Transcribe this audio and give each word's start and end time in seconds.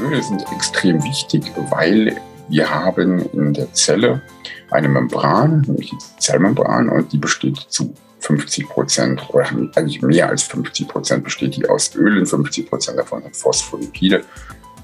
Öle 0.00 0.22
sind 0.22 0.44
extrem 0.52 1.02
wichtig, 1.04 1.44
weil 1.70 2.20
wir 2.48 2.68
haben 2.68 3.20
in 3.32 3.54
der 3.54 3.72
Zelle 3.72 4.22
eine 4.70 4.88
Membran, 4.88 5.62
nämlich 5.66 5.90
die 5.90 6.18
Zellmembran, 6.18 6.88
und 6.88 7.12
die 7.12 7.18
besteht 7.18 7.56
zu 7.68 7.94
50 8.20 8.68
Prozent, 8.68 9.22
oder 9.30 9.46
eigentlich 9.74 10.02
mehr 10.02 10.28
als 10.28 10.42
50 10.44 10.88
Prozent 10.88 11.24
besteht 11.24 11.56
die 11.56 11.68
aus 11.68 11.94
Ölen, 11.94 12.26
50 12.26 12.68
Prozent 12.68 12.98
davon 12.98 13.22
sind 13.22 13.36
Phospholipide. 13.36 14.24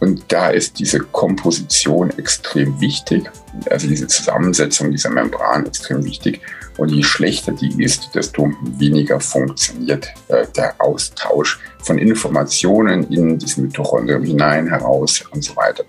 Und 0.00 0.24
da 0.28 0.50
ist 0.50 0.78
diese 0.78 1.00
Komposition 1.00 2.10
extrem 2.18 2.80
wichtig, 2.80 3.30
also 3.70 3.88
diese 3.88 4.06
Zusammensetzung 4.06 4.90
dieser 4.90 5.10
Membran 5.10 5.66
extrem 5.66 6.04
wichtig. 6.04 6.40
Und 6.76 6.90
je 6.90 7.02
schlechter 7.02 7.52
die 7.52 7.82
ist, 7.82 8.14
desto 8.14 8.50
weniger 8.76 9.18
funktioniert 9.18 10.08
äh, 10.28 10.46
der 10.54 10.74
Austausch 10.78 11.58
von 11.82 11.96
Informationen 11.96 13.10
in 13.10 13.38
diesen 13.38 13.64
Mitochondrium 13.64 14.22
hinein, 14.24 14.68
heraus 14.68 15.24
und 15.30 15.42
so 15.42 15.56
weiter. 15.56 15.84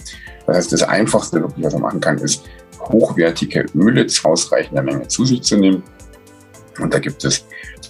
Das 0.45 0.57
heißt, 0.57 0.71
das 0.71 0.83
Einfachste, 0.83 1.43
was 1.57 1.73
man 1.73 1.81
machen 1.81 1.99
kann, 1.99 2.17
ist, 2.19 2.43
hochwertige 2.79 3.65
Öle 3.75 4.07
zu 4.07 4.25
ausreichender 4.25 4.81
Menge 4.81 5.07
zu 5.09 5.25
sich 5.25 5.41
zu 5.41 5.57
nehmen. 5.57 5.83
Und 6.79 6.93
da 6.93 6.99
gibt 6.99 7.25
es 7.25 7.45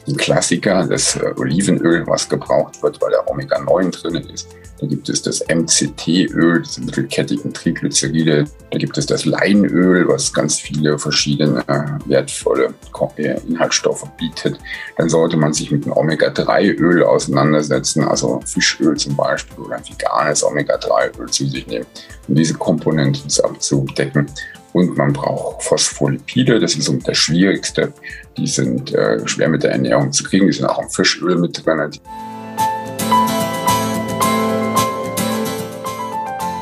den 0.08 0.18
Klassiker, 0.18 0.88
das 0.88 1.18
äh, 1.18 1.34
Olivenöl, 1.38 2.08
was 2.08 2.28
gebraucht 2.28 2.82
wird, 2.82 3.00
weil 3.02 3.12
da 3.12 3.24
Omega-9 3.28 3.92
drin 3.92 4.16
ist. 4.34 4.48
Da 4.80 4.86
gibt 4.86 5.10
es 5.10 5.24
das 5.24 5.44
MCT-Öl, 5.48 6.62
diese 6.62 6.82
mittelkettigen 6.82 7.52
Triglyceride. 7.52 8.46
Da 8.70 8.78
gibt 8.78 8.98
es 8.98 9.08
das 9.08 9.26
Leinöl, 9.26 10.08
was 10.08 10.32
ganz 10.32 10.60
viele 10.60 11.00
verschiedene 11.00 11.64
äh, 11.68 12.10
wertvolle 12.10 12.74
äh, 13.18 13.40
Inhaltsstoffe 13.48 14.08
bietet. 14.18 14.60
Dann 14.98 15.10
sollte 15.10 15.36
man 15.36 15.54
sich 15.54 15.72
mit 15.72 15.86
einem 15.86 15.94
Omega-3-Öl 15.94 17.04
auseinandersetzen, 17.04 18.04
also 18.04 18.40
Fischöl 18.46 18.96
zum 18.98 19.16
Beispiel 19.16 19.58
oder 19.58 19.78
ein 19.78 19.84
veganes 19.84 20.44
Omega-3-Öl 20.44 21.30
zu 21.30 21.48
sich 21.48 21.66
nehmen, 21.66 21.88
um 22.28 22.36
diese 22.36 22.54
Komponenten 22.54 23.32
abzudecken. 23.44 24.28
Und 24.74 24.96
man 24.96 25.12
braucht 25.12 25.64
Phospholipide, 25.64 26.60
das 26.60 26.76
ist 26.76 26.92
das 27.08 27.18
Schwierigste. 27.18 27.94
Die 28.38 28.46
sind 28.46 28.94
äh, 28.94 29.28
schwer 29.28 29.50
mit 29.50 29.64
der 29.64 29.72
Ernährung 29.72 30.12
zu 30.12 30.24
kriegen, 30.24 30.46
die 30.46 30.54
sind 30.54 30.68
auch 30.68 30.84
im 30.84 30.90
Fischöl 30.90 31.36
mit 31.36 31.66
drin. 31.66 31.90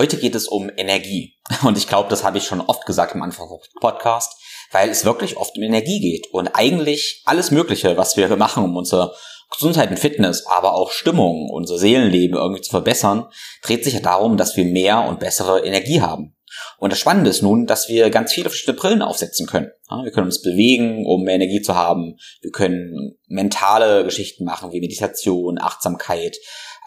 Heute 0.00 0.16
geht 0.16 0.34
es 0.34 0.48
um 0.48 0.70
Energie. 0.78 1.34
Und 1.62 1.76
ich 1.76 1.86
glaube, 1.86 2.08
das 2.08 2.24
habe 2.24 2.38
ich 2.38 2.44
schon 2.44 2.62
oft 2.62 2.86
gesagt 2.86 3.14
am 3.14 3.20
Anfang 3.20 3.50
des 3.50 3.68
Podcast, 3.82 4.32
weil 4.72 4.88
es 4.88 5.04
wirklich 5.04 5.36
oft 5.36 5.58
um 5.58 5.62
Energie 5.62 6.00
geht. 6.00 6.32
Und 6.32 6.48
eigentlich 6.54 7.20
alles 7.26 7.50
Mögliche, 7.50 7.98
was 7.98 8.16
wir 8.16 8.34
machen, 8.36 8.64
um 8.64 8.74
unsere 8.78 9.14
Gesundheit 9.52 9.90
und 9.90 9.98
Fitness, 9.98 10.46
aber 10.46 10.72
auch 10.72 10.90
Stimmung, 10.90 11.50
unser 11.50 11.76
Seelenleben 11.76 12.38
irgendwie 12.38 12.62
zu 12.62 12.70
verbessern, 12.70 13.26
dreht 13.62 13.84
sich 13.84 13.92
ja 13.92 14.00
darum, 14.00 14.38
dass 14.38 14.56
wir 14.56 14.64
mehr 14.64 15.06
und 15.06 15.20
bessere 15.20 15.66
Energie 15.66 16.00
haben. 16.00 16.34
Und 16.78 16.92
das 16.92 16.98
Spannende 16.98 17.28
ist 17.28 17.42
nun, 17.42 17.66
dass 17.66 17.90
wir 17.90 18.08
ganz 18.08 18.32
viele 18.32 18.48
verschiedene 18.48 18.78
Brillen 18.78 19.02
aufsetzen 19.02 19.46
können. 19.46 19.70
Wir 20.02 20.12
können 20.12 20.26
uns 20.26 20.40
bewegen, 20.40 21.04
um 21.06 21.24
mehr 21.24 21.34
Energie 21.34 21.60
zu 21.60 21.74
haben. 21.74 22.16
Wir 22.40 22.50
können 22.52 23.18
mentale 23.28 24.04
Geschichten 24.04 24.44
machen, 24.44 24.72
wie 24.72 24.80
Meditation, 24.80 25.60
Achtsamkeit, 25.60 26.38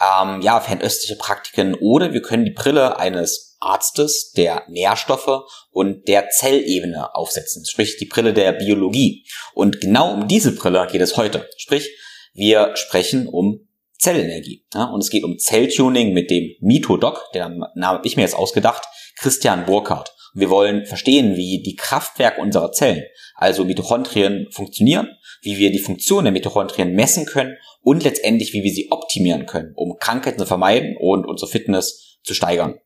ähm, 0.02 0.42
ja, 0.42 0.60
fernöstliche 0.60 1.16
Praktiken 1.16 1.76
oder 1.76 2.14
wir 2.14 2.22
können 2.22 2.46
die 2.46 2.52
Brille 2.52 2.98
eines 2.98 3.58
Arztes 3.60 4.32
der 4.32 4.64
Nährstoffe 4.68 5.44
und 5.72 6.08
der 6.08 6.30
Zellebene 6.30 7.16
aufsetzen, 7.16 7.66
sprich 7.66 7.98
die 7.98 8.06
Brille 8.06 8.34
der 8.34 8.52
Biologie. 8.54 9.26
Und 9.54 9.80
genau 9.80 10.14
um 10.14 10.28
diese 10.28 10.54
Brille 10.54 10.88
geht 10.92 11.02
es 11.02 11.18
heute. 11.18 11.50
Sprich, 11.58 11.90
wir 12.34 12.76
sprechen 12.76 13.28
um 13.28 13.68
Zellenergie. 13.98 14.66
Ja, 14.74 14.86
und 14.86 15.02
es 15.02 15.10
geht 15.10 15.24
um 15.24 15.38
Zelltuning 15.40 16.14
mit 16.14 16.30
dem 16.30 16.52
Mitodoc, 16.60 17.32
der 17.34 17.50
Name 17.50 17.88
habe 17.88 18.08
ich 18.08 18.18
mir 18.18 18.24
jetzt 18.24 18.36
ausgedacht, 18.36 18.84
Christian 19.18 19.66
Burkhardt. 19.66 20.14
Wir 20.34 20.50
wollen 20.50 20.86
verstehen, 20.86 21.36
wie 21.36 21.62
die 21.62 21.76
Kraftwerke 21.76 22.42
unserer 22.42 22.72
Zellen, 22.72 23.04
also 23.36 23.66
Mitochondrien, 23.66 24.48
funktionieren, 24.52 25.10
wie 25.44 25.58
wir 25.58 25.72
die 25.72 25.80
Funktion 25.80 26.24
der 26.24 26.34
Mitochondrien 26.34 26.94
messen 26.94 27.26
können 27.26 27.56
und 27.82 28.04
letztendlich, 28.04 28.54
wie 28.54 28.64
wir 28.64 28.72
sie 28.72 28.92
optimieren 28.92 29.46
können, 29.46 29.74
um 29.76 29.98
Krankheiten 30.00 30.40
zu 30.40 30.46
vermeiden 30.46 30.98
und 31.00 31.26
unsere 31.26 31.52
Fitness 31.52 32.20
zu 32.24 32.34
steigern. 32.34 32.80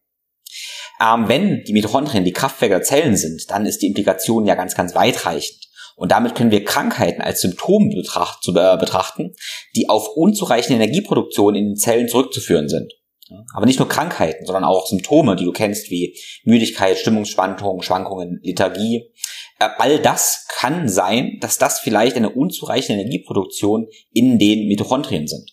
Ähm, 0.99 1.29
wenn 1.29 1.63
die 1.63 1.73
Mitochondrien 1.73 2.25
die 2.25 2.33
Kraftwerke 2.33 2.75
der 2.75 2.83
Zellen 2.83 3.15
sind, 3.15 3.49
dann 3.49 3.65
ist 3.65 3.81
die 3.81 3.87
Implikation 3.87 4.45
ja 4.45 4.55
ganz, 4.55 4.75
ganz 4.75 4.95
weitreichend. 4.95 5.67
Und 5.95 6.11
damit 6.11 6.35
können 6.35 6.51
wir 6.51 6.63
Krankheiten 6.63 7.21
als 7.21 7.41
Symptome 7.41 7.89
betracht, 7.95 8.47
äh, 8.47 8.77
betrachten, 8.77 9.35
die 9.75 9.89
auf 9.89 10.09
unzureichende 10.15 10.83
Energieproduktion 10.83 11.55
in 11.55 11.69
den 11.69 11.75
Zellen 11.75 12.07
zurückzuführen 12.07 12.67
sind. 12.67 12.93
Aber 13.53 13.65
nicht 13.65 13.79
nur 13.79 13.89
Krankheiten, 13.89 14.45
sondern 14.45 14.63
auch 14.63 14.87
Symptome, 14.87 15.35
die 15.35 15.45
du 15.45 15.51
kennst, 15.51 15.89
wie 15.89 16.17
Müdigkeit, 16.43 16.97
Stimmungsschwankungen, 16.97 17.83
Schwankungen, 17.83 18.39
Lethargie. 18.43 19.11
Äh, 19.59 19.69
all 19.77 19.99
das 19.99 20.45
kann 20.49 20.87
sein, 20.87 21.37
dass 21.41 21.57
das 21.57 21.79
vielleicht 21.79 22.15
eine 22.15 22.29
unzureichende 22.29 23.01
Energieproduktion 23.01 23.87
in 24.13 24.39
den 24.39 24.67
Mitochondrien 24.67 25.27
sind. 25.27 25.51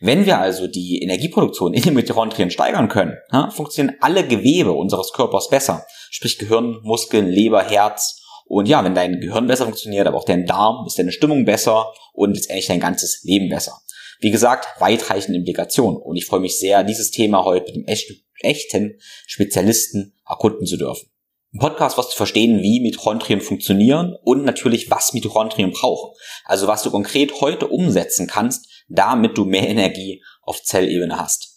Wenn 0.00 0.26
wir 0.26 0.38
also 0.38 0.68
die 0.68 1.02
Energieproduktion 1.02 1.74
in 1.74 1.82
den 1.82 1.94
Mitochondrien 1.94 2.50
steigern 2.50 2.88
können, 2.88 3.16
funktionieren 3.50 3.96
alle 4.00 4.26
Gewebe 4.26 4.72
unseres 4.72 5.12
Körpers 5.12 5.48
besser. 5.48 5.84
Sprich 6.10 6.38
Gehirn, 6.38 6.78
Muskeln, 6.82 7.26
Leber, 7.26 7.62
Herz. 7.62 8.22
Und 8.46 8.68
ja, 8.68 8.84
wenn 8.84 8.94
dein 8.94 9.20
Gehirn 9.20 9.46
besser 9.46 9.64
funktioniert, 9.64 10.06
aber 10.06 10.16
auch 10.16 10.24
dein 10.24 10.46
Darm, 10.46 10.86
ist 10.86 10.98
deine 10.98 11.12
Stimmung 11.12 11.44
besser 11.44 11.92
und 12.12 12.34
letztendlich 12.34 12.66
dein 12.66 12.80
ganzes 12.80 13.22
Leben 13.24 13.48
besser. 13.48 13.80
Wie 14.20 14.30
gesagt, 14.30 14.66
weitreichende 14.80 15.38
Implikationen. 15.38 16.00
Und 16.00 16.16
ich 16.16 16.26
freue 16.26 16.40
mich 16.40 16.58
sehr, 16.58 16.84
dieses 16.84 17.10
Thema 17.10 17.44
heute 17.44 17.72
mit 17.72 17.76
dem 17.76 18.20
echten, 18.40 18.98
Spezialisten 19.26 20.14
erkunden 20.28 20.66
zu 20.66 20.76
dürfen. 20.76 21.08
Im 21.52 21.60
Podcast 21.60 21.96
was 21.96 22.10
zu 22.10 22.16
verstehen, 22.16 22.62
wie 22.62 22.80
Mitochondrien 22.80 23.40
funktionieren 23.40 24.14
und 24.22 24.44
natürlich, 24.44 24.90
was 24.90 25.14
Mitochondrien 25.14 25.70
brauchen. 25.70 26.14
Also 26.44 26.66
was 26.66 26.82
du 26.82 26.90
konkret 26.90 27.40
heute 27.40 27.68
umsetzen 27.68 28.26
kannst, 28.26 28.84
damit 28.88 29.38
du 29.38 29.46
mehr 29.46 29.66
Energie 29.66 30.22
auf 30.42 30.62
Zellebene 30.62 31.18
hast. 31.18 31.47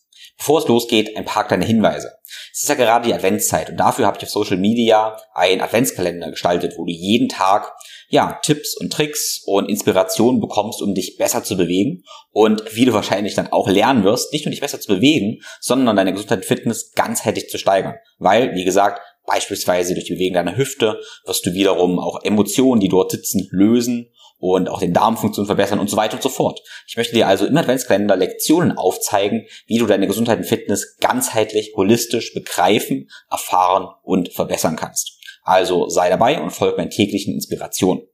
Bevor 0.42 0.58
es 0.58 0.68
losgeht, 0.68 1.16
ein 1.16 1.26
paar 1.26 1.48
kleine 1.48 1.66
Hinweise. 1.66 2.14
Es 2.52 2.64
ist 2.64 2.70
ja 2.70 2.74
gerade 2.74 3.08
die 3.08 3.14
Adventszeit 3.14 3.70
und 3.70 3.78
dafür 3.78 4.08
habe 4.08 4.18
ich 4.18 4.24
auf 4.24 4.32
Social 4.32 4.58
Media 4.58 5.16
einen 5.36 5.62
Adventskalender 5.62 6.32
gestaltet, 6.32 6.74
wo 6.80 6.86
du 6.86 6.92
jeden 6.92 7.30
Tag 7.30 7.72
ja, 8.10 8.40
Tipps 8.42 8.76
und 8.76 8.92
Tricks 8.92 9.44
und 9.46 9.70
Inspirationen 9.70 10.42
bekommst, 10.42 10.82
um 10.82 10.96
dich 10.96 11.18
besser 11.18 11.44
zu 11.44 11.58
bewegen 11.58 12.02
und 12.32 12.64
wie 12.74 12.86
du 12.86 12.94
wahrscheinlich 12.94 13.36
dann 13.36 13.52
auch 13.52 13.70
lernen 13.70 14.04
wirst, 14.04 14.34
nicht 14.34 14.46
nur 14.46 14.50
dich 14.50 14.62
besser 14.62 14.82
zu 14.82 14.88
bewegen, 14.88 15.42
sondern 15.60 15.96
deine 15.96 16.12
Gesundheit 16.12 16.40
und 16.40 16.46
Fitness 16.46 16.92
ganzheitlich 16.94 17.48
zu 17.48 17.60
steigern. 17.60 17.98
Weil, 18.18 18.56
wie 18.56 18.66
gesagt, 18.66 19.00
beispielsweise 19.28 19.94
durch 19.94 20.08
die 20.08 20.16
Bewegung 20.16 20.34
deiner 20.34 20.58
Hüfte 20.58 21.00
wirst 21.24 21.46
du 21.46 21.54
wiederum 21.54 22.00
auch 22.00 22.24
Emotionen, 22.24 22.82
die 22.82 22.90
dort 22.90 23.12
sitzen, 23.12 23.48
lösen 23.52 24.12
und 24.42 24.70
auch 24.70 24.80
den 24.80 24.92
Darmfunktion 24.92 25.46
verbessern 25.46 25.80
und 25.80 25.90
so 25.90 25.96
weiter 25.96 26.16
und 26.16 26.24
so 26.24 26.30
fort. 26.30 26.60
Ich 26.88 26.98
möchte 26.98 27.14
dir 27.14 27.28
also 27.28 27.46
im 27.46 27.56
Adventskalender 27.56 28.18
Lektionen 28.18 28.76
aufzeigen, 28.76 29.46
wie 29.68 29.78
du 29.78 29.86
deine 29.86 30.08
Gesundheit 30.08 30.40
und 30.40 30.46
Fitness 30.46 30.98
ganzheitlich, 30.98 31.74
holistisch 31.78 32.34
begreifen, 32.34 33.08
erfahren 33.30 33.88
und 34.02 34.34
verbessern 34.34 34.76
kannst. 34.76 35.20
Also 35.44 35.90
sei 35.90 36.10
dabei 36.10 36.42
und 36.42 36.50
folge 36.50 36.78
meinen 36.78 36.90
täglichen 36.90 37.36
Inspirationen. 37.36 38.08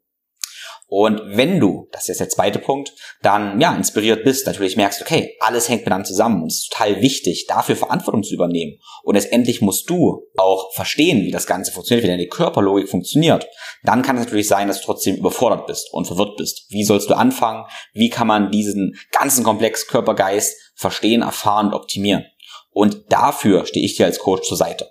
Und 0.90 1.22
wenn 1.36 1.60
du, 1.60 1.90
das 1.92 2.04
ist 2.04 2.08
jetzt 2.08 2.20
der 2.20 2.30
zweite 2.30 2.60
Punkt, 2.60 2.94
dann 3.22 3.60
ja 3.60 3.76
inspiriert 3.76 4.24
bist, 4.24 4.46
natürlich 4.46 4.78
merkst, 4.78 5.02
okay, 5.02 5.36
alles 5.42 5.68
hängt 5.68 5.82
miteinander 5.82 6.08
zusammen 6.08 6.42
und 6.42 6.48
es 6.48 6.60
ist 6.60 6.72
total 6.72 7.02
wichtig, 7.02 7.46
dafür 7.48 7.76
Verantwortung 7.76 8.24
zu 8.24 8.34
übernehmen. 8.34 8.80
Und 9.04 9.16
letztendlich 9.16 9.62
musst 9.62 9.90
du 9.90 10.26
auch 10.38 10.74
verstehen, 10.74 11.24
wie 11.24 11.32
das 11.32 11.46
Ganze 11.46 11.74
funktioniert, 11.74 12.06
wie 12.06 12.10
deine 12.10 12.28
Körperlogik 12.28 12.88
funktioniert. 12.88 13.48
Dann 13.84 14.02
kann 14.02 14.16
es 14.16 14.24
natürlich 14.24 14.48
sein, 14.48 14.70
dass 14.70 14.80
du 14.80 14.86
trotzdem 14.86 15.18
überfordert 15.18 15.68
bist 15.68 15.90
und 15.92 16.08
verwirrt 16.08 16.38
bist. 16.38 16.68
Wie 16.70 16.86
sollst 16.86 17.10
du 17.10 17.16
anfangen? 17.16 17.66
Wie 17.94 18.10
kann 18.10 18.28
man 18.28 18.50
diesen 18.50 18.98
ganzen 19.12 19.44
Komplex 19.44 19.88
Körper-Geist 19.88 20.56
verstehen, 20.76 21.22
erfahren 21.22 21.68
und 21.68 21.74
optimieren? 21.74 22.26
Und 22.72 23.06
dafür 23.10 23.66
stehe 23.66 23.86
ich 23.86 23.98
dir 23.98 24.06
als 24.06 24.20
Coach 24.20 24.48
zur 24.48 24.58
Seite. 24.58 24.90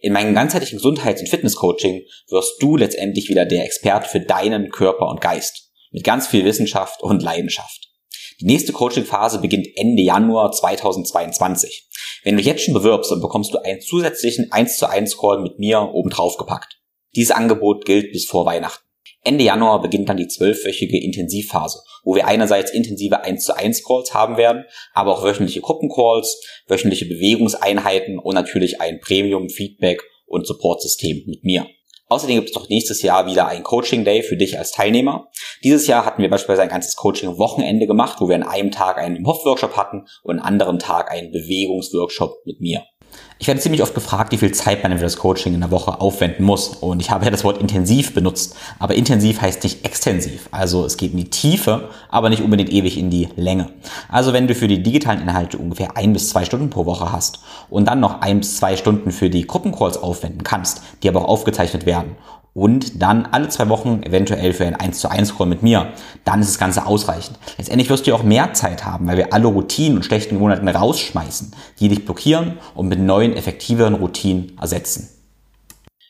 In 0.00 0.14
meinem 0.14 0.34
ganzheitlichen 0.34 0.78
Gesundheits- 0.78 1.20
und 1.20 1.28
Fitnesscoaching 1.28 2.02
wirst 2.28 2.62
du 2.62 2.76
letztendlich 2.76 3.28
wieder 3.28 3.44
der 3.44 3.64
Experte 3.64 4.08
für 4.08 4.20
deinen 4.20 4.70
Körper 4.70 5.08
und 5.08 5.20
Geist. 5.20 5.68
mit 5.92 6.04
ganz 6.04 6.28
viel 6.28 6.44
Wissenschaft 6.44 7.02
und 7.02 7.20
Leidenschaft. 7.20 7.88
Die 8.40 8.44
nächste 8.44 8.72
Coaching-Phase 8.72 9.40
beginnt 9.40 9.66
Ende 9.74 10.02
Januar 10.02 10.52
2022. 10.52 11.88
Wenn 12.22 12.36
du 12.36 12.42
jetzt 12.42 12.62
schon 12.62 12.74
bewirbst, 12.74 13.10
dann 13.10 13.20
bekommst 13.20 13.52
du 13.52 13.58
einen 13.58 13.80
zusätzlichen 13.80 14.52
1 14.52 14.76
zu 14.76 14.88
1 14.88 15.18
Call 15.18 15.40
mit 15.40 15.58
mir 15.58 15.90
obendrauf 15.92 16.36
gepackt. 16.36 16.78
Dieses 17.16 17.32
Angebot 17.32 17.84
gilt 17.84 18.12
bis 18.12 18.24
vor 18.24 18.46
Weihnachten. 18.46 18.84
Ende 19.22 19.44
Januar 19.44 19.82
beginnt 19.82 20.08
dann 20.08 20.16
die 20.16 20.28
zwölfwöchige 20.28 20.98
Intensivphase, 20.98 21.80
wo 22.04 22.14
wir 22.14 22.26
einerseits 22.26 22.72
intensive 22.72 23.22
1 23.22 23.44
zu 23.44 23.54
1 23.54 23.84
Calls 23.84 24.14
haben 24.14 24.38
werden, 24.38 24.64
aber 24.94 25.12
auch 25.12 25.22
wöchentliche 25.22 25.60
Gruppencalls, 25.60 26.40
wöchentliche 26.68 27.04
Bewegungseinheiten 27.04 28.18
und 28.18 28.34
natürlich 28.34 28.80
ein 28.80 29.00
Premium 29.00 29.50
Feedback 29.50 30.02
und 30.26 30.46
Supportsystem 30.46 31.24
mit 31.26 31.44
mir. 31.44 31.66
Außerdem 32.08 32.36
gibt 32.36 32.48
es 32.48 32.56
noch 32.56 32.68
nächstes 32.68 33.02
Jahr 33.02 33.26
wieder 33.26 33.46
ein 33.46 33.62
Coaching 33.62 34.04
Day 34.04 34.22
für 34.22 34.36
dich 34.36 34.58
als 34.58 34.72
Teilnehmer. 34.72 35.28
Dieses 35.62 35.86
Jahr 35.86 36.04
hatten 36.04 36.22
wir 36.22 36.30
beispielsweise 36.30 36.62
ein 36.62 36.68
ganzes 36.68 36.96
Coaching-Wochenende 36.96 37.86
gemacht, 37.86 38.16
wo 38.20 38.28
wir 38.28 38.34
an 38.34 38.42
einem 38.42 38.72
Tag 38.72 38.98
einen 38.98 39.24
Hopf-Workshop 39.24 39.76
hatten 39.76 40.06
und 40.24 40.40
an 40.40 40.44
anderen 40.44 40.80
Tag 40.80 41.12
einen 41.12 41.30
Bewegungsworkshop 41.30 42.46
mit 42.46 42.60
mir. 42.60 42.82
Ich 43.42 43.46
werde 43.46 43.58
ziemlich 43.58 43.82
oft 43.82 43.94
gefragt, 43.94 44.32
wie 44.32 44.36
viel 44.36 44.52
Zeit 44.52 44.82
man 44.82 44.92
für 44.98 45.04
das 45.04 45.16
Coaching 45.16 45.54
in 45.54 45.60
der 45.60 45.70
Woche 45.70 45.98
aufwenden 45.98 46.44
muss. 46.44 46.68
Und 46.68 47.00
ich 47.00 47.10
habe 47.10 47.24
ja 47.24 47.30
das 47.30 47.42
Wort 47.42 47.58
intensiv 47.58 48.12
benutzt. 48.12 48.54
Aber 48.78 48.94
intensiv 48.94 49.40
heißt 49.40 49.62
nicht 49.62 49.82
extensiv. 49.82 50.50
Also 50.50 50.84
es 50.84 50.98
geht 50.98 51.12
in 51.12 51.16
die 51.16 51.30
Tiefe, 51.30 51.88
aber 52.10 52.28
nicht 52.28 52.42
unbedingt 52.42 52.70
ewig 52.70 52.98
in 52.98 53.08
die 53.08 53.30
Länge. 53.36 53.70
Also 54.10 54.34
wenn 54.34 54.46
du 54.46 54.54
für 54.54 54.68
die 54.68 54.82
digitalen 54.82 55.22
Inhalte 55.22 55.56
ungefähr 55.56 55.96
ein 55.96 56.12
bis 56.12 56.28
zwei 56.28 56.44
Stunden 56.44 56.68
pro 56.68 56.84
Woche 56.84 57.12
hast 57.12 57.40
und 57.70 57.86
dann 57.86 58.00
noch 58.00 58.20
ein 58.20 58.40
bis 58.40 58.58
zwei 58.58 58.76
Stunden 58.76 59.10
für 59.10 59.30
die 59.30 59.46
Gruppencalls 59.46 59.96
aufwenden 59.96 60.42
kannst, 60.42 60.82
die 61.02 61.08
aber 61.08 61.22
auch 61.22 61.28
aufgezeichnet 61.28 61.86
werden 61.86 62.16
und 62.54 63.02
dann 63.02 63.26
alle 63.26 63.48
zwei 63.48 63.68
Wochen 63.68 64.02
eventuell 64.02 64.52
für 64.52 64.66
ein 64.66 64.74
1 64.74 64.98
zu 64.98 65.10
1 65.10 65.36
Call 65.36 65.46
mit 65.46 65.62
mir, 65.62 65.92
dann 66.24 66.40
ist 66.40 66.50
das 66.50 66.58
Ganze 66.58 66.86
ausreichend. 66.86 67.38
Letztendlich 67.58 67.90
wirst 67.90 68.06
du 68.06 68.10
ja 68.10 68.16
auch 68.16 68.22
mehr 68.22 68.52
Zeit 68.54 68.84
haben, 68.84 69.06
weil 69.06 69.16
wir 69.16 69.32
alle 69.32 69.46
Routinen 69.46 69.96
und 69.96 70.04
schlechten 70.04 70.36
Gewohnheiten 70.36 70.68
rausschmeißen, 70.68 71.54
die 71.78 71.88
dich 71.88 72.04
blockieren 72.04 72.58
und 72.74 72.88
mit 72.88 72.98
neuen, 72.98 73.36
effektiveren 73.36 73.94
Routinen 73.94 74.56
ersetzen. 74.60 75.08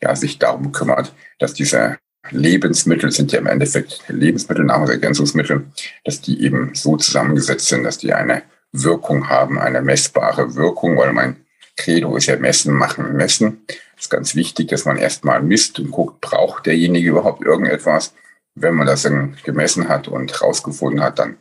ja, 0.02 0.16
sich 0.16 0.40
darum 0.40 0.72
kümmert, 0.72 1.14
dass 1.40 1.54
diese 1.54 1.98
Lebensmittel 2.32 3.12
sind 3.12 3.32
ja 3.32 3.40
im 3.40 3.48
Endeffekt 3.48 4.04
Lebensmittel, 4.08 4.66
Nahrungsergänzungsmittel, 4.66 5.66
dass 6.04 6.22
die 6.22 6.42
eben 6.44 6.74
so 6.74 6.98
zusammengesetzt 6.98 7.68
sind, 7.68 7.84
dass 7.84 8.00
die 8.00 8.14
eine 8.14 8.44
Wirkung 8.72 9.30
haben, 9.30 9.60
eine 9.60 9.82
messbare 9.82 10.56
Wirkung, 10.56 10.98
weil 10.98 11.14
mein 11.14 11.45
Credo 11.76 12.16
ist 12.16 12.28
ja 12.28 12.38
messen, 12.38 12.74
machen, 12.74 13.16
messen. 13.16 13.66
Es 13.98 14.04
ist 14.04 14.10
ganz 14.10 14.36
wichtig, 14.36 14.70
dass 14.70 14.86
man 14.86 14.98
erstmal 14.98 15.42
misst 15.42 15.80
und 15.80 15.92
guckt, 15.92 16.22
braucht 16.22 16.66
derjenige 16.66 17.10
überhaupt 17.10 17.44
irgendetwas. 17.44 18.14
Wenn 18.56 18.76
man 18.76 18.88
das 18.88 19.04
dann 19.04 19.38
gemessen 19.44 19.90
hat 19.90 20.08
und 20.08 20.42
rausgefunden 20.42 21.02
hat, 21.02 21.20
dann 21.20 21.38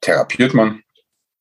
therapiert 0.00 0.54
man. 0.54 0.82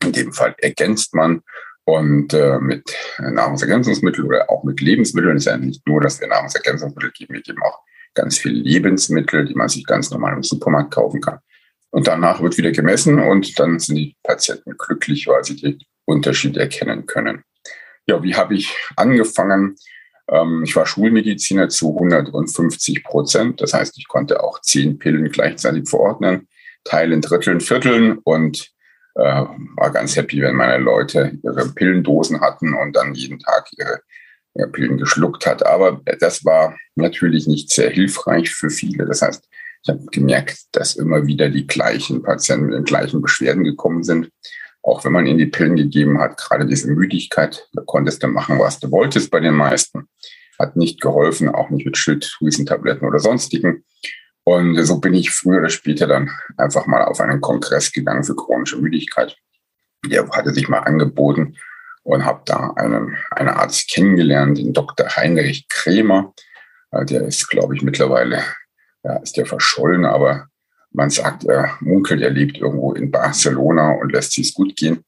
In 0.03 0.11
dem 0.11 0.33
Fall 0.33 0.55
ergänzt 0.57 1.13
man 1.13 1.41
und 1.85 2.33
äh, 2.33 2.59
mit 2.59 2.95
Nahrungsergänzungsmitteln 3.19 4.27
oder 4.27 4.49
auch 4.49 4.63
mit 4.63 4.81
Lebensmitteln 4.81 5.37
ist 5.37 5.45
ja 5.45 5.55
nicht 5.57 5.87
nur, 5.87 6.01
dass 6.01 6.19
wir 6.19 6.27
Nahrungsergänzungsmittel 6.27 7.11
geben, 7.11 7.35
wir 7.35 7.41
geben 7.41 7.61
auch 7.61 7.79
ganz 8.15 8.39
viele 8.39 8.55
Lebensmittel, 8.55 9.45
die 9.45 9.53
man 9.53 9.69
sich 9.69 9.85
ganz 9.85 10.09
normal 10.09 10.33
im 10.33 10.43
Supermarkt 10.43 10.91
kaufen 10.91 11.21
kann. 11.21 11.39
Und 11.91 12.07
danach 12.07 12.41
wird 12.41 12.57
wieder 12.57 12.71
gemessen 12.71 13.19
und 13.19 13.57
dann 13.59 13.79
sind 13.79 13.95
die 13.95 14.15
Patienten 14.23 14.75
glücklich, 14.77 15.27
weil 15.27 15.43
sie 15.43 15.55
die 15.55 15.85
Unterschiede 16.05 16.59
erkennen 16.59 17.05
können. 17.05 17.43
Ja, 18.07 18.21
wie 18.21 18.35
habe 18.35 18.55
ich 18.55 18.75
angefangen? 18.95 19.75
Ähm, 20.29 20.63
ich 20.63 20.75
war 20.75 20.85
Schulmediziner 20.85 21.69
zu 21.69 21.93
150 21.93 23.03
Prozent. 23.03 23.61
Das 23.61 23.73
heißt, 23.73 23.97
ich 23.97 24.07
konnte 24.07 24.43
auch 24.43 24.61
zehn 24.61 24.99
Pillen 24.99 25.29
gleichzeitig 25.31 25.89
verordnen, 25.89 26.47
teilen, 26.83 27.21
dritteln, 27.21 27.61
vierteln 27.61 28.19
und 28.19 28.71
äh, 29.15 29.21
war 29.21 29.91
ganz 29.91 30.15
happy, 30.15 30.41
wenn 30.41 30.55
meine 30.55 30.83
Leute 30.83 31.37
ihre 31.43 31.69
Pillendosen 31.69 32.41
hatten 32.41 32.73
und 32.73 32.95
dann 32.95 33.13
jeden 33.15 33.39
Tag 33.39 33.67
ihre, 33.77 34.01
ihre 34.55 34.69
Pillen 34.69 34.97
geschluckt 34.97 35.45
hat. 35.45 35.65
Aber 35.65 36.01
das 36.19 36.45
war 36.45 36.75
natürlich 36.95 37.47
nicht 37.47 37.71
sehr 37.71 37.89
hilfreich 37.89 38.51
für 38.51 38.69
viele. 38.69 39.05
Das 39.05 39.21
heißt, 39.21 39.47
ich 39.83 39.89
habe 39.89 40.05
gemerkt, 40.11 40.57
dass 40.71 40.95
immer 40.95 41.27
wieder 41.27 41.49
die 41.49 41.67
gleichen 41.67 42.23
Patienten 42.23 42.67
mit 42.67 42.75
den 42.75 42.85
gleichen 42.85 43.21
Beschwerden 43.21 43.63
gekommen 43.63 44.03
sind 44.03 44.31
auch 44.85 45.03
wenn 45.03 45.11
man 45.11 45.25
ihnen 45.25 45.39
die 45.39 45.47
Pillen 45.47 45.75
gegeben 45.75 46.19
hat, 46.19 46.37
gerade 46.37 46.65
diese 46.65 46.91
Müdigkeit, 46.91 47.67
da 47.73 47.81
konntest 47.85 48.21
du 48.21 48.27
machen, 48.27 48.59
was 48.59 48.79
du 48.79 48.91
wolltest 48.91 49.31
bei 49.31 49.39
den 49.39 49.55
meisten. 49.55 50.07
Hat 50.59 50.75
nicht 50.75 51.01
geholfen, 51.01 51.49
auch 51.49 51.71
nicht 51.71 51.85
mit 51.85 51.97
Schilddrüsentabletten 51.97 53.07
oder 53.07 53.19
sonstigen. 53.19 53.83
Und 54.43 54.77
so 54.85 54.99
bin 54.99 55.15
ich 55.15 55.31
früher 55.31 55.57
oder 55.57 55.69
später 55.69 56.05
dann 56.05 56.29
einfach 56.57 56.85
mal 56.85 57.03
auf 57.03 57.19
einen 57.19 57.41
Kongress 57.41 57.91
gegangen 57.91 58.23
für 58.23 58.35
chronische 58.35 58.77
Müdigkeit. 58.77 59.35
Der 60.05 60.29
hatte 60.29 60.53
sich 60.53 60.69
mal 60.69 60.79
angeboten 60.79 61.57
und 62.03 62.23
habe 62.23 62.43
da 62.45 62.73
einen, 62.75 63.17
einen 63.31 63.49
Arzt 63.49 63.89
kennengelernt, 63.89 64.59
den 64.59 64.71
Dr. 64.71 65.07
Heinrich 65.15 65.67
Kremer. 65.67 66.31
Äh, 66.91 67.05
der 67.05 67.23
ist, 67.23 67.49
glaube 67.49 67.75
ich, 67.75 67.81
mittlerweile, 67.81 68.43
ja, 69.03 69.17
ist 69.17 69.35
der 69.35 69.47
verschollen, 69.47 70.05
aber 70.05 70.47
man 70.95 71.09
sagt, 71.09 71.45
er 71.45 71.77
munkelt, 71.81 72.21
er 72.21 72.29
lebt 72.29 72.57
irgendwo 72.57 72.93
in 72.93 73.11
Barcelona 73.11 73.91
und 73.91 74.11
lässt 74.11 74.31
sich 74.31 74.53
gut 74.53 74.75
gehen. 74.75 75.03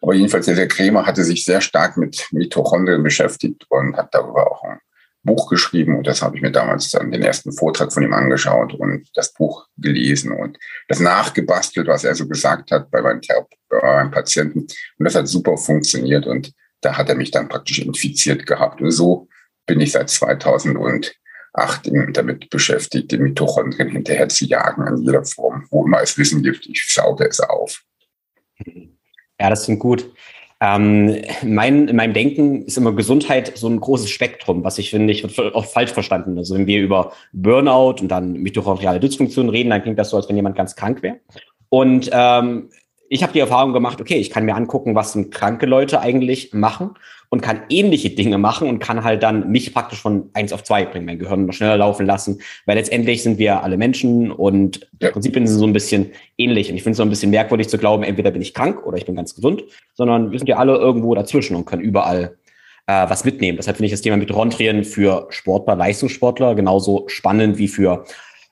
Aber 0.00 0.14
jedenfalls, 0.14 0.46
der, 0.46 0.56
der 0.56 0.68
Krämer 0.68 1.06
hatte 1.06 1.24
sich 1.24 1.44
sehr 1.44 1.60
stark 1.60 1.96
mit 1.96 2.26
Mitochondrien 2.32 3.02
beschäftigt 3.02 3.66
und 3.68 3.96
hat 3.96 4.14
darüber 4.14 4.50
auch 4.50 4.64
ein 4.64 4.78
Buch 5.22 5.48
geschrieben. 5.48 5.96
Und 5.96 6.06
das 6.06 6.22
habe 6.22 6.36
ich 6.36 6.42
mir 6.42 6.50
damals 6.50 6.90
dann 6.90 7.12
den 7.12 7.22
ersten 7.22 7.52
Vortrag 7.52 7.92
von 7.92 8.02
ihm 8.02 8.12
angeschaut 8.12 8.74
und 8.74 9.08
das 9.14 9.32
Buch 9.32 9.68
gelesen 9.76 10.32
und 10.32 10.58
das 10.88 10.98
nachgebastelt, 10.98 11.86
was 11.86 12.04
er 12.04 12.14
so 12.14 12.26
gesagt 12.26 12.72
hat 12.72 12.90
bei 12.90 13.00
meinen, 13.00 13.20
bei 13.68 13.78
meinen 13.80 14.10
Patienten. 14.10 14.60
Und 14.60 15.04
das 15.04 15.14
hat 15.14 15.28
super 15.28 15.56
funktioniert. 15.56 16.26
Und 16.26 16.52
da 16.80 16.96
hat 16.96 17.08
er 17.08 17.14
mich 17.14 17.30
dann 17.30 17.48
praktisch 17.48 17.78
infiziert 17.78 18.44
gehabt. 18.46 18.80
Und 18.80 18.90
so 18.90 19.28
bin 19.66 19.80
ich 19.80 19.92
seit 19.92 20.10
2000 20.10 20.76
und 20.76 21.14
acht 21.52 21.90
damit 22.12 22.50
beschäftigt, 22.50 23.10
die 23.12 23.18
Mitochondrien 23.18 23.90
hinterher 23.90 24.28
zu 24.28 24.46
jagen 24.46 24.86
in 24.86 25.02
jeder 25.02 25.24
Form, 25.24 25.66
wo 25.70 25.84
immer 25.84 26.00
es 26.00 26.16
Wissen 26.16 26.42
gibt. 26.42 26.66
Ich 26.66 26.86
sauge 26.88 27.26
es 27.26 27.40
auf. 27.40 27.82
Ja, 29.38 29.50
das 29.50 29.64
klingt 29.64 29.80
gut. 29.80 30.10
Ähm, 30.60 31.20
mein, 31.42 31.88
in 31.88 31.96
meinem 31.96 32.14
Denken 32.14 32.64
ist 32.66 32.76
immer 32.76 32.92
Gesundheit 32.92 33.58
so 33.58 33.68
ein 33.68 33.80
großes 33.80 34.08
Spektrum, 34.08 34.62
was 34.62 34.78
ich 34.78 34.90
finde, 34.90 35.12
ich 35.12 35.24
wird 35.24 35.54
oft 35.54 35.72
falsch 35.72 35.92
verstanden. 35.92 36.38
Also 36.38 36.54
wenn 36.54 36.68
wir 36.68 36.80
über 36.80 37.12
Burnout 37.32 38.00
und 38.00 38.08
dann 38.08 38.34
mitochondriale 38.34 39.00
Dysfunktion 39.00 39.48
reden, 39.48 39.70
dann 39.70 39.82
klingt 39.82 39.98
das 39.98 40.10
so, 40.10 40.16
als 40.16 40.28
wenn 40.28 40.36
jemand 40.36 40.56
ganz 40.56 40.76
krank 40.76 41.02
wäre. 41.02 41.18
Und 41.68 42.08
ähm, 42.12 42.70
ich 43.12 43.22
habe 43.22 43.34
die 43.34 43.40
Erfahrung 43.40 43.74
gemacht, 43.74 44.00
okay, 44.00 44.14
ich 44.14 44.30
kann 44.30 44.46
mir 44.46 44.54
angucken, 44.54 44.94
was 44.94 45.12
sind 45.12 45.30
kranke 45.30 45.66
Leute 45.66 46.00
eigentlich 46.00 46.54
machen 46.54 46.92
und 47.28 47.42
kann 47.42 47.60
ähnliche 47.68 48.08
Dinge 48.08 48.38
machen 48.38 48.66
und 48.68 48.78
kann 48.78 49.04
halt 49.04 49.22
dann 49.22 49.50
mich 49.50 49.74
praktisch 49.74 50.00
von 50.00 50.30
eins 50.32 50.50
auf 50.50 50.64
zwei 50.64 50.86
bringen, 50.86 51.04
mein 51.04 51.18
Gehirn 51.18 51.44
noch 51.44 51.52
schneller 51.52 51.76
laufen 51.76 52.06
lassen, 52.06 52.40
weil 52.64 52.78
letztendlich 52.78 53.22
sind 53.22 53.36
wir 53.36 53.62
alle 53.62 53.76
Menschen 53.76 54.32
und 54.32 54.88
ja. 54.98 55.08
im 55.08 55.12
Prinzip 55.12 55.34
sind 55.34 55.46
sie 55.46 55.52
so 55.52 55.66
ein 55.66 55.74
bisschen 55.74 56.12
ähnlich. 56.38 56.70
Und 56.70 56.76
ich 56.76 56.82
finde 56.82 56.92
es 56.92 56.96
so 56.96 57.02
ein 57.02 57.10
bisschen 57.10 57.28
merkwürdig 57.28 57.68
zu 57.68 57.76
glauben, 57.76 58.02
entweder 58.02 58.30
bin 58.30 58.40
ich 58.40 58.54
krank 58.54 58.86
oder 58.86 58.96
ich 58.96 59.04
bin 59.04 59.14
ganz 59.14 59.34
gesund, 59.34 59.62
sondern 59.92 60.32
wir 60.32 60.38
sind 60.38 60.48
ja 60.48 60.56
alle 60.56 60.76
irgendwo 60.76 61.14
dazwischen 61.14 61.54
und 61.54 61.66
können 61.66 61.82
überall 61.82 62.38
äh, 62.86 63.10
was 63.10 63.26
mitnehmen. 63.26 63.58
Deshalb 63.58 63.76
finde 63.76 63.88
ich 63.88 63.92
das 63.92 64.00
Thema 64.00 64.16
mit 64.16 64.32
für 64.86 65.26
Sportler, 65.28 65.76
Leistungssportler 65.76 66.54
genauso 66.54 67.04
spannend 67.08 67.58
wie 67.58 67.68
für 67.68 68.06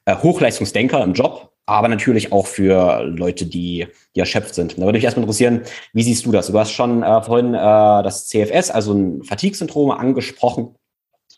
äh, 0.04 0.16
Hochleistungsdenker 0.16 1.02
im 1.02 1.14
Job, 1.14 1.50
aber 1.70 1.88
natürlich 1.88 2.32
auch 2.32 2.46
für 2.46 3.04
Leute, 3.04 3.46
die, 3.46 3.86
die 4.14 4.20
erschöpft 4.20 4.54
sind. 4.54 4.76
Da 4.76 4.82
würde 4.82 4.98
mich 4.98 5.04
erstmal 5.04 5.24
interessieren, 5.24 5.62
wie 5.92 6.02
siehst 6.02 6.26
du 6.26 6.32
das? 6.32 6.48
Du 6.48 6.58
hast 6.58 6.72
schon 6.72 7.02
äh, 7.02 7.22
vorhin 7.22 7.54
äh, 7.54 7.58
das 7.58 8.28
CFS, 8.28 8.70
also 8.70 8.92
ein 8.92 9.22
Fatigue-Syndrom, 9.22 9.90
angesprochen. 9.90 10.74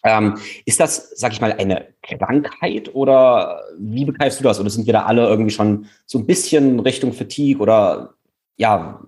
Ähm, 0.04 0.38
ist 0.64 0.80
das, 0.80 1.10
sag 1.14 1.32
ich 1.32 1.40
mal, 1.40 1.52
eine 1.52 1.88
Krankheit 2.02 2.92
oder 2.94 3.62
wie 3.78 4.04
begreifst 4.04 4.40
du 4.40 4.44
das? 4.44 4.58
Oder 4.58 4.70
sind 4.70 4.86
wir 4.86 4.92
da 4.92 5.04
alle 5.04 5.26
irgendwie 5.28 5.52
schon 5.52 5.86
so 6.06 6.18
ein 6.18 6.26
bisschen 6.26 6.80
Richtung 6.80 7.12
Fatigue 7.12 7.62
oder 7.62 8.14
ja, 8.56 9.00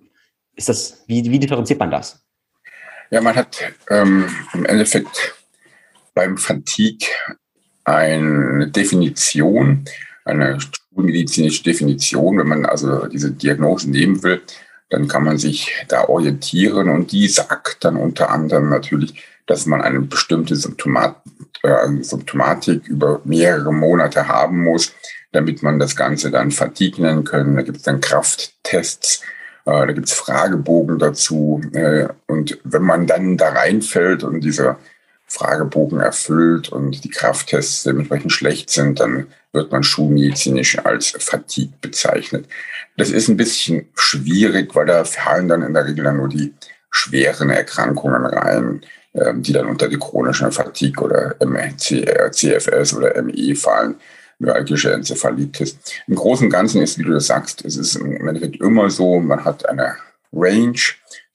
ist 0.54 0.68
das, 0.68 1.04
wie, 1.06 1.28
wie 1.30 1.38
differenziert 1.38 1.80
man 1.80 1.90
das? 1.90 2.24
Ja, 3.10 3.20
man 3.20 3.34
hat 3.34 3.58
ähm, 3.90 4.28
im 4.52 4.64
Endeffekt 4.66 5.34
beim 6.14 6.36
Fatigue 6.36 7.08
eine 7.84 8.68
Definition, 8.68 9.84
eine 10.24 10.58
schulmedizinische 10.60 11.62
Definition. 11.62 12.38
Wenn 12.38 12.48
man 12.48 12.66
also 12.66 13.06
diese 13.06 13.30
Diagnosen 13.30 13.90
nehmen 13.90 14.22
will, 14.22 14.42
dann 14.90 15.08
kann 15.08 15.24
man 15.24 15.38
sich 15.38 15.72
da 15.88 16.08
orientieren 16.08 16.88
und 16.88 17.12
die 17.12 17.28
sagt 17.28 17.84
dann 17.84 17.96
unter 17.96 18.30
anderem 18.30 18.68
natürlich, 18.68 19.14
dass 19.46 19.66
man 19.66 19.82
eine 19.82 20.00
bestimmte 20.00 20.56
Symptomat 20.56 21.16
äh, 21.62 22.02
Symptomatik 22.02 22.86
über 22.88 23.20
mehrere 23.24 23.72
Monate 23.72 24.28
haben 24.28 24.62
muss, 24.62 24.92
damit 25.32 25.62
man 25.62 25.78
das 25.78 25.96
Ganze 25.96 26.30
dann 26.30 26.50
Fatigue 26.50 27.02
nennen 27.02 27.24
können. 27.24 27.56
Da 27.56 27.62
gibt 27.62 27.78
es 27.78 27.82
dann 27.82 28.00
Krafttests, 28.00 29.22
äh, 29.66 29.86
da 29.86 29.92
gibt 29.92 30.08
es 30.08 30.12
Fragebogen 30.14 30.98
dazu. 30.98 31.60
Äh, 31.72 32.08
und 32.26 32.58
wenn 32.64 32.82
man 32.82 33.06
dann 33.06 33.36
da 33.36 33.50
reinfällt 33.50 34.24
und 34.24 34.40
dieser 34.40 34.78
Fragebogen 35.26 36.00
erfüllt 36.00 36.68
und 36.68 37.02
die 37.04 37.10
Krafttests 37.10 37.82
dementsprechend 37.82 38.32
schlecht 38.32 38.70
sind, 38.70 39.00
dann 39.00 39.26
wird 39.52 39.72
man 39.72 39.82
schulmedizinisch 39.82 40.78
als 40.84 41.14
Fatigue 41.18 41.74
bezeichnet. 41.80 42.46
Das 42.96 43.10
ist 43.10 43.28
ein 43.28 43.36
bisschen 43.36 43.88
schwierig, 43.94 44.74
weil 44.74 44.86
da 44.86 45.04
fallen 45.04 45.48
dann 45.48 45.62
in 45.62 45.74
der 45.74 45.86
Regel 45.86 46.04
dann 46.04 46.18
nur 46.18 46.28
die 46.28 46.52
schweren 46.90 47.50
Erkrankungen 47.50 48.26
rein, 48.26 48.82
ähm, 49.14 49.42
die 49.42 49.52
dann 49.52 49.66
unter 49.66 49.88
die 49.88 49.98
chronische 49.98 50.50
Fatigue 50.50 51.02
oder 51.02 51.36
CFS 52.30 52.94
oder 52.94 53.20
ME 53.22 53.54
fallen, 53.56 53.96
myalgische 54.38 54.92
Enzephalitis. 54.92 55.78
Im 56.06 56.16
Großen 56.16 56.46
und 56.46 56.52
Ganzen 56.52 56.82
ist, 56.82 56.98
wie 56.98 57.04
du 57.04 57.12
das 57.12 57.26
sagst, 57.26 57.64
es 57.64 57.76
ist 57.76 57.96
im 57.96 58.28
Endeffekt 58.28 58.60
immer 58.60 58.90
so, 58.90 59.20
man 59.20 59.44
hat 59.44 59.68
eine 59.68 59.96
Range, 60.32 60.78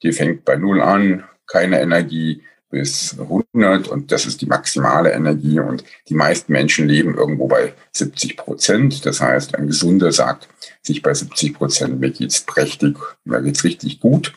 die 0.02 0.12
fängt 0.12 0.44
bei 0.44 0.56
Null 0.56 0.80
an, 0.80 1.24
keine 1.46 1.80
Energie, 1.80 2.42
bis 2.70 3.16
100 3.18 3.88
und 3.88 4.12
das 4.12 4.26
ist 4.26 4.40
die 4.40 4.46
maximale 4.46 5.12
Energie 5.12 5.60
und 5.60 5.84
die 6.08 6.14
meisten 6.14 6.52
Menschen 6.52 6.88
leben 6.88 7.16
irgendwo 7.16 7.48
bei 7.48 7.74
70 7.92 8.36
Prozent. 8.36 9.06
Das 9.06 9.20
heißt, 9.20 9.56
ein 9.56 9.66
Gesunder 9.66 10.12
sagt 10.12 10.48
sich 10.82 11.02
bei 11.02 11.12
70 11.12 11.54
Prozent, 11.54 12.00
mir 12.00 12.10
geht's 12.10 12.40
prächtig, 12.40 12.96
mir 13.24 13.42
geht's 13.42 13.64
richtig 13.64 14.00
gut. 14.00 14.32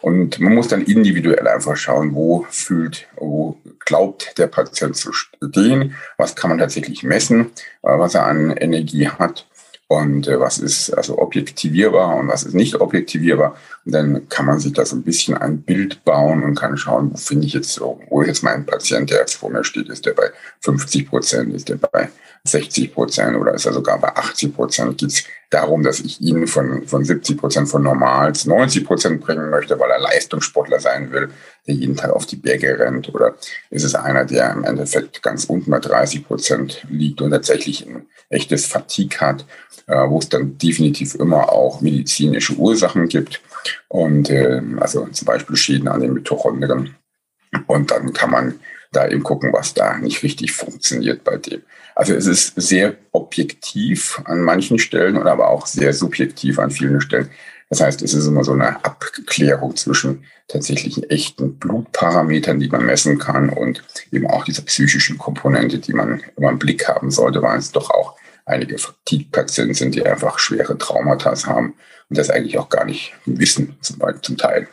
Und 0.00 0.40
man 0.40 0.54
muss 0.54 0.66
dann 0.66 0.82
individuell 0.82 1.46
einfach 1.46 1.76
schauen, 1.76 2.14
wo 2.14 2.44
fühlt, 2.50 3.06
wo 3.16 3.56
glaubt 3.84 4.36
der 4.36 4.48
Patient 4.48 4.96
zu 4.96 5.12
stehen, 5.12 5.94
was 6.16 6.34
kann 6.34 6.50
man 6.50 6.58
tatsächlich 6.58 7.04
messen, 7.04 7.52
äh, 7.82 7.98
was 7.98 8.16
er 8.16 8.26
an 8.26 8.50
Energie 8.50 9.08
hat 9.08 9.46
und 9.92 10.26
äh, 10.26 10.40
was 10.40 10.58
ist 10.58 10.90
also 10.90 11.18
objektivierbar 11.18 12.16
und 12.16 12.28
was 12.28 12.44
ist 12.44 12.54
nicht 12.54 12.80
objektivierbar. 12.80 13.56
Und 13.84 13.92
dann 13.92 14.28
kann 14.28 14.46
man 14.46 14.58
sich 14.58 14.72
da 14.72 14.86
so 14.86 14.96
ein 14.96 15.02
bisschen 15.02 15.36
ein 15.36 15.62
Bild 15.62 16.04
bauen 16.04 16.42
und 16.42 16.54
kann 16.54 16.76
schauen, 16.78 17.12
wo 17.12 17.16
finde 17.16 17.46
ich 17.46 17.52
jetzt 17.52 17.72
so, 17.74 18.00
wo 18.08 18.22
jetzt 18.22 18.42
mein 18.42 18.64
Patient, 18.64 19.10
der 19.10 19.20
jetzt 19.20 19.34
vor 19.34 19.50
mir 19.50 19.64
steht, 19.64 19.88
ist 19.88 20.06
der 20.06 20.12
bei 20.12 20.30
50 20.60 21.08
Prozent, 21.08 21.54
ist 21.54 21.68
der 21.68 21.76
bei 21.76 22.08
60 22.44 22.92
Prozent 22.92 23.36
oder 23.36 23.54
ist 23.54 23.66
er 23.66 23.72
sogar 23.72 23.98
bei 24.00 24.14
80 24.16 24.54
Prozent? 24.54 24.98
Geht 24.98 25.10
es 25.10 25.24
darum, 25.50 25.82
dass 25.82 26.00
ich 26.00 26.20
ihn 26.20 26.48
von, 26.48 26.86
von 26.88 27.04
70 27.04 27.38
Prozent 27.38 27.68
von 27.68 27.82
normal 27.82 28.34
zu 28.34 28.48
90 28.48 28.84
Prozent 28.84 29.20
bringen 29.20 29.48
möchte, 29.50 29.78
weil 29.78 29.90
er 29.90 30.00
Leistungssportler 30.00 30.80
sein 30.80 31.12
will, 31.12 31.30
der 31.66 31.74
jeden 31.74 31.96
Tag 31.96 32.10
auf 32.10 32.26
die 32.26 32.36
Berge 32.36 32.78
rennt? 32.78 33.14
Oder 33.14 33.36
ist 33.70 33.84
es 33.84 33.94
einer, 33.94 34.24
der 34.24 34.52
im 34.52 34.64
Endeffekt 34.64 35.22
ganz 35.22 35.44
unten 35.44 35.70
bei 35.70 35.78
30 35.78 36.26
Prozent 36.26 36.84
liegt 36.90 37.20
und 37.20 37.30
tatsächlich 37.30 37.86
ein 37.86 38.06
echtes 38.28 38.66
Fatigue 38.66 39.20
hat, 39.20 39.46
äh, 39.86 40.08
wo 40.08 40.18
es 40.18 40.28
dann 40.28 40.58
definitiv 40.58 41.14
immer 41.14 41.52
auch 41.52 41.80
medizinische 41.80 42.54
Ursachen 42.54 43.06
gibt 43.06 43.40
und 43.86 44.30
äh, 44.30 44.60
also 44.80 45.06
zum 45.06 45.26
Beispiel 45.26 45.54
Schäden 45.54 45.86
an 45.86 46.00
den 46.00 46.14
Mitochondrien. 46.14 46.96
Und 47.66 47.90
dann 47.90 48.12
kann 48.12 48.30
man 48.30 48.60
da 48.92 49.08
eben 49.08 49.22
gucken, 49.22 49.52
was 49.52 49.74
da 49.74 49.98
nicht 49.98 50.22
richtig 50.22 50.52
funktioniert 50.52 51.24
bei 51.24 51.36
dem. 51.36 51.62
Also 51.94 52.14
es 52.14 52.26
ist 52.26 52.54
sehr 52.56 52.94
objektiv 53.12 54.20
an 54.24 54.42
manchen 54.42 54.78
Stellen 54.78 55.16
und 55.16 55.26
aber 55.26 55.48
auch 55.48 55.66
sehr 55.66 55.92
subjektiv 55.92 56.58
an 56.58 56.70
vielen 56.70 57.00
Stellen. 57.00 57.30
Das 57.68 57.80
heißt, 57.80 58.02
es 58.02 58.12
ist 58.12 58.26
immer 58.26 58.44
so 58.44 58.52
eine 58.52 58.84
Abklärung 58.84 59.76
zwischen 59.76 60.24
tatsächlichen 60.48 61.04
echten 61.04 61.58
Blutparametern, 61.58 62.60
die 62.60 62.68
man 62.68 62.84
messen 62.84 63.18
kann 63.18 63.48
und 63.48 63.82
eben 64.10 64.26
auch 64.26 64.44
dieser 64.44 64.62
psychischen 64.62 65.16
Komponente, 65.16 65.78
die 65.78 65.94
man 65.94 66.22
immer 66.36 66.50
im 66.50 66.58
Blick 66.58 66.86
haben 66.86 67.10
sollte, 67.10 67.40
weil 67.42 67.58
es 67.58 67.72
doch 67.72 67.90
auch 67.90 68.16
einige 68.44 68.76
Fatigue-Patienten 68.76 69.74
sind, 69.74 69.94
die 69.94 70.04
einfach 70.04 70.38
schwere 70.38 70.76
Traumata 70.76 71.34
haben 71.46 71.74
und 72.10 72.18
das 72.18 72.30
eigentlich 72.30 72.58
auch 72.58 72.68
gar 72.68 72.84
nicht 72.84 73.14
wissen, 73.24 73.76
zum, 73.80 74.36
Teil. 74.36 74.68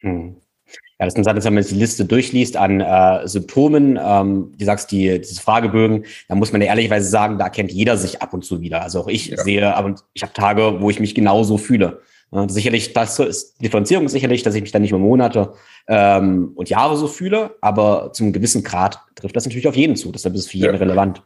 Hm. 0.00 0.41
Ja, 1.02 1.06
das 1.06 1.14
ist 1.14 1.18
interessant, 1.18 1.44
wenn 1.44 1.54
man 1.54 1.64
die 1.64 1.74
Liste 1.74 2.04
durchliest 2.04 2.56
an 2.56 2.80
äh, 2.80 3.26
Symptomen, 3.26 3.98
ähm, 4.00 4.52
die 4.56 4.64
sagst, 4.64 4.92
die, 4.92 5.18
diese 5.18 5.42
Fragebögen, 5.42 6.04
da 6.28 6.36
muss 6.36 6.52
man 6.52 6.60
ja 6.62 6.68
ehrlicherweise 6.68 7.10
sagen, 7.10 7.38
da 7.38 7.48
kennt 7.48 7.72
jeder 7.72 7.96
sich 7.96 8.22
ab 8.22 8.32
und 8.32 8.44
zu 8.44 8.60
wieder. 8.60 8.82
Also 8.82 9.00
auch 9.00 9.08
ich 9.08 9.26
ja. 9.26 9.42
sehe, 9.42 9.74
aber 9.74 9.96
ich 10.12 10.22
habe 10.22 10.32
Tage, 10.32 10.80
wo 10.80 10.90
ich 10.90 11.00
mich 11.00 11.16
genauso 11.16 11.58
fühle. 11.58 12.02
Ja, 12.30 12.48
sicherlich, 12.48 12.92
das 12.92 13.18
ist 13.18 13.60
Differenzierung 13.60 14.06
ist 14.06 14.12
sicherlich, 14.12 14.44
dass 14.44 14.54
ich 14.54 14.62
mich 14.62 14.70
dann 14.70 14.82
nicht 14.82 14.92
mehr 14.92 15.00
Monate 15.00 15.54
ähm, 15.88 16.52
und 16.54 16.70
Jahre 16.70 16.96
so 16.96 17.08
fühle, 17.08 17.56
aber 17.60 18.12
zum 18.12 18.32
gewissen 18.32 18.62
Grad 18.62 19.00
trifft 19.16 19.34
das 19.34 19.44
natürlich 19.44 19.66
auf 19.66 19.74
jeden 19.74 19.96
zu. 19.96 20.12
Deshalb 20.12 20.36
ist 20.36 20.42
es 20.42 20.50
für 20.52 20.58
jeden 20.58 20.74
ja. 20.74 20.78
relevant. 20.78 21.24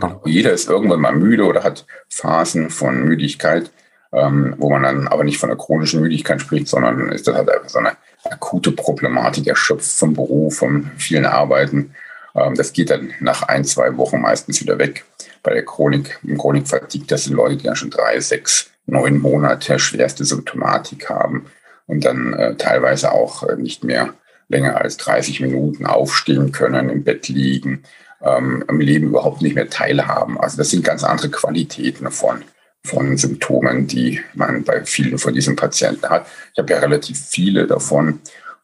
Ja. 0.00 0.20
Jeder 0.24 0.52
ist 0.52 0.68
irgendwann 0.68 1.00
mal 1.00 1.16
müde 1.16 1.46
oder 1.46 1.64
hat 1.64 1.84
Phasen 2.08 2.70
von 2.70 3.02
Müdigkeit, 3.02 3.72
ähm, 4.12 4.54
wo 4.58 4.70
man 4.70 4.84
dann 4.84 5.08
aber 5.08 5.24
nicht 5.24 5.38
von 5.38 5.50
einer 5.50 5.58
chronischen 5.58 6.00
Müdigkeit 6.00 6.40
spricht, 6.40 6.68
sondern 6.68 7.10
ist 7.10 7.26
das 7.26 7.34
halt 7.34 7.50
einfach 7.50 7.68
so 7.68 7.80
eine 7.80 7.96
akute 8.24 8.72
Problematik, 8.72 9.46
erschöpft 9.46 9.90
vom 9.90 10.14
Beruf, 10.14 10.56
von 10.58 10.90
vielen 10.96 11.26
Arbeiten. 11.26 11.94
Ähm, 12.34 12.54
das 12.54 12.72
geht 12.72 12.90
dann 12.90 13.12
nach 13.20 13.42
ein, 13.42 13.64
zwei 13.64 13.96
Wochen 13.96 14.20
meistens 14.20 14.60
wieder 14.60 14.78
weg. 14.78 15.04
Bei 15.42 15.54
der 15.54 15.64
Chronik, 15.64 16.18
im 16.22 16.36
Chronikfatigue, 16.36 17.06
das 17.06 17.24
sind 17.24 17.34
Leute, 17.34 17.56
die 17.56 17.64
dann 17.64 17.76
schon 17.76 17.90
drei, 17.90 18.20
sechs, 18.20 18.70
neun 18.86 19.18
Monate 19.18 19.78
schwerste 19.78 20.24
Symptomatik 20.24 21.08
haben 21.08 21.46
und 21.86 22.04
dann 22.04 22.34
äh, 22.34 22.56
teilweise 22.56 23.12
auch 23.12 23.42
äh, 23.44 23.56
nicht 23.56 23.84
mehr 23.84 24.14
länger 24.48 24.76
als 24.76 24.96
30 24.96 25.40
Minuten 25.40 25.86
aufstehen 25.86 26.52
können, 26.52 26.90
im 26.90 27.04
Bett 27.04 27.28
liegen, 27.28 27.84
ähm, 28.22 28.64
am 28.66 28.80
Leben 28.80 29.08
überhaupt 29.08 29.42
nicht 29.42 29.54
mehr 29.54 29.70
teilhaben. 29.70 30.38
Also 30.38 30.56
das 30.56 30.70
sind 30.70 30.84
ganz 30.84 31.04
andere 31.04 31.30
Qualitäten 31.30 32.10
von 32.10 32.42
von 32.84 33.16
Symptomen, 33.16 33.86
die 33.86 34.20
man 34.34 34.64
bei 34.64 34.84
vielen 34.84 35.18
von 35.18 35.34
diesen 35.34 35.56
Patienten 35.56 36.08
hat. 36.08 36.26
Ich 36.52 36.58
habe 36.58 36.72
ja 36.72 36.78
relativ 36.78 37.18
viele 37.18 37.66
davon 37.66 38.20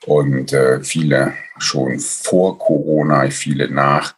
und 0.07 0.53
äh, 0.53 0.83
viele 0.83 1.35
schon 1.59 1.99
vor 1.99 2.59
Corona, 2.59 3.29
viele 3.31 3.71
nach 3.71 4.15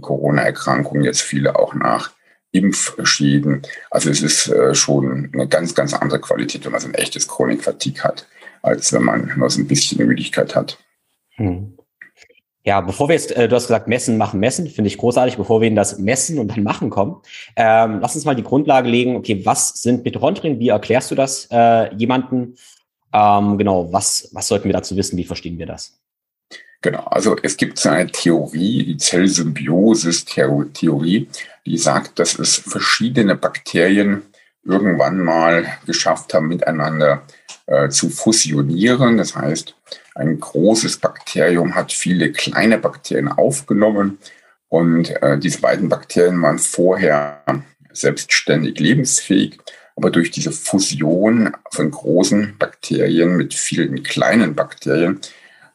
Corona-Erkrankungen, 0.00 1.04
jetzt 1.04 1.22
viele 1.22 1.56
auch 1.56 1.74
nach 1.74 2.12
Impfschäden. 2.52 3.62
Also 3.90 4.10
es 4.10 4.22
ist 4.22 4.48
äh, 4.48 4.74
schon 4.74 5.30
eine 5.32 5.48
ganz, 5.48 5.74
ganz 5.74 5.94
andere 5.94 6.20
Qualität, 6.20 6.64
wenn 6.64 6.72
man 6.72 6.80
so 6.80 6.88
ein 6.88 6.94
echtes 6.94 7.28
Chronikfatigue 7.28 8.02
hat, 8.04 8.26
als 8.62 8.92
wenn 8.92 9.02
man 9.02 9.32
nur 9.36 9.50
so 9.50 9.60
ein 9.60 9.66
bisschen 9.66 10.06
Müdigkeit 10.06 10.54
hat. 10.54 10.78
Hm. 11.36 11.76
Ja, 12.64 12.80
bevor 12.80 13.08
wir 13.08 13.16
jetzt, 13.16 13.32
äh, 13.32 13.48
du 13.48 13.56
hast 13.56 13.64
gesagt, 13.64 13.88
messen, 13.88 14.18
machen, 14.18 14.38
messen, 14.38 14.68
finde 14.68 14.86
ich 14.86 14.96
großartig, 14.96 15.36
bevor 15.36 15.60
wir 15.60 15.66
in 15.66 15.74
das 15.74 15.98
Messen 15.98 16.38
und 16.38 16.48
dann 16.48 16.62
Machen 16.62 16.90
kommen, 16.90 17.16
ähm, 17.56 17.98
lass 18.00 18.14
uns 18.14 18.24
mal 18.24 18.36
die 18.36 18.44
Grundlage 18.44 18.88
legen, 18.88 19.16
okay, 19.16 19.44
was 19.44 19.82
sind 19.82 20.04
Mitochondrien, 20.04 20.60
wie 20.60 20.68
erklärst 20.68 21.10
du 21.10 21.16
das 21.16 21.48
äh, 21.50 21.92
jemanden? 21.96 22.54
Ähm, 23.12 23.58
genau, 23.58 23.92
was, 23.92 24.30
was 24.32 24.46
sollten 24.46 24.66
wir 24.66 24.72
dazu 24.72 24.96
wissen, 24.96 25.18
wie 25.18 25.24
verstehen 25.24 25.58
wir 25.58 25.66
das? 25.66 25.98
Genau, 26.82 27.04
also 27.04 27.36
es 27.42 27.56
gibt 27.56 27.78
so 27.78 27.88
eine 27.88 28.10
Theorie, 28.10 28.84
die 28.84 28.96
Zellsymbiosis-Theorie, 28.96 31.28
die 31.66 31.78
sagt, 31.78 32.18
dass 32.18 32.38
es 32.38 32.56
verschiedene 32.56 33.36
Bakterien 33.36 34.22
irgendwann 34.64 35.20
mal 35.20 35.64
geschafft 35.86 36.34
haben, 36.34 36.48
miteinander 36.48 37.22
äh, 37.66 37.88
zu 37.88 38.10
fusionieren. 38.10 39.16
Das 39.16 39.36
heißt, 39.36 39.76
ein 40.14 40.38
großes 40.40 40.98
Bakterium 40.98 41.74
hat 41.74 41.92
viele 41.92 42.32
kleine 42.32 42.78
Bakterien 42.78 43.28
aufgenommen 43.28 44.18
und 44.68 45.10
äh, 45.22 45.38
diese 45.38 45.60
beiden 45.60 45.88
Bakterien 45.88 46.40
waren 46.42 46.58
vorher 46.58 47.42
selbstständig 47.92 48.78
lebensfähig. 48.78 49.58
Aber 49.96 50.10
durch 50.10 50.30
diese 50.30 50.52
Fusion 50.52 51.54
von 51.70 51.90
großen 51.90 52.56
Bakterien 52.58 53.36
mit 53.36 53.52
vielen 53.54 54.02
kleinen 54.02 54.54
Bakterien 54.54 55.20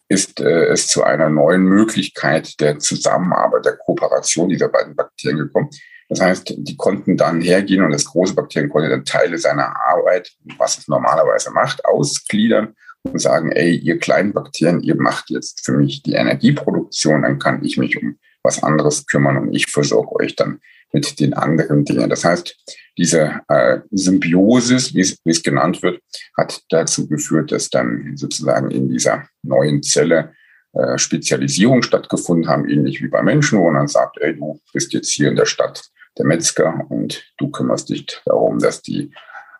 ist 0.07 0.39
äh, 0.39 0.65
es 0.67 0.87
zu 0.87 1.03
einer 1.03 1.29
neuen 1.29 1.63
Möglichkeit 1.63 2.59
der 2.59 2.79
Zusammenarbeit, 2.79 3.65
der 3.65 3.77
Kooperation 3.77 4.49
dieser 4.49 4.69
beiden 4.69 4.95
Bakterien 4.95 5.37
gekommen. 5.37 5.69
Das 6.09 6.21
heißt, 6.21 6.53
die 6.57 6.77
konnten 6.77 7.17
dann 7.17 7.41
hergehen 7.41 7.83
und 7.83 7.91
das 7.91 8.05
große 8.05 8.33
Bakterien 8.33 8.69
konnte 8.69 8.89
dann 8.89 9.03
Teile 9.03 9.37
seiner 9.37 9.75
Arbeit, 9.85 10.31
was 10.57 10.77
es 10.77 10.87
normalerweise 10.87 11.51
macht, 11.51 11.83
ausgliedern 11.85 12.75
und 13.11 13.19
sagen, 13.19 13.51
ey, 13.51 13.75
ihr 13.75 13.99
kleinen 13.99 14.33
Bakterien, 14.33 14.81
ihr 14.81 14.95
macht 14.95 15.29
jetzt 15.29 15.65
für 15.65 15.73
mich 15.73 16.03
die 16.03 16.13
Energieproduktion, 16.13 17.23
dann 17.23 17.39
kann 17.39 17.63
ich 17.63 17.77
mich 17.77 18.01
um 18.01 18.17
was 18.43 18.63
anderes 18.63 19.05
kümmern 19.07 19.37
und 19.37 19.53
ich 19.53 19.69
versorge 19.69 20.15
euch 20.15 20.35
dann 20.35 20.59
mit 20.93 21.19
den 21.19 21.33
anderen 21.33 21.83
Dingen. 21.83 22.09
Das 22.09 22.23
heißt, 22.23 22.55
diese 22.97 23.41
äh, 23.49 23.79
Symbiosis, 23.91 24.93
wie 24.93 25.01
es, 25.01 25.43
genannt 25.43 25.83
wird, 25.83 26.01
hat 26.35 26.61
dazu 26.69 27.07
geführt, 27.07 27.51
dass 27.51 27.69
dann 27.69 28.13
sozusagen 28.15 28.71
in 28.71 28.89
dieser 28.89 29.27
neuen 29.43 29.83
Zelle 29.83 30.33
äh, 30.73 30.97
Spezialisierung 30.97 31.83
stattgefunden 31.83 32.47
haben, 32.47 32.69
ähnlich 32.69 33.01
wie 33.01 33.07
bei 33.07 33.21
Menschen, 33.21 33.59
wo 33.59 33.65
man 33.65 33.75
dann 33.75 33.87
sagt, 33.87 34.17
ey, 34.19 34.35
du 34.35 34.59
bist 34.73 34.93
jetzt 34.93 35.11
hier 35.11 35.29
in 35.29 35.35
der 35.35 35.45
Stadt 35.45 35.83
der 36.17 36.25
Metzger 36.25 36.85
und 36.89 37.25
du 37.37 37.49
kümmerst 37.49 37.89
dich 37.89 38.07
darum, 38.25 38.59
dass 38.59 38.81
die, 38.81 39.11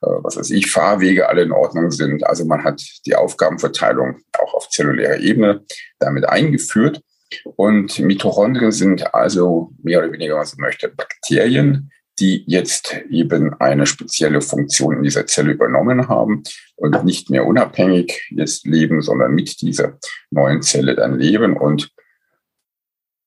was 0.02 0.38
weiß 0.38 0.52
ich, 0.52 0.70
Fahrwege 0.72 1.30
alle 1.30 1.44
in 1.44 1.52
Ordnung 1.52 1.92
sind. 1.92 2.26
Also 2.26 2.46
man 2.46 2.64
hat 2.64 2.82
die 3.06 3.16
Aufgabenverteilung 3.16 4.18
auch 4.38 4.54
auf 4.54 4.70
zellulärer 4.70 5.20
Ebene 5.20 5.64
damit 6.00 6.28
eingeführt. 6.28 7.02
Und 7.44 8.00
Mitochondrien 8.00 8.72
sind 8.72 9.14
also 9.14 9.74
mehr 9.82 10.00
oder 10.00 10.12
weniger, 10.12 10.38
was 10.38 10.56
man 10.56 10.68
möchte, 10.68 10.90
Bakterien, 10.90 11.92
die 12.20 12.44
jetzt 12.48 12.96
eben 13.10 13.54
eine 13.60 13.86
spezielle 13.86 14.42
Funktion 14.42 14.98
in 14.98 15.04
dieser 15.04 15.28
Zelle 15.28 15.52
übernommen 15.52 16.08
haben 16.08 16.44
und 16.76 17.04
nicht 17.04 17.30
mehr 17.30 17.46
unabhängig 17.46 18.28
jetzt 18.32 18.66
leben, 18.66 19.02
sondern 19.02 19.34
mit 19.34 19.62
dieser 19.62 20.00
neuen 20.32 20.62
Zelle 20.62 20.96
dann 20.96 21.20
leben. 21.20 21.56
Und 21.56 21.92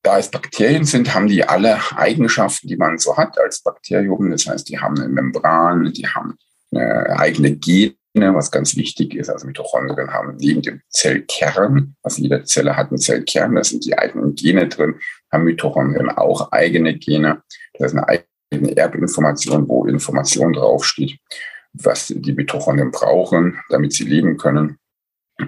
da 0.03 0.19
es 0.19 0.31
Bakterien 0.31 0.85
sind, 0.85 1.15
haben 1.15 1.29
die 1.29 1.45
alle 1.45 1.79
Eigenschaften, 1.95 2.69
die 2.69 2.77
man 2.77 2.99
so 2.99 3.17
hat 3.17 3.39
als 3.39 3.63
Bakterium. 3.63 4.31
Das 4.31 4.47
heißt, 4.47 4.69
die 4.69 4.79
haben 4.79 4.99
eine 4.99 5.09
Membran, 5.09 5.93
die 5.93 6.07
haben 6.09 6.37
eigene 6.79 7.57
Gene, 7.57 7.95
was 8.15 8.51
ganz 8.51 8.77
wichtig 8.77 9.15
ist. 9.15 9.29
Also 9.29 9.47
Mitochondrien 9.47 10.13
haben 10.13 10.37
neben 10.37 10.63
dem 10.63 10.83
Zellkern, 10.89 11.97
also 12.03 12.23
jede 12.23 12.45
Zelle 12.45 12.77
hat 12.77 12.89
einen 12.89 12.99
Zellkern, 12.99 13.55
da 13.55 13.65
sind 13.65 13.85
die 13.85 13.97
eigenen 13.97 14.35
Gene 14.35 14.69
drin, 14.69 14.97
haben 15.33 15.45
Mitochondrien 15.45 16.11
auch 16.11 16.53
eigene 16.53 16.97
Gene. 16.97 17.43
Das 17.79 17.93
ist 17.93 17.99
eine 17.99 18.25
eigene 18.51 18.77
Erbinformation, 18.77 19.69
wo 19.69 19.87
Information 19.87 20.53
draufsteht, 20.53 21.19
was 21.73 22.09
die 22.09 22.33
Mitochondrien 22.33 22.91
brauchen, 22.91 23.59
damit 23.69 23.93
sie 23.93 24.05
leben 24.05 24.37
können 24.37 24.79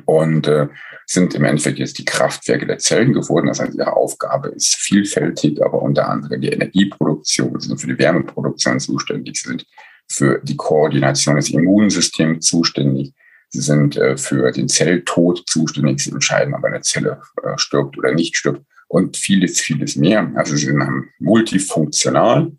und 0.06 0.46
äh, 0.46 0.68
sind 1.06 1.34
im 1.34 1.44
Endeffekt 1.44 1.78
jetzt 1.78 1.98
die 1.98 2.04
Kraftwerke 2.04 2.66
der 2.66 2.78
Zellen 2.78 3.12
geworden. 3.12 3.48
Das 3.48 3.60
heißt, 3.60 3.74
ihre 3.74 3.94
Aufgabe 3.94 4.48
ist 4.48 4.76
vielfältig, 4.76 5.62
aber 5.62 5.82
unter 5.82 6.08
anderem 6.08 6.40
die 6.40 6.48
Energieproduktion, 6.48 7.60
sie 7.60 7.68
sind 7.68 7.80
für 7.80 7.88
die 7.88 7.98
Wärmeproduktion 7.98 8.80
zuständig, 8.80 9.36
sie 9.38 9.48
sind 9.48 9.66
für 10.12 10.40
die 10.42 10.56
Koordination 10.56 11.36
des 11.36 11.50
Immunsystems 11.50 12.46
zuständig, 12.46 13.12
sie 13.48 13.60
sind 13.60 13.96
äh, 13.96 14.16
für 14.16 14.50
den 14.52 14.68
Zelltod 14.68 15.44
zuständig, 15.46 16.00
sie 16.00 16.10
entscheiden, 16.10 16.54
ob 16.54 16.64
eine 16.64 16.80
Zelle 16.80 17.20
äh, 17.42 17.56
stirbt 17.56 17.98
oder 17.98 18.12
nicht 18.12 18.36
stirbt 18.36 18.62
und 18.88 19.16
vieles, 19.16 19.60
vieles 19.60 19.96
mehr. 19.96 20.30
Also 20.34 20.56
sie 20.56 20.66
sind 20.66 20.82
multifunktional. 21.18 22.52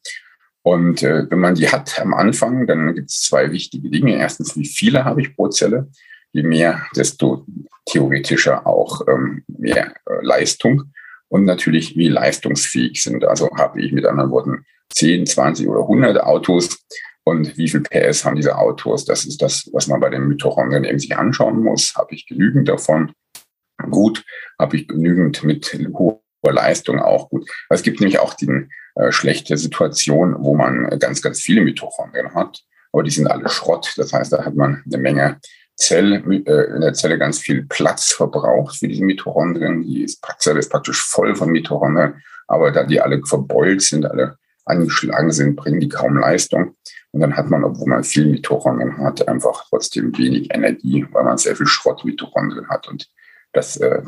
Und 0.64 1.04
äh, 1.04 1.30
wenn 1.30 1.40
man 1.40 1.56
die 1.56 1.68
hat 1.68 2.00
am 2.00 2.14
Anfang, 2.14 2.68
dann 2.68 2.96
gibt 2.96 3.10
es 3.10 3.22
zwei 3.22 3.52
wichtige 3.52 3.90
Dinge. 3.90 4.16
Erstens, 4.16 4.56
wie 4.56 4.66
viele 4.66 5.04
habe 5.04 5.22
ich 5.22 5.36
pro 5.36 5.50
Zelle? 5.50 5.90
je 6.34 6.44
mehr, 6.44 6.82
desto 6.96 7.46
theoretischer 7.86 8.66
auch 8.68 9.02
ähm, 9.08 9.44
mehr 9.48 9.94
äh, 10.06 10.22
Leistung 10.22 10.92
und 11.30 11.46
natürlich 11.46 11.96
wie 11.96 12.10
leistungsfähig 12.10 13.02
sind. 13.02 13.24
Also 13.24 13.50
habe 13.58 13.82
ich 13.82 13.92
mit 13.92 14.06
anderen 14.06 14.32
Worten 14.32 14.66
10, 14.96 15.26
20 15.26 15.68
oder 15.68 15.82
100 15.82 16.22
Autos 16.22 16.80
und 17.26 17.58
wie 17.58 17.70
viel 17.70 17.82
PS 17.82 18.26
haben 18.26 18.36
diese 18.36 18.58
Autos? 18.58 19.06
Das 19.06 19.26
ist 19.26 19.42
das, 19.42 19.70
was 19.72 19.88
man 19.88 20.00
bei 20.00 20.10
den 20.10 20.28
Mitochondrien 20.28 20.84
eben 20.84 21.00
sich 21.00 21.16
anschauen 21.16 21.64
muss. 21.64 21.96
Habe 21.96 22.14
ich 22.14 22.28
genügend 22.28 22.68
davon? 22.68 23.14
Gut. 23.90 24.24
Habe 24.60 24.78
ich 24.78 24.88
genügend 24.88 25.44
mit 25.44 25.74
hoher 25.94 26.20
Leistung? 26.44 27.00
Auch 27.00 27.30
gut. 27.30 27.50
Es 27.70 27.82
gibt 27.82 28.02
nämlich 28.02 28.20
auch 28.20 28.34
die 28.34 28.68
äh, 28.96 29.12
schlechte 29.12 29.58
Situation, 29.58 30.36
wo 30.40 30.56
man 30.56 31.00
ganz, 31.00 31.22
ganz 31.22 31.40
viele 31.40 31.62
Mitochondrien 31.62 32.34
hat, 32.36 32.62
aber 32.92 33.04
die 33.04 33.12
sind 33.12 33.28
alle 33.28 33.50
Schrott. 33.50 33.94
Das 33.98 34.14
heißt, 34.14 34.34
da 34.34 34.44
hat 34.44 34.56
man 34.56 34.84
eine 34.86 34.98
Menge 34.98 35.40
Zelle, 35.76 36.18
äh, 36.18 36.76
in 36.76 36.82
der 36.82 36.94
Zelle 36.94 37.18
ganz 37.18 37.40
viel 37.40 37.66
Platz 37.66 38.12
verbraucht 38.12 38.78
für 38.78 38.88
diese 38.88 39.04
Mitochondrien. 39.04 39.82
Die 39.82 40.06
Zelle 40.38 40.60
ist 40.60 40.70
praktisch 40.70 41.02
voll 41.02 41.36
von 41.36 41.50
Mitochondrien, 41.50 42.22
aber 42.48 42.72
da 42.72 42.84
die 42.84 43.02
alle 43.02 43.22
verbeult 43.26 43.82
sind, 43.82 44.06
alle 44.06 44.38
angeschlagen 44.66 45.32
sind, 45.32 45.56
bringen 45.56 45.80
die 45.80 45.90
kaum 45.90 46.18
Leistung. 46.18 46.76
Und 47.14 47.20
dann 47.20 47.38
hat 47.38 47.50
man, 47.50 47.64
obwohl 47.64 47.88
man 47.88 48.04
viel 48.04 48.26
Mitochondrien 48.26 48.98
hat, 48.98 49.28
einfach 49.28 49.66
trotzdem 49.70 50.18
wenig 50.18 50.54
Energie, 50.54 51.06
weil 51.12 51.24
man 51.24 51.38
sehr 51.38 51.56
viel 51.56 51.68
Schrott 51.68 52.04
Mitochondrien 52.04 52.68
hat. 52.70 52.88
Und 52.88 53.08
das, 53.52 53.78
äh, 53.78 54.02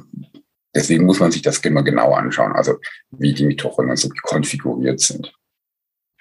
deswegen 0.73 1.05
muss 1.05 1.19
man 1.19 1.31
sich 1.31 1.43
das 1.43 1.59
immer 1.59 1.83
genau 1.83 2.13
anschauen, 2.13 2.53
also 2.53 2.77
wie 3.11 3.33
die 3.33 3.45
Mitochondrien 3.45 3.95
so 3.95 4.09
konfiguriert 4.23 4.99
sind. 4.99 5.31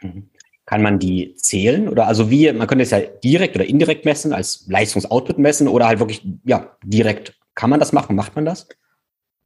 Mhm. 0.03 0.29
Kann 0.67 0.83
man 0.83 0.99
die 0.99 1.35
zählen? 1.37 1.89
Oder 1.89 2.07
also 2.07 2.31
wie, 2.31 2.53
man 2.53 2.67
könnte 2.67 2.85
es 2.85 2.91
ja 2.91 3.01
direkt 3.01 3.57
oder 3.57 3.65
indirekt 3.65 4.05
messen, 4.05 4.35
als 4.35 4.67
Leistungsoutput 4.69 5.39
messen 5.39 5.69
oder 5.69 5.87
halt 5.87 6.01
wirklich, 6.01 6.27
ja, 6.45 6.77
direkt. 6.85 7.35
Kann 7.55 7.71
man 7.71 7.81
das 7.81 7.93
machen? 7.93 8.15
Macht 8.15 8.35
man 8.35 8.45
das? 8.45 8.69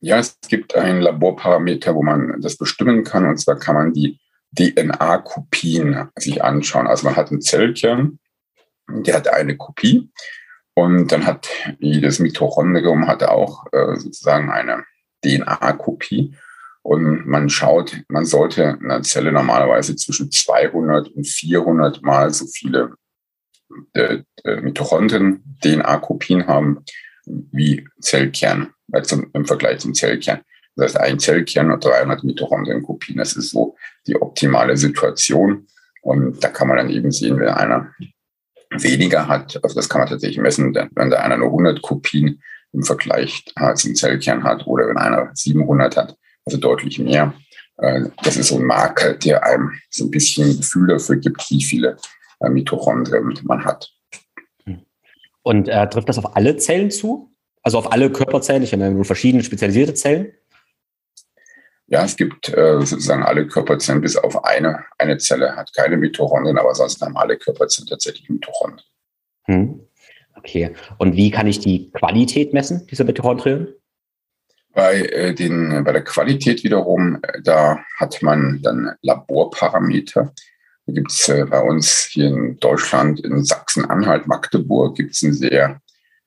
Ja, 0.01 0.19
es 0.19 0.39
gibt 0.49 0.75
einen 0.75 1.03
Laborparameter, 1.03 1.95
wo 1.95 2.03
man 2.03 2.41
das 2.41 2.57
bestimmen 2.57 3.05
kann. 3.05 3.27
Und 3.27 3.39
zwar 3.39 3.59
kann 3.59 3.75
man 3.75 3.93
die 3.93 4.19
DNA-Kopien 4.53 6.09
sich 6.17 6.43
anschauen. 6.43 6.87
Also 6.87 7.07
man 7.07 7.17
hat 7.17 7.31
ein 7.31 7.41
Zellkern, 7.41 8.19
der 8.89 9.15
hat 9.15 9.29
eine 9.29 9.57
Kopie. 9.57 10.11
Und 10.75 11.11
dann 11.11 11.27
hat 11.27 11.49
jedes 11.81 12.21
Mitochondrium 12.21 13.09
hat 13.09 13.25
auch 13.25 13.67
äh, 13.73 13.97
sozusagen 13.97 14.51
eine 14.51 14.85
DNA-Kopie. 15.25 16.37
Und 16.83 17.27
man 17.27 17.51
schaut, 17.51 18.01
man 18.09 18.25
sollte 18.25 18.79
in 18.81 18.91
einer 18.91 19.03
Zelle 19.03 19.33
normalerweise 19.33 19.97
zwischen 19.97 20.31
200 20.31 21.09
und 21.09 21.27
400 21.27 22.03
mal 22.03 22.33
so 22.33 22.47
viele 22.47 22.95
äh, 23.93 24.23
äh, 24.45 24.61
Mitochondrien, 24.61 25.59
DNA-Kopien 25.63 26.47
haben 26.47 26.85
wie 27.27 27.87
Zellkern, 28.01 28.73
zum, 29.03 29.31
im 29.35 29.45
Vergleich 29.45 29.81
zum 29.81 29.95
Zellkern. 29.95 30.41
Das 30.79 30.95
heißt, 30.95 31.01
ein 31.01 31.19
Zellkern 31.19 31.73
und 31.73 31.85
300 31.85 32.23
Mitochondrien-Kopien, 32.23 33.19
das 33.19 33.35
ist 33.35 33.51
so 33.51 33.77
die 34.07 34.21
optimale 34.21 34.77
Situation. 34.77 35.67
Und 36.03 36.43
da 36.43 36.49
kann 36.49 36.69
man 36.69 36.77
dann 36.77 36.91
eben 36.91 37.11
sehen, 37.11 37.39
wenn 37.39 37.49
einer 37.49 37.93
weniger 38.71 39.27
hat, 39.27 39.59
also 39.63 39.75
das 39.75 39.89
kann 39.89 40.01
man 40.01 40.09
tatsächlich 40.09 40.39
messen, 40.39 40.75
wenn 40.95 41.11
da 41.11 41.17
einer 41.19 41.37
nur 41.37 41.49
100 41.49 41.83
Kopien 41.83 42.41
im 42.73 42.85
Vergleich 42.85 43.45
zum 43.75 43.95
Zellkern 43.95 44.45
hat 44.45 44.67
oder 44.67 44.89
wenn 44.89 44.99
einer 44.99 45.31
700 45.35 45.97
hat, 45.97 46.17
also 46.45 46.59
deutlich 46.59 46.99
mehr. 46.99 47.35
Äh, 47.79 48.03
das 48.23 48.37
ist 48.37 48.49
so 48.49 48.57
ein 48.57 48.65
Marker, 48.65 49.15
der 49.15 49.45
einem 49.45 49.73
so 49.91 50.05
ein 50.05 50.11
bisschen 50.11 50.51
ein 50.51 50.57
Gefühl 50.59 50.89
dafür 50.89 51.17
gibt, 51.17 51.51
wie 51.51 51.63
viele 51.63 51.97
äh, 52.41 52.51
Mitochondrien 52.51 53.41
man 53.45 53.65
hat. 53.65 53.91
Und 55.43 55.69
äh, 55.69 55.89
trifft 55.89 56.09
das 56.09 56.19
auf 56.19 56.37
alle 56.37 56.57
Zellen 56.57 56.91
zu? 56.91 57.35
Also 57.63 57.79
auf 57.79 57.91
alle 57.91 58.11
Körperzellen? 58.11 58.63
Ich 58.63 58.73
habe 58.73 58.91
nur 58.91 59.05
verschiedene 59.05 59.43
spezialisierte 59.43 59.95
Zellen? 59.95 60.33
Ja, 61.91 62.05
es 62.05 62.17
gibt 62.17 62.51
äh, 62.51 62.81
sozusagen 62.81 63.23
alle 63.23 63.47
Körperzellen, 63.47 64.03
bis 64.03 64.17
auf 64.17 64.45
eine. 64.45 64.85
Eine 64.99 65.17
Zelle 65.17 65.57
hat 65.57 65.73
keine 65.75 65.97
Mitochondrien, 65.97 66.59
aber 66.59 66.75
sonst 66.75 67.01
haben 67.01 67.17
alle 67.17 67.39
Körperzellen 67.39 67.89
tatsächlich 67.89 68.29
Mitochondrien. 68.29 68.87
Hm. 69.45 69.81
Okay. 70.37 70.71
Und 70.99 71.17
wie 71.17 71.31
kann 71.31 71.47
ich 71.47 71.61
die 71.61 71.91
Qualität 71.93 72.53
messen, 72.53 72.87
dieser 72.87 73.05
Mitochondrien? 73.05 73.69
Bei, 74.75 75.01
äh, 75.01 75.35
den, 75.35 75.83
bei 75.83 75.93
der 75.93 76.05
Qualität 76.05 76.63
wiederum, 76.63 77.19
äh, 77.23 77.41
da 77.43 77.81
hat 77.97 78.23
man 78.23 78.61
dann 78.63 78.95
Laborparameter. 79.01 80.35
Da 80.87 80.93
gibt 80.93 81.11
es 81.11 81.29
äh, 81.31 81.47
bei 81.47 81.61
uns 81.61 82.11
hier 82.13 82.29
in 82.29 82.59
Deutschland, 82.61 83.21
in 83.21 83.45
Sachsen-Anhalt, 83.45 84.27
Magdeburg, 84.27 84.95
gibt 84.95 85.15
es 85.15 85.23
ein 85.23 85.33
sehr 85.33 85.81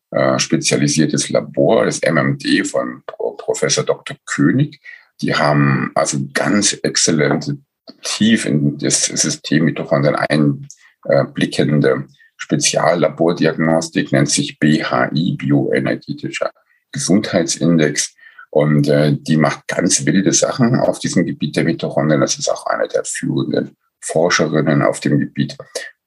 äh, 0.09 0.39
spezialisiertes 0.39 1.29
Labor, 1.29 1.85
das 1.85 2.01
MMD 2.01 2.67
von 2.67 3.03
Professor 3.37 3.83
Dr. 3.83 4.17
König. 4.25 4.81
Die 5.21 5.35
haben 5.35 5.91
also 5.95 6.17
ganz 6.33 6.73
exzellente, 6.73 7.57
tief 8.03 8.45
in 8.45 8.77
das 8.77 9.05
System 9.05 9.65
Mitochondrien 9.65 10.67
äh, 11.05 11.25
blickende 11.25 12.07
Speziallabordiagnostik, 12.37 14.11
nennt 14.11 14.29
sich 14.29 14.57
BHI, 14.59 15.35
Bioenergetischer 15.37 16.51
Gesundheitsindex. 16.91 18.15
Und 18.49 18.87
äh, 18.89 19.15
die 19.17 19.37
macht 19.37 19.67
ganz 19.67 20.05
wilde 20.05 20.33
Sachen 20.33 20.75
auf 20.75 20.99
diesem 20.99 21.25
Gebiet 21.25 21.55
der 21.55 21.63
Mitochondrien. 21.63 22.19
Das 22.19 22.37
ist 22.37 22.49
auch 22.49 22.65
eine 22.65 22.87
der 22.87 23.05
führenden 23.05 23.77
Forscherinnen 24.01 24.81
auf 24.81 24.99
dem 24.99 25.19
Gebiet. 25.19 25.55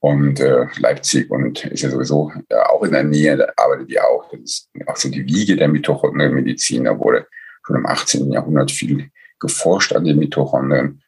Und 0.00 0.40
äh, 0.40 0.66
Leipzig 0.78 1.30
und 1.30 1.64
ist 1.64 1.82
ja 1.82 1.90
sowieso 1.90 2.30
ja, 2.50 2.68
auch 2.68 2.82
in 2.82 2.92
der 2.92 3.04
Nähe, 3.04 3.38
da 3.38 3.46
arbeitet 3.56 3.90
die 3.90 4.00
auch. 4.00 4.28
Das 4.30 4.40
ist 4.40 4.68
auch 4.86 4.96
so 4.96 5.08
die 5.08 5.24
Wiege 5.24 5.56
der 5.56 5.68
Mitochondrienmedizin. 5.68 6.84
Da 6.84 6.98
wurde 6.98 7.26
schon 7.66 7.76
im 7.76 7.86
18. 7.86 8.30
Jahrhundert 8.32 8.70
viel 8.70 9.10
geforscht 9.40 9.92
an 9.92 10.04
den 10.04 10.18
Mitochondrien. 10.18 11.02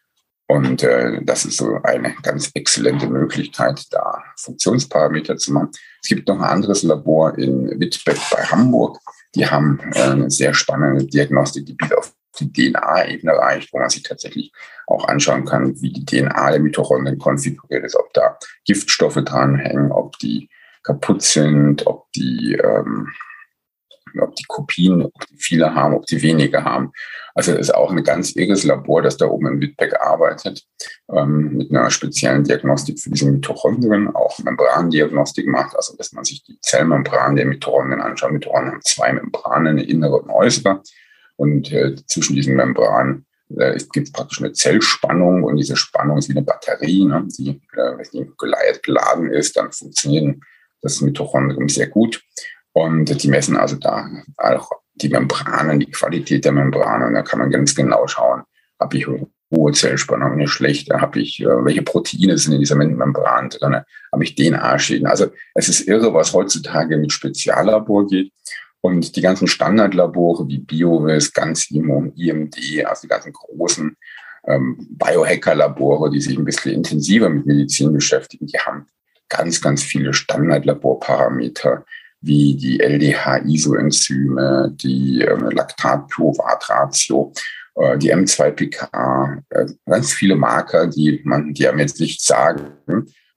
Und 0.49 0.83
äh, 0.85 1.25
das 1.25 1.45
ist 1.45 1.57
so 1.57 1.81
eine 1.83 2.15
ganz 2.23 2.51
exzellente 2.55 3.09
Möglichkeit, 3.09 3.85
da 3.91 4.23
Funktionsparameter 4.37 5.37
zu 5.37 5.53
machen. 5.53 5.71
Es 6.01 6.09
gibt 6.09 6.29
noch 6.29 6.37
ein 6.37 6.45
anderes 6.45 6.85
Labor 6.85 7.37
in 7.37 7.81
Wittbeck 7.81 8.19
bei 8.31 8.43
Hamburg. 8.45 8.99
Die 9.35 9.47
haben 9.47 9.81
äh, 9.95 10.03
eine 10.03 10.31
sehr 10.31 10.55
spannende 10.55 11.05
Diagnostik, 11.05 11.67
die 11.67 11.75
bis 11.75 11.91
auf 11.93 12.13
die 12.39 12.53
DNA-Ebene 12.53 13.33
reicht, 13.33 13.73
wo 13.73 13.79
man 13.79 13.89
sich 13.89 14.03
tatsächlich 14.03 14.53
auch 14.87 15.09
anschauen 15.09 15.45
kann, 15.45 15.81
wie 15.81 15.93
die 15.93 16.05
DNA 16.05 16.51
der 16.51 16.61
Mitochondrien 16.61 17.19
konfiguriert 17.19 17.85
ist, 17.85 17.97
ob 17.97 18.13
da 18.13 18.39
Giftstoffe 18.65 19.17
dranhängen, 19.25 19.91
ob 19.91 20.19
die 20.19 20.49
kaputt 20.85 21.23
sind, 21.23 21.87
ob 21.87 22.07
die 22.13 22.57
ähm, 22.63 23.09
ob 24.21 24.35
die 24.35 24.45
Kopien, 24.47 25.03
ob 25.03 25.13
die 25.29 25.37
viele 25.37 25.75
haben, 25.75 25.95
ob 25.95 26.07
die 26.07 26.23
wenige 26.23 26.65
haben. 26.65 26.93
Also 27.35 27.53
es 27.53 27.69
ist 27.69 27.75
auch 27.75 27.91
ein 27.91 28.03
ganz 28.03 28.35
irres 28.35 28.65
Labor, 28.65 29.03
das 29.03 29.17
da 29.17 29.27
oben 29.27 29.47
in 29.49 29.61
Wittbeck 29.61 29.95
arbeitet, 30.01 30.65
ähm, 31.13 31.59
mit 31.59 31.71
einer 31.71 31.91
speziellen 31.91 32.45
Diagnostik 32.45 32.99
für 32.99 33.11
diese 33.11 33.31
Mitochondrien, 33.31 34.15
auch 34.15 34.39
Membrandiagnostik 34.39 35.47
macht, 35.47 35.77
also 35.77 35.97
dass 35.97 36.13
man 36.13 36.25
sich 36.25 36.43
die 36.45 36.59
Zellmembran 36.61 37.37
der 37.37 37.47
Mitochondrien 37.47 38.01
anschaut. 38.01 38.33
Mitochondrien 38.33 38.73
haben 38.73 38.83
zwei 38.83 39.13
Membranen, 39.13 39.79
eine 39.79 39.85
innere 39.85 40.17
und 40.17 40.31
äußere. 40.31 40.83
Und 41.37 41.71
äh, 41.73 41.95
zwischen 42.07 42.35
diesen 42.35 42.57
Membranen 42.57 43.27
äh, 43.55 43.79
gibt 43.93 44.09
es 44.09 44.13
praktisch 44.13 44.41
eine 44.41 44.53
Zellspannung 44.53 45.45
und 45.45 45.57
diese 45.57 45.77
Spannung 45.77 46.19
ist 46.19 46.29
wie 46.29 46.33
eine 46.33 46.43
Batterie, 46.43 47.05
ne, 47.05 47.27
die, 47.39 47.61
äh, 47.75 47.99
wenn 47.99 48.07
die 48.13 48.31
geladen 48.83 49.31
ist, 49.31 49.57
dann 49.57 49.73
funktionieren 49.73 50.43
das 50.83 51.01
Mitochondrium 51.01 51.69
sehr 51.69 51.89
gut. 51.89 52.23
Und 52.77 53.23
die 53.23 53.29
messen 53.29 53.57
also 53.57 53.77
da 53.77 54.07
auch 54.37 54.71
die 54.97 55.09
Membranen, 55.09 55.81
die 55.81 55.91
Qualität 55.91 56.45
der 56.45 56.53
Membranen. 56.53 57.15
Da 57.15 57.23
kann 57.23 57.39
man 57.39 57.51
ganz 57.51 57.75
genau 57.75 58.07
schauen, 58.07 58.43
habe 58.79 58.99
ich 58.99 59.07
hohe 59.51 59.73
Zellspannung, 59.73 60.33
eine 60.33 60.47
schlechte, 60.47 61.01
habe 61.01 61.21
ich, 61.21 61.41
äh, 61.41 61.65
welche 61.65 61.81
Proteine 61.81 62.37
sind 62.37 62.53
in 62.53 62.61
dieser 62.61 62.77
Membran 62.77 63.49
drin, 63.49 63.81
habe 64.13 64.25
ich 64.25 64.35
DNA-Schäden. 64.35 65.07
Also 65.07 65.29
es 65.55 65.71
ist 65.71 65.89
irre, 65.89 66.13
was 66.13 66.35
heutzutage 66.35 66.99
mit 66.99 67.13
Speziallabor 67.13 68.09
geht. 68.09 68.31
Und 68.83 69.17
die 69.17 69.23
ganzen 69.23 69.49
Standardlabore 69.49 70.47
wie 70.47 70.59
BioVis, 70.59 71.33
GanzIMO, 71.33 72.13
IMD, 72.15 72.85
also 72.85 73.03
die 73.05 73.09
ganzen 73.09 73.33
großen 73.33 73.97
ähm, 74.49 74.87
Biohacker-Labore, 74.91 76.11
die 76.11 76.21
sich 76.21 76.37
ein 76.37 76.45
bisschen 76.45 76.73
intensiver 76.73 77.31
mit 77.31 77.47
Medizin 77.47 77.95
beschäftigen, 77.95 78.47
die 78.47 78.59
haben 78.59 78.87
ganz, 79.31 79.63
ganz 79.63 79.83
viele 79.83 80.13
Standardlaborparameter, 80.13 81.87
wie 82.21 82.57
die 82.57 82.81
LDH-Isoenzyme, 82.81 84.73
die 84.75 85.23
äh, 85.23 85.35
Laktat-Pyruvat-Ratio, 85.35 87.33
die 87.99 88.11
M2-PK, 88.11 89.43
äh, 89.51 89.67
ganz 89.85 90.11
viele 90.11 90.35
Marker, 90.35 90.87
die 90.87 91.21
man, 91.25 91.53
die 91.53 91.69
einem 91.69 91.81
jetzt 91.81 92.01
nicht 92.01 92.23
sagen, 92.23 92.73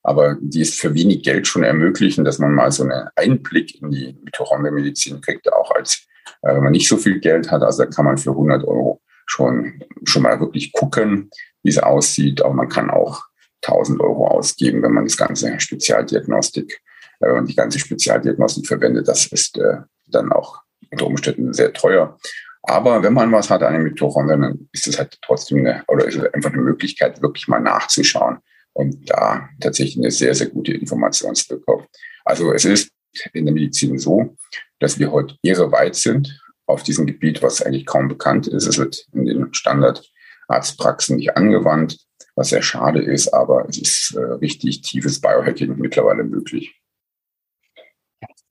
aber 0.02 0.38
die 0.40 0.62
es 0.62 0.76
für 0.76 0.94
wenig 0.94 1.24
Geld 1.24 1.46
schon 1.46 1.64
ermöglichen, 1.64 2.24
dass 2.24 2.40
man 2.40 2.54
mal 2.54 2.72
so 2.72 2.84
einen 2.84 3.10
Einblick 3.16 3.82
in 3.82 3.92
die 3.92 4.18
Mitochondrienmedizin 4.24 5.20
kriegt, 5.22 5.52
auch 5.52 5.72
als 5.72 6.08
äh, 6.42 6.56
wenn 6.56 6.64
man 6.64 6.72
nicht 6.72 6.88
so 6.88 6.98
viel 6.98 7.20
Geld 7.20 7.52
hat. 7.52 7.62
Also 7.62 7.84
da 7.84 7.90
kann 7.90 8.06
man 8.06 8.18
für 8.18 8.32
100 8.32 8.64
Euro 8.64 9.02
schon, 9.26 9.84
schon 10.06 10.24
mal 10.24 10.40
wirklich 10.40 10.72
gucken, 10.72 11.30
wie 11.64 11.70
es 11.70 11.80
aussieht. 11.80 12.42
Aber 12.42 12.54
man 12.54 12.70
kann 12.70 12.90
auch 12.90 13.24
1000 13.64 14.00
Euro 14.00 14.28
ausgeben, 14.28 14.82
wenn 14.82 14.94
man 14.94 15.06
das 15.06 15.18
ganze 15.18 15.60
Spezialdiagnostik 15.60 16.82
äh, 17.20 17.44
die 17.44 17.56
ganze 17.56 17.80
Spezialdiagnostik 17.80 18.68
verwendet. 18.68 19.08
Das 19.08 19.28
ist 19.28 19.58
äh, 19.58 19.78
dann 20.08 20.32
auch 20.32 20.62
unter 20.92 21.08
Umständen 21.08 21.54
sehr 21.54 21.74
teuer. 21.74 22.18
Aber 22.64 23.02
wenn 23.04 23.14
man 23.14 23.32
was 23.32 23.50
hat 23.50 23.64
an 23.64 23.74
den 23.74 23.84
Mitochondrien, 23.84 24.42
dann 24.42 24.70
ist 24.74 24.88
es 24.88 24.98
halt 24.98 25.18
trotzdem 25.22 25.60
eine, 25.60 25.84
oder 25.88 26.06
ist 26.06 26.18
es 26.18 26.34
einfach 26.34 26.52
eine 26.52 26.62
Möglichkeit, 26.62 27.22
wirklich 27.22 27.48
mal 27.48 27.60
nachzuschauen 27.60 28.40
und 28.74 29.10
da 29.10 29.50
tatsächlich 29.60 29.98
eine 29.98 30.12
sehr, 30.12 30.36
sehr 30.36 30.48
gute 30.48 30.74
Information 30.74 31.36
zu 31.36 31.48
bekommen. 31.48 31.86
Also 32.26 32.54
es 32.54 32.66
ist 32.66 32.92
in 33.34 33.46
der 33.46 33.54
Medizin 33.54 33.98
so, 33.98 34.36
dass 34.80 35.00
wir 35.00 35.12
heute 35.12 35.36
irre 35.42 35.72
weit 35.72 35.96
sind 35.96 36.40
auf 36.66 36.84
diesem 36.84 37.08
Gebiet, 37.08 37.42
was 37.42 37.62
eigentlich 37.62 37.86
kaum 37.86 38.08
bekannt 38.08 38.48
ist. 38.48 38.68
Es 38.68 38.78
wird 38.78 39.06
in 39.14 39.26
den 39.26 39.54
Standardarztpraxen 39.54 41.16
nicht 41.16 41.36
angewandt, 41.36 41.98
was 42.36 42.50
sehr 42.50 42.62
schade 42.62 43.02
ist, 43.02 43.34
aber 43.34 43.68
es 43.68 43.78
ist 43.78 44.16
äh, 44.16 44.22
richtig 44.22 44.82
tiefes 44.82 45.20
Biohacking 45.20 45.76
mittlerweile 45.78 46.24
möglich. 46.24 46.79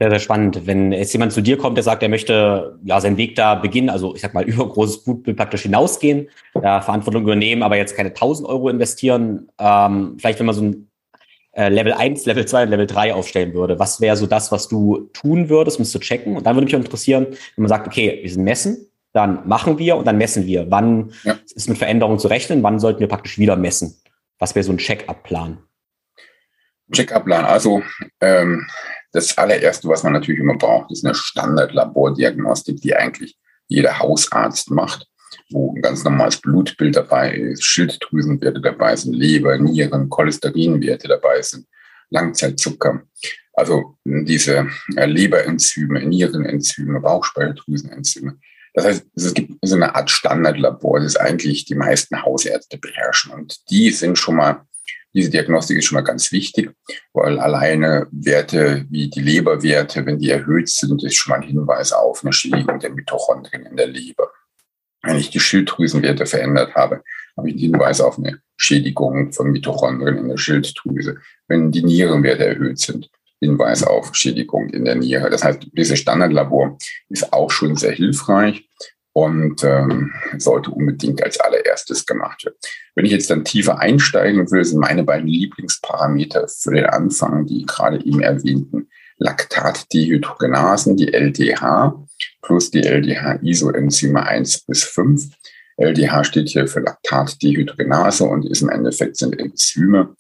Sehr, 0.01 0.11
sehr 0.11 0.21
spannend. 0.21 0.65
Wenn 0.65 0.93
jetzt 0.93 1.13
jemand 1.13 1.33
zu 1.33 1.41
dir 1.41 1.59
kommt, 1.59 1.77
der 1.77 1.83
sagt, 1.83 2.05
er 2.05 2.09
möchte 2.09 2.79
ja 2.85 3.01
seinen 3.01 3.17
Weg 3.17 3.35
da 3.35 3.57
beginnen, 3.57 3.91
also 3.91 4.15
ich 4.15 4.21
sag 4.21 4.33
mal 4.33 4.45
über 4.49 4.69
großes 4.69 5.03
Blutbild 5.03 5.37
praktisch 5.37 5.63
hinausgehen, 5.63 6.29
ja, 6.63 6.81
Verantwortung 6.81 7.23
übernehmen, 7.23 7.63
aber 7.63 7.77
jetzt 7.77 7.97
keine 7.97 8.11
1000 8.11 8.49
Euro 8.49 8.69
investieren, 8.69 9.51
ähm, 9.59 10.17
vielleicht 10.19 10.39
wenn 10.39 10.47
man 10.47 10.55
so 10.55 10.63
ein 10.63 10.89
äh, 11.53 11.69
Level 11.69 11.93
1, 11.93 12.27
Level 12.27 12.47
2 12.47 12.67
Level 12.67 12.87
3 12.87 13.15
aufstellen 13.15 13.55
würde, 13.55 13.81
was 13.81 14.01
wäre 14.01 14.17
so 14.17 14.29
das, 14.29 14.53
was 14.53 14.69
du 14.69 15.11
tun 15.13 15.49
würdest, 15.49 15.79
um 15.79 15.83
es 15.83 15.91
zu 15.91 15.99
checken? 15.99 16.37
Und 16.37 16.47
dann 16.47 16.55
würde 16.55 16.67
mich 16.67 16.77
auch 16.77 16.81
interessieren, 16.81 17.27
wenn 17.27 17.63
man 17.63 17.69
sagt, 17.69 17.89
okay, 17.89 18.21
wir 18.23 18.31
sind 18.31 18.45
messen, 18.45 18.87
dann 19.13 19.49
machen 19.49 19.79
wir 19.79 19.97
und 19.97 20.07
dann 20.07 20.19
messen 20.19 20.47
wir. 20.47 20.71
Wann 20.71 21.13
ja. 21.25 21.37
ist 21.53 21.69
mit 21.69 21.79
Veränderungen 21.79 22.21
zu 22.21 22.29
rechnen? 22.29 22.63
Wann 22.63 22.79
sollten 22.79 23.01
wir 23.01 23.09
praktisch 23.09 23.39
wieder 23.39 23.57
messen? 23.57 23.97
Was 24.39 24.55
wäre 24.55 24.63
so 24.63 24.71
ein 24.71 24.79
Check-up-Plan? 24.79 25.59
Check-up-Plan. 26.93 27.45
Also 27.45 27.83
ähm, 28.21 28.65
das 29.12 29.37
allererste, 29.38 29.88
was 29.88 30.03
man 30.03 30.12
natürlich 30.12 30.40
immer 30.40 30.57
braucht, 30.57 30.90
ist 30.90 31.05
eine 31.05 31.14
Standardlabordiagnostik, 31.14 32.81
die 32.81 32.94
eigentlich 32.94 33.37
jeder 33.68 33.99
Hausarzt 33.99 34.71
macht, 34.71 35.07
wo 35.51 35.75
ein 35.75 35.83
ganz 35.83 36.05
normales 36.05 36.40
Blutbild 36.40 36.97
dabei 36.97 37.35
ist, 37.35 37.64
Schilddrüsenwerte 37.64 38.61
dabei 38.61 38.97
sind, 38.97 39.14
Leber, 39.14 39.59
Nieren, 39.59 40.09
Cholesterinwerte 40.09 41.09
dabei 41.09 41.42
sind, 41.42 41.66
Langzeitzucker. 42.11 43.03
Also 43.55 43.97
diese 44.05 44.68
äh, 44.97 45.07
Leberenzyme, 45.07 46.05
Nierenenzyme, 46.05 47.01
Bauchspeicheldrüsenenzyme. 47.01 48.38
Das 48.75 48.85
heißt, 48.85 49.07
es 49.16 49.35
gibt 49.35 49.55
so 49.62 49.75
eine 49.75 49.94
Art 49.94 50.11
Standardlabor, 50.11 51.01
das 51.01 51.16
eigentlich 51.16 51.64
die 51.64 51.75
meisten 51.75 52.23
Hausärzte 52.23 52.79
beherrschen. 52.79 53.33
Und 53.33 53.68
die 53.71 53.90
sind 53.90 54.16
schon 54.16 54.37
mal 54.37 54.67
diese 55.18 55.31
Diagnostik 55.31 55.78
ist 55.78 55.87
schon 55.87 55.96
mal 55.96 56.02
ganz 56.02 56.31
wichtig, 56.31 56.70
weil 57.12 57.40
alleine 57.40 58.07
Werte 58.12 58.87
wie 58.88 59.11
die 59.11 59.20
Leberwerte, 59.20 60.07
wenn 60.07 60.20
die 60.20 60.31
erhöht 60.31 60.68
sind, 60.68 61.02
ist 61.02 61.16
schon 61.16 61.33
mal 61.33 61.40
ein 61.40 61.48
Hinweis 61.48 61.92
auf 61.92 62.22
eine 62.22 62.33
Schädigung 62.33 62.78
der 62.78 62.90
Mitochondrien 62.90 63.66
in 63.66 63.76
der 63.76 63.88
Leber. 63.88 64.31
Wenn 65.02 65.16
ich 65.16 65.31
die 65.31 65.40
Schilddrüsenwerte 65.40 66.24
verändert 66.24 66.76
habe, 66.76 67.02
habe 67.37 67.48
ich 67.48 67.54
einen 67.54 67.72
Hinweis 67.72 68.00
auf 68.00 68.16
eine 68.16 68.40
Schädigung 68.57 69.33
von 69.33 69.50
Mitochondrien 69.50 70.18
in 70.18 70.28
der 70.28 70.37
Schilddrüse. 70.37 71.16
Wenn 71.48 71.72
die 71.72 71.83
Nierenwerte 71.83 72.46
erhöht 72.46 72.78
sind, 72.78 73.11
Hinweis 73.40 73.83
auf 73.83 74.14
Schädigung 74.14 74.68
in 74.70 74.85
der 74.85 74.94
Niere. 74.94 75.31
Das 75.31 75.42
heißt, 75.42 75.66
dieses 75.72 75.98
Standardlabor 75.98 76.78
ist 77.09 77.33
auch 77.33 77.50
schon 77.50 77.74
sehr 77.74 77.92
hilfreich 77.92 78.68
und 79.18 79.64
ähm, 79.64 80.12
sollte 80.37 80.70
unbedingt 80.70 81.24
als 81.24 81.40
allererstes 81.40 82.07
gemacht 82.07 82.44
werden. 82.44 82.54
Wenn 82.94 83.04
ich 83.04 83.11
jetzt 83.11 83.28
dann 83.31 83.44
tiefer 83.44 83.81
einsteigen 83.81 84.48
will, 84.52 84.64
sind 84.64 84.78
meine 84.78 85.02
beiden 85.02 85.26
Lieblingsparameter 85.26 86.46
für 86.46 86.72
den 86.72 86.87
Anfang 86.87 87.44
die 87.44 87.66
gerade 87.66 87.98
eben 88.04 88.20
erwähnten 88.20 88.88
Laktatdehydrogenasen, 89.16 90.96
die 90.96 91.12
LDH, 91.12 92.00
plus 92.42 92.70
die 92.70 92.83
LDH-Isoenzyme 92.83 94.24
1 94.24 94.66
bis 94.66 94.85
5. 94.85 95.24
LDH 95.78 96.22
steht 96.22 96.48
hier 96.50 96.68
für 96.68 96.78
Laktatdehydrogenase 96.78 98.22
und 98.22 98.46
ist 98.46 98.62
im 98.62 98.68
Endeffekt 98.68 99.16
sind 99.16 99.37
Enzyme, 99.37 100.14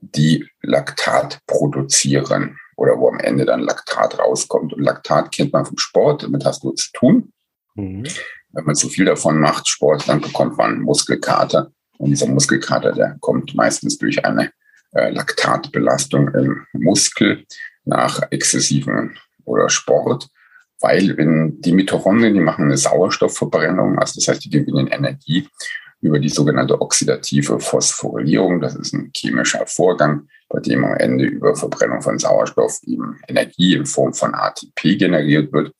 die 0.00 0.48
Laktat 0.62 1.40
produzieren 1.46 2.56
oder 2.78 2.98
wo 2.98 3.10
am 3.10 3.20
Ende 3.20 3.44
dann 3.44 3.60
Laktat 3.60 4.18
rauskommt. 4.18 4.72
Und 4.72 4.82
Laktat 4.82 5.30
kennt 5.32 5.52
man 5.52 5.66
vom 5.66 5.76
Sport, 5.76 6.22
damit 6.22 6.46
hast 6.46 6.64
du 6.64 6.70
zu 6.70 6.90
tun. 6.94 7.32
Mhm. 7.74 8.04
Wenn 8.52 8.64
man 8.64 8.74
zu 8.74 8.88
viel 8.88 9.04
davon 9.04 9.38
macht, 9.38 9.68
Sport, 9.68 10.08
dann 10.08 10.20
bekommt 10.20 10.58
man 10.58 10.80
Muskelkater. 10.80 11.72
Und 11.98 12.10
dieser 12.10 12.26
Muskelkater, 12.26 12.92
der 12.92 13.16
kommt 13.20 13.54
meistens 13.54 13.98
durch 13.98 14.24
eine 14.24 14.50
äh, 14.92 15.10
Laktatbelastung 15.10 16.28
im 16.34 16.66
Muskel 16.72 17.44
nach 17.84 18.20
exzessiven 18.30 19.18
oder 19.44 19.68
Sport. 19.68 20.28
Weil 20.80 21.16
wenn 21.16 21.60
die 21.60 21.72
Mitochondrien, 21.72 22.34
die 22.34 22.40
machen 22.40 22.64
eine 22.64 22.76
Sauerstoffverbrennung, 22.76 23.98
also 23.98 24.14
das 24.16 24.28
heißt, 24.28 24.44
die 24.44 24.50
gewinnen 24.50 24.88
Energie 24.88 25.48
über 26.02 26.18
die 26.18 26.28
sogenannte 26.28 26.80
oxidative 26.80 27.60
Phosphorylierung. 27.60 28.60
Das 28.60 28.74
ist 28.74 28.92
ein 28.92 29.10
chemischer 29.16 29.66
Vorgang, 29.66 30.28
bei 30.48 30.60
dem 30.60 30.84
am 30.84 30.96
Ende 30.96 31.24
über 31.24 31.54
Verbrennung 31.54 32.02
von 32.02 32.18
Sauerstoff 32.18 32.80
eben 32.84 33.20
Energie 33.28 33.74
in 33.74 33.86
Form 33.86 34.12
von 34.12 34.34
ATP 34.34 34.98
generiert 34.98 35.52
wird. 35.52 35.72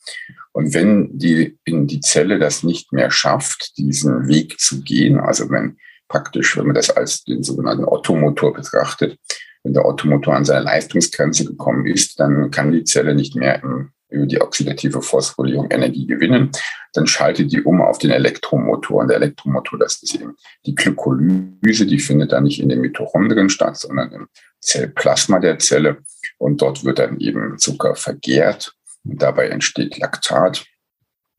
Und 0.52 0.74
wenn 0.74 1.18
die, 1.18 1.58
in 1.64 1.86
die 1.86 2.00
Zelle 2.00 2.38
das 2.38 2.62
nicht 2.62 2.92
mehr 2.92 3.10
schafft, 3.10 3.76
diesen 3.78 4.28
Weg 4.28 4.60
zu 4.60 4.82
gehen, 4.82 5.18
also 5.18 5.50
wenn 5.50 5.76
praktisch, 6.08 6.56
wenn 6.56 6.66
man 6.66 6.74
das 6.74 6.90
als 6.90 7.24
den 7.24 7.42
sogenannten 7.42 7.84
Ottomotor 7.84 8.52
betrachtet, 8.52 9.18
wenn 9.64 9.74
der 9.74 9.86
Ottomotor 9.86 10.34
an 10.34 10.44
seine 10.44 10.64
Leistungsgrenze 10.64 11.44
gekommen 11.44 11.86
ist, 11.86 12.20
dann 12.20 12.50
kann 12.50 12.72
die 12.72 12.84
Zelle 12.84 13.14
nicht 13.14 13.34
mehr 13.34 13.62
im 13.62 13.90
über 14.12 14.26
die 14.26 14.40
oxidative 14.40 15.02
Phosphorylierung 15.02 15.70
Energie 15.70 16.06
gewinnen. 16.06 16.50
Dann 16.92 17.06
schaltet 17.06 17.52
die 17.52 17.62
um 17.62 17.80
auf 17.80 17.98
den 17.98 18.10
Elektromotor. 18.10 19.02
Und 19.02 19.08
der 19.08 19.16
Elektromotor, 19.16 19.78
das 19.78 20.02
ist 20.02 20.14
eben 20.14 20.36
die 20.66 20.74
Glykolyse, 20.74 21.86
die 21.86 21.98
findet 21.98 22.32
dann 22.32 22.44
nicht 22.44 22.60
in 22.60 22.68
den 22.68 22.80
Mitochondrien 22.80 23.48
statt, 23.48 23.76
sondern 23.76 24.12
im 24.12 24.28
Zellplasma 24.60 25.40
der 25.40 25.58
Zelle. 25.58 25.98
Und 26.38 26.62
dort 26.62 26.84
wird 26.84 26.98
dann 26.98 27.18
eben 27.18 27.58
Zucker 27.58 27.94
vergärt. 27.94 28.74
Und 29.04 29.20
dabei 29.20 29.48
entsteht 29.48 29.98
Laktat. 29.98 30.64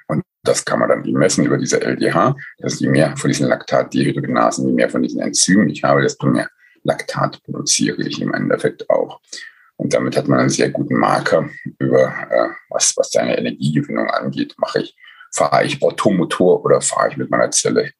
Und 0.08 0.24
das 0.44 0.66
kann 0.66 0.80
man 0.80 0.90
dann 0.90 1.04
messen 1.14 1.46
über 1.46 1.58
diese 1.58 1.82
LDH. 1.82 2.36
Das 2.58 2.74
ist 2.74 2.82
je 2.82 2.90
mehr 2.90 3.16
von 3.16 3.30
diesen 3.30 3.48
Laktatdehydrogenasen, 3.48 4.68
je 4.68 4.74
mehr 4.74 4.90
von 4.90 5.02
diesen 5.02 5.22
Enzymen 5.22 5.70
ich 5.70 5.84
habe, 5.84 6.02
desto 6.02 6.28
mehr 6.28 6.50
Laktat 6.84 7.42
produziere 7.44 8.02
ich 8.02 8.22
im 8.22 8.34
Endeffekt 8.34 8.90
auch. 8.90 9.22
Und 9.78 9.94
damit 9.94 10.16
hat 10.16 10.28
man 10.28 10.40
einen 10.40 10.50
sehr 10.50 10.70
guten 10.70 10.96
Marker 10.96 11.50
über, 11.80 12.14
äh, 12.30 12.50
was, 12.70 12.96
was 12.96 13.12
seine 13.12 13.38
Energiegewinnung 13.38 14.10
angeht. 14.10 14.56
Mache 14.58 14.82
ich, 14.82 14.96
fahre 15.34 15.66
ich 15.66 15.82
Automotor 15.82 16.64
oder 16.64 16.82
fahre 16.82 17.10
ich 17.10 17.18
mit 17.18 17.30
meiner 17.30 17.52
Zelle 17.52 17.92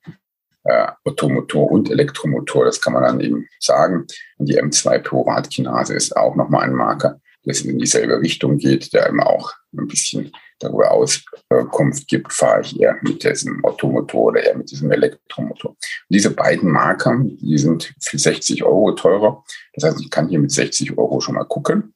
äh, 0.64 0.88
Automotor 1.04 1.72
und 1.72 1.90
Elektromotor. 1.90 2.66
Das 2.66 2.82
kann 2.82 2.94
man 2.94 3.04
dann 3.04 3.20
eben 3.20 3.48
sagen. 3.60 4.06
Und 4.38 4.50
die 4.50 4.62
M2-Pyruvatkinase 4.62 5.94
ist 5.94 6.16
auch 6.16 6.36
nochmal 6.36 6.64
ein 6.64 6.74
Marker, 6.74 7.20
das 7.44 7.62
in 7.62 7.80
dieselbe 7.80 8.20
Richtung 8.22 8.58
geht, 8.58 8.94
der 8.94 9.08
immer 9.08 9.28
auch 9.28 9.52
ein 9.74 9.88
bisschen 9.88 10.32
darüber 10.64 10.92
Auskunft 10.92 12.08
gibt, 12.08 12.34
fahre 12.34 12.62
ich 12.62 12.80
eher 12.80 12.98
mit 13.02 13.24
diesem 13.24 13.64
Automotor 13.64 14.22
oder 14.26 14.44
eher 14.44 14.58
mit 14.58 14.72
diesem 14.72 14.92
Elektromotor. 14.92 15.72
Und 15.72 15.78
diese 16.10 16.32
beiden 16.32 16.72
Marker, 16.72 17.20
die 17.22 17.58
sind 17.58 17.94
für 18.02 18.18
60 18.18 18.64
Euro 18.64 18.94
teurer. 18.94 19.44
Das 19.74 19.84
heißt, 19.84 20.02
ich 20.02 20.10
kann 20.10 20.30
hier 20.30 20.40
mit 20.40 20.52
60 20.52 20.98
Euro 20.98 21.20
schon 21.20 21.36
mal 21.36 21.46
gucken, 21.46 21.94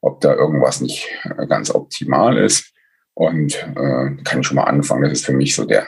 ob 0.00 0.20
da 0.20 0.34
irgendwas 0.34 0.80
nicht 0.80 1.08
äh, 1.24 1.46
ganz 1.46 1.70
optimal 1.70 2.38
ist. 2.38 2.72
Und 3.16 3.54
äh, 3.54 4.22
kann 4.24 4.42
schon 4.42 4.56
mal 4.56 4.64
anfangen. 4.64 5.04
Das 5.04 5.12
ist 5.12 5.26
für 5.26 5.32
mich 5.32 5.54
so 5.54 5.64
der 5.64 5.86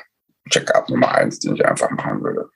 Check-up 0.48 0.88
Nummer 0.88 1.12
eins, 1.12 1.40
den 1.40 1.56
ich 1.56 1.66
einfach 1.66 1.90
machen 1.90 2.22
würde. 2.22 2.48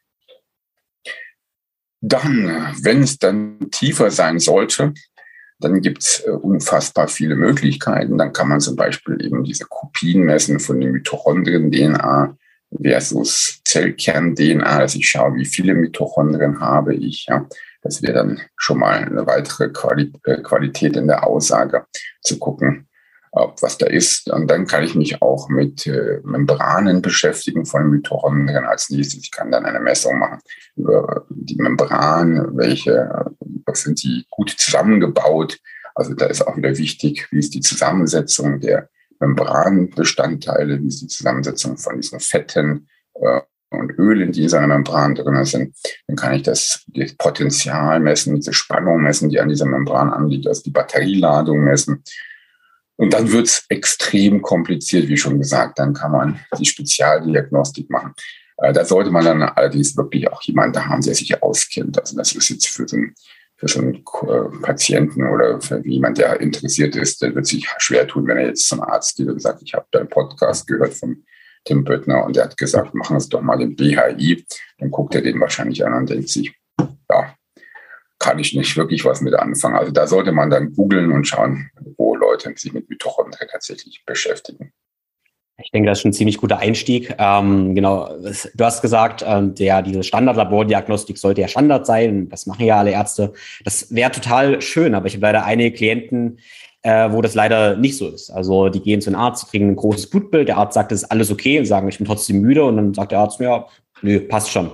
Dann, 2.03 2.75
wenn 2.83 3.03
es 3.03 3.19
dann 3.19 3.59
tiefer 3.71 4.11
sein 4.11 4.39
sollte, 4.39 4.95
dann 5.61 5.81
gibt's 5.81 6.21
äh, 6.27 6.31
unfassbar 6.31 7.09
viele 7.09 7.37
Möglichkeiten. 7.37 8.19
Dann 8.19 8.33
kann 8.33 8.49
man 8.49 8.61
zum 8.61 8.77
Beispiel 8.77 9.25
eben 9.25 9.45
diese 9.45 9.67
Kopien 9.67 10.23
messen 10.23 10.59
von 10.59 10.81
den 10.81 10.93
Mitochondrien-DNA 10.93 12.37
versus 12.83 13.61
Zellkern-DNA. 13.65 14.65
Also 14.65 14.99
ich 14.99 15.09
schaue, 15.09 15.35
wie 15.35 15.45
viele 15.45 15.75
Mitochondrien 15.75 16.61
habe 16.61 16.95
ich. 16.95 17.27
Ja. 17.29 17.47
Das 17.83 18.03
wäre 18.03 18.13
dann 18.15 18.41
schon 18.57 18.79
mal 18.79 19.05
eine 19.05 19.27
weitere 19.27 19.65
äh, 19.65 20.43
Qualität 20.43 20.97
in 20.97 21.07
der 21.07 21.27
Aussage, 21.27 21.87
zu 22.23 22.39
gucken, 22.39 22.89
was 23.33 23.79
da 23.79 23.87
ist. 23.87 24.31
Und 24.31 24.51
dann 24.51 24.67
kann 24.67 24.83
ich 24.83 24.95
mich 24.95 25.23
auch 25.23 25.49
mit 25.49 25.87
äh, 25.87 26.21
Membranen 26.25 27.01
beschäftigen 27.01 27.65
von 27.65 27.89
Mitochondrien 27.91 28.65
als 28.65 28.91
nächstes. 28.91 29.23
Ich 29.23 29.31
kann 29.31 29.51
dann 29.51 29.65
eine 29.65 29.81
Messung 29.81 30.19
machen 30.19 30.41
über 30.77 31.27
die 31.31 31.57
Membran, 31.57 32.57
welche, 32.57 33.27
was 33.67 33.83
sind 33.83 34.03
die 34.03 34.27
gut 34.31 34.51
zusammengebaut. 34.51 35.59
Also 35.95 36.15
da 36.15 36.27
ist 36.27 36.47
auch 36.47 36.57
wieder 36.57 36.77
wichtig, 36.77 37.29
wie 37.31 37.39
ist 37.39 37.55
die 37.55 37.61
Zusammensetzung 37.61 38.61
der 38.61 38.89
Membranbestandteile, 39.21 40.81
wie 40.81 40.89
ist 40.89 41.03
die 41.03 41.09
Zusammensetzung 41.09 41.77
von 41.77 42.01
diesen 42.01 42.21
Fetten 42.21 42.89
äh, 43.15 43.41
und 43.71 43.93
Ölen, 43.99 44.33
die 44.33 44.45
in 44.45 44.49
seiner 44.49 44.67
Membran 44.67 45.15
drin 45.15 45.45
sind. 45.45 45.77
Dann 46.09 46.17
kann 46.17 46.35
ich 46.35 46.43
das, 46.43 46.85
das 46.89 47.15
Potenzial 47.15 48.01
messen, 48.01 48.35
diese 48.35 48.53
Spannung 48.53 49.03
messen, 49.03 49.29
die 49.29 49.39
an 49.39 49.49
dieser 49.49 49.67
Membran 49.67 50.11
anliegt, 50.11 50.49
also 50.49 50.63
die 50.63 50.71
Batterieladung 50.71 51.61
messen. 51.61 52.03
Und 53.01 53.15
dann 53.15 53.33
wird 53.33 53.47
es 53.47 53.65
extrem 53.71 54.43
kompliziert, 54.43 55.09
wie 55.09 55.17
schon 55.17 55.39
gesagt. 55.39 55.79
Dann 55.79 55.95
kann 55.95 56.13
man 56.13 56.39
die 56.59 56.67
Spezialdiagnostik 56.67 57.89
machen. 57.89 58.13
Äh, 58.59 58.75
da 58.75 58.85
sollte 58.85 59.11
man 59.11 59.25
dann 59.25 59.43
allerdings 59.43 59.97
wirklich 59.97 60.31
auch 60.31 60.43
jemanden 60.43 60.85
haben, 60.85 61.01
der 61.01 61.15
sich 61.15 61.43
auskennt. 61.43 61.99
Also 61.99 62.15
das 62.15 62.33
ist 62.33 62.51
jetzt 62.51 62.69
für 62.69 62.87
so 62.87 62.97
einen, 62.97 63.15
für 63.57 63.69
so 63.69 63.81
einen 63.81 63.95
äh, 63.95 64.59
Patienten 64.61 65.27
oder 65.27 65.63
für 65.63 65.81
jemand, 65.87 66.19
der 66.19 66.43
interessiert 66.43 66.95
ist, 66.95 67.23
der 67.23 67.35
wird 67.35 67.47
sich 67.47 67.67
schwer 67.79 68.07
tun, 68.07 68.27
wenn 68.27 68.37
er 68.37 68.49
jetzt 68.49 68.69
zum 68.69 68.83
Arzt 68.83 69.17
geht 69.17 69.29
und 69.29 69.41
sagt, 69.41 69.63
ich 69.63 69.73
habe 69.73 69.87
deinen 69.93 70.11
Podcast 70.11 70.67
gehört 70.67 70.93
von 70.93 71.25
Tim 71.65 71.85
Böttner 71.85 72.27
und 72.27 72.37
der 72.37 72.45
hat 72.45 72.59
gesagt, 72.59 72.95
machen 72.95 73.19
Sie 73.19 73.31
doch 73.31 73.41
mal 73.41 73.57
den 73.57 73.77
BHI. 73.77 74.45
Dann 74.77 74.91
guckt 74.91 75.15
er 75.15 75.23
den 75.23 75.41
wahrscheinlich 75.41 75.87
an 75.87 75.95
und 75.95 76.11
denkt 76.11 76.29
sich, 76.29 76.55
ja, 77.09 77.35
kann 78.21 78.39
ich 78.39 78.55
nicht 78.55 78.77
wirklich 78.77 79.05
was 79.05 79.23
mit 79.23 79.35
anfangen. 79.35 79.77
Also 79.77 79.91
da 79.91 80.07
sollte 80.07 80.31
man 80.31 80.51
dann 80.51 80.73
googeln 80.75 81.11
und 81.11 81.27
schauen, 81.27 81.71
wo 81.97 82.15
Leute 82.15 82.53
sich 82.55 82.73
mit 82.73 82.89
Mitochondrien 82.89 83.49
tatsächlich 83.51 84.05
beschäftigen. 84.07 84.73
Ich 85.63 85.71
denke, 85.73 85.89
das 85.89 85.99
ist 85.99 86.03
schon 86.03 86.11
ein 86.11 86.15
ziemlich 86.15 86.39
guter 86.39 86.59
Einstieg. 86.59 87.15
Ähm, 87.19 87.75
genau, 87.75 88.09
du 88.55 88.65
hast 88.65 88.83
gesagt, 88.83 89.25
ähm, 89.27 89.55
der, 89.55 89.83
diese 89.83 90.03
Standardlabordiagnostik 90.03 91.19
sollte 91.19 91.41
ja 91.41 91.49
Standard 91.49 91.87
sein. 91.87 92.29
Das 92.29 92.47
machen 92.47 92.65
ja 92.65 92.79
alle 92.79 92.93
Ärzte. 92.93 93.33
Das 93.65 93.95
wäre 93.95 94.11
total 94.11 94.63
schön, 94.63 94.95
aber 94.95 95.07
ich 95.07 95.15
habe 95.15 95.23
leider 95.23 95.45
einige 95.45 95.73
Klienten, 95.73 96.39
äh, 96.83 97.11
wo 97.11 97.21
das 97.21 97.35
leider 97.35 97.77
nicht 97.77 97.97
so 97.97 98.09
ist. 98.09 98.31
Also 98.31 98.69
die 98.69 98.81
gehen 98.81 99.01
zu 99.01 99.11
einem 99.11 99.21
Arzt, 99.21 99.51
kriegen 99.51 99.69
ein 99.69 99.77
großes 99.77 100.09
Blutbild, 100.09 100.49
der 100.49 100.57
Arzt 100.57 100.75
sagt, 100.75 100.93
das 100.93 101.03
ist 101.03 101.11
alles 101.11 101.31
okay 101.31 101.59
und 101.59 101.67
sagen, 101.67 101.89
ich 101.89 101.99
bin 101.99 102.07
trotzdem 102.07 102.41
müde 102.41 102.65
und 102.65 102.77
dann 102.77 102.95
sagt 102.95 103.13
der 103.13 103.19
Arzt, 103.19 103.41
ja, 103.41 103.67
nö, 104.03 104.21
passt 104.21 104.51
schon 104.51 104.71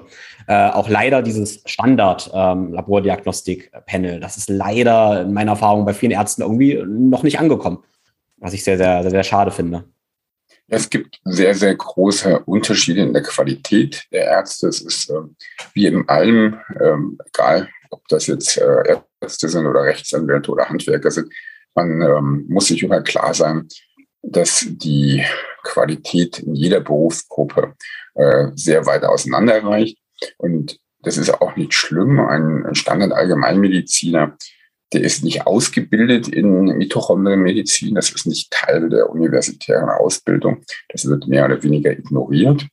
äh, 0.46 0.70
auch 0.70 0.88
leider 0.88 1.22
dieses 1.22 1.62
Standard-Labordiagnostik-Panel, 1.64 4.14
ähm, 4.14 4.20
das 4.20 4.36
ist 4.36 4.48
leider 4.48 5.22
in 5.22 5.32
meiner 5.32 5.52
Erfahrung 5.52 5.84
bei 5.84 5.94
vielen 5.94 6.10
Ärzten 6.12 6.42
irgendwie 6.42 6.82
noch 6.86 7.22
nicht 7.22 7.38
angekommen, 7.40 7.78
was 8.36 8.52
ich 8.52 8.64
sehr, 8.64 8.76
sehr, 8.76 9.02
sehr, 9.02 9.10
sehr 9.10 9.24
schade 9.24 9.50
finde. 9.50 9.84
Es 10.68 10.90
gibt 10.90 11.20
sehr, 11.24 11.54
sehr 11.54 11.76
große 11.76 12.40
Unterschiede 12.40 13.02
in 13.02 13.12
der 13.12 13.22
Qualität 13.22 14.04
der 14.10 14.24
Ärzte. 14.24 14.66
Es 14.68 14.80
ist 14.80 15.10
äh, 15.10 15.20
wie 15.74 15.86
in 15.86 16.08
allem, 16.08 16.58
ähm, 16.80 17.18
egal 17.26 17.68
ob 17.90 18.06
das 18.08 18.26
jetzt 18.26 18.58
äh, 18.58 18.98
Ärzte 19.20 19.48
sind 19.48 19.66
oder 19.66 19.82
Rechtsanwälte 19.82 20.50
oder 20.50 20.68
Handwerker 20.68 21.10
sind, 21.10 21.32
man 21.74 22.02
ähm, 22.02 22.46
muss 22.48 22.66
sich 22.66 22.82
immer 22.82 23.02
klar 23.02 23.34
sein, 23.34 23.68
dass 24.22 24.66
die 24.66 25.24
Qualität 25.62 26.40
in 26.40 26.54
jeder 26.54 26.80
Berufsgruppe 26.80 27.74
äh, 28.14 28.48
sehr 28.54 28.86
weit 28.86 29.04
auseinanderreicht. 29.04 29.98
Und 30.38 30.78
das 31.02 31.18
ist 31.18 31.30
auch 31.40 31.56
nicht 31.56 31.72
schlimm. 31.72 32.20
Ein 32.20 32.74
Standard-Allgemeinmediziner, 32.74 34.36
der 34.92 35.00
ist 35.00 35.24
nicht 35.24 35.46
ausgebildet 35.46 36.28
in 36.28 36.76
Mitochondrienmedizin. 36.76 37.94
Das 37.94 38.10
ist 38.10 38.26
nicht 38.26 38.50
Teil 38.50 38.88
der 38.88 39.10
universitären 39.10 39.88
Ausbildung. 39.88 40.64
Das 40.88 41.06
wird 41.06 41.28
mehr 41.28 41.44
oder 41.44 41.62
weniger 41.62 41.92
ignoriert, 41.92 42.66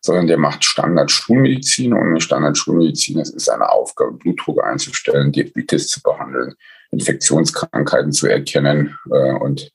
sondern 0.00 0.26
der 0.26 0.38
macht 0.38 0.64
Standard-Schulmedizin. 0.64 1.92
Und 1.92 2.20
Standard-Schulmedizin, 2.20 3.18
das 3.18 3.30
ist 3.30 3.48
eine 3.48 3.70
Aufgabe, 3.70 4.12
Blutdruck 4.12 4.62
einzustellen, 4.64 5.32
Diabetes 5.32 5.88
zu 5.88 6.02
behandeln, 6.02 6.54
Infektionskrankheiten 6.90 8.12
zu 8.12 8.26
erkennen. 8.26 8.96
Äh, 9.10 9.34
und 9.34 9.70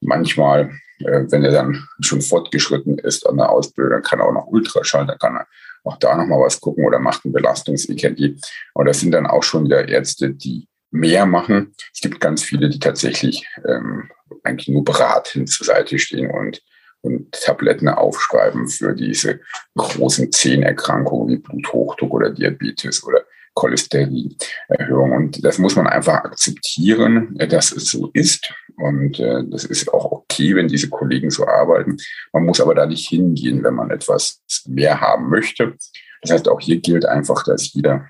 manchmal, 0.00 0.70
äh, 1.00 1.24
wenn 1.28 1.44
er 1.44 1.52
dann 1.52 1.86
schon 2.00 2.20
fortgeschritten 2.20 2.98
ist 2.98 3.28
an 3.28 3.36
der 3.36 3.50
Ausbildung, 3.50 3.92
dann 3.92 4.02
kann 4.02 4.20
er 4.20 4.26
auch 4.26 4.32
noch 4.32 4.46
Ultraschall, 4.46 5.06
dann 5.06 5.18
kann 5.18 5.36
er 5.36 5.46
auch 5.84 5.98
da 5.98 6.16
nochmal 6.16 6.40
was 6.40 6.60
gucken 6.60 6.84
oder 6.84 6.98
macht 6.98 7.24
ein 7.24 7.32
Belastungs-EKG. 7.32 8.36
Aber 8.74 8.84
das 8.84 9.00
sind 9.00 9.12
dann 9.12 9.26
auch 9.26 9.42
schon 9.42 9.64
wieder 9.64 9.88
Ärzte, 9.88 10.30
die 10.30 10.66
mehr 10.90 11.26
machen. 11.26 11.74
Es 11.92 12.00
gibt 12.00 12.20
ganz 12.20 12.42
viele, 12.42 12.68
die 12.68 12.78
tatsächlich 12.78 13.46
ähm, 13.66 14.10
eigentlich 14.42 14.68
nur 14.68 14.84
beratend 14.84 15.50
zur 15.50 15.66
Seite 15.66 15.98
stehen 15.98 16.30
und, 16.30 16.62
und 17.02 17.32
Tabletten 17.32 17.88
aufschreiben 17.88 18.68
für 18.68 18.94
diese 18.94 19.40
großen 19.76 20.30
Zehenerkrankungen 20.32 21.28
wie 21.28 21.38
Bluthochdruck 21.38 22.14
oder 22.14 22.30
Diabetes 22.30 23.04
oder 23.04 23.24
Cholesterinerhöhung. 23.54 25.12
Und 25.12 25.44
das 25.44 25.58
muss 25.58 25.76
man 25.76 25.86
einfach 25.86 26.24
akzeptieren, 26.24 27.36
dass 27.48 27.72
es 27.72 27.90
so 27.90 28.10
ist. 28.12 28.52
Und 28.76 29.20
äh, 29.20 29.44
das 29.48 29.64
ist 29.64 29.92
auch 29.92 30.10
okay, 30.10 30.54
wenn 30.56 30.68
diese 30.68 30.88
Kollegen 30.88 31.30
so 31.30 31.46
arbeiten. 31.46 31.96
Man 32.32 32.44
muss 32.44 32.60
aber 32.60 32.74
da 32.74 32.86
nicht 32.86 33.08
hingehen, 33.08 33.62
wenn 33.62 33.74
man 33.74 33.90
etwas 33.90 34.42
mehr 34.66 35.00
haben 35.00 35.30
möchte. 35.30 35.74
Das 36.22 36.30
heißt, 36.32 36.48
auch 36.48 36.60
hier 36.60 36.80
gilt 36.80 37.06
einfach, 37.06 37.44
dass 37.44 37.72
jeder 37.72 38.08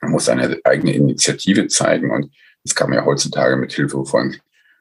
muss 0.00 0.26
seine 0.26 0.58
eigene 0.64 0.94
Initiative 0.94 1.66
zeigen. 1.66 2.10
Und 2.10 2.32
das 2.64 2.74
kann 2.74 2.90
man 2.90 2.98
ja 3.00 3.04
heutzutage 3.04 3.56
mit 3.56 3.72
Hilfe 3.72 4.04
von 4.04 4.36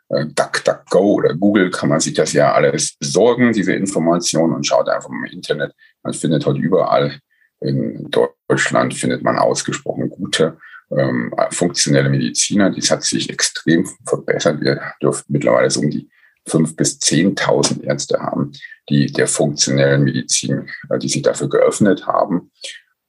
äh, 0.09 0.25
DuckDuckGo 0.25 1.13
oder 1.13 1.33
Google 1.33 1.69
kann 1.69 1.89
man 1.89 1.99
sich 1.99 2.13
das 2.13 2.33
ja 2.33 2.53
alles 2.53 2.95
besorgen, 2.97 3.51
diese 3.51 3.73
Informationen, 3.73 4.53
und 4.53 4.65
schaut 4.65 4.89
einfach 4.89 5.09
mal 5.09 5.27
im 5.27 5.33
Internet. 5.33 5.73
Man 6.03 6.13
findet 6.13 6.45
heute 6.45 6.59
überall 6.59 7.19
In 7.59 8.09
Deutschland 8.11 8.93
findet 8.93 9.23
man 9.23 9.37
ausgesprochen 9.37 10.09
gute 10.09 10.57
ähm, 10.91 11.33
funktionelle 11.51 12.09
Mediziner. 12.09 12.69
Dies 12.69 12.91
hat 12.91 13.03
sich 13.03 13.29
extrem 13.29 13.87
verbessert. 14.05 14.61
Wir 14.61 14.81
dürfen 15.01 15.25
mittlerweile 15.29 15.69
so 15.69 15.81
um 15.81 15.89
die 15.89 16.09
fünf 16.47 16.75
bis 16.75 16.99
zehntausend 16.99 17.83
Ärzte 17.83 18.19
haben, 18.19 18.53
die 18.89 19.07
der 19.07 19.27
funktionellen 19.27 20.03
Medizin, 20.03 20.69
äh, 20.89 20.97
die 20.97 21.09
sich 21.09 21.21
dafür 21.21 21.49
geöffnet 21.49 22.07
haben. 22.07 22.51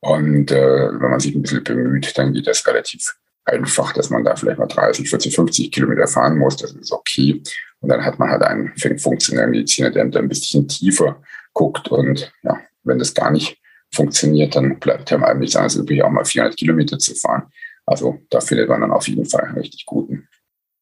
Und 0.01 0.51
äh, 0.51 0.89
wenn 0.93 1.11
man 1.11 1.21
sich 1.21 1.35
ein 1.35 1.43
bisschen 1.43 1.65
bemüht, 1.65 2.17
dann 2.17 2.33
geht 2.33 2.47
das 2.47 2.67
relativ 2.67 3.17
einfach, 3.45 3.93
dass 3.93 4.11
man 4.11 4.25
da 4.25 4.37
vielleicht 4.37 4.59
mal 4.59 4.67
30, 4.67 5.09
40, 5.09 5.35
50 5.35 5.73
Kilometer 5.73 6.07
fahren 6.07 6.39
muss. 6.39 6.57
Das 6.57 6.73
ist 6.73 6.93
okay. 6.93 7.43
Und 7.81 7.89
dann 7.89 8.05
hat 8.05 8.19
man 8.19 8.29
halt 8.29 8.43
einen 8.43 8.73
funktionellen 8.99 9.51
Mediziner, 9.51 9.91
der 9.91 10.05
ein 10.05 10.29
bisschen 10.29 10.69
tiefer 10.69 11.23
guckt. 11.53 11.89
Und 11.89 12.33
ja, 12.43 12.61
wenn 12.83 12.99
das 12.99 13.15
gar 13.15 13.31
nicht 13.31 13.59
funktioniert, 13.93 14.55
dann 14.57 14.79
bleibt 14.79 15.11
ja 15.11 15.19
mal 15.19 15.35
nichts 15.35 15.75
übrig, 15.75 16.03
auch 16.03 16.11
mal 16.11 16.25
400 16.25 16.57
Kilometer 16.57 16.99
zu 16.99 17.15
fahren. 17.15 17.51
Also 17.87 18.19
da 18.31 18.41
findet 18.41 18.69
man 18.69 18.83
dann 18.83 18.93
auf 18.93 19.09
jeden 19.09 19.25
Fall 19.25 19.45
einen 19.45 19.59
richtig 19.59 19.87
guten. 19.87 20.29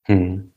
Hm. 0.04 0.52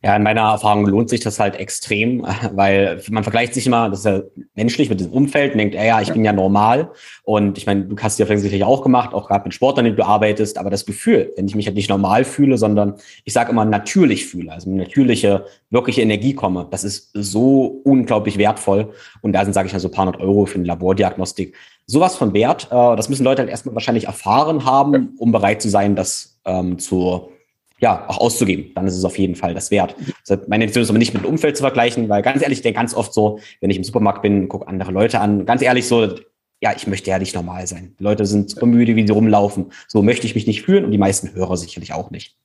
Ja, 0.00 0.14
in 0.14 0.22
meiner 0.22 0.42
Erfahrung 0.42 0.86
lohnt 0.86 1.10
sich 1.10 1.18
das 1.18 1.40
halt 1.40 1.56
extrem, 1.56 2.24
weil 2.52 3.02
man 3.10 3.24
vergleicht 3.24 3.52
sich 3.52 3.66
immer, 3.66 3.90
das 3.90 4.00
ist 4.00 4.04
ja 4.04 4.22
menschlich 4.54 4.88
mit 4.88 5.00
dem 5.00 5.10
Umfeld 5.10 5.52
und 5.52 5.58
denkt, 5.58 5.74
ja, 5.74 5.82
ja 5.82 6.00
ich 6.00 6.12
bin 6.12 6.24
ja 6.24 6.32
normal. 6.32 6.92
Und 7.24 7.58
ich 7.58 7.66
meine, 7.66 7.84
du 7.84 7.96
hast 8.00 8.18
ja 8.20 8.26
sicherlich 8.26 8.62
auch 8.62 8.82
gemacht, 8.82 9.12
auch 9.12 9.26
gerade 9.26 9.44
mit 9.44 9.54
Sport, 9.54 9.76
an 9.78 9.86
dem 9.86 9.96
du 9.96 10.06
arbeitest, 10.06 10.56
aber 10.56 10.70
das 10.70 10.86
Gefühl, 10.86 11.32
wenn 11.36 11.48
ich 11.48 11.56
mich 11.56 11.66
halt 11.66 11.74
nicht 11.74 11.90
normal 11.90 12.24
fühle, 12.24 12.58
sondern 12.58 12.94
ich 13.24 13.32
sage 13.32 13.50
immer 13.50 13.64
natürlich 13.64 14.26
fühle, 14.26 14.52
also 14.52 14.70
eine 14.70 14.84
natürliche, 14.84 15.46
wirkliche 15.70 16.02
Energie 16.02 16.34
komme, 16.34 16.68
das 16.70 16.84
ist 16.84 17.10
so 17.12 17.80
unglaublich 17.84 18.38
wertvoll. 18.38 18.92
Und 19.20 19.32
da 19.32 19.44
sind, 19.44 19.52
sage 19.52 19.66
ich 19.66 19.72
mal, 19.72 19.80
so 19.80 19.88
ein 19.88 19.92
paar 19.92 20.06
hundert 20.06 20.20
Euro 20.20 20.46
für 20.46 20.58
eine 20.58 20.64
Labordiagnostik 20.64 21.56
sowas 21.86 22.14
von 22.14 22.34
wert. 22.34 22.68
Äh, 22.70 22.94
das 22.94 23.08
müssen 23.08 23.24
Leute 23.24 23.42
halt 23.42 23.50
erstmal 23.50 23.74
wahrscheinlich 23.74 24.04
erfahren 24.04 24.64
haben, 24.64 25.14
um 25.18 25.32
bereit 25.32 25.60
zu 25.60 25.68
sein, 25.68 25.96
das 25.96 26.38
ähm, 26.44 26.78
zu 26.78 27.30
ja, 27.80 28.08
auch 28.08 28.18
auszugeben, 28.18 28.72
dann 28.74 28.86
ist 28.86 28.96
es 28.96 29.04
auf 29.04 29.18
jeden 29.18 29.36
Fall 29.36 29.54
das 29.54 29.70
wert. 29.70 29.94
Also 30.28 30.42
meine 30.48 30.64
Intention 30.64 30.82
ist 30.82 30.90
aber 30.90 30.98
nicht 30.98 31.14
mit 31.14 31.22
dem 31.22 31.28
Umfeld 31.28 31.56
zu 31.56 31.62
vergleichen, 31.62 32.08
weil 32.08 32.22
ganz 32.22 32.42
ehrlich, 32.42 32.58
ich 32.58 32.62
denke 32.62 32.78
ganz 32.78 32.94
oft 32.94 33.14
so, 33.14 33.38
wenn 33.60 33.70
ich 33.70 33.76
im 33.76 33.84
Supermarkt 33.84 34.22
bin, 34.22 34.48
gucke 34.48 34.66
andere 34.66 34.90
Leute 34.90 35.20
an, 35.20 35.46
ganz 35.46 35.62
ehrlich 35.62 35.86
so, 35.86 36.16
ja, 36.60 36.74
ich 36.76 36.86
möchte 36.88 37.10
ja 37.10 37.18
nicht 37.18 37.34
normal 37.34 37.66
sein. 37.66 37.94
Die 37.98 38.02
Leute 38.02 38.26
sind 38.26 38.50
super 38.50 38.66
müde, 38.66 38.96
wie 38.96 39.06
sie 39.06 39.12
rumlaufen. 39.12 39.72
So 39.86 40.02
möchte 40.02 40.26
ich 40.26 40.34
mich 40.34 40.46
nicht 40.46 40.62
fühlen 40.62 40.84
und 40.84 40.90
die 40.90 40.98
meisten 40.98 41.32
Hörer 41.34 41.56
sicherlich 41.56 41.92
auch 41.92 42.10
nicht. 42.10 42.36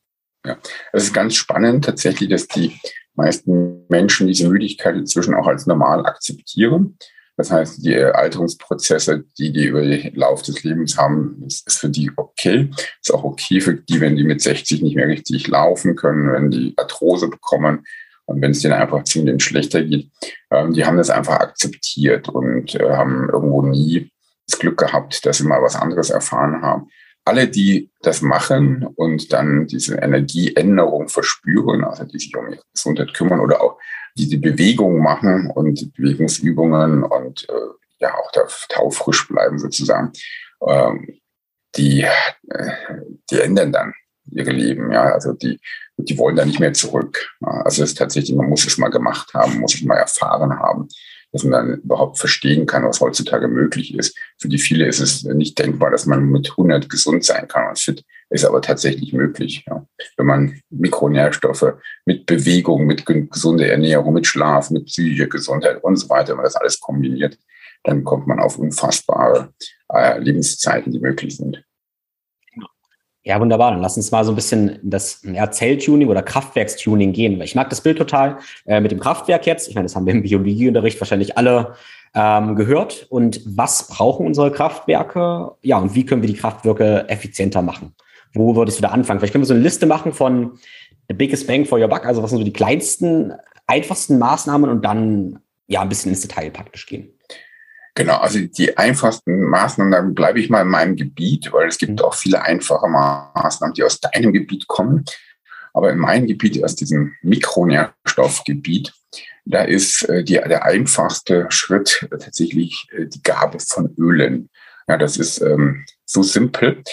Ja, 0.45 0.57
es 0.91 1.05
ist 1.05 1.13
ganz 1.13 1.35
spannend 1.35 1.85
tatsächlich, 1.85 2.29
dass 2.29 2.47
die 2.47 2.77
meisten 3.15 3.85
Menschen 3.89 4.27
diese 4.27 4.47
Müdigkeit 4.49 4.95
inzwischen 4.95 5.33
auch 5.33 5.47
als 5.47 5.65
normal 5.65 6.05
akzeptieren. 6.05 6.97
Das 7.35 7.51
heißt, 7.51 7.83
die 7.83 7.97
Alterungsprozesse, 7.97 9.23
die 9.37 9.51
die 9.51 9.65
über 9.65 9.81
den 9.81 10.13
Lauf 10.15 10.43
des 10.43 10.63
Lebens 10.63 10.97
haben, 10.97 11.43
ist, 11.47 11.67
ist 11.67 11.79
für 11.79 11.89
die 11.89 12.11
okay. 12.15 12.69
Ist 13.01 13.13
auch 13.13 13.23
okay 13.23 13.59
für 13.59 13.73
die, 13.73 14.01
wenn 14.01 14.15
die 14.15 14.23
mit 14.23 14.41
60 14.41 14.83
nicht 14.83 14.95
mehr 14.95 15.07
richtig 15.07 15.47
laufen 15.47 15.95
können, 15.95 16.31
wenn 16.31 16.51
die 16.51 16.73
Arthrose 16.77 17.29
bekommen 17.29 17.85
und 18.25 18.41
wenn 18.41 18.51
es 18.51 18.61
denen 18.61 18.75
einfach 18.75 19.03
ziemlich 19.03 19.43
schlechter 19.43 19.83
geht. 19.83 20.11
Ähm, 20.51 20.73
die 20.73 20.85
haben 20.85 20.97
das 20.97 21.09
einfach 21.09 21.39
akzeptiert 21.39 22.29
und 22.29 22.75
äh, 22.75 22.91
haben 22.91 23.29
irgendwo 23.31 23.63
nie 23.63 24.11
das 24.47 24.59
Glück 24.59 24.77
gehabt, 24.77 25.25
dass 25.25 25.37
sie 25.37 25.45
mal 25.45 25.61
was 25.61 25.75
anderes 25.75 26.09
erfahren 26.09 26.61
haben. 26.61 26.89
Alle, 27.25 27.47
die 27.47 27.89
das 28.01 28.21
machen 28.21 28.85
und 28.95 29.31
dann 29.31 29.65
diese 29.65 29.95
Energieänderung 29.95 31.07
verspüren, 31.07 31.83
also 31.85 32.03
die 32.03 32.19
sich 32.19 32.35
um 32.35 32.51
ihre 32.51 32.61
Gesundheit 32.73 33.13
kümmern 33.13 33.39
oder 33.39 33.61
auch 33.61 33.79
die 34.17 34.27
die 34.27 34.37
Bewegung 34.37 35.01
machen 35.01 35.51
und 35.53 35.93
Bewegungsübungen 35.95 37.03
und 37.03 37.47
äh, 37.49 37.53
ja 37.99 38.13
auch 38.15 38.31
da 38.31 38.41
taufrisch 38.69 39.27
bleiben 39.27 39.59
sozusagen, 39.59 40.11
ähm, 40.67 41.19
die, 41.75 42.01
äh, 42.01 42.71
die 43.29 43.39
ändern 43.39 43.71
dann 43.71 43.93
ihre 44.31 44.51
Leben. 44.51 44.91
Ja, 44.91 45.03
also 45.03 45.33
die, 45.33 45.59
die 45.97 46.17
wollen 46.17 46.35
da 46.35 46.45
nicht 46.45 46.59
mehr 46.59 46.73
zurück. 46.73 47.31
Also 47.41 47.83
es 47.83 47.91
ist 47.91 47.97
tatsächlich, 47.97 48.35
man 48.35 48.49
muss 48.49 48.65
es 48.65 48.77
mal 48.77 48.89
gemacht 48.89 49.33
haben, 49.33 49.59
muss 49.59 49.75
es 49.75 49.83
mal 49.83 49.97
erfahren 49.97 50.59
haben 50.59 50.87
dass 51.33 51.43
man 51.43 51.51
dann 51.51 51.81
überhaupt 51.81 52.19
verstehen 52.19 52.67
kann, 52.67 52.85
was 52.85 53.01
heutzutage 53.01 53.47
möglich 53.47 53.95
ist. 53.95 54.15
Für 54.37 54.47
die 54.47 54.59
viele 54.59 54.85
ist 54.85 54.99
es 54.99 55.23
nicht 55.23 55.57
denkbar, 55.57 55.89
dass 55.89 56.05
man 56.05 56.29
mit 56.29 56.51
100 56.51 56.89
gesund 56.89 57.25
sein 57.25 57.47
kann 57.47 57.67
und 57.67 57.79
fit 57.79 58.05
ist 58.33 58.45
aber 58.45 58.61
tatsächlich 58.61 59.13
möglich. 59.13 59.63
Ja. 59.67 59.85
Wenn 60.17 60.25
man 60.25 60.59
Mikronährstoffe 60.71 61.73
mit 62.05 62.25
Bewegung, 62.25 62.85
mit 62.85 63.05
gesunder 63.05 63.67
Ernährung, 63.67 64.13
mit 64.13 64.25
Schlaf, 64.25 64.71
mit 64.71 64.85
psychischer 64.85 65.27
Gesundheit 65.27 65.83
und 65.83 65.97
so 65.97 66.09
weiter, 66.09 66.29
wenn 66.29 66.37
man 66.37 66.45
das 66.45 66.55
alles 66.55 66.79
kombiniert, 66.79 67.37
dann 67.83 68.03
kommt 68.03 68.25
man 68.25 68.39
auf 68.39 68.57
unfassbare 68.57 69.53
äh, 69.93 70.17
Lebenszeiten, 70.17 70.91
die 70.91 70.99
möglich 70.99 71.37
sind. 71.37 71.63
Ja, 73.25 73.39
wunderbar. 73.39 73.71
Dann 73.71 73.81
lass 73.81 73.97
uns 73.97 74.11
mal 74.11 74.25
so 74.25 74.31
ein 74.31 74.35
bisschen 74.35 74.79
das 74.81 75.21
ja, 75.23 75.49
Zelltuning 75.49 76.09
oder 76.09 76.23
Kraftwerkstuning 76.23 77.13
gehen. 77.13 77.39
Ich 77.41 77.55
mag 77.55 77.69
das 77.69 77.81
Bild 77.81 77.99
total 77.99 78.39
äh, 78.65 78.81
mit 78.81 78.91
dem 78.91 78.99
Kraftwerk 78.99 79.45
jetzt. 79.45 79.69
Ich 79.69 79.75
meine, 79.75 79.85
das 79.85 79.95
haben 79.95 80.07
wir 80.07 80.13
im 80.13 80.23
Biologieunterricht 80.23 80.99
wahrscheinlich 80.99 81.37
alle 81.37 81.75
ähm, 82.15 82.55
gehört. 82.55 83.05
Und 83.09 83.41
was 83.45 83.87
brauchen 83.87 84.25
unsere 84.25 84.51
Kraftwerke? 84.51 85.51
Ja, 85.61 85.77
und 85.77 85.93
wie 85.93 86.05
können 86.05 86.23
wir 86.23 86.29
die 86.29 86.35
Kraftwerke 86.35 87.07
effizienter 87.07 87.61
machen? 87.61 87.93
Wo 88.33 88.55
würdest 88.55 88.79
du 88.79 88.81
da 88.81 88.89
anfangen? 88.89 89.19
Vielleicht 89.19 89.33
können 89.33 89.43
wir 89.43 89.47
so 89.47 89.53
eine 89.53 89.63
Liste 89.63 89.85
machen 89.85 90.13
von 90.13 90.57
the 91.07 91.13
biggest 91.13 91.47
bang 91.47 91.65
for 91.65 91.79
your 91.79 91.87
buck. 91.87 92.05
Also 92.05 92.23
was 92.23 92.29
sind 92.31 92.39
so 92.39 92.45
die 92.45 92.53
kleinsten, 92.53 93.33
einfachsten 93.67 94.17
Maßnahmen 94.17 94.69
und 94.69 94.83
dann 94.83 95.39
ja 95.67 95.81
ein 95.81 95.89
bisschen 95.89 96.11
ins 96.11 96.21
Detail 96.21 96.51
praktisch 96.51 96.85
gehen. 96.85 97.13
Genau, 97.95 98.17
also 98.17 98.39
die 98.39 98.75
einfachsten 98.75 99.43
Maßnahmen, 99.49 99.91
da 99.91 100.01
bleibe 100.01 100.39
ich 100.39 100.49
mal 100.49 100.61
in 100.61 100.67
meinem 100.67 100.95
Gebiet, 100.95 101.53
weil 101.53 101.67
es 101.67 101.77
gibt 101.77 101.91
mhm. 101.91 101.99
auch 101.99 102.15
viele 102.15 102.41
einfache 102.41 102.87
Maßnahmen, 102.87 103.75
die 103.75 103.83
aus 103.83 103.99
deinem 103.99 104.33
Gebiet 104.33 104.67
kommen. 104.67 105.05
Aber 105.73 105.91
in 105.91 105.99
meinem 105.99 106.27
Gebiet, 106.27 106.63
aus 106.63 106.75
diesem 106.75 107.13
Mikronährstoffgebiet, 107.21 108.93
da 109.45 109.63
ist 109.63 110.07
äh, 110.09 110.23
die, 110.23 110.33
der 110.33 110.65
einfachste 110.65 111.45
Schritt 111.49 112.07
tatsächlich 112.09 112.87
äh, 112.91 113.05
die 113.07 113.21
Gabe 113.21 113.59
von 113.59 113.93
Ölen. 113.97 114.49
Ja, 114.87 114.97
das 114.97 115.17
ist 115.17 115.41
ähm, 115.41 115.85
so 116.05 116.23
simpel 116.23 116.83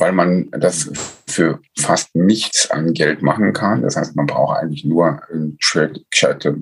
weil 0.00 0.12
man 0.12 0.50
das 0.50 0.90
für 1.26 1.60
fast 1.78 2.14
nichts 2.16 2.70
an 2.70 2.94
Geld 2.94 3.22
machen 3.22 3.52
kann. 3.52 3.82
Das 3.82 3.96
heißt, 3.96 4.16
man 4.16 4.26
braucht 4.26 4.58
eigentlich 4.58 4.84
nur 4.84 5.20
ein, 5.30 5.58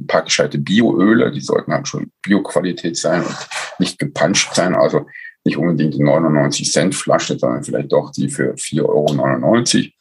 paar 0.07 0.23
gescheite 0.23 0.59
Bioöle, 0.59 1.31
die 1.31 1.41
sollten 1.41 1.71
dann 1.71 1.87
schon 1.87 2.11
Bioqualität 2.23 2.97
sein 2.97 3.25
und 3.25 3.37
nicht 3.79 3.99
gepanscht 3.99 4.55
sein, 4.55 4.75
also 4.75 5.07
nicht 5.45 5.57
unbedingt 5.57 5.95
die 5.95 6.03
99 6.03 6.71
Cent 6.71 6.95
Flasche, 6.95 7.39
sondern 7.39 7.65
vielleicht 7.65 7.93
doch 7.93 8.11
die 8.13 8.29
für 8.29 8.55
4,99 8.55 9.93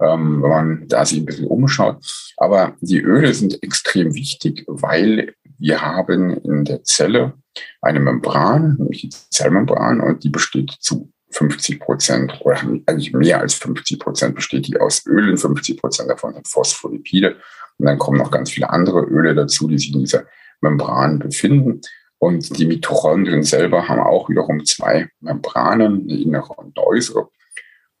Euro, 0.00 0.14
ähm, 0.14 0.42
wenn 0.42 0.50
man 0.50 0.88
da 0.88 1.04
sich 1.04 1.18
ein 1.18 1.26
bisschen 1.26 1.46
umschaut. 1.46 1.98
Aber 2.36 2.76
die 2.80 3.00
Öle 3.00 3.34
sind 3.34 3.62
extrem 3.62 4.14
wichtig, 4.14 4.64
weil 4.66 5.34
wir 5.58 5.82
haben 5.82 6.30
in 6.38 6.64
der 6.64 6.82
Zelle 6.84 7.34
eine 7.80 8.00
Membran, 8.00 8.76
nämlich 8.78 9.02
die 9.02 9.10
Zellmembran, 9.10 10.00
und 10.00 10.24
die 10.24 10.30
besteht 10.30 10.72
zu 10.80 11.12
50 11.34 11.80
Prozent 11.80 12.40
oder 12.40 12.60
eigentlich 12.86 13.12
mehr 13.12 13.40
als 13.40 13.54
50 13.54 13.98
Prozent 13.98 14.34
besteht 14.34 14.68
die 14.68 14.78
aus 14.78 15.04
Ölen, 15.06 15.36
50 15.36 15.80
Prozent 15.80 16.08
davon 16.08 16.34
sind 16.34 16.48
Phospholipide. 16.48 17.36
Und 17.78 17.86
dann 17.86 17.98
kommen 17.98 18.18
noch 18.18 18.30
ganz 18.30 18.50
viele 18.50 18.70
andere 18.70 19.00
Öle 19.00 19.34
dazu, 19.34 19.66
die 19.66 19.78
sich 19.78 19.92
in 19.92 20.00
dieser 20.00 20.26
Membran 20.60 21.18
befinden. 21.18 21.80
Und 22.18 22.56
die 22.56 22.66
Mitochondrien 22.66 23.42
selber 23.42 23.88
haben 23.88 24.00
auch 24.00 24.28
wiederum 24.30 24.64
zwei 24.64 25.08
Membranen, 25.20 26.02
eine 26.02 26.20
innere 26.20 26.52
und 26.54 26.78
eine 26.78 26.86
äußere. 26.86 27.28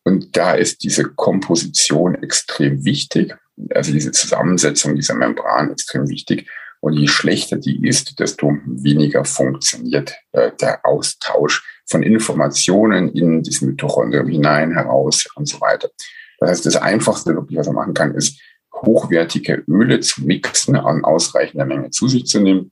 Und 0.04 0.36
da 0.36 0.52
ist 0.52 0.84
diese 0.84 1.04
Komposition 1.04 2.14
extrem 2.14 2.84
wichtig, 2.84 3.34
also 3.74 3.92
diese 3.92 4.12
Zusammensetzung 4.12 4.94
dieser 4.94 5.14
Membran 5.14 5.72
extrem 5.72 6.08
wichtig. 6.08 6.48
Und 6.84 6.92
je 6.98 7.08
schlechter 7.08 7.56
die 7.56 7.88
ist, 7.88 8.20
desto 8.20 8.58
weniger 8.66 9.24
funktioniert 9.24 10.16
äh, 10.32 10.50
der 10.60 10.84
Austausch 10.84 11.64
von 11.86 12.02
Informationen 12.02 13.08
in 13.08 13.42
dieses 13.42 13.62
Mitochondrium 13.62 14.28
hinein, 14.28 14.72
heraus 14.72 15.26
und 15.34 15.48
so 15.48 15.62
weiter. 15.62 15.88
Das 16.38 16.50
heißt, 16.50 16.66
das 16.66 16.76
Einfachste, 16.76 17.34
wirklich, 17.34 17.58
was 17.58 17.68
man 17.68 17.76
machen 17.76 17.94
kann, 17.94 18.14
ist, 18.14 18.38
hochwertige 18.70 19.64
Öle 19.66 20.00
zu 20.00 20.26
mixen, 20.26 20.76
an 20.76 21.06
ausreichender 21.06 21.64
Menge 21.64 21.88
zu 21.88 22.06
sich 22.06 22.26
zu 22.26 22.38
nehmen. 22.40 22.70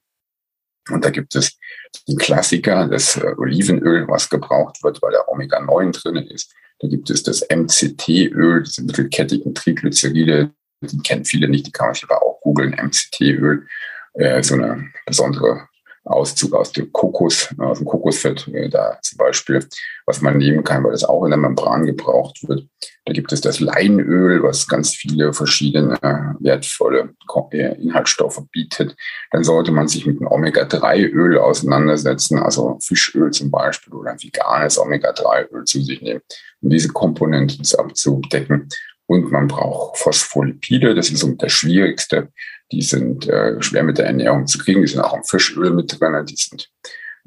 Und 0.90 1.06
da 1.06 1.08
gibt 1.08 1.34
es 1.34 1.58
den 2.06 2.18
Klassiker, 2.18 2.88
das 2.88 3.16
äh, 3.16 3.32
Olivenöl, 3.38 4.06
was 4.08 4.28
gebraucht 4.28 4.84
wird, 4.84 5.00
weil 5.00 5.12
da 5.12 5.24
Omega-9 5.26 6.02
drin 6.02 6.16
ist. 6.16 6.52
Da 6.80 6.88
gibt 6.88 7.08
es 7.08 7.22
das 7.22 7.46
MCT-Öl, 7.48 8.64
diese 8.64 8.82
mittelkettigen 8.82 9.54
Triglyceride, 9.54 10.50
die 10.82 10.98
kennen 10.98 11.24
viele 11.24 11.48
nicht, 11.48 11.66
die 11.66 11.72
kann 11.72 11.86
man 11.86 11.94
sich 11.94 12.04
aber 12.04 12.22
auch 12.22 12.42
googeln, 12.42 12.72
MCT-Öl, 12.72 13.66
äh, 14.14 14.42
so 14.42 14.54
eine 14.54 14.90
besondere 15.06 15.68
Auszug 16.04 16.54
aus 16.54 16.72
dem 16.72 16.92
Kokos, 16.92 17.48
aus 17.58 17.78
dem 17.78 17.86
Kokosfett, 17.86 18.48
äh, 18.48 18.68
da 18.68 18.98
zum 19.02 19.18
Beispiel, 19.18 19.64
was 20.04 20.20
man 20.20 20.36
nehmen 20.36 20.64
kann, 20.64 20.82
weil 20.82 20.90
das 20.90 21.04
auch 21.04 21.24
in 21.24 21.30
der 21.30 21.38
Membran 21.38 21.86
gebraucht 21.86 22.40
wird. 22.48 22.66
Da 23.04 23.12
gibt 23.12 23.32
es 23.32 23.40
das 23.40 23.60
Leinöl, 23.60 24.42
was 24.42 24.66
ganz 24.66 24.94
viele 24.94 25.32
verschiedene 25.32 25.94
äh, 26.02 26.34
wertvolle 26.40 27.14
äh, 27.52 27.80
Inhaltsstoffe 27.80 28.42
bietet. 28.50 28.96
Dann 29.30 29.44
sollte 29.44 29.70
man 29.70 29.86
sich 29.86 30.04
mit 30.04 30.20
einem 30.20 30.30
Omega-3-Öl 30.30 31.38
auseinandersetzen, 31.38 32.38
also 32.38 32.78
Fischöl 32.82 33.30
zum 33.30 33.50
Beispiel 33.50 33.92
oder 33.92 34.12
ein 34.12 34.22
veganes 34.22 34.78
Omega-3-Öl 34.78 35.64
zu 35.64 35.80
sich 35.80 36.02
nehmen, 36.02 36.20
um 36.60 36.70
diese 36.70 36.88
Komponenten 36.88 37.64
abzudecken. 37.78 38.68
Und 39.06 39.30
man 39.30 39.46
braucht 39.46 39.98
Phospholipide, 39.98 40.94
das 40.94 41.10
ist 41.10 41.20
so 41.20 41.30
das 41.32 41.52
Schwierigste. 41.52 42.28
Die 42.72 42.82
sind 42.82 43.28
äh, 43.28 43.60
schwer 43.62 43.82
mit 43.82 43.98
der 43.98 44.06
Ernährung 44.06 44.46
zu 44.46 44.58
kriegen. 44.58 44.80
Die 44.80 44.88
sind 44.88 45.00
auch 45.00 45.14
im 45.14 45.24
Fischöl 45.24 45.70
mit 45.70 46.00
drin. 46.00 46.26
Die 46.26 46.36
sind 46.36 46.70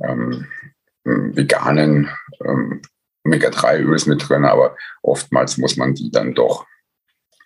ähm, 0.03 0.47
veganen 1.03 2.09
ähm, 2.43 2.81
Omega-3-Öls 3.25 4.05
mit 4.05 4.27
drin, 4.27 4.45
aber 4.45 4.75
oftmals 5.01 5.57
muss 5.57 5.77
man 5.77 5.93
die 5.93 6.11
dann 6.11 6.33
doch 6.33 6.65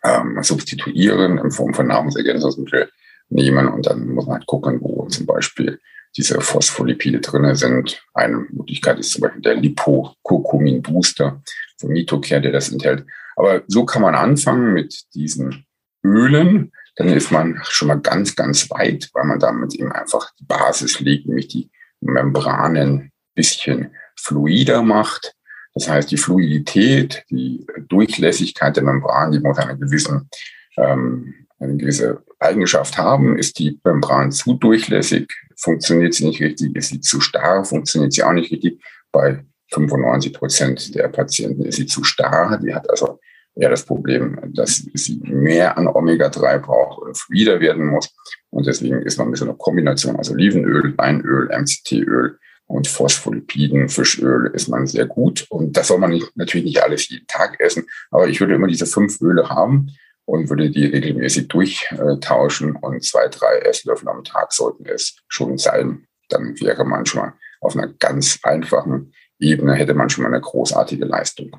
ähm, 0.04 0.42
substituieren 0.42 1.38
in 1.38 1.52
Form 1.52 1.74
von 1.74 1.88
Nahrungsergänzungsmittel 1.88 2.90
nehmen 3.30 3.68
und 3.68 3.86
dann 3.86 4.10
muss 4.10 4.26
man 4.26 4.38
halt 4.38 4.48
gucken, 4.48 4.80
wo 4.82 5.06
zum 5.08 5.26
Beispiel 5.26 5.80
diese 6.18 6.42
Phospholipide 6.42 7.20
drin 7.20 7.54
sind. 7.56 8.04
Eine 8.14 8.46
Möglichkeit 8.50 9.00
ist 9.00 9.12
zum 9.12 9.22
Beispiel 9.22 9.42
der 9.42 9.56
Lipokurkumin-Booster 9.56 11.42
von 11.80 11.90
Mitocare, 11.90 12.42
der 12.42 12.52
das 12.52 12.72
enthält. 12.72 13.06
Aber 13.36 13.62
so 13.68 13.86
kann 13.86 14.02
man 14.02 14.16
anfangen 14.16 14.74
mit 14.74 15.14
diesen 15.14 15.66
Ölen. 16.04 16.72
Dann 17.00 17.08
ist 17.08 17.32
man 17.32 17.58
schon 17.64 17.88
mal 17.88 18.02
ganz, 18.02 18.36
ganz 18.36 18.70
weit, 18.72 19.10
weil 19.14 19.24
man 19.24 19.40
damit 19.40 19.74
eben 19.74 19.92
einfach 19.94 20.32
die 20.38 20.44
Basis 20.44 21.00
legt, 21.00 21.28
nämlich 21.28 21.48
die 21.48 21.72
Membranen 22.02 23.14
bisschen 23.34 23.96
fluider 24.18 24.82
macht. 24.82 25.34
Das 25.74 25.88
heißt, 25.88 26.12
die 26.12 26.18
Fluidität, 26.18 27.24
die 27.30 27.66
Durchlässigkeit 27.88 28.76
der 28.76 28.84
Membran, 28.84 29.32
die 29.32 29.40
muss 29.40 29.58
eine 29.60 29.78
gewisse, 29.78 30.28
ähm, 30.76 31.34
eine 31.60 31.78
gewisse 31.78 32.22
Eigenschaft 32.38 32.98
haben. 32.98 33.38
Ist 33.38 33.60
die 33.60 33.80
Membran 33.86 34.34
zu 34.34 34.56
durchlässig, 34.56 35.32
funktioniert 35.56 36.14
sie 36.14 36.28
nicht 36.28 36.42
richtig. 36.42 36.76
Ist 36.76 36.90
sie 36.90 37.00
zu 37.00 37.22
starr, 37.22 37.64
funktioniert 37.64 38.12
sie 38.12 38.24
auch 38.24 38.34
nicht 38.34 38.52
richtig. 38.52 38.84
Bei 39.14 39.46
95 39.72 40.34
Prozent 40.34 40.96
der 40.96 41.08
Patienten 41.08 41.64
ist 41.64 41.78
sie 41.78 41.86
zu 41.86 42.04
starr. 42.04 42.60
Die 42.62 42.76
hat 42.76 42.90
also 42.90 43.22
eher 43.56 43.70
das 43.70 43.86
Problem, 43.86 44.40
dass 44.54 44.86
sie 44.94 45.20
mehr 45.24 45.78
an 45.78 45.88
Omega-3 45.88 46.60
braucht 46.60 47.02
oder 47.02 47.14
fluider 47.14 47.60
werden 47.60 47.88
muss. 47.88 48.14
Und 48.50 48.68
deswegen 48.68 49.02
ist 49.02 49.18
man 49.18 49.30
mit 49.30 49.38
so 49.38 49.46
einer 49.46 49.56
Kombination, 49.56 50.16
also 50.16 50.34
Olivenöl, 50.34 50.94
Leinöl, 50.98 51.50
MCT-Öl 51.52 52.38
und 52.68 52.88
Phospholipiden, 52.88 53.90
Fischöl 53.90 54.52
ist 54.54 54.70
man 54.70 54.88
sehr 54.88 55.06
gut. 55.06 55.46
Und 55.50 55.76
das 55.76 55.88
soll 55.88 56.00
man 56.00 56.12
nicht, 56.12 56.32
natürlich 56.36 56.66
nicht 56.66 56.84
alles 56.84 57.10
jeden 57.10 57.28
Tag 57.28 57.60
essen. 57.60 57.86
Aber 58.12 58.28
ich 58.28 58.40
würde 58.40 58.56
immer 58.56 58.68
diese 58.68 58.86
fünf 58.86 59.20
Öle 59.22 59.50
haben 59.50 59.92
und 60.26 60.50
würde 60.50 60.70
die 60.70 60.86
regelmäßig 60.86 61.48
durchtauschen. 61.48 62.76
Und 62.76 63.04
zwei, 63.04 63.28
drei 63.28 63.58
Esslöffel 63.60 64.08
am 64.08 64.24
Tag 64.24 64.54
sollten 64.54 64.86
es 64.86 65.18
schon 65.28 65.58
sein. 65.58 66.06
Dann 66.30 66.60
wäre 66.60 66.86
man 66.86 67.06
schon 67.06 67.22
mal 67.22 67.34
auf 67.62 67.76
einer 67.76 67.88
ganz 67.88 68.40
einfachen 68.44 69.12
Ebene 69.40 69.74
hätte 69.74 69.94
man 69.94 70.10
schon 70.10 70.24
mal 70.24 70.34
eine 70.34 70.42
großartige 70.42 71.06
Leistung. 71.06 71.52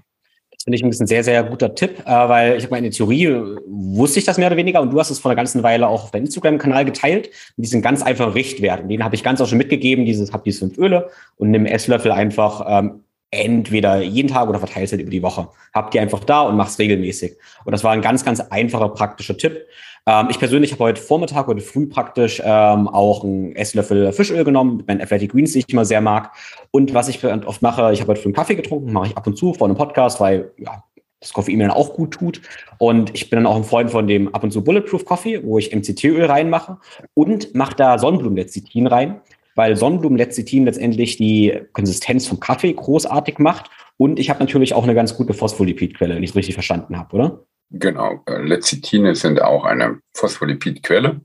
Finde 0.63 0.77
ich 0.77 0.85
ein 0.85 0.91
bisschen 0.91 1.07
sehr, 1.07 1.25
sehr 1.25 1.43
guter 1.43 1.75
Tipp, 1.75 2.01
äh, 2.01 2.11
weil 2.11 2.57
ich 2.57 2.65
habe 2.65 2.73
mal 2.73 2.77
in 2.77 2.85
der 2.85 2.93
Theorie 2.93 3.25
äh, 3.25 3.57
wusste 3.67 4.19
ich 4.19 4.27
das 4.27 4.37
mehr 4.37 4.49
oder 4.49 4.59
weniger 4.59 4.83
und 4.83 4.91
du 4.93 5.01
hast 5.01 5.11
es 5.11 5.19
vor 5.19 5.31
einer 5.31 5.37
ganzen 5.37 5.63
Weile 5.63 5.89
auch 5.89 6.05
auf 6.05 6.11
deinem 6.11 6.25
Instagram-Kanal 6.25 6.85
geteilt 6.85 7.31
mit 7.57 7.65
diesem 7.65 7.81
ganz 7.81 8.03
einfachen 8.03 8.33
Richtwert. 8.33 8.83
Und 8.83 8.89
den 8.91 9.03
habe 9.03 9.15
ich 9.15 9.23
ganz 9.23 9.41
auch 9.41 9.49
schon 9.49 9.59
mitgegeben, 9.59 10.05
dieses, 10.05 10.33
hab 10.33 10.45
diese 10.45 10.61
fünf 10.61 10.77
Öle 10.77 11.09
und 11.37 11.51
nimm 11.51 11.65
Esslöffel 11.65 12.13
einfach 12.13 12.65
ähm, 12.69 13.05
entweder 13.31 14.01
jeden 14.01 14.29
Tag 14.29 14.49
oder 14.49 14.59
verteilst 14.59 14.93
halt 14.93 15.03
über 15.03 15.11
die 15.11 15.23
Woche. 15.23 15.49
Habt 15.73 15.95
die 15.95 16.01
einfach 16.01 16.25
da 16.25 16.43
und 16.43 16.57
mach's 16.57 16.79
regelmäßig. 16.79 17.37
Und 17.65 17.73
das 17.73 17.85
war 17.85 17.93
ein 17.93 18.03
ganz, 18.03 18.25
ganz 18.25 18.41
einfacher, 18.41 18.89
praktischer 18.89 19.37
Tipp. 19.37 19.67
Ähm, 20.07 20.29
ich 20.31 20.39
persönlich 20.39 20.73
habe 20.73 20.85
heute 20.85 21.01
Vormittag, 21.01 21.47
heute 21.47 21.61
früh 21.61 21.87
praktisch 21.87 22.43
ähm, 22.45 22.89
auch 22.89 23.23
einen 23.23 23.55
Esslöffel 23.55 24.13
Fischöl 24.13 24.45
genommen 24.45 24.79
mit 24.79 24.89
meinen 24.89 25.01
Athletic 25.01 25.33
Greens, 25.33 25.53
die 25.53 25.61
ich 25.61 25.69
immer 25.69 25.85
sehr 25.85 26.01
mag. 26.01 26.33
Und 26.71 26.93
was 26.95 27.09
ich 27.09 27.25
oft 27.25 27.63
mache, 27.63 27.93
ich 27.93 28.01
habe 28.01 28.11
heute 28.11 28.21
früh 28.21 28.29
einen 28.29 28.35
Kaffee 28.35 28.57
getrunken, 28.57 28.93
mache 28.93 29.09
ich 29.09 29.17
ab 29.17 29.27
und 29.27 29.37
zu 29.37 29.55
vor 29.55 29.69
einem 29.69 29.77
Podcast, 29.77 30.21
weil 30.21 30.51
ja, 30.59 30.83
das 31.21 31.33
Koffein 31.33 31.59
mir 31.59 31.69
dann 31.69 31.77
auch 31.77 31.95
gut 31.95 32.13
tut. 32.13 32.41
Und 32.79 33.15
ich 33.15 33.31
bin 33.31 33.37
dann 33.37 33.47
auch 33.47 33.57
ein 33.57 33.65
Freund 33.65 33.91
von 33.91 34.07
dem 34.07 34.35
ab 34.35 34.43
und 34.43 34.51
zu 34.51 34.65
Bulletproof 34.65 35.05
Coffee, 35.05 35.45
wo 35.45 35.59
ich 35.59 35.75
MCT-Öl 35.75 36.25
reinmache 36.25 36.79
und 37.15 37.55
mache 37.55 37.77
da 37.77 37.99
Sonnenblumenlecithin 37.99 38.87
rein 38.87 39.21
weil 39.61 39.77
Sonnenblumenlecithin 39.77 40.65
letztendlich 40.65 41.19
die 41.19 41.61
Konsistenz 41.75 42.27
vom 42.27 42.41
Kaffee 42.41 42.73
großartig 42.73 43.39
macht. 43.39 43.71
Und 43.99 44.19
ich 44.19 44.31
habe 44.31 44.41
natürlich 44.41 44.73
auch 44.73 44.85
eine 44.85 44.95
ganz 44.95 45.15
gute 45.15 45.35
Phospholipidquelle, 45.35 46.15
wenn 46.15 46.23
ich 46.23 46.31
es 46.31 46.37
richtig 46.37 46.55
verstanden 46.55 46.97
habe, 46.97 47.15
oder? 47.15 47.45
Genau. 47.69 48.23
Äh, 48.25 48.41
Lecithine 48.41 49.15
sind 49.15 49.43
auch 49.43 49.67
eine 49.67 50.01
Phospholipidquelle. 50.15 51.21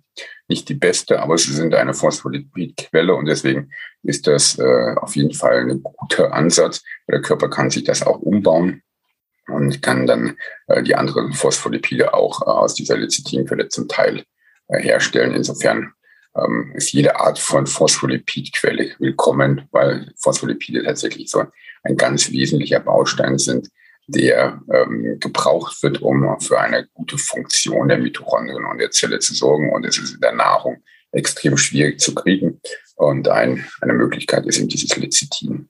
Nicht 0.50 0.68
die 0.68 0.74
beste, 0.74 1.22
aber 1.22 1.38
sie 1.38 1.54
sind 1.54 1.74
eine 1.76 1.94
Phospholipidquelle 1.94 3.16
und 3.16 3.26
deswegen 3.26 3.70
ist 4.04 4.28
das 4.28 4.60
äh, 4.60 4.96
auf 4.98 5.16
jeden 5.16 5.34
Fall 5.34 5.70
ein 5.70 5.82
guter 5.82 6.34
Ansatz. 6.34 6.84
Der 7.10 7.22
Körper 7.22 7.50
kann 7.50 7.70
sich 7.70 7.86
das 7.86 8.06
auch 8.06 8.20
umbauen 8.20 8.82
und 9.48 9.82
kann 9.82 10.08
dann 10.08 10.36
äh, 10.68 10.84
die 10.84 10.96
anderen 10.96 11.32
Phospholipide 11.32 12.14
auch 12.14 12.42
äh, 12.42 12.50
aus 12.50 12.74
dieser 12.74 12.98
Lecithinquelle 12.98 13.70
zum 13.70 13.88
Teil 13.88 14.26
äh, 14.68 14.82
herstellen. 14.82 15.34
Insofern 15.34 15.94
ähm, 16.36 16.74
ist 16.76 16.92
jede 16.92 17.20
Art 17.20 17.40
von 17.40 17.66
Phospholipidquelle 17.66 18.96
willkommen, 19.00 19.68
weil 19.72 20.12
Phospholipide 20.18 20.84
tatsächlich 20.84 21.30
so 21.30 21.44
ein 21.84 21.98
ganz 21.98 22.30
wesentlicher 22.32 22.80
Baustein 22.80 23.38
sind, 23.38 23.70
der 24.08 24.62
ähm, 24.72 25.18
gebraucht 25.20 25.82
wird, 25.82 26.02
um 26.02 26.40
für 26.40 26.60
eine 26.60 26.88
gute 26.94 27.18
Funktion 27.18 27.88
der 27.88 27.98
Mitochondrien 27.98 28.66
und 28.66 28.78
der 28.78 28.92
Zelle 28.92 29.20
zu 29.20 29.34
sorgen. 29.34 29.72
Und 29.74 29.86
es 29.86 29.98
ist 29.98 30.16
in 30.16 30.22
der 30.22 30.34
Nahrung 30.34 30.84
extrem 31.12 31.58
schwierig 31.58 32.00
zu 32.00 32.14
kriegen. 32.14 32.62
Und 32.96 33.28
ein, 33.28 33.66
eine 33.82 33.94
Möglichkeit 33.94 34.46
ist 34.46 34.60
eben 34.60 34.68
dieses 34.68 34.96
Lecithin. 34.96 35.70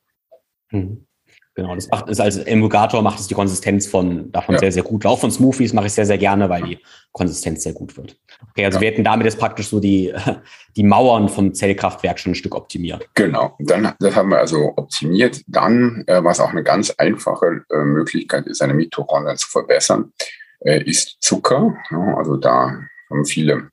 Mhm. 0.72 1.08
Genau, 1.56 1.74
das 1.74 1.88
macht 1.90 2.10
es 2.10 2.20
als 2.20 2.38
Emulgator 2.38 3.02
macht 3.02 3.18
es 3.18 3.28
die 3.28 3.34
Konsistenz 3.34 3.88
von 3.88 4.30
davon 4.34 4.56
ja. 4.56 4.60
sehr, 4.60 4.72
sehr 4.74 4.84
gut. 4.84 5.06
Auch 5.06 5.20
von 5.20 5.32
Smoothies 5.32 5.72
mache 5.72 5.86
ich 5.86 5.94
sehr, 5.94 6.06
sehr 6.06 6.18
gerne, 6.18 6.50
weil 6.50 6.64
die 6.64 6.80
Konsistenz 7.14 7.64
sehr 7.64 7.72
gut 7.72 7.96
wird. 7.96 8.18
Okay, 8.52 8.66
also 8.66 8.78
ja. 8.78 8.82
wir 8.82 8.92
hätten 8.92 9.06
damit 9.06 9.26
jetzt 9.26 9.40
praktisch 9.40 9.70
so 9.70 9.80
die, 9.80 10.14
die 10.76 10.84
Mauern 10.84 11.30
vom 11.30 11.54
Zellkraftwerk 11.54 12.20
schon 12.20 12.34
ein 12.34 12.36
Stück 12.36 12.56
optimiert. 12.56 13.08
Genau, 13.14 13.56
dann 13.60 13.94
das 14.00 14.16
haben 14.18 14.30
wir 14.30 14.40
also 14.40 14.74
optimiert. 14.76 15.44
Dann, 15.48 16.04
äh, 16.08 16.22
was 16.22 16.42
auch 16.42 16.50
eine 16.50 16.64
ganz 16.64 16.92
einfache 16.92 17.64
äh, 17.72 17.84
Möglichkeit 17.86 18.48
ist, 18.48 18.62
eine 18.62 18.74
Mitochondrien 18.74 19.38
zu 19.38 19.50
verbessern, 19.50 20.12
äh, 20.60 20.84
ist 20.84 21.18
Zucker. 21.22 21.78
Ja, 21.90 22.18
also 22.18 22.36
da 22.36 22.82
haben 23.10 23.26
viele 23.26 23.70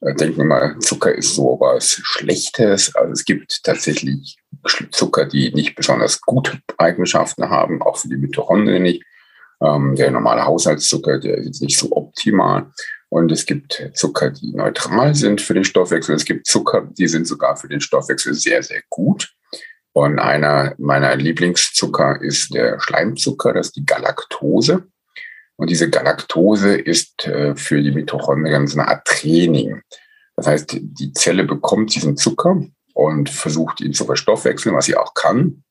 denken 0.00 0.38
wir 0.38 0.44
mal, 0.44 0.78
Zucker 0.80 1.14
ist 1.14 1.34
so 1.34 1.56
was 1.60 2.00
Schlechtes. 2.02 2.94
Also 2.94 3.12
es 3.12 3.24
gibt 3.24 3.62
tatsächlich 3.64 4.36
Zucker, 4.90 5.26
die 5.26 5.52
nicht 5.52 5.74
besonders 5.74 6.20
gute 6.20 6.58
Eigenschaften 6.78 7.48
haben, 7.48 7.82
auch 7.82 7.98
für 7.98 8.08
die 8.08 8.16
Mitochondrien 8.16 8.82
nicht. 8.82 9.02
Ähm, 9.62 9.94
der 9.96 10.10
normale 10.10 10.44
Haushaltszucker, 10.44 11.18
der 11.18 11.38
ist 11.38 11.62
nicht 11.62 11.78
so 11.78 11.90
optimal. 11.92 12.70
Und 13.08 13.32
es 13.32 13.46
gibt 13.46 13.90
Zucker, 13.94 14.30
die 14.30 14.52
neutral 14.52 15.14
sind 15.14 15.40
für 15.40 15.54
den 15.54 15.64
Stoffwechsel. 15.64 16.14
Es 16.14 16.24
gibt 16.24 16.46
Zucker, 16.46 16.88
die 16.98 17.08
sind 17.08 17.26
sogar 17.26 17.56
für 17.56 17.68
den 17.68 17.80
Stoffwechsel 17.80 18.34
sehr, 18.34 18.62
sehr 18.62 18.82
gut. 18.90 19.32
Und 19.92 20.18
einer 20.18 20.74
meiner 20.76 21.16
Lieblingszucker 21.16 22.20
ist 22.20 22.52
der 22.52 22.78
Schleimzucker, 22.80 23.54
das 23.54 23.68
ist 23.68 23.76
die 23.76 23.86
Galaktose. 23.86 24.88
Und 25.56 25.70
diese 25.70 25.88
Galaktose 25.90 26.76
ist 26.76 27.26
äh, 27.26 27.56
für 27.56 27.82
die 27.82 27.92
Mitochondrien 27.92 28.66
so 28.66 28.78
eine 28.78 28.88
Art 28.88 29.06
Training. 29.06 29.80
Das 30.36 30.46
heißt, 30.46 30.76
die 30.80 31.12
Zelle 31.12 31.44
bekommt 31.44 31.94
diesen 31.94 32.16
Zucker 32.16 32.62
und 32.92 33.30
versucht 33.30 33.80
ihn 33.80 33.94
zu 33.94 34.04
verstoffwechseln, 34.04 34.74
was 34.74 34.86
sie 34.86 34.96
auch 34.96 35.14
kann, 35.14 35.64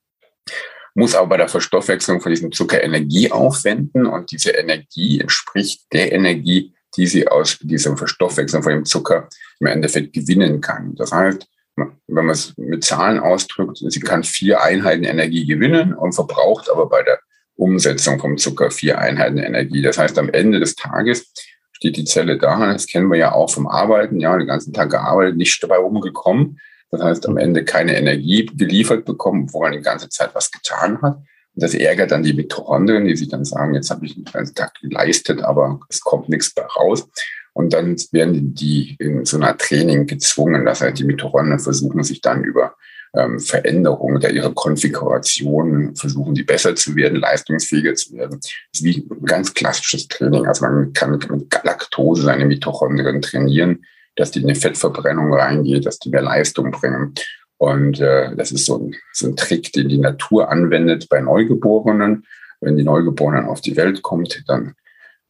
muss 0.96 1.14
aber 1.14 1.28
bei 1.28 1.36
der 1.36 1.48
Verstoffwechslung 1.48 2.20
von 2.20 2.30
diesem 2.30 2.52
Zucker 2.52 2.82
Energie 2.82 3.30
aufwenden 3.30 4.06
und 4.06 4.32
diese 4.32 4.50
Energie 4.50 5.20
entspricht 5.20 5.92
der 5.92 6.10
Energie, 6.12 6.72
die 6.96 7.06
sie 7.06 7.28
aus 7.28 7.58
diesem 7.60 7.98
Verstoffwechseln 7.98 8.62
von 8.62 8.72
dem 8.72 8.84
Zucker 8.86 9.28
im 9.60 9.66
Endeffekt 9.66 10.14
gewinnen 10.14 10.62
kann. 10.62 10.94
Das 10.94 11.12
heißt, 11.12 11.46
wenn 11.76 11.90
man 12.06 12.30
es 12.30 12.56
mit 12.56 12.82
Zahlen 12.82 13.20
ausdrückt, 13.20 13.78
sie 13.86 14.00
kann 14.00 14.24
vier 14.24 14.62
Einheiten 14.62 15.04
Energie 15.04 15.44
gewinnen 15.44 15.92
und 15.92 16.14
verbraucht 16.14 16.70
aber 16.70 16.88
bei 16.88 17.02
der 17.02 17.20
Umsetzung 17.56 18.18
vom 18.20 18.38
Zucker 18.38 18.70
vier 18.70 18.98
Einheiten 18.98 19.38
Energie. 19.38 19.82
Das 19.82 19.98
heißt, 19.98 20.18
am 20.18 20.28
Ende 20.28 20.60
des 20.60 20.76
Tages 20.76 21.32
steht 21.72 21.96
die 21.96 22.04
Zelle 22.04 22.38
da. 22.38 22.72
Das 22.72 22.86
kennen 22.86 23.10
wir 23.10 23.18
ja 23.18 23.32
auch 23.32 23.50
vom 23.50 23.66
Arbeiten. 23.66 24.20
Ja, 24.20 24.36
den 24.36 24.46
ganzen 24.46 24.72
Tag 24.72 24.90
gearbeitet, 24.90 25.36
nicht 25.36 25.62
dabei 25.62 25.76
rumgekommen. 25.76 26.58
Das 26.90 27.02
heißt, 27.02 27.26
am 27.26 27.36
Ende 27.36 27.64
keine 27.64 27.96
Energie 27.96 28.46
geliefert 28.46 29.04
bekommen, 29.04 29.52
wo 29.52 29.60
man 29.60 29.72
die 29.72 29.80
ganze 29.80 30.08
Zeit 30.08 30.34
was 30.34 30.50
getan 30.50 31.00
hat. 31.02 31.16
Und 31.16 31.62
das 31.62 31.74
ärgert 31.74 32.10
dann 32.10 32.22
die 32.22 32.34
Mitochondrien, 32.34 33.06
die 33.06 33.16
sich 33.16 33.28
dann 33.28 33.44
sagen, 33.44 33.74
jetzt 33.74 33.90
habe 33.90 34.06
ich 34.06 34.14
den 34.14 34.24
ganzen 34.24 34.54
Tag 34.54 34.74
geleistet, 34.80 35.42
aber 35.42 35.80
es 35.88 36.00
kommt 36.00 36.28
nichts 36.28 36.54
bei 36.54 36.62
raus. 36.62 37.08
Und 37.54 37.72
dann 37.72 37.96
werden 38.12 38.54
die 38.54 38.96
in 38.98 39.24
so 39.24 39.38
einer 39.38 39.56
Training 39.56 40.06
gezwungen. 40.06 40.66
Das 40.66 40.82
heißt, 40.82 40.98
die 40.98 41.04
Mitochondrien 41.04 41.58
versuchen 41.58 42.02
sich 42.02 42.20
dann 42.20 42.44
über 42.44 42.74
ähm, 43.16 43.40
Veränderungen 43.40 44.20
der 44.20 44.32
ihrer 44.32 44.52
Konfiguration, 44.52 45.96
versuchen 45.96 46.34
die 46.34 46.42
besser 46.42 46.74
zu 46.74 46.94
werden, 46.96 47.20
leistungsfähiger 47.20 47.94
zu 47.94 48.14
werden. 48.14 48.38
Das 48.40 48.50
ist 48.74 48.84
wie 48.84 49.06
ein 49.10 49.24
ganz 49.24 49.54
klassisches 49.54 50.08
Training. 50.08 50.46
Also 50.46 50.66
man 50.66 50.92
kann 50.92 51.12
mit 51.12 51.50
Galaktose 51.50 52.22
seine 52.22 52.44
Mitochondrien 52.44 53.22
trainieren, 53.22 53.84
dass 54.16 54.30
die 54.30 54.40
in 54.40 54.46
eine 54.46 54.54
Fettverbrennung 54.54 55.32
reingeht, 55.32 55.86
dass 55.86 55.98
die 55.98 56.10
mehr 56.10 56.22
Leistung 56.22 56.70
bringen. 56.70 57.14
Und 57.58 58.00
äh, 58.00 58.34
das 58.36 58.52
ist 58.52 58.66
so 58.66 58.78
ein, 58.78 58.94
so 59.12 59.28
ein 59.28 59.36
Trick, 59.36 59.72
den 59.72 59.88
die 59.88 59.98
Natur 59.98 60.50
anwendet 60.50 61.08
bei 61.08 61.20
Neugeborenen. 61.20 62.26
Wenn 62.60 62.76
die 62.76 62.84
Neugeborenen 62.84 63.46
auf 63.46 63.60
die 63.60 63.76
Welt 63.76 64.02
kommt, 64.02 64.42
dann 64.46 64.74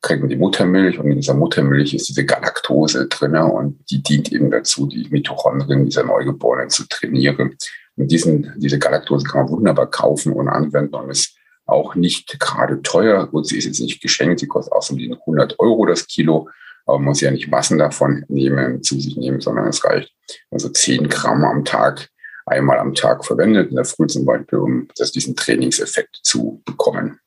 kriegen 0.06 0.28
die 0.28 0.36
Muttermilch 0.36 0.98
und 0.98 1.10
in 1.10 1.16
dieser 1.16 1.34
Muttermilch 1.34 1.92
ist 1.92 2.08
diese 2.08 2.24
Galaktose 2.24 3.08
drin 3.08 3.34
und 3.34 3.80
die 3.90 4.02
dient 4.02 4.32
eben 4.32 4.52
dazu, 4.52 4.86
die 4.86 5.08
Mitochondrien 5.10 5.84
dieser 5.84 6.04
Neugeborenen 6.04 6.70
zu 6.70 6.86
trainieren. 6.88 7.56
Und 7.96 8.12
diesen, 8.12 8.52
diese 8.56 8.78
Galaktose 8.78 9.26
kann 9.26 9.42
man 9.42 9.50
wunderbar 9.50 9.90
kaufen 9.90 10.32
und 10.32 10.48
anwenden 10.48 10.94
und 10.94 11.10
ist 11.10 11.36
auch 11.64 11.96
nicht 11.96 12.38
gerade 12.38 12.82
teuer. 12.82 13.26
Gut, 13.26 13.48
sie 13.48 13.58
ist 13.58 13.64
jetzt 13.64 13.80
nicht 13.80 14.00
geschenkt, 14.00 14.38
sie 14.38 14.46
kostet 14.46 14.72
außerdem 14.74 15.12
100 15.12 15.58
Euro 15.58 15.86
das 15.86 16.06
Kilo, 16.06 16.48
aber 16.84 16.98
man 16.98 17.06
muss 17.06 17.20
ja 17.20 17.32
nicht 17.32 17.48
Massen 17.48 17.78
davon 17.78 18.24
nehmen, 18.28 18.84
zu 18.84 19.00
sich 19.00 19.16
nehmen, 19.16 19.40
sondern 19.40 19.66
es 19.66 19.84
reicht 19.84 20.14
also 20.52 20.68
10 20.68 21.08
Gramm 21.08 21.44
am 21.44 21.64
Tag 21.64 22.10
einmal 22.46 22.78
am 22.78 22.94
Tag 22.94 23.24
verwendet, 23.24 23.70
in 23.70 23.76
der 23.76 23.84
Früh 23.84 24.06
zum 24.06 24.24
Beispiel, 24.24 24.60
um 24.60 24.88
das, 24.96 25.10
diesen 25.10 25.34
Trainingseffekt 25.34 26.20
zu 26.22 26.62
bekommen. 26.64 27.18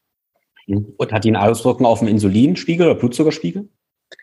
Und 0.76 1.12
hat 1.12 1.24
die 1.24 1.30
eine 1.30 1.42
Auswirkung 1.42 1.86
auf 1.86 2.00
den 2.00 2.08
Insulinspiegel 2.08 2.88
oder 2.88 3.00
Blutzuckerspiegel? 3.00 3.70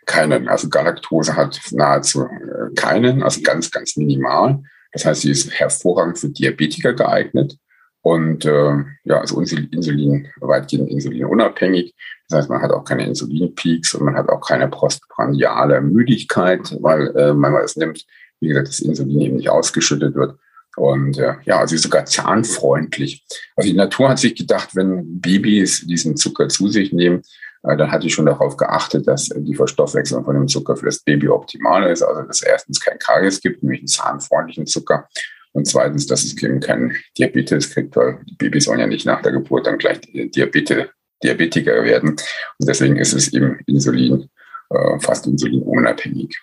Keinen. 0.05 0.49
Also 0.49 0.69
Galaktose 0.69 1.37
hat 1.37 1.61
nahezu 1.73 2.25
äh, 2.25 2.75
keinen, 2.75 3.23
also 3.23 3.41
ganz, 3.43 3.71
ganz 3.71 3.97
minimal. 3.97 4.63
Das 4.93 5.05
heißt, 5.05 5.23
sie 5.23 5.31
ist 5.31 5.51
hervorragend 5.51 6.19
für 6.19 6.29
Diabetiker 6.29 6.95
geeignet 6.95 7.59
und 8.07 8.45
äh, 8.45 8.75
ja, 9.05 9.21
also 9.21 9.41
Insulin, 9.41 10.29
weitgehend 10.41 10.91
insulinunabhängig. 10.91 11.93
Das 12.29 12.39
heißt, 12.39 12.51
man 12.51 12.63
hat 12.63 12.71
auch 12.71 12.85
keine 12.85 13.05
Insulinpeaks 13.05 13.95
und 13.95 14.05
man 14.05 14.17
hat 14.17 14.29
auch 14.29 14.41
keine 14.41 14.69
postprandiale 14.69 15.81
Müdigkeit, 15.81 16.77
weil 16.81 17.09
äh, 17.17 17.35
man 17.35 17.55
es 17.57 17.77
nimmt, 17.77 18.07
wie 18.41 18.49
gesagt, 18.49 18.69
das 18.69 18.81
Insulin 18.81 19.21
eben 19.21 19.37
nicht 19.37 19.51
ausgeschüttet 19.51 20.15
wird. 20.15 20.39
Und 20.77 21.19
äh, 21.19 21.35
ja, 21.45 21.67
sie 21.67 21.77
ist 21.77 21.83
sogar 21.83 22.05
zahnfreundlich. 22.05 23.25
Also 23.57 23.71
die 23.71 23.77
Natur 23.77 24.11
hat 24.11 24.19
sich 24.19 24.35
gedacht, 24.35 24.77
wenn 24.77 25.21
Babys 25.21 25.87
diesen 25.87 26.17
Zucker 26.17 26.49
zu 26.49 26.69
sich 26.69 26.93
nehmen, 26.93 27.23
äh, 27.63 27.77
dann 27.77 27.91
hatte 27.91 28.07
ich 28.07 28.15
schon 28.15 28.27
darauf 28.27 28.57
geachtet, 28.57 29.09
dass 29.09 29.31
die 29.35 29.55
Verstoffwechslung 29.55 30.25
von 30.25 30.35
dem 30.35 30.49
Zucker 30.49 30.77
für 30.77 30.87
das 30.87 31.01
Baby 31.01 31.29
optimal 31.29 31.91
ist. 31.91 32.03
Also 32.03 32.23
dass 32.23 32.43
erstens 32.43 32.81
kein 32.81 32.99
Karies 32.99 33.41
gibt, 33.41 33.63
nämlich 33.63 33.81
einen 33.81 33.89
zahnfreundlichen 33.89 34.67
Zucker. 34.67 35.09
Und 35.53 35.67
zweitens, 35.67 36.07
dass 36.07 36.25
es 36.25 36.41
eben 36.43 36.61
keinen 36.61 36.95
Diabetes 37.17 37.71
kriegt, 37.71 37.97
weil 37.97 38.21
die 38.29 38.35
Babys 38.35 38.65
sollen 38.65 38.81
ja 38.81 38.87
nicht 38.87 39.07
nach 39.07 39.23
der 39.23 39.33
Geburt 39.33 39.67
dann 39.67 39.79
gleich 39.79 40.01
Diabete, 40.03 40.91
Diabetiker 41.25 41.83
werden. 41.83 42.11
Und 42.11 42.69
deswegen 42.69 42.97
ist 42.97 43.15
es 43.15 43.33
eben 43.33 43.61
Insulin, 43.67 44.29
äh, 44.69 44.99
fast 45.01 45.27
insulinunabhängig. 45.27 46.39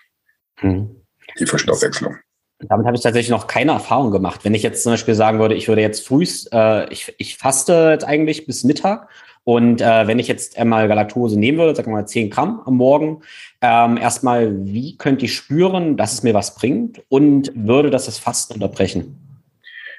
Hm. 0.56 0.96
Die 1.38 1.46
Verstoffwechslung. 1.46 2.16
Damit 2.60 2.86
habe 2.86 2.96
ich 2.96 3.02
tatsächlich 3.02 3.30
noch 3.30 3.46
keine 3.46 3.72
Erfahrung 3.72 4.10
gemacht. 4.10 4.44
Wenn 4.44 4.54
ich 4.54 4.62
jetzt 4.62 4.82
zum 4.82 4.92
Beispiel 4.92 5.14
sagen 5.14 5.38
würde, 5.38 5.54
ich 5.54 5.68
würde 5.68 5.82
jetzt 5.82 6.06
frühst, 6.06 6.52
äh, 6.52 6.88
ich, 6.92 7.14
ich 7.18 7.36
faste 7.36 7.90
jetzt 7.90 8.04
eigentlich 8.04 8.46
bis 8.46 8.64
Mittag 8.64 9.08
und 9.44 9.82
äh, 9.82 10.06
wenn 10.06 10.18
ich 10.18 10.26
jetzt 10.26 10.56
einmal 10.56 10.88
Galaktose 10.88 11.38
nehmen 11.38 11.58
würde, 11.58 11.76
sagen 11.76 11.90
wir 11.90 11.98
mal 11.98 12.06
10 12.06 12.30
Gramm 12.30 12.62
am 12.64 12.76
Morgen, 12.76 13.22
ähm, 13.60 13.98
erstmal, 13.98 14.64
wie 14.64 14.96
könnte 14.96 15.26
ich 15.26 15.34
spüren, 15.34 15.96
dass 15.96 16.14
es 16.14 16.22
mir 16.22 16.32
was 16.32 16.54
bringt 16.54 17.02
und 17.08 17.52
würde 17.54 17.90
das 17.90 18.06
das 18.06 18.18
Fasten 18.18 18.54
unterbrechen? 18.54 19.18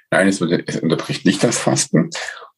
Nein, 0.09 0.27
es, 0.27 0.41
unterbricht 0.41 1.25
nicht 1.25 1.43
das 1.43 1.57
Fasten. 1.57 2.09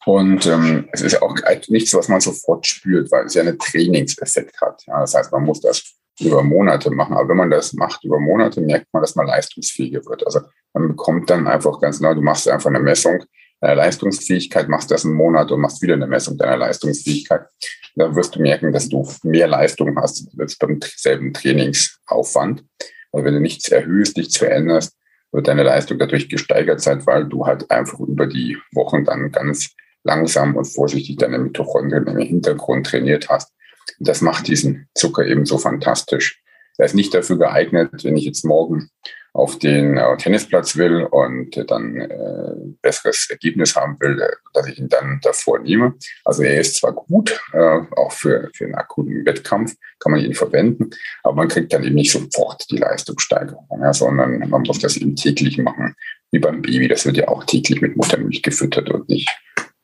Und 0.05 0.45
ähm, 0.45 0.87
es 0.93 1.01
ist 1.01 1.21
auch 1.21 1.35
nichts, 1.67 1.93
was 1.93 2.07
man 2.07 2.21
sofort 2.21 2.65
spürt, 2.65 3.11
weil 3.11 3.25
es 3.25 3.33
ja 3.33 3.41
einen 3.41 3.59
Trainingseffekt 3.59 4.61
hat. 4.61 4.83
Ja, 4.87 5.01
das 5.01 5.13
heißt, 5.13 5.31
man 5.33 5.43
muss 5.43 5.59
das 5.59 5.95
über 6.19 6.43
Monate 6.43 6.91
machen. 6.91 7.13
Aber 7.15 7.29
wenn 7.29 7.37
man 7.37 7.51
das 7.51 7.73
macht 7.73 8.03
über 8.03 8.19
Monate, 8.19 8.61
merkt 8.61 8.87
man, 8.91 9.01
dass 9.01 9.15
man 9.15 9.27
leistungsfähiger 9.27 10.05
wird. 10.05 10.25
Also 10.25 10.41
man 10.73 10.89
bekommt 10.89 11.29
dann 11.29 11.47
einfach 11.47 11.79
ganz 11.79 11.99
neu, 11.99 12.15
du 12.15 12.21
machst 12.21 12.47
einfach 12.47 12.69
eine 12.69 12.79
Messung 12.79 13.23
deiner 13.59 13.75
Leistungsfähigkeit, 13.75 14.69
machst 14.69 14.91
das 14.91 15.05
einen 15.05 15.15
Monat 15.15 15.51
und 15.51 15.61
machst 15.61 15.81
wieder 15.81 15.95
eine 15.95 16.07
Messung 16.07 16.37
deiner 16.37 16.57
Leistungsfähigkeit. 16.57 17.47
Dann 17.95 18.15
wirst 18.15 18.35
du 18.35 18.41
merken, 18.41 18.71
dass 18.71 18.87
du 18.87 19.07
mehr 19.23 19.47
Leistung 19.47 19.95
hast 19.99 20.27
als 20.37 20.57
beim 20.57 20.79
selben 20.95 21.33
Trainingsaufwand. 21.33 22.63
Also 23.11 23.25
wenn 23.25 23.33
du 23.33 23.39
nichts 23.39 23.69
erhöhst, 23.69 24.17
nichts 24.17 24.37
veränderst, 24.37 24.95
wird 25.31 25.47
deine 25.47 25.63
Leistung 25.63 25.97
dadurch 25.97 26.29
gesteigert 26.29 26.81
sein, 26.81 27.05
weil 27.05 27.25
du 27.25 27.45
halt 27.45 27.69
einfach 27.71 27.99
über 27.99 28.27
die 28.27 28.57
Wochen 28.73 29.03
dann 29.03 29.31
ganz 29.31 29.71
langsam 30.03 30.55
und 30.55 30.65
vorsichtig 30.65 31.17
deine 31.17 31.39
Mitochondrien 31.39 32.07
im 32.07 32.19
Hintergrund 32.19 32.85
trainiert 32.85 33.27
hast 33.29 33.51
das 33.99 34.21
macht 34.21 34.47
diesen 34.47 34.87
Zucker 34.95 35.25
eben 35.25 35.45
so 35.45 35.57
fantastisch. 35.57 36.41
Er 36.77 36.85
ist 36.85 36.95
nicht 36.95 37.13
dafür 37.13 37.37
geeignet, 37.37 38.03
wenn 38.03 38.17
ich 38.17 38.25
jetzt 38.25 38.45
morgen 38.45 38.89
auf 39.33 39.59
den 39.59 39.97
äh, 39.97 40.17
Tennisplatz 40.17 40.77
will 40.77 41.03
und 41.03 41.63
dann 41.69 41.95
äh, 41.95 42.55
besseres 42.81 43.27
Ergebnis 43.29 43.75
haben 43.75 43.97
will, 43.99 44.19
äh, 44.19 44.31
dass 44.53 44.67
ich 44.67 44.79
ihn 44.79 44.89
dann 44.89 45.19
davor 45.21 45.59
nehme. 45.59 45.93
Also 46.25 46.41
er 46.41 46.59
ist 46.59 46.77
zwar 46.77 46.93
gut, 46.93 47.39
äh, 47.53 47.79
auch 47.95 48.11
für, 48.11 48.49
für 48.55 48.65
einen 48.65 48.75
akuten 48.75 49.25
Wettkampf 49.25 49.75
kann 49.99 50.11
man 50.11 50.21
ihn 50.21 50.33
verwenden, 50.33 50.89
aber 51.21 51.35
man 51.35 51.47
kriegt 51.49 51.71
dann 51.71 51.83
eben 51.83 51.95
nicht 51.95 52.11
sofort 52.11 52.65
die 52.71 52.77
Leistungssteigerung, 52.77 53.67
ja, 53.79 53.93
sondern 53.93 54.39
man 54.49 54.63
muss 54.63 54.79
das 54.79 54.97
eben 54.97 55.15
täglich 55.15 55.59
machen, 55.59 55.95
wie 56.31 56.39
beim 56.39 56.63
Baby. 56.63 56.87
Das 56.87 57.05
wird 57.05 57.17
ja 57.17 57.27
auch 57.27 57.43
täglich 57.43 57.79
mit 57.79 57.95
Muttermilch 57.95 58.41
gefüttert 58.41 58.89
und 58.89 59.07
nicht 59.07 59.29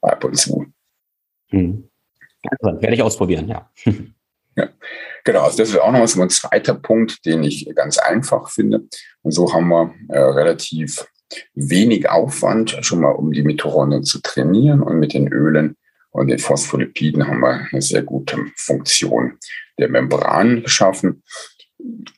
ab 0.01 0.23
und 0.23 0.35
zu. 0.35 0.65
Hm. 1.49 1.89
Also, 2.49 2.81
werde 2.81 2.95
ich 2.95 3.01
ausprobieren, 3.01 3.47
ja. 3.47 3.69
Ja, 4.55 4.69
genau. 5.23 5.41
Also 5.41 5.57
das 5.57 5.69
ist 5.69 5.79
auch 5.79 5.91
noch 5.91 6.07
so 6.07 6.21
ein 6.21 6.29
zweiter 6.29 6.75
Punkt, 6.75 7.25
den 7.25 7.43
ich 7.43 7.67
ganz 7.73 7.97
einfach 7.97 8.49
finde. 8.49 8.83
Und 9.23 9.31
so 9.31 9.51
haben 9.51 9.67
wir 9.69 9.95
äh, 10.09 10.19
relativ 10.19 11.07
wenig 11.55 12.07
Aufwand, 12.07 12.77
schon 12.81 13.01
mal 13.01 13.13
um 13.13 13.31
die 13.31 13.41
Mitochondrien 13.41 14.03
zu 14.03 14.21
trainieren. 14.21 14.83
Und 14.83 14.99
mit 14.99 15.15
den 15.15 15.27
Ölen 15.27 15.75
und 16.11 16.27
den 16.27 16.37
Phospholipiden 16.37 17.27
haben 17.27 17.39
wir 17.39 17.67
eine 17.71 17.81
sehr 17.81 18.03
gute 18.03 18.37
Funktion 18.55 19.39
der 19.79 19.89
Membran 19.89 20.61
geschaffen 20.61 21.23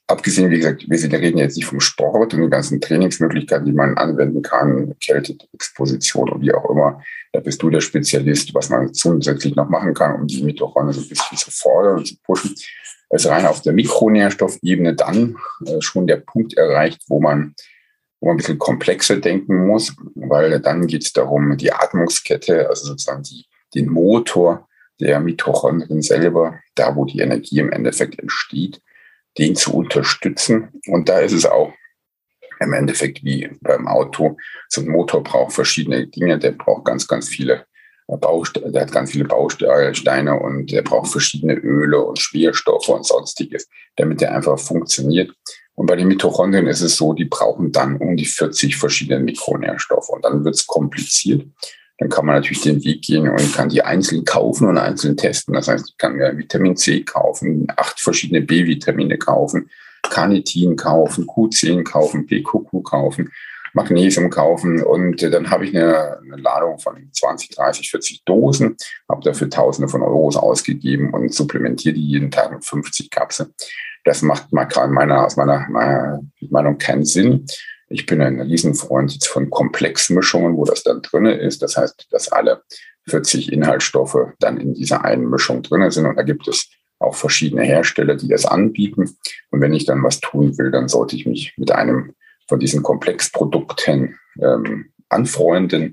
abgesehen, 0.08 0.52
wie 0.52 0.58
gesagt, 0.58 0.86
wir 0.88 1.20
reden 1.20 1.38
jetzt 1.38 1.56
nicht 1.56 1.66
vom 1.66 1.80
Sport 1.80 2.34
und 2.34 2.40
den 2.40 2.50
ganzen 2.50 2.80
Trainingsmöglichkeiten, 2.80 3.66
die 3.66 3.72
man 3.72 3.98
anwenden 3.98 4.42
kann, 4.42 4.96
Kälteexposition 5.00 6.30
und 6.30 6.42
wie 6.42 6.54
auch 6.54 6.70
immer. 6.70 7.02
Da 7.34 7.40
bist 7.40 7.62
du 7.62 7.70
der 7.70 7.82
Spezialist, 7.82 8.54
was 8.54 8.70
man 8.70 8.94
zusätzlich 8.94 9.56
noch 9.56 9.70
machen 9.70 9.94
kann, 9.94 10.16
um 10.16 10.28
die 10.28 10.44
Mitochondrien 10.44 10.94
so 10.94 11.02
ein 11.02 11.10
bisschen 11.10 11.38
zu 11.38 11.52
fordern 11.52 11.98
und 11.98 12.08
zu 12.08 12.16
pushen. 12.24 12.56
Ist 13.10 13.28
rein 13.28 13.46
auf 13.46 13.62
der 13.62 13.74
Mikronährstoffebene 13.74 14.96
dann 14.96 15.38
äh, 15.66 15.80
schon 15.80 16.08
der 16.08 16.18
Punkt 16.18 16.58
erreicht, 16.58 17.04
wo 17.08 17.22
man, 17.22 17.56
wo 18.20 18.28
man 18.28 18.36
ein 18.36 18.38
bisschen 18.38 18.60
komplexer 18.60 19.18
denken 19.18 19.68
muss, 19.68 19.96
weil 20.16 20.60
dann 20.60 20.88
geht 20.88 21.04
es 21.04 21.14
darum, 21.14 21.56
die 21.58 21.72
Atmungskette, 21.72 22.68
also 22.68 22.88
sozusagen 22.88 23.24
die, 23.24 23.46
den 23.74 23.90
Motor 23.90 24.68
der 25.00 25.20
Mitochondrien 25.20 26.02
selber, 26.02 26.60
da 26.74 26.96
wo 26.96 27.06
die 27.06 27.20
Energie 27.20 27.60
im 27.60 27.72
Endeffekt 27.72 28.20
entsteht, 28.20 28.82
den 29.38 29.56
zu 29.56 29.74
unterstützen. 29.74 30.70
Und 30.88 31.10
da 31.10 31.20
ist 31.20 31.34
es 31.34 31.46
auch 31.46 31.74
im 32.60 32.74
Endeffekt 32.74 33.24
wie 33.24 33.50
beim 33.62 33.88
Auto. 33.88 34.38
So 34.70 34.82
ein 34.82 34.88
Motor 34.88 35.24
braucht 35.24 35.54
verschiedene 35.54 36.08
Dinge. 36.08 36.40
Der 36.40 36.52
braucht 36.52 36.86
ganz, 36.86 37.08
ganz 37.08 37.28
viele 37.28 37.66
Bausteine, 38.08 38.72
der 38.72 38.84
hat 38.84 38.92
ganz 38.92 39.12
viele 39.12 39.26
Bausteine 39.26 40.40
und 40.40 40.72
der 40.72 40.84
braucht 40.84 41.08
verschiedene 41.08 41.56
Öle 41.56 42.00
und 42.02 42.20
Schwerstoffe 42.20 42.88
und 42.90 43.06
sonstiges, 43.06 43.68
damit 43.96 44.22
der 44.22 44.36
einfach 44.36 44.60
funktioniert. 44.60 45.32
Und 45.74 45.88
bei 45.88 45.96
den 45.96 46.08
Mitochondrien 46.08 46.68
ist 46.68 46.82
es 46.82 46.96
so, 46.96 47.14
die 47.14 47.26
brauchen 47.26 47.72
dann 47.72 47.98
um 47.98 48.16
die 48.16 48.26
40 48.26 48.78
verschiedene 48.78 49.20
Mikronährstoffe 49.20 50.10
und 50.10 50.24
dann 50.24 50.46
wird 50.46 50.56
es 50.56 50.68
kompliziert 50.68 51.48
dann 51.98 52.10
kann 52.10 52.26
man 52.26 52.36
natürlich 52.36 52.62
den 52.62 52.84
Weg 52.84 53.02
gehen 53.04 53.30
und 53.30 53.54
kann 53.54 53.70
die 53.70 53.82
einzeln 53.82 54.26
kaufen 54.26 54.68
und 54.68 54.78
einzeln 54.78 55.16
testen. 55.16 55.54
Das 55.54 55.68
heißt, 55.68 55.90
ich 55.90 55.98
kann 55.98 56.16
mir 56.16 56.38
Vitamin 56.38 56.76
C 56.76 57.04
kaufen, 57.04 57.68
acht 57.76 58.00
verschiedene 58.00 58.42
B-Vitamine 58.42 59.18
kaufen, 59.18 59.70
Carnitin 60.04 60.76
kaufen, 60.76 61.26
Q10 61.26 61.84
kaufen, 61.84 62.26
PQQ 62.28 62.84
kaufen, 62.84 63.32
Magnesium 63.74 64.30
kaufen 64.30 64.82
und 64.82 65.22
dann 65.22 65.50
habe 65.50 65.66
ich 65.66 65.76
eine, 65.76 66.18
eine 66.20 66.38
Ladung 66.38 66.80
von 66.80 67.10
20, 67.12 67.50
30, 67.50 67.90
40 67.92 68.24
Dosen, 68.24 68.78
habe 69.10 69.22
dafür 69.24 69.50
Tausende 69.50 69.90
von 69.90 70.02
Euros 70.02 70.38
ausgegeben 70.38 71.14
und 71.14 71.34
supplementiere 71.34 71.94
die 71.94 72.08
jeden 72.08 72.32
Tag 72.32 72.52
mit 72.52 72.64
50 72.64 73.10
Kapseln. 73.10 73.54
Das 74.06 74.22
macht 74.22 74.54
mal 74.54 74.68
meiner, 74.88 75.26
aus 75.26 75.36
meiner, 75.36 75.68
meiner 75.70 76.22
Meinung 76.50 76.78
keinen 76.78 77.06
Sinn. 77.06 77.46
Ich 77.88 78.06
bin 78.06 78.22
ein 78.22 78.42
Riesenfreund 78.42 79.24
von 79.26 79.50
Komplexmischungen, 79.50 80.58
wo 80.58 80.66
das 80.66 80.84
dann 80.84 81.02
drinne 81.02 81.34
ist. 81.36 81.62
Das 81.62 81.78
heißt, 81.78 82.08
dass 82.12 82.32
alle 82.32 82.64
40 83.08 83.52
Inhaltsstoffe 83.52 84.34
dann 84.40 84.60
in 84.60 84.74
dieser 84.74 85.06
einen 85.06 85.30
Mischung 85.30 85.62
drinne 85.62 85.92
sind. 85.92 86.06
Und 86.06 86.16
da 86.16 86.24
gibt 86.24 86.48
es 86.48 86.70
auch 87.00 87.16
verschiedene 87.16 87.64
Hersteller, 87.64 88.16
die 88.16 88.28
das 88.28 88.46
anbieten. 88.46 89.18
Und 89.52 89.62
wenn 89.62 89.74
ich 89.74 89.86
dann 89.86 90.04
was 90.04 90.20
tun 90.20 90.58
will, 90.58 90.72
dann 90.72 90.88
sollte 90.88 91.16
ich 91.16 91.26
mich 91.26 91.54
mit 91.58 91.72
einem 91.72 92.16
von 92.48 92.60
diesen 92.60 92.84
Komplexprodukten 92.84 94.18
ähm, 94.42 94.92
anfreunden. 95.10 95.92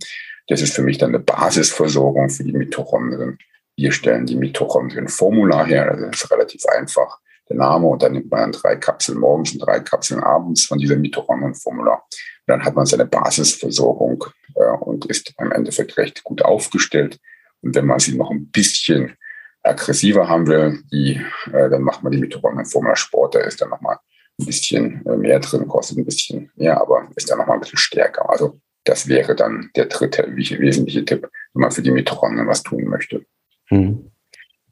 Das 0.48 0.62
ist 0.62 0.74
für 0.74 0.82
mich 0.82 0.98
dann 0.98 1.10
eine 1.10 1.20
Basisversorgung 1.20 2.30
für 2.30 2.44
die 2.44 2.52
Mitochondrien. 2.52 3.38
Wir 3.76 3.92
stellen 3.92 4.26
die 4.26 4.36
Mitochondrien-Formula 4.36 5.64
her, 5.64 5.96
das 5.96 6.22
ist 6.22 6.30
relativ 6.30 6.64
einfach 6.66 7.18
der 7.48 7.56
Name 7.56 7.86
und 7.86 8.02
dann 8.02 8.12
nimmt 8.12 8.30
man 8.30 8.40
dann 8.40 8.52
drei 8.52 8.76
Kapseln 8.76 9.18
morgens 9.18 9.52
und 9.52 9.60
drei 9.60 9.80
Kapseln 9.80 10.22
abends 10.22 10.64
von 10.64 10.78
dieser 10.78 10.96
Mitochondrien-Formula. 10.96 12.02
Dann 12.46 12.64
hat 12.64 12.74
man 12.74 12.86
seine 12.86 13.06
Basisversorgung 13.06 14.24
äh, 14.54 14.76
und 14.80 15.06
ist 15.06 15.34
im 15.38 15.52
Endeffekt 15.52 15.96
recht 15.96 16.24
gut 16.24 16.42
aufgestellt. 16.42 17.18
Und 17.62 17.74
wenn 17.74 17.86
man 17.86 17.98
sie 17.98 18.16
noch 18.16 18.30
ein 18.30 18.50
bisschen 18.50 19.16
aggressiver 19.62 20.28
haben 20.28 20.46
will, 20.46 20.82
die, 20.92 21.20
äh, 21.52 21.70
dann 21.70 21.82
macht 21.82 22.02
man 22.02 22.12
die 22.12 22.18
Mitochondrien-Formula 22.18 22.96
Sport, 22.96 23.34
da 23.34 23.40
ist 23.40 23.60
dann 23.60 23.70
nochmal 23.70 23.98
ein 24.40 24.46
bisschen 24.46 25.04
äh, 25.06 25.16
mehr 25.16 25.40
drin, 25.40 25.68
kostet 25.68 25.98
ein 25.98 26.04
bisschen 26.04 26.50
mehr, 26.56 26.80
aber 26.80 27.08
ist 27.16 27.30
dann 27.30 27.38
nochmal 27.38 27.56
ein 27.56 27.60
bisschen 27.60 27.78
stärker. 27.78 28.28
Also 28.28 28.58
das 28.84 29.08
wäre 29.08 29.36
dann 29.36 29.70
der 29.76 29.86
dritte 29.86 30.26
wesentliche 30.34 31.04
Tipp, 31.04 31.28
wenn 31.54 31.60
man 31.60 31.70
für 31.70 31.82
die 31.82 31.92
Mitochondrien 31.92 32.48
was 32.48 32.62
tun 32.62 32.84
möchte. 32.84 33.24
Hm. 33.68 34.11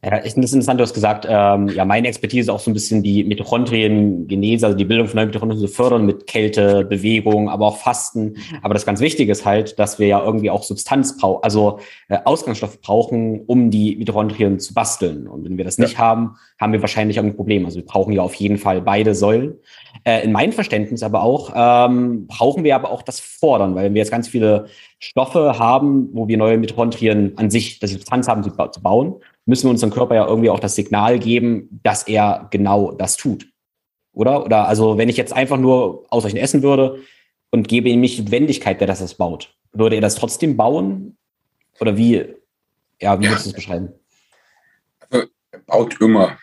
Ja, 0.02 0.24
ich 0.24 0.32
finde 0.32 0.46
es 0.46 0.52
interessant, 0.54 0.80
du 0.80 0.82
hast 0.82 0.94
gesagt, 0.94 1.26
ähm, 1.28 1.68
ja, 1.68 1.84
meine 1.84 2.08
Expertise 2.08 2.42
ist 2.42 2.48
auch 2.48 2.58
so 2.58 2.70
ein 2.70 2.74
bisschen 2.74 3.02
die 3.02 3.22
Mitochondriengenese, 3.22 4.64
also 4.64 4.78
die 4.78 4.86
Bildung 4.86 5.08
von 5.08 5.16
neuen 5.16 5.28
Mitochondrien 5.28 5.60
zu 5.60 5.68
fördern 5.68 6.06
mit 6.06 6.26
Kälte, 6.26 6.86
Bewegung, 6.86 7.50
aber 7.50 7.66
auch 7.66 7.76
Fasten. 7.76 8.36
Aber 8.62 8.72
das 8.72 8.86
ganz 8.86 9.00
Wichtige 9.00 9.30
ist 9.30 9.44
halt, 9.44 9.78
dass 9.78 9.98
wir 9.98 10.06
ja 10.06 10.24
irgendwie 10.24 10.48
auch 10.48 10.62
Substanz 10.62 11.18
brauchen, 11.18 11.44
also 11.44 11.80
äh, 12.08 12.16
Ausgangsstoff 12.24 12.80
brauchen, 12.80 13.42
um 13.44 13.70
die 13.70 13.96
Mitochondrien 13.96 14.58
zu 14.58 14.72
basteln. 14.72 15.26
Und 15.26 15.44
wenn 15.44 15.58
wir 15.58 15.66
das 15.66 15.76
nicht 15.76 15.94
ja. 15.94 15.98
haben, 15.98 16.36
haben 16.58 16.72
wir 16.72 16.80
wahrscheinlich 16.80 17.20
auch 17.20 17.24
ein 17.24 17.36
Problem. 17.36 17.66
Also 17.66 17.80
wir 17.80 17.84
brauchen 17.84 18.14
ja 18.14 18.22
auf 18.22 18.34
jeden 18.34 18.56
Fall 18.56 18.80
beide 18.80 19.14
Säulen. 19.14 19.58
Äh, 20.04 20.24
in 20.24 20.32
meinem 20.32 20.52
Verständnis 20.52 21.02
aber 21.02 21.22
auch, 21.22 21.52
ähm, 21.54 22.26
brauchen 22.26 22.64
wir 22.64 22.74
aber 22.74 22.90
auch 22.90 23.02
das 23.02 23.20
Fordern, 23.20 23.74
weil 23.74 23.92
wir 23.92 23.98
jetzt 23.98 24.10
ganz 24.10 24.28
viele 24.28 24.66
Stoffe 24.98 25.58
haben, 25.58 26.08
wo 26.14 26.26
wir 26.26 26.38
neue 26.38 26.56
Mitochondrien 26.56 27.32
an 27.36 27.50
sich, 27.50 27.80
das 27.80 27.90
Substanz 27.90 28.28
haben, 28.28 28.42
zu, 28.42 28.50
zu 28.50 28.82
bauen 28.82 29.16
müssen 29.46 29.66
wir 29.66 29.70
unserem 29.70 29.92
Körper 29.92 30.14
ja 30.14 30.26
irgendwie 30.26 30.50
auch 30.50 30.60
das 30.60 30.74
Signal 30.74 31.18
geben, 31.18 31.80
dass 31.82 32.04
er 32.04 32.48
genau 32.50 32.92
das 32.92 33.16
tut. 33.16 33.46
Oder? 34.12 34.44
Oder 34.44 34.68
also, 34.68 34.98
wenn 34.98 35.08
ich 35.08 35.16
jetzt 35.16 35.32
einfach 35.32 35.58
nur 35.58 36.06
ausreichend 36.10 36.40
essen 36.40 36.62
würde 36.62 37.00
und 37.50 37.68
gebe 37.68 37.88
ihm 37.88 38.00
nicht 38.00 38.18
die 38.18 38.30
Wendigkeit, 38.30 38.80
der 38.80 38.86
das, 38.86 39.14
baut, 39.14 39.54
würde 39.72 39.96
er 39.96 40.02
das 40.02 40.14
trotzdem 40.14 40.56
bauen? 40.56 41.16
Oder 41.80 41.96
wie, 41.96 42.26
ja, 43.00 43.18
wie 43.20 43.26
würdest 43.26 43.46
du 43.46 43.50
das 43.50 43.56
beschreiben? 43.56 43.92
Also, 45.08 45.26
er 45.50 45.58
baut 45.60 46.00
immer, 46.00 46.38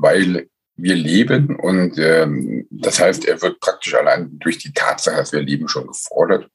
weil 0.00 0.48
wir 0.76 0.94
leben 0.94 1.56
und 1.56 1.98
ähm, 1.98 2.66
das 2.70 2.98
heißt, 2.98 3.26
er 3.26 3.40
wird 3.42 3.60
praktisch 3.60 3.94
allein 3.94 4.38
durch 4.38 4.58
die 4.58 4.72
Tatsache, 4.72 5.16
dass 5.16 5.32
wir 5.32 5.42
leben, 5.42 5.68
schon 5.68 5.86
gefordert. 5.86 6.50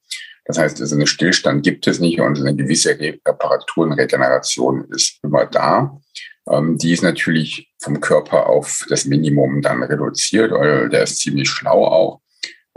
Das 0.48 0.58
heißt, 0.58 0.80
also 0.80 0.96
einen 0.96 1.06
Stillstand 1.06 1.62
gibt 1.62 1.86
es 1.86 2.00
nicht 2.00 2.20
und 2.20 2.40
eine 2.40 2.56
gewisse 2.56 2.98
Reparaturenregeneration 2.98 4.86
ist 4.90 5.18
immer 5.22 5.44
da. 5.44 6.00
Ähm, 6.50 6.78
die 6.78 6.92
ist 6.92 7.02
natürlich 7.02 7.70
vom 7.78 8.00
Körper 8.00 8.46
auf 8.46 8.86
das 8.88 9.04
Minimum 9.04 9.60
dann 9.60 9.82
reduziert, 9.82 10.50
weil 10.50 10.88
der 10.88 11.02
ist 11.02 11.18
ziemlich 11.18 11.50
schlau 11.50 11.84
auch. 11.84 12.22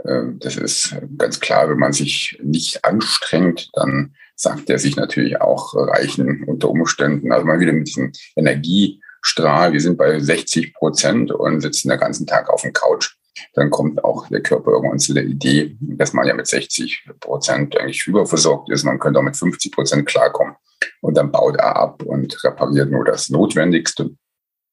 Ähm, 0.04 0.38
das 0.38 0.56
ist 0.56 0.94
ganz 1.16 1.40
klar, 1.40 1.70
wenn 1.70 1.78
man 1.78 1.94
sich 1.94 2.38
nicht 2.42 2.84
anstrengt, 2.84 3.70
dann 3.72 4.16
sagt 4.36 4.68
er 4.68 4.78
sich 4.78 4.96
natürlich 4.96 5.40
auch 5.40 5.74
reichen 5.74 6.44
unter 6.44 6.68
Umständen. 6.68 7.32
Also 7.32 7.46
mal 7.46 7.58
wieder 7.58 7.72
mit 7.72 7.88
diesem 7.88 8.12
Energiestrahl. 8.36 9.72
Wir 9.72 9.80
sind 9.80 9.96
bei 9.96 10.20
60 10.20 10.74
Prozent 10.74 11.32
und 11.32 11.62
sitzen 11.62 11.88
den 11.88 11.98
ganzen 11.98 12.26
Tag 12.26 12.50
auf 12.50 12.60
dem 12.60 12.74
Couch 12.74 13.14
dann 13.54 13.70
kommt 13.70 14.04
auch 14.04 14.28
der 14.28 14.42
Körper 14.42 14.72
irgendwann 14.72 14.98
zu 14.98 15.14
der 15.14 15.24
Idee, 15.24 15.76
dass 15.80 16.12
man 16.12 16.26
ja 16.26 16.34
mit 16.34 16.46
60 16.46 17.08
Prozent 17.20 17.78
eigentlich 17.78 18.06
überversorgt 18.06 18.70
ist. 18.70 18.84
Man 18.84 18.98
könnte 18.98 19.18
auch 19.18 19.24
mit 19.24 19.36
50 19.36 19.72
Prozent 19.72 20.06
klarkommen. 20.06 20.54
Und 21.00 21.16
dann 21.16 21.32
baut 21.32 21.56
er 21.56 21.76
ab 21.76 22.02
und 22.02 22.42
repariert 22.44 22.90
nur 22.90 23.04
das 23.04 23.28
Notwendigste, 23.28 24.10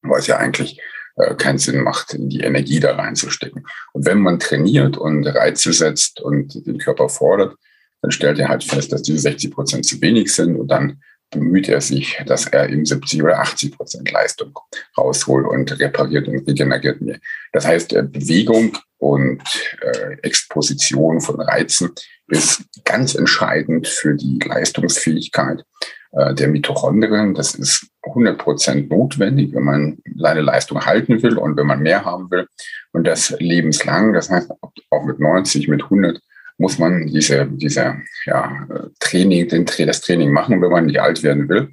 was 0.02 0.28
ja 0.28 0.38
eigentlich 0.38 0.80
äh, 1.16 1.36
keinen 1.36 1.60
Sinn 1.60 1.82
macht, 1.82 2.16
die 2.18 2.42
Energie 2.42 2.80
da 2.80 2.96
reinzustecken. 2.96 3.66
Und 3.94 4.06
wenn 4.06 4.20
man 4.20 4.40
trainiert 4.40 4.98
und 4.98 5.26
Reize 5.26 5.74
setzt 5.74 6.22
und 6.22 6.66
den 6.66 6.78
Körper 6.80 7.10
fordert, 7.10 7.56
dann 8.02 8.12
stellt 8.12 8.40
er 8.40 8.48
halt 8.48 8.64
fest, 8.64 8.92
dass 8.92 9.02
diese 9.02 9.20
60 9.20 9.52
Prozent 9.52 9.86
zu 9.86 10.02
wenig 10.02 10.34
sind 10.34 10.56
und 10.56 10.68
dann 10.68 11.02
bemüht 11.30 11.70
er 11.70 11.82
sich, 11.82 12.18
dass 12.26 12.48
er 12.48 12.70
ihm 12.70 12.86
70 12.86 13.24
oder 13.24 13.40
80 13.40 13.76
Prozent 13.76 14.12
Leistung 14.12 14.58
rausholt 14.98 15.46
und 15.46 15.80
repariert 15.80 16.28
und 16.28 16.48
regeneriert 16.48 17.02
mir. 17.02 17.20
Das 17.54 17.66
heißt, 17.66 17.94
äh, 17.94 18.04
Bewegung 18.04 18.78
und 18.98 19.42
äh, 19.82 20.18
Exposition 20.24 21.22
von 21.22 21.40
Reizen 21.40 21.92
ist 22.28 22.64
ganz 22.84 23.16
entscheidend 23.16 23.88
für 23.88 24.16
die 24.16 24.40
Leistungsfähigkeit 24.44 25.64
äh, 26.12 26.34
der 26.34 26.48
Mitochondrien. 26.48 27.34
Das 27.34 27.56
ist 27.56 27.88
100 28.04 28.38
Prozent 28.38 28.90
notwendig, 28.90 29.54
wenn 29.54 29.64
man 29.64 29.98
seine 30.18 30.42
Leistung 30.42 30.86
halten 30.86 31.22
will 31.22 31.38
und 31.38 31.58
wenn 31.58 31.68
man 31.68 31.82
mehr 31.82 32.06
haben 32.06 32.30
will. 32.32 32.48
Und 32.92 33.06
das 33.06 33.36
lebenslang, 33.40 34.14
das 34.14 34.30
heißt 34.30 34.52
auch 34.90 35.06
mit 35.06 35.20
90, 35.20 35.68
mit 35.68 35.84
100 35.84 36.20
muss 36.60 36.78
man 36.78 37.08
diese, 37.08 37.48
diese 37.48 38.02
ja, 38.26 38.68
Training, 39.00 39.48
den, 39.48 39.66
das 39.66 40.02
Training 40.02 40.32
machen, 40.32 40.62
wenn 40.62 40.72
man 40.72 40.86
nicht 40.86 41.02
alt 41.02 41.24
werden 41.24 41.48
will. 41.50 41.70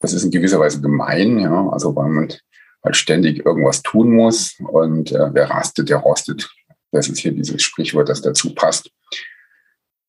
Das 0.00 0.12
ist 0.12 0.24
in 0.24 0.30
gewisser 0.32 0.58
Weise 0.58 0.82
gemein, 0.82 1.38
ja, 1.38 1.68
also 1.68 1.94
weil 1.96 2.08
man 2.08 2.32
halt 2.82 2.96
ständig 2.96 3.46
irgendwas 3.46 3.82
tun 3.82 4.10
muss 4.10 4.56
und 4.58 5.12
äh, 5.12 5.32
wer 5.32 5.48
rastet, 5.48 5.88
der 5.88 5.98
rostet. 5.98 6.50
Das 6.90 7.08
ist 7.08 7.18
hier 7.18 7.32
dieses 7.32 7.62
Sprichwort, 7.62 8.08
das 8.08 8.22
dazu 8.22 8.54
passt. 8.54 8.90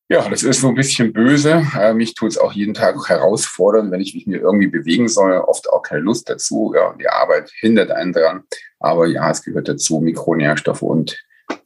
Ja, 0.09 0.27
das 0.27 0.43
ist 0.43 0.61
so 0.61 0.67
ein 0.69 0.75
bisschen 0.75 1.13
böse. 1.13 1.65
Äh, 1.79 1.93
mich 1.93 2.15
tut 2.15 2.31
es 2.31 2.37
auch 2.37 2.51
jeden 2.51 2.73
Tag 2.73 2.95
herausfordern, 3.07 3.91
wenn 3.91 4.01
ich 4.01 4.13
mich 4.13 4.27
mir 4.27 4.39
irgendwie 4.39 4.67
bewegen 4.67 5.07
soll. 5.07 5.33
Oft 5.37 5.69
auch 5.69 5.81
keine 5.81 6.01
Lust 6.01 6.29
dazu. 6.29 6.73
Ja, 6.75 6.93
die 6.99 7.07
Arbeit 7.07 7.51
hindert 7.59 7.89
einen 7.91 8.13
dran. 8.13 8.43
Aber 8.79 9.07
ja, 9.07 9.31
es 9.31 9.41
gehört 9.41 9.67
dazu, 9.67 9.99
Mikronährstoffe 10.01 10.83
und 10.83 11.17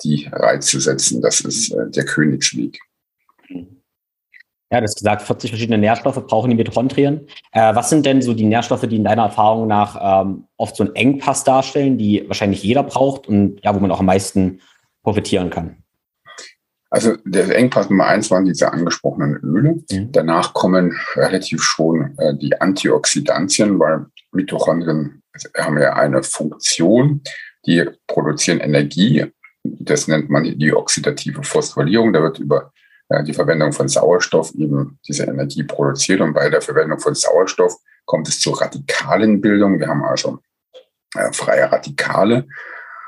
die 0.04 0.30
Reize 0.32 0.80
setzen. 0.80 1.22
Das 1.22 1.42
ist 1.42 1.72
äh, 1.74 1.90
der 1.90 2.06
Königsweg. 2.06 2.80
Ja, 4.72 4.82
das 4.82 4.94
gesagt, 4.94 5.24
40 5.24 5.50
verschiedene 5.50 5.80
Nährstoffe 5.80 6.28
brauchen 6.28 6.52
die 6.52 6.56
Mitochondrien. 6.56 7.28
Äh, 7.52 7.74
was 7.74 7.90
sind 7.90 8.06
denn 8.06 8.22
so 8.22 8.36
die 8.36 8.46
Nährstoffe, 8.46 8.88
die 8.88 8.98
in 8.98 9.04
deiner 9.04 9.24
Erfahrung 9.24 9.68
nach 9.68 10.24
ähm, 10.24 10.46
oft 10.58 10.76
so 10.76 10.84
einen 10.84 10.96
Engpass 10.96 11.44
darstellen, 11.44 11.98
die 11.98 12.24
wahrscheinlich 12.28 12.62
jeder 12.62 12.84
braucht 12.84 13.28
und 13.28 13.60
ja, 13.64 13.74
wo 13.74 13.80
man 13.80 13.92
auch 13.92 14.00
am 14.00 14.06
meisten 14.06 14.62
profitieren 15.02 15.50
kann? 15.50 15.78
Also 16.92 17.16
der 17.24 17.56
Engpass 17.56 17.90
Nummer 17.90 18.08
eins 18.08 18.30
waren 18.30 18.46
diese 18.46 18.72
angesprochenen 18.72 19.38
Öle. 19.38 19.84
Mhm. 19.90 20.12
Danach 20.12 20.54
kommen 20.54 20.96
relativ 21.16 21.64
schon 21.64 22.16
äh, 22.18 22.36
die 22.36 22.60
Antioxidantien, 22.60 23.80
weil 23.80 24.06
Mitochondrien 24.32 25.24
haben 25.58 25.80
ja 25.80 25.94
eine 25.94 26.22
Funktion, 26.22 27.22
die 27.66 27.86
produzieren 28.08 28.60
Energie 28.60 29.26
das 29.80 30.08
nennt 30.08 30.30
man 30.30 30.44
die 30.44 30.74
oxidative 30.74 31.44
Phosphorylierung. 31.44 32.14
Da 32.14 32.22
wird 32.22 32.40
über 32.40 32.72
äh, 33.10 33.24
die 33.24 33.34
Verwendung 33.34 33.72
von 33.72 33.88
Sauerstoff 33.88 34.54
eben 34.56 35.00
diese 35.08 35.26
Energie 35.26 35.64
produziert. 35.64 36.22
Und 36.22 36.34
bei 36.34 36.50
der 36.50 36.62
Verwendung 36.62 37.00
von 37.00 37.16
Sauerstoff 37.16 37.76
kommt 38.06 38.28
es 38.28 38.40
zur 38.40 38.60
Radikalenbildung. 38.60 39.80
Wir 39.80 39.88
haben 39.88 40.04
also 40.04 40.40
äh, 41.16 41.32
freie 41.34 41.72
Radikale. 41.72 42.48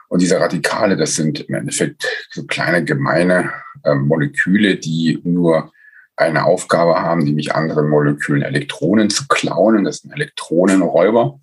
Und 0.09 0.21
diese 0.21 0.39
Radikale, 0.39 0.97
das 0.97 1.15
sind 1.15 1.39
im 1.41 1.55
Endeffekt 1.55 2.05
so 2.31 2.43
kleine 2.45 2.83
gemeine 2.83 3.53
äh, 3.83 3.95
Moleküle, 3.95 4.75
die 4.75 5.21
nur 5.23 5.71
eine 6.17 6.45
Aufgabe 6.45 7.01
haben, 7.01 7.23
nämlich 7.23 7.55
anderen 7.55 7.87
Molekülen 7.89 8.43
Elektronen 8.43 9.09
zu 9.09 9.27
klauen. 9.27 9.85
Das 9.85 9.99
sind 9.99 10.11
Elektronenräuber. 10.11 11.39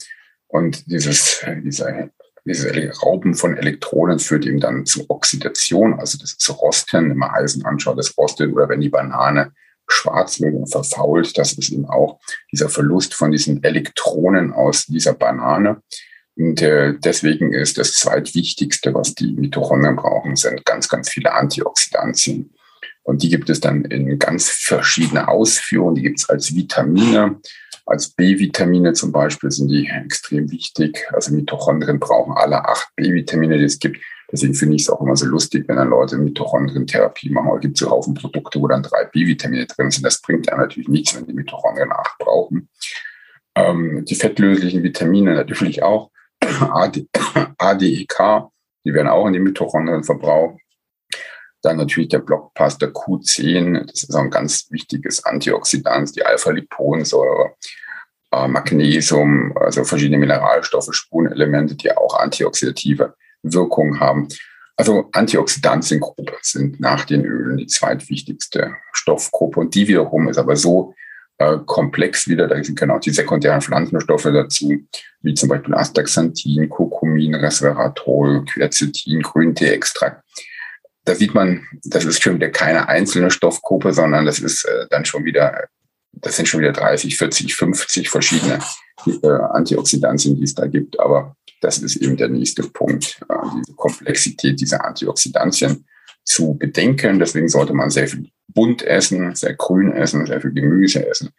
Und 0.47 0.91
dieses, 0.91 1.45
dieser 1.63 2.11
dieses 2.49 3.03
Rauben 3.03 3.35
von 3.35 3.57
Elektronen 3.57 4.19
führt 4.19 4.47
eben 4.47 4.61
dann 4.61 4.87
zu 4.87 5.09
Oxidation, 5.09 5.95
also 5.95 6.19
das 6.19 6.37
zu 6.37 6.53
Rosten. 6.53 7.11
Wenn 7.11 7.17
man 7.17 7.31
Eisen 7.31 7.65
anschaut, 7.65 7.99
das 7.99 8.17
rostet 8.17 8.53
oder 8.53 8.69
wenn 8.69 8.81
die 8.81 8.89
Banane 8.89 9.53
schwarz 9.87 10.41
wird 10.41 10.55
und 10.55 10.71
verfault, 10.71 11.37
das 11.39 11.53
ist 11.53 11.71
eben 11.71 11.87
auch 11.87 12.21
dieser 12.53 12.69
Verlust 12.69 13.15
von 13.15 13.31
diesen 13.31 13.63
Elektronen 13.63 14.53
aus 14.53 14.87
dieser 14.87 15.15
Banane. 15.15 15.83
Und 16.37 16.63
äh, 16.63 16.95
deswegen 16.99 17.53
ist 17.53 17.79
das 17.79 17.95
zweitwichtigste, 17.95 18.95
was 18.95 19.15
die 19.15 19.33
Mitochondrien 19.33 19.97
brauchen, 19.97 20.37
sind 20.37 20.65
ganz, 20.65 20.89
ganz 20.89 21.09
viele 21.09 21.33
Antioxidantien. 21.33 22.55
Und 23.03 23.23
die 23.23 23.31
gibt 23.31 23.49
es 23.51 23.61
dann 23.61 23.85
in 23.87 24.19
ganz 24.19 24.49
verschiedene 24.49 25.29
Ausführungen. 25.29 25.95
Die 25.95 26.03
gibt 26.03 26.21
es 26.21 26.29
als 26.29 26.55
Vitamine, 26.55 27.41
als 27.89 28.11
B-Vitamine 28.11 28.93
zum 28.93 29.13
Beispiel 29.13 29.51
sind 29.51 29.69
die 29.69 29.89
extrem 29.89 30.51
wichtig. 30.51 31.07
Also 31.13 31.35
Mitochondrien 31.35 31.99
brauchen 31.99 32.35
alle 32.35 32.65
acht 32.65 32.89
B-Vitamine, 32.97 33.59
die 33.59 33.65
es 33.65 33.79
gibt. 33.79 33.99
Deswegen 34.31 34.55
finde 34.55 34.77
ich 34.77 34.83
es 34.83 34.91
auch 34.91 35.01
immer 35.01 35.17
so 35.17 35.25
lustig, 35.25 35.67
wenn 35.69 35.77
dann 35.77 35.89
Leute 35.89 36.19
Mitochondrien-Therapie 36.19 37.31
machen. 37.31 37.51
Es 37.55 37.61
gibt 37.63 37.79
so 37.79 37.91
Haufen 37.91 38.13
Produkte, 38.13 38.61
wo 38.61 38.69
dann 38.69 38.83
drei 38.83 39.05
B-Vitamine 39.05 39.67
drin 39.67 39.91
sind. 39.91 40.05
Das 40.05 40.21
bringt 40.21 40.51
einem 40.53 40.61
natürlich 40.61 40.89
nichts, 40.89 41.17
wenn 41.17 41.27
die 41.27 41.33
Mitochondrien 41.33 41.93
acht 41.93 42.19
brauchen. 42.19 42.69
Ähm, 43.55 44.05
die 44.05 44.15
fettlöslichen 44.15 44.83
Vitamine 44.83 45.35
natürlich 45.35 45.83
auch. 45.83 46.11
AD, 46.41 47.07
ADEK, 47.57 48.19
die 48.85 48.93
werden 48.93 49.09
auch 49.09 49.27
in 49.27 49.33
den 49.33 49.45
Mitochondrien 49.45 50.05
verbraucht. 50.05 50.61
Dann 51.63 51.77
natürlich 51.77 52.09
der 52.09 52.21
Blockbuster 52.21 52.89
Q10, 52.89 53.87
das 53.87 54.05
ist 54.05 54.15
auch 54.15 54.23
ein 54.23 54.31
ganz 54.31 54.71
wichtiges 54.71 55.25
Antioxidant, 55.25 56.15
die 56.15 56.25
Alpha-Liponsäure, 56.25 57.55
äh, 58.31 58.49
Magnesium, 58.49 59.57
also 59.57 59.85
verschiedene 59.85 60.19
Mineralstoffe, 60.19 60.89
Spurenelemente, 60.93 61.75
die 61.75 61.91
auch 61.91 62.19
antioxidative 62.19 63.15
Wirkung 63.43 63.99
haben. 64.01 64.29
Also 64.77 65.09
Antioxidantiengruppe 65.13 66.37
sind 66.43 66.79
nach 66.79 67.05
den 67.05 67.25
Ölen 67.25 67.57
die 67.57 67.67
zweitwichtigste 67.67 68.77
Stoffgruppe 68.93 69.59
und 69.59 69.75
die 69.75 69.89
wiederum 69.89 70.29
ist 70.29 70.39
aber 70.39 70.55
so 70.55 70.95
äh, 71.39 71.59
komplex 71.67 72.29
wieder, 72.29 72.47
da 72.47 72.63
sind 72.63 72.79
genau 72.79 72.99
die 72.99 73.11
sekundären 73.11 73.61
Pflanzenstoffe 73.61 74.25
dazu, 74.25 74.73
wie 75.23 75.35
zum 75.35 75.49
Beispiel 75.49 75.75
Astaxanthin, 75.75 76.69
Kurkumin, 76.69 77.35
Resveratrol, 77.35 78.45
Quercetin, 78.45 79.23
Grünteeextrakt. 79.23 80.23
Da 81.09 81.15
sieht 81.15 81.33
man, 81.33 81.67
das 81.85 82.05
ist 82.05 82.23
schon 82.23 82.35
wieder 82.35 82.51
keine 82.51 82.87
einzelne 82.87 83.31
Stoffgruppe, 83.31 83.95
sondern 83.95 84.27
das 84.27 84.41
ist 84.41 84.65
äh, 84.67 84.87
dann 84.91 85.07
schon 85.07 85.25
wieder, 85.25 85.69
das 86.13 86.37
sind 86.37 86.47
schon 86.47 86.61
wieder 86.61 86.73
30, 86.73 87.17
40, 87.17 87.55
50 87.55 88.11
verschiedene 88.11 88.59
äh, 89.07 89.27
Antioxidantien, 89.27 90.37
die 90.37 90.43
es 90.43 90.55
da 90.55 90.67
gibt. 90.67 91.01
Aber 91.01 91.35
das 91.63 91.79
ist 91.79 91.97
eben 91.97 92.19
der 92.19 92.29
nächste 92.29 92.63
Punkt, 92.63 93.23
äh, 93.27 93.35
diese 93.57 93.75
Komplexität 93.75 94.61
dieser 94.61 94.85
Antioxidantien 94.85 95.87
zu 96.25 96.59
bedenken. 96.59 97.19
Deswegen 97.19 97.49
sollte 97.49 97.73
man 97.73 97.89
sehr 97.89 98.07
viel 98.07 98.29
bunt 98.49 98.83
essen, 98.83 99.35
sehr 99.35 99.55
grün 99.55 99.93
essen, 99.93 100.27
sehr 100.27 100.43
viel 100.43 100.53
Gemüse 100.53 101.09
essen, 101.09 101.31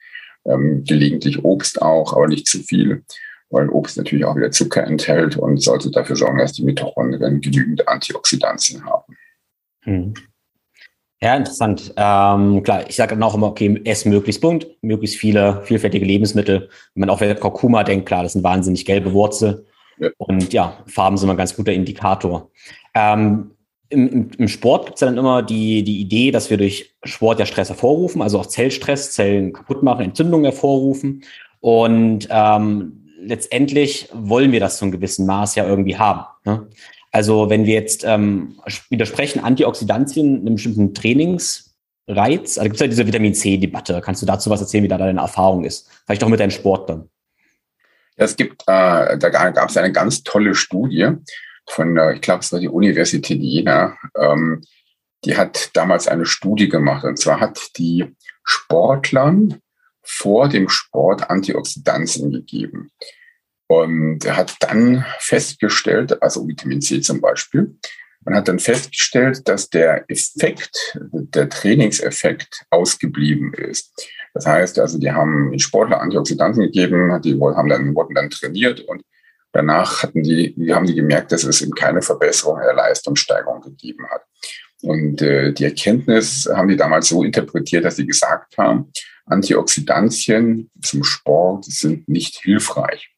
ähm, 0.45 0.83
gelegentlich 0.83 1.43
Obst 1.45 1.79
auch, 1.79 2.13
aber 2.13 2.27
nicht 2.27 2.47
zu 2.47 2.63
viel, 2.63 3.03
weil 3.51 3.69
Obst 3.69 3.97
natürlich 3.97 4.25
auch 4.25 4.35
wieder 4.35 4.49
Zucker 4.49 4.83
enthält 4.83 5.37
und 5.37 5.61
sollte 5.61 5.91
dafür 5.91 6.15
sorgen, 6.15 6.39
dass 6.39 6.53
die 6.53 6.63
Mitochondrien 6.63 7.39
genügend 7.39 7.87
Antioxidantien 7.87 8.83
haben. 8.83 9.15
Hm. 9.83 10.13
Ja, 11.21 11.35
interessant. 11.35 11.93
Ähm, 11.97 12.63
klar, 12.63 12.87
ich 12.87 12.95
sage 12.95 13.15
dann 13.15 13.23
auch 13.23 13.35
immer, 13.35 13.47
okay, 13.47 13.81
ess 13.83 14.05
möglichst 14.05 14.41
bunt, 14.41 14.67
möglichst 14.81 15.17
viele 15.17 15.61
vielfältige 15.63 16.05
Lebensmittel. 16.05 16.69
Wenn 16.93 17.01
man 17.01 17.09
auch 17.09 17.19
wieder 17.19 17.35
Kurkuma 17.35 17.83
denkt, 17.83 18.05
klar, 18.05 18.23
das 18.23 18.33
sind 18.33 18.43
wahnsinnig 18.43 18.85
gelbe 18.85 19.11
Wurzel. 19.11 19.65
Ja. 19.99 20.09
Und 20.17 20.53
ja, 20.53 20.77
Farben 20.87 21.17
sind 21.17 21.29
ein 21.29 21.35
ganz 21.35 21.55
guter 21.55 21.73
Indikator. 21.73 22.49
Ähm, 22.95 23.51
im, 23.89 24.29
im, 24.37 24.47
Sport 24.47 24.85
gibt 24.85 24.95
es 24.95 24.99
dann 25.01 25.17
immer 25.17 25.41
die, 25.41 25.83
die 25.83 25.99
Idee, 25.99 26.31
dass 26.31 26.49
wir 26.49 26.57
durch 26.57 26.95
Sport 27.03 27.39
ja 27.39 27.45
Stress 27.45 27.69
hervorrufen, 27.69 28.21
also 28.21 28.39
auch 28.39 28.45
Zellstress, 28.45 29.11
Zellen 29.11 29.51
kaputt 29.51 29.83
machen, 29.83 30.05
Entzündungen 30.05 30.45
hervorrufen. 30.45 31.23
Und 31.59 32.27
ähm, 32.31 33.09
letztendlich 33.19 34.07
wollen 34.13 34.51
wir 34.51 34.59
das 34.59 34.77
zu 34.77 34.85
einem 34.85 34.91
gewissen 34.91 35.25
Maß 35.25 35.55
ja 35.55 35.65
irgendwie 35.65 35.97
haben. 35.97 36.25
Ne? 36.45 36.67
Also 37.11 37.49
wenn 37.49 37.65
wir 37.65 37.73
jetzt 37.73 38.03
ähm, 38.03 38.59
widersprechen, 38.89 39.43
Antioxidantien 39.43 40.41
einem 40.41 40.55
bestimmten 40.55 40.93
Trainingsreiz, 40.93 42.57
also 42.57 42.63
gibt 42.63 42.75
es 42.75 42.79
ja 42.81 42.87
diese 42.87 43.07
Vitamin 43.07 43.33
C-Debatte. 43.33 44.01
Kannst 44.03 44.21
du 44.21 44.25
dazu 44.25 44.49
was 44.49 44.61
erzählen, 44.61 44.83
wie 44.83 44.89
da 44.89 44.97
deine 44.97 45.21
Erfahrung 45.21 45.63
ist? 45.63 45.89
Vielleicht 46.05 46.23
auch 46.23 46.29
mit 46.29 46.39
deinem 46.39 46.51
Sport 46.51 46.89
dann. 46.89 47.09
Es 48.15 48.35
gibt, 48.35 48.63
äh, 48.63 49.17
da 49.17 49.29
gab 49.29 49.69
es 49.69 49.77
eine 49.77 49.91
ganz 49.91 50.23
tolle 50.23 50.53
Studie 50.53 51.09
von, 51.67 51.97
äh, 51.97 52.15
ich 52.15 52.21
glaube, 52.21 52.41
es 52.41 52.51
war 52.51 52.59
die 52.59 52.67
Universität 52.67 53.39
Jena. 53.39 53.97
Ähm, 54.15 54.61
die 55.25 55.37
hat 55.37 55.71
damals 55.73 56.07
eine 56.07 56.25
Studie 56.25 56.69
gemacht. 56.69 57.05
Und 57.05 57.17
zwar 57.17 57.39
hat 57.39 57.59
die 57.77 58.05
Sportlern 58.43 59.61
vor 60.01 60.49
dem 60.49 60.69
Sport 60.69 61.29
Antioxidantien 61.29 62.31
gegeben. 62.31 62.91
Und 63.71 64.25
er 64.25 64.35
hat 64.35 64.55
dann 64.61 65.05
festgestellt, 65.19 66.23
also 66.23 66.47
Vitamin 66.47 66.81
C 66.81 67.01
zum 67.01 67.21
Beispiel, 67.21 67.75
man 68.25 68.35
hat 68.35 68.47
dann 68.47 68.57
festgestellt, 68.57 69.47
dass 69.47 69.69
der 69.69 70.09
Effekt, 70.09 70.97
der 71.11 71.49
Trainingseffekt 71.49 72.65
ausgeblieben 72.71 73.53
ist. 73.53 73.93
Das 74.33 74.47
heißt 74.47 74.79
also, 74.79 74.97
die 74.97 75.11
haben 75.11 75.51
den 75.51 75.59
Sportler 75.59 76.01
Antioxidantien 76.01 76.65
gegeben, 76.65 77.21
die 77.21 77.39
haben 77.39 77.69
dann, 77.69 77.93
wurden 77.93 78.15
dann 78.15 78.31
trainiert 78.31 78.79
und 78.81 79.03
danach 79.51 80.01
hatten 80.01 80.23
die, 80.23 80.55
die 80.55 80.73
haben 80.73 80.87
die 80.87 80.95
gemerkt, 80.95 81.31
dass 81.31 81.43
es 81.43 81.61
eben 81.61 81.73
keine 81.73 82.01
Verbesserung 82.01 82.59
der 82.59 82.73
Leistungssteigerung 82.73 83.61
gegeben 83.61 84.07
hat. 84.09 84.23
Und 84.81 85.21
äh, 85.21 85.53
die 85.53 85.65
Erkenntnis 85.65 86.49
haben 86.51 86.69
die 86.69 86.77
damals 86.77 87.09
so 87.09 87.23
interpretiert, 87.23 87.85
dass 87.85 87.97
sie 87.97 88.07
gesagt 88.07 88.57
haben, 88.57 88.91
Antioxidantien 89.27 90.71
zum 90.81 91.03
Sport 91.03 91.65
sind 91.65 92.09
nicht 92.09 92.39
hilfreich. 92.41 93.11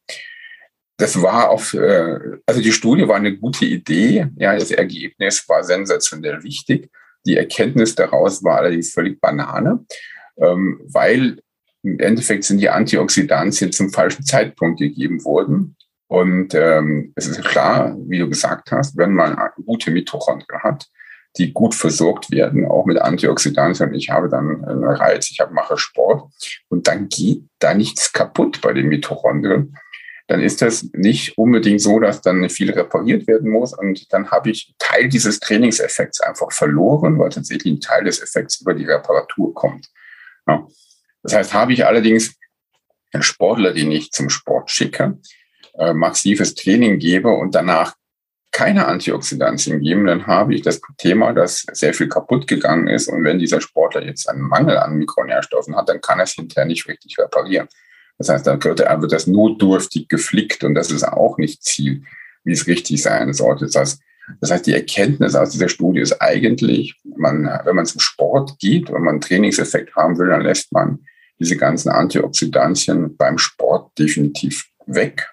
Das 1.02 1.20
war 1.20 1.50
auf, 1.50 1.74
also 1.74 2.60
die 2.60 2.72
Studie 2.72 3.08
war 3.08 3.16
eine 3.16 3.36
gute 3.36 3.64
Idee. 3.64 4.28
Ja, 4.36 4.54
das 4.54 4.70
Ergebnis 4.70 5.48
war 5.48 5.64
sensationell 5.64 6.42
wichtig. 6.42 6.90
Die 7.26 7.36
Erkenntnis 7.36 7.94
daraus 7.94 8.42
war 8.42 8.58
allerdings 8.58 8.92
völlig 8.92 9.20
Banane 9.20 9.84
ähm, 10.40 10.80
weil 10.84 11.40
im 11.82 11.98
Endeffekt 11.98 12.44
sind 12.44 12.58
die 12.58 12.70
Antioxidantien 12.70 13.72
zum 13.72 13.90
falschen 13.90 14.24
Zeitpunkt 14.24 14.78
gegeben 14.78 15.24
worden. 15.24 15.76
Und 16.06 16.54
ähm, 16.54 17.12
es 17.16 17.26
ist 17.26 17.42
klar, 17.42 17.96
wie 18.06 18.18
du 18.18 18.28
gesagt 18.28 18.70
hast, 18.70 18.96
wenn 18.96 19.12
man 19.14 19.36
gute 19.64 19.90
Mitochondrien 19.90 20.62
hat, 20.62 20.86
die 21.38 21.52
gut 21.52 21.74
versorgt 21.74 22.30
werden, 22.30 22.66
auch 22.66 22.84
mit 22.84 23.00
Antioxidantien. 23.00 23.94
Ich 23.94 24.10
habe 24.10 24.28
dann 24.28 24.62
einen 24.64 24.84
Reiz, 24.84 25.30
ich 25.30 25.40
mache 25.50 25.78
Sport 25.78 26.30
und 26.68 26.86
dann 26.86 27.08
geht 27.08 27.44
da 27.58 27.72
nichts 27.72 28.12
kaputt 28.12 28.60
bei 28.60 28.74
den 28.74 28.88
Mitochondrien. 28.88 29.74
Dann 30.28 30.40
ist 30.40 30.62
das 30.62 30.88
nicht 30.92 31.36
unbedingt 31.36 31.80
so, 31.80 31.98
dass 31.98 32.20
dann 32.20 32.48
viel 32.48 32.70
repariert 32.70 33.26
werden 33.26 33.50
muss 33.50 33.76
und 33.76 34.12
dann 34.12 34.30
habe 34.30 34.50
ich 34.50 34.74
Teil 34.78 35.08
dieses 35.08 35.40
Trainingseffekts 35.40 36.20
einfach 36.20 36.52
verloren, 36.52 37.18
weil 37.18 37.30
tatsächlich 37.30 37.74
ein 37.74 37.80
Teil 37.80 38.04
des 38.04 38.22
Effekts 38.22 38.60
über 38.60 38.74
die 38.74 38.84
Reparatur 38.84 39.54
kommt. 39.54 39.88
Ja. 40.46 40.66
Das 41.22 41.34
heißt, 41.34 41.54
habe 41.54 41.72
ich 41.72 41.86
allerdings 41.86 42.34
einen 43.12 43.22
Sportler, 43.22 43.72
den 43.72 43.92
ich 43.92 44.10
zum 44.10 44.30
Sport 44.30 44.70
schicke, 44.70 45.18
äh, 45.78 45.92
massives 45.92 46.54
Training 46.54 46.98
gebe 46.98 47.28
und 47.28 47.54
danach 47.54 47.94
keine 48.52 48.86
Antioxidantien 48.86 49.80
geben, 49.80 50.06
dann 50.06 50.26
habe 50.26 50.54
ich 50.54 50.60
das 50.60 50.80
Thema, 50.98 51.32
dass 51.32 51.64
sehr 51.72 51.94
viel 51.94 52.08
kaputt 52.08 52.46
gegangen 52.46 52.86
ist. 52.86 53.08
Und 53.08 53.24
wenn 53.24 53.38
dieser 53.38 53.62
Sportler 53.62 54.04
jetzt 54.04 54.28
einen 54.28 54.42
Mangel 54.42 54.76
an 54.76 54.96
Mikronährstoffen 54.96 55.74
hat, 55.74 55.88
dann 55.88 56.02
kann 56.02 56.18
er 56.18 56.24
es 56.24 56.34
hinterher 56.34 56.66
nicht 56.66 56.86
richtig 56.86 57.16
reparieren. 57.18 57.68
Das 58.22 58.28
heißt, 58.28 58.46
dann 58.46 58.62
wird, 58.62 58.78
er, 58.78 59.02
wird 59.02 59.10
das 59.10 59.26
notdürftig 59.26 60.08
geflickt 60.08 60.62
und 60.62 60.74
das 60.74 60.92
ist 60.92 61.02
auch 61.02 61.38
nicht 61.38 61.64
Ziel, 61.64 62.04
wie 62.44 62.52
es 62.52 62.68
richtig 62.68 63.02
sein 63.02 63.32
sollte. 63.32 63.66
Das 63.66 63.74
heißt, 63.74 64.00
das 64.40 64.52
heißt, 64.52 64.66
die 64.66 64.74
Erkenntnis 64.74 65.34
aus 65.34 65.50
dieser 65.50 65.68
Studie 65.68 66.00
ist 66.00 66.22
eigentlich, 66.22 66.94
man, 67.16 67.50
wenn 67.64 67.74
man 67.74 67.84
zum 67.84 68.00
Sport 68.00 68.60
geht 68.60 68.90
und 68.90 69.02
man 69.02 69.14
einen 69.14 69.20
Trainingseffekt 69.20 69.96
haben 69.96 70.18
will, 70.18 70.28
dann 70.28 70.42
lässt 70.42 70.70
man 70.70 71.00
diese 71.40 71.56
ganzen 71.56 71.88
Antioxidantien 71.88 73.16
beim 73.16 73.38
Sport 73.38 73.98
definitiv 73.98 74.66
weg. 74.86 75.28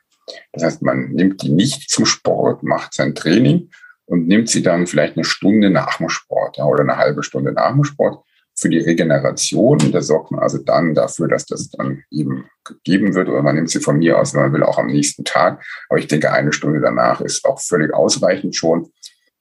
Das 0.52 0.64
heißt, 0.64 0.82
man 0.82 1.12
nimmt 1.12 1.44
die 1.44 1.50
nicht 1.50 1.92
zum 1.92 2.08
Sport, 2.08 2.64
macht 2.64 2.96
sein 2.96 3.14
Training 3.14 3.70
und 4.06 4.28
nimmt 4.28 4.50
sie 4.50 4.64
dann 4.64 4.88
vielleicht 4.88 5.16
eine 5.16 5.26
Stunde 5.26 5.70
nach 5.70 5.98
dem 5.98 6.10
Sport 6.10 6.58
ja, 6.58 6.66
oder 6.66 6.82
eine 6.82 6.98
halbe 6.98 7.22
Stunde 7.22 7.52
nach 7.52 7.72
dem 7.72 7.84
Sport 7.84 8.26
für 8.60 8.70
die 8.70 8.80
Regeneration. 8.80 9.92
Da 9.92 10.02
sorgt 10.02 10.32
man 10.32 10.42
also 10.42 10.58
dann 10.58 10.94
dafür, 10.94 11.28
dass 11.28 11.46
das 11.46 11.70
dann 11.70 12.04
eben 12.12 12.46
gegeben 12.64 13.16
wird 13.16 13.30
oder 13.30 13.42
man 13.42 13.56
nimmt 13.56 13.70
sie 13.70 13.80
von 13.80 13.98
mir 13.98 14.20
aus, 14.20 14.34
wenn 14.34 14.42
man 14.42 14.54
will, 14.54 14.64
auch 14.64 14.78
am 14.78 14.88
nächsten 14.88 15.24
Tag. 15.24 15.64
Aber 15.90 16.00
ich 16.00 16.08
denke, 16.08 16.32
eine 16.32 16.54
Stunde 16.54 16.82
danach 16.82 17.22
ist 17.22 17.46
auch 17.46 17.60
völlig 17.60 17.94
ausreichend 17.94 18.56
schon, 18.56 18.92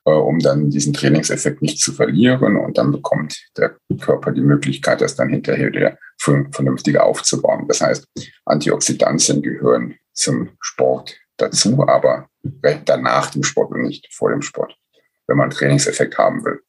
äh, 0.05 0.11
um 0.11 0.39
dann 0.39 0.71
diesen 0.71 0.93
Trainingseffekt 0.93 1.63
nicht 1.63 1.81
zu 1.81 1.93
verlieren. 1.93 2.57
Und 2.57 2.79
dann 2.79 2.93
bekommt 2.93 3.37
der 3.57 3.77
Körper 4.01 4.33
die 4.33 4.41
Möglichkeit, 4.41 5.01
das 5.01 5.17
dann 5.17 5.29
hinterher 5.29 5.73
wieder 5.73 5.99
vernünftiger 6.19 7.05
aufzubauen. 7.05 7.67
Das 7.69 7.81
heißt, 7.81 8.07
Antioxidantien 8.45 9.43
gehören 9.43 9.97
zum 10.13 10.51
Sport 10.61 11.17
dazu, 11.37 11.87
aber 11.87 12.29
danach 12.85 13.31
dem 13.31 13.43
Sport 13.43 13.73
und 13.73 13.83
nicht 13.83 14.13
vor 14.13 14.31
dem 14.31 14.43
Sport, 14.43 14.77
wenn 15.27 15.37
man 15.37 15.45
einen 15.45 15.59
Trainingseffekt 15.59 16.19
haben 16.19 16.45
will. 16.45 16.61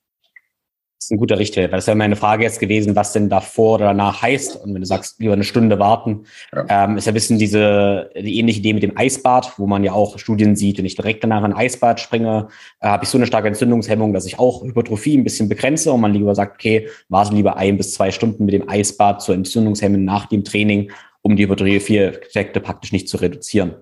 Das 1.09 1.13
ist 1.13 1.17
ein 1.17 1.21
guter 1.21 1.39
Richtwert. 1.39 1.73
Das 1.73 1.87
wäre 1.87 1.97
meine 1.97 2.15
Frage 2.15 2.43
jetzt 2.43 2.59
gewesen, 2.59 2.95
was 2.95 3.13
denn 3.13 3.29
davor 3.29 3.75
oder 3.75 3.85
danach 3.85 4.21
heißt. 4.21 4.57
Und 4.57 4.75
wenn 4.75 4.81
du 4.81 4.85
sagst, 4.85 5.19
lieber 5.19 5.33
eine 5.33 5.43
Stunde 5.43 5.79
warten, 5.79 6.25
ja. 6.53 6.65
ähm, 6.85 6.97
ist 6.97 7.05
ja 7.05 7.11
ein 7.11 7.15
bisschen 7.15 7.39
diese, 7.39 8.11
die 8.15 8.37
ähnliche 8.37 8.59
Idee 8.59 8.73
mit 8.73 8.83
dem 8.83 8.95
Eisbad, 8.95 9.57
wo 9.57 9.65
man 9.65 9.83
ja 9.83 9.91
auch 9.93 10.19
Studien 10.19 10.55
sieht, 10.55 10.77
wenn 10.77 10.85
ich 10.85 10.93
direkt 10.93 11.23
danach 11.23 11.39
in 11.39 11.45
ein 11.45 11.53
Eisbad 11.53 11.99
springe, 11.99 12.49
äh, 12.79 12.89
habe 12.89 13.05
ich 13.05 13.09
so 13.09 13.17
eine 13.17 13.25
starke 13.25 13.47
Entzündungshemmung, 13.47 14.13
dass 14.13 14.27
ich 14.27 14.37
auch 14.37 14.63
Hypertrophie 14.63 15.17
ein 15.17 15.23
bisschen 15.23 15.49
begrenze 15.49 15.91
und 15.91 15.99
man 15.99 16.13
lieber 16.13 16.35
sagt, 16.35 16.57
okay, 16.57 16.87
warte 17.07 17.33
lieber 17.33 17.57
ein 17.57 17.77
bis 17.77 17.95
zwei 17.95 18.11
Stunden 18.11 18.45
mit 18.45 18.53
dem 18.53 18.69
Eisbad 18.69 19.23
zur 19.23 19.33
Entzündungshemmung 19.33 20.03
nach 20.03 20.27
dem 20.27 20.43
Training, 20.43 20.91
um 21.23 21.35
die 21.35 21.45
Hypertrophie-Effekte 21.45 22.59
praktisch 22.59 22.91
nicht 22.91 23.09
zu 23.09 23.17
reduzieren. 23.17 23.77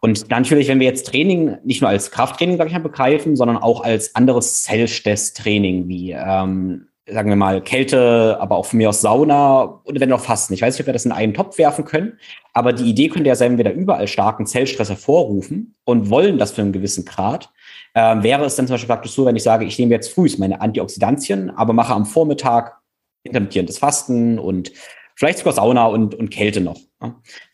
Und 0.00 0.30
natürlich, 0.30 0.68
wenn 0.68 0.80
wir 0.80 0.86
jetzt 0.86 1.06
Training 1.08 1.58
nicht 1.62 1.82
nur 1.82 1.90
als 1.90 2.10
Krafttraining, 2.10 2.56
sage 2.56 2.68
ich 2.68 2.74
mal, 2.74 2.80
begreifen, 2.80 3.36
sondern 3.36 3.58
auch 3.58 3.82
als 3.82 4.14
anderes 4.14 4.62
Zellstresstraining, 4.62 5.88
wie 5.88 6.12
ähm, 6.12 6.86
sagen 7.12 7.28
wir 7.28 7.36
mal, 7.36 7.60
Kälte, 7.60 8.38
aber 8.40 8.56
auch 8.56 8.66
von 8.66 8.78
mir 8.78 8.88
aus 8.88 9.00
Sauna 9.00 9.80
oder 9.84 10.00
wenn 10.00 10.12
auch 10.12 10.20
Fasten. 10.20 10.54
Ich 10.54 10.62
weiß 10.62 10.74
nicht, 10.74 10.80
ob 10.80 10.86
wir 10.86 10.92
das 10.92 11.04
in 11.04 11.12
einen 11.12 11.34
Topf 11.34 11.58
werfen 11.58 11.84
können, 11.84 12.18
aber 12.52 12.72
die 12.72 12.88
Idee 12.88 13.08
könnte 13.08 13.28
ja 13.28 13.34
sein, 13.34 13.52
wenn 13.52 13.58
wir 13.58 13.64
da 13.64 13.70
überall 13.72 14.08
starken 14.08 14.46
Zellstress 14.46 14.88
hervorrufen 14.88 15.74
und 15.84 16.10
wollen 16.10 16.38
das 16.38 16.52
für 16.52 16.62
einen 16.62 16.72
gewissen 16.72 17.04
Grad, 17.04 17.50
äh, 17.94 18.22
wäre 18.22 18.44
es 18.44 18.56
dann 18.56 18.66
zum 18.66 18.74
Beispiel 18.74 18.88
praktisch 18.88 19.12
so, 19.12 19.26
wenn 19.26 19.36
ich 19.36 19.42
sage, 19.42 19.64
ich 19.64 19.78
nehme 19.78 19.92
jetzt 19.92 20.12
früh 20.12 20.28
meine 20.38 20.60
Antioxidantien, 20.60 21.50
aber 21.50 21.72
mache 21.72 21.92
am 21.94 22.06
Vormittag 22.06 22.78
intermittierendes 23.24 23.78
Fasten 23.78 24.38
und 24.38 24.72
vielleicht 25.16 25.38
sogar 25.38 25.52
Sauna 25.52 25.86
und, 25.86 26.14
und 26.14 26.30
Kälte 26.30 26.60
noch. 26.60 26.78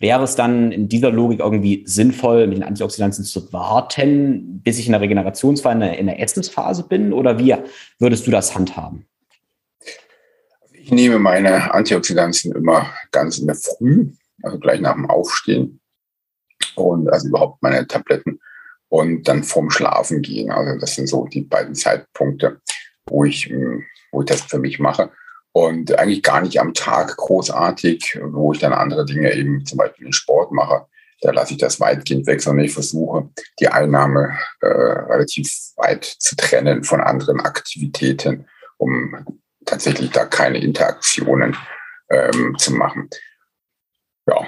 Wäre 0.01 0.25
es 0.25 0.35
dann 0.35 0.73
in 0.73 0.89
dieser 0.89 1.11
Logik 1.11 1.39
irgendwie 1.41 1.85
sinnvoll, 1.87 2.47
mit 2.47 2.57
den 2.57 2.65
Antioxidantien 2.65 3.25
zu 3.25 3.53
warten, 3.53 4.61
bis 4.63 4.79
ich 4.79 4.87
in 4.87 4.93
der 4.93 5.01
Regenerationsphase, 5.01 5.85
in 5.85 6.07
der 6.07 6.21
Essensphase 6.21 6.87
bin? 6.89 7.13
Oder 7.13 7.39
wie 7.39 7.55
würdest 7.99 8.27
du 8.27 8.31
das 8.33 8.55
handhaben? 8.55 9.07
Ich 10.73 10.91
nehme 10.91 11.19
meine 11.19 11.73
Antioxidantien 11.73 12.55
immer 12.55 12.93
ganz 13.13 13.39
in 13.39 13.47
der 13.47 13.57
Früh, 13.57 14.11
also 14.43 14.59
gleich 14.59 14.81
nach 14.81 14.95
dem 14.95 15.09
Aufstehen. 15.09 15.81
Und 16.75 17.09
also 17.09 17.29
überhaupt 17.29 17.63
meine 17.63 17.87
Tabletten 17.87 18.41
und 18.89 19.29
dann 19.29 19.45
vorm 19.45 19.71
Schlafen 19.71 20.23
gehen. 20.23 20.51
Also 20.51 20.79
das 20.79 20.95
sind 20.95 21.09
so 21.09 21.27
die 21.27 21.43
beiden 21.43 21.75
Zeitpunkte, 21.75 22.61
wo 23.07 23.25
ich, 23.25 23.53
wo 24.11 24.21
ich 24.23 24.27
das 24.27 24.43
für 24.43 24.59
mich 24.59 24.79
mache. 24.79 25.11
Und 25.57 25.99
eigentlich 25.99 26.23
gar 26.23 26.43
nicht 26.43 26.61
am 26.61 26.75
Tag 26.75 27.17
großartig, 27.17 28.21
wo 28.23 28.53
ich 28.53 28.59
dann 28.59 28.75
andere 28.75 29.07
Dinge 29.07 29.33
eben 29.33 29.65
zum 29.65 29.79
Beispiel 29.79 30.05
den 30.05 30.13
Sport 30.13 30.53
mache. 30.53 30.85
Da 31.23 31.31
lasse 31.31 31.55
ich 31.55 31.59
das 31.59 31.81
weitgehend 31.81 32.27
weg, 32.27 32.43
sondern 32.43 32.67
ich 32.67 32.75
versuche, 32.75 33.31
die 33.59 33.69
Einnahme 33.69 34.39
äh, 34.61 34.67
relativ 34.67 35.51
weit 35.77 36.05
zu 36.05 36.37
trennen 36.37 36.85
von 36.85 37.01
anderen 37.01 37.41
Aktivitäten, 37.41 38.47
um 38.77 39.41
tatsächlich 39.65 40.11
da 40.11 40.27
keine 40.27 40.63
Interaktionen 40.63 41.57
ähm, 42.11 42.55
zu 42.59 42.75
machen. 42.75 43.09
Ja, 44.27 44.47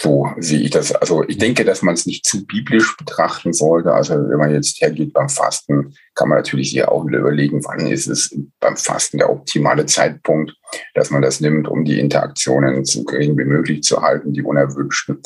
so 0.00 0.30
sehe 0.38 0.60
ich 0.60 0.70
das. 0.70 0.92
Also 0.92 1.24
ich 1.24 1.38
denke, 1.38 1.64
dass 1.64 1.82
man 1.82 1.94
es 1.94 2.06
nicht 2.06 2.24
zu 2.24 2.46
biblisch 2.46 2.96
betrachten 2.96 3.52
sollte. 3.52 3.92
Also 3.92 4.14
wenn 4.14 4.38
man 4.38 4.52
jetzt 4.52 4.80
hergeht 4.80 5.12
beim 5.12 5.28
Fasten, 5.28 5.94
kann 6.14 6.28
man 6.28 6.38
natürlich 6.38 6.70
sich 6.70 6.84
auch 6.86 7.06
wieder 7.06 7.18
überlegen, 7.18 7.64
wann 7.64 7.86
ist 7.86 8.06
es 8.06 8.36
beim 8.60 8.76
Fasten 8.76 9.18
der 9.18 9.30
optimale 9.30 9.86
Zeitpunkt, 9.86 10.54
dass 10.94 11.10
man 11.10 11.22
das 11.22 11.40
nimmt, 11.40 11.68
um 11.68 11.84
die 11.84 11.98
Interaktionen 11.98 12.84
so 12.84 13.04
gering 13.04 13.36
wie 13.36 13.44
möglich 13.44 13.82
zu 13.82 14.02
halten, 14.02 14.32
die 14.32 14.42
unerwünschten. 14.42 15.20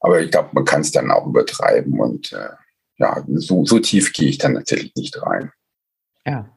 Aber 0.00 0.20
ich 0.20 0.30
glaube, 0.30 0.50
man 0.52 0.64
kann 0.64 0.80
es 0.80 0.92
dann 0.92 1.10
auch 1.10 1.26
übertreiben 1.26 1.98
und 2.00 2.32
äh, 2.32 2.50
ja, 2.96 3.24
so, 3.34 3.64
so 3.64 3.78
tief 3.78 4.12
gehe 4.12 4.28
ich 4.28 4.38
dann 4.38 4.54
tatsächlich 4.54 4.92
nicht 4.94 5.20
rein. 5.22 5.50
Ja, 6.26 6.50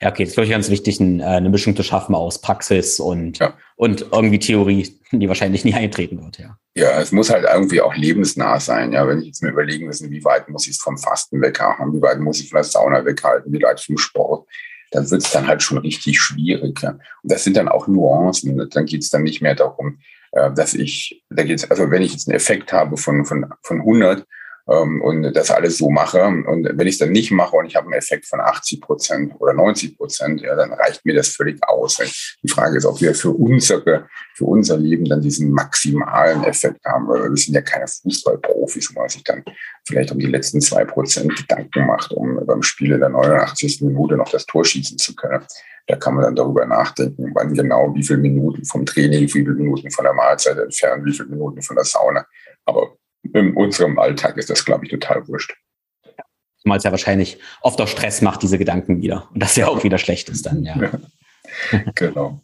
ja, 0.00 0.10
okay, 0.10 0.22
das 0.22 0.30
ist, 0.30 0.34
glaube 0.34 0.46
ich, 0.46 0.52
ganz 0.52 0.70
wichtig, 0.70 1.00
äh, 1.00 1.22
eine 1.22 1.50
Mischung 1.50 1.74
zu 1.74 1.82
schaffen 1.82 2.14
aus 2.14 2.40
Praxis 2.40 3.00
und, 3.00 3.38
ja. 3.38 3.54
und 3.76 4.06
irgendwie 4.12 4.38
Theorie, 4.38 4.96
die 5.10 5.28
wahrscheinlich 5.28 5.64
nie 5.64 5.74
eintreten 5.74 6.22
wird, 6.22 6.38
ja. 6.38 6.56
Ja, 6.76 7.00
es 7.00 7.10
muss 7.10 7.30
halt 7.30 7.44
irgendwie 7.52 7.80
auch 7.80 7.96
lebensnah 7.96 8.60
sein, 8.60 8.92
ja. 8.92 9.08
Wenn 9.08 9.18
ich 9.20 9.26
jetzt 9.26 9.42
mir 9.42 9.50
überlegen 9.50 9.86
müssen, 9.86 10.10
wie 10.10 10.24
weit 10.24 10.48
muss 10.48 10.68
ich 10.68 10.76
es 10.76 10.80
vom 10.80 10.96
Fasten 10.96 11.42
weghaben, 11.42 11.92
wie 11.92 12.02
weit 12.02 12.20
muss 12.20 12.40
ich 12.40 12.50
von 12.50 12.58
der 12.58 12.64
Sauna 12.64 13.04
weghalten, 13.04 13.52
wie 13.52 13.62
weit 13.62 13.80
vom 13.80 13.98
Sport, 13.98 14.46
dann 14.92 15.10
wird 15.10 15.22
es 15.22 15.32
dann 15.32 15.48
halt 15.48 15.62
schon 15.62 15.78
richtig 15.78 16.20
schwierig. 16.20 16.80
Ja. 16.80 16.90
Und 16.90 17.00
das 17.24 17.44
sind 17.44 17.56
dann 17.56 17.68
auch 17.68 17.88
Nuancen. 17.88 18.68
Dann 18.70 18.86
geht 18.86 19.02
es 19.02 19.10
dann 19.10 19.24
nicht 19.24 19.42
mehr 19.42 19.56
darum, 19.56 19.98
äh, 20.32 20.52
dass 20.52 20.74
ich, 20.74 21.24
da 21.30 21.42
geht's, 21.42 21.68
also 21.68 21.90
wenn 21.90 22.02
ich 22.02 22.12
jetzt 22.12 22.28
einen 22.28 22.36
Effekt 22.36 22.72
habe 22.72 22.96
von, 22.96 23.24
von, 23.24 23.46
von 23.62 23.80
100, 23.80 24.24
ähm, 24.70 25.00
und 25.00 25.32
das 25.32 25.50
alles 25.50 25.78
so 25.78 25.90
mache. 25.90 26.22
Und 26.22 26.68
wenn 26.70 26.86
ich 26.86 26.94
es 26.94 26.98
dann 26.98 27.12
nicht 27.12 27.30
mache 27.30 27.56
und 27.56 27.66
ich 27.66 27.76
habe 27.76 27.86
einen 27.86 27.94
Effekt 27.94 28.26
von 28.26 28.40
80 28.40 28.80
Prozent 28.80 29.34
oder 29.38 29.54
90 29.54 29.96
Prozent, 29.96 30.42
ja, 30.42 30.54
dann 30.54 30.72
reicht 30.72 31.04
mir 31.04 31.14
das 31.14 31.28
völlig 31.28 31.58
aus. 31.66 31.98
Die 32.42 32.48
Frage 32.48 32.76
ist, 32.76 32.84
ob 32.84 33.00
wir 33.00 33.14
für 33.14 33.30
unsere, 33.30 34.06
für 34.34 34.44
unser 34.44 34.76
Leben 34.76 35.06
dann 35.06 35.22
diesen 35.22 35.50
maximalen 35.50 36.44
Effekt 36.44 36.84
haben, 36.84 37.08
weil 37.08 37.30
wir 37.30 37.36
sind 37.36 37.54
ja 37.54 37.62
keine 37.62 37.86
Fußballprofis, 37.86 38.94
wo 38.94 39.00
man 39.00 39.08
sich 39.08 39.24
dann 39.24 39.42
vielleicht 39.86 40.12
um 40.12 40.18
die 40.18 40.26
letzten 40.26 40.60
zwei 40.60 40.84
Prozent 40.84 41.34
Gedanken 41.36 41.86
macht, 41.86 42.12
um 42.12 42.44
beim 42.46 42.62
Spiel 42.62 42.92
in 42.92 43.00
der 43.00 43.08
89. 43.08 43.82
Minute 43.82 44.16
noch 44.16 44.30
das 44.30 44.44
Tor 44.44 44.64
schießen 44.64 44.98
zu 44.98 45.14
können. 45.14 45.44
Da 45.86 45.96
kann 45.96 46.14
man 46.14 46.24
dann 46.24 46.36
darüber 46.36 46.66
nachdenken, 46.66 47.30
wann 47.34 47.54
genau, 47.54 47.94
wie 47.94 48.02
viele 48.02 48.18
Minuten 48.18 48.62
vom 48.66 48.84
Training, 48.84 49.22
wie 49.22 49.28
viele 49.28 49.54
Minuten 49.54 49.90
von 49.90 50.04
der 50.04 50.12
Mahlzeit 50.12 50.58
entfernt, 50.58 51.02
wie 51.06 51.14
viele 51.14 51.30
Minuten 51.30 51.62
von 51.62 51.76
der 51.76 51.86
Sauna. 51.86 52.26
Aber 52.66 52.97
in 53.22 53.54
unserem 53.54 53.98
Alltag 53.98 54.36
ist 54.36 54.50
das, 54.50 54.64
glaube 54.64 54.84
ich, 54.84 54.90
total 54.90 55.26
wurscht. 55.28 55.54
Zumal 56.58 56.78
es 56.78 56.84
ja 56.84 56.90
wahrscheinlich 56.90 57.38
oft 57.60 57.80
auch 57.80 57.88
Stress 57.88 58.20
macht, 58.20 58.42
diese 58.42 58.58
Gedanken 58.58 59.00
wieder. 59.00 59.28
Und 59.32 59.42
das 59.42 59.56
ja 59.56 59.68
auch 59.68 59.84
wieder 59.84 59.98
schlecht 59.98 60.28
ist 60.28 60.46
dann, 60.46 60.64
ja. 60.64 60.76
ja 61.72 61.82
genau. 61.94 62.40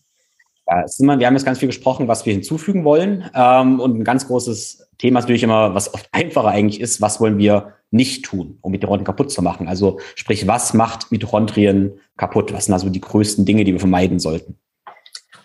Ja, 0.67 0.85
immer, 0.99 1.19
wir 1.19 1.27
haben 1.27 1.35
jetzt 1.35 1.45
ganz 1.45 1.59
viel 1.59 1.69
gesprochen, 1.69 2.09
was 2.09 2.25
wir 2.25 2.33
hinzufügen 2.33 2.85
wollen. 2.85 3.29
Ähm, 3.35 3.81
und 3.81 3.99
ein 3.99 4.05
ganz 4.05 4.27
großes 4.27 4.89
Thema 4.99 5.19
ist 5.19 5.25
natürlich 5.25 5.43
immer, 5.43 5.75
was 5.75 5.93
oft 5.93 6.09
einfacher 6.13 6.49
eigentlich 6.49 6.81
ist, 6.81 7.01
was 7.01 7.21
wollen 7.21 7.39
wir 7.39 7.75
nicht 7.91 8.25
tun, 8.25 8.59
um 8.63 8.73
Mitochondrien 8.73 9.05
kaputt 9.05 9.31
zu 9.31 9.43
machen? 9.43 9.69
Also 9.69 10.01
sprich, 10.15 10.47
was 10.47 10.75
macht 10.75 11.13
Mitochondrien 11.13 12.01
kaputt? 12.17 12.53
Was 12.53 12.65
sind 12.65 12.75
also 12.75 12.89
die 12.89 13.01
größten 13.01 13.45
Dinge, 13.45 13.65
die 13.65 13.73
wir 13.73 13.81
vermeiden 13.81 14.19
sollten? 14.19 14.59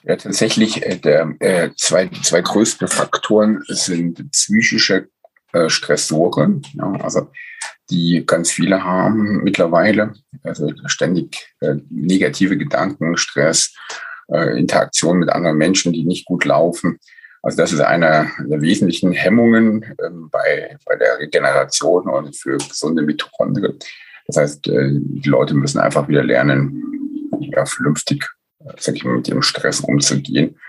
Ja, 0.04 0.16
tatsächlich, 0.16 0.86
äh, 0.86 0.98
der, 0.98 1.36
äh, 1.40 1.72
zwei, 1.76 2.10
zwei 2.24 2.42
größte 2.42 2.88
Faktoren 2.88 3.62
sind 3.68 4.32
psychische 4.32 5.10
äh, 5.54 5.70
Stressoren, 5.70 6.62
ja, 6.74 6.92
also 7.02 7.30
die 7.90 8.24
ganz 8.26 8.52
viele 8.52 8.84
haben 8.84 9.44
mittlerweile, 9.44 10.14
also 10.44 10.72
ständig 10.86 11.54
äh, 11.62 11.76
negative 11.90 12.58
Gedanken, 12.58 13.18
Stress, 13.18 13.74
äh, 14.32 14.60
Interaktion 14.60 15.20
mit 15.20 15.30
anderen 15.30 15.58
Menschen, 15.58 15.94
die 15.94 16.04
nicht 16.04 16.26
gut 16.26 16.46
laufen. 16.46 17.00
Also 17.42 17.58
das 17.58 17.72
ist 17.72 17.80
eine 17.80 18.30
der 18.48 18.62
wesentlichen 18.62 19.12
Hemmungen 19.12 19.86
ähm, 20.06 20.30
bei, 20.30 20.78
bei 20.86 20.96
der 20.98 21.20
Regeneration 21.20 22.08
und 22.08 22.36
für 22.36 22.58
gesunde 22.58 23.02
Mitochondrien. 23.02 23.80
Das 24.28 24.38
heißt, 24.38 24.68
äh, 24.68 24.90
die 24.92 25.30
Leute 25.30 25.56
müssen 25.56 25.80
einfach 25.80 26.08
wieder 26.08 26.24
lernen, 26.24 26.84
ja, 27.40 27.66
vernünftig 27.66 28.26
äh, 28.60 28.74
sag 28.78 28.96
ich 28.96 29.06
mal, 29.06 29.16
mit 29.16 29.28
dem 29.28 29.42
Stress 29.42 29.80
umzugehen. 29.80 30.60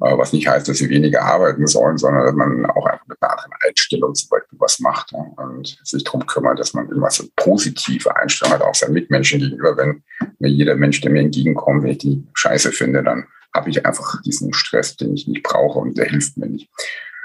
Äh, 0.00 0.18
was 0.18 0.32
nicht 0.32 0.46
heißt, 0.46 0.68
dass 0.68 0.78
sie 0.78 0.90
weniger 0.90 1.22
arbeiten 1.22 1.66
sollen, 1.66 1.96
sondern 1.96 2.24
dass 2.24 2.34
man 2.34 2.66
auch 2.66 2.86
einfach 2.86 3.06
mit 3.06 3.16
einer 3.20 3.32
anderen 3.32 3.52
Einstellung 3.66 4.14
zum 4.14 4.28
Beispiel 4.28 4.58
was 4.58 4.78
macht 4.78 5.12
und 5.12 5.78
sich 5.84 6.04
darum 6.04 6.26
kümmert, 6.26 6.58
dass 6.58 6.74
man 6.74 6.90
immer 6.90 7.10
so 7.10 7.24
positive 7.36 8.14
Einstellung 8.14 8.54
hat, 8.54 8.62
auch 8.62 8.74
seinen 8.74 8.92
Mitmenschen 8.92 9.40
gegenüber. 9.40 9.76
Wenn 9.76 10.02
mir 10.38 10.50
jeder 10.50 10.76
Mensch, 10.76 11.00
der 11.00 11.10
mir 11.10 11.20
entgegenkommt, 11.20 11.82
wenn 11.82 11.92
ich 11.92 11.98
die 11.98 12.26
scheiße 12.34 12.72
finde, 12.72 13.02
dann 13.02 13.26
habe 13.54 13.70
ich 13.70 13.86
einfach 13.86 14.20
diesen 14.22 14.52
Stress, 14.52 14.96
den 14.96 15.14
ich 15.14 15.26
nicht 15.26 15.42
brauche 15.42 15.78
und 15.78 15.96
der 15.96 16.06
hilft 16.06 16.36
mir 16.36 16.46
nicht. 16.46 16.68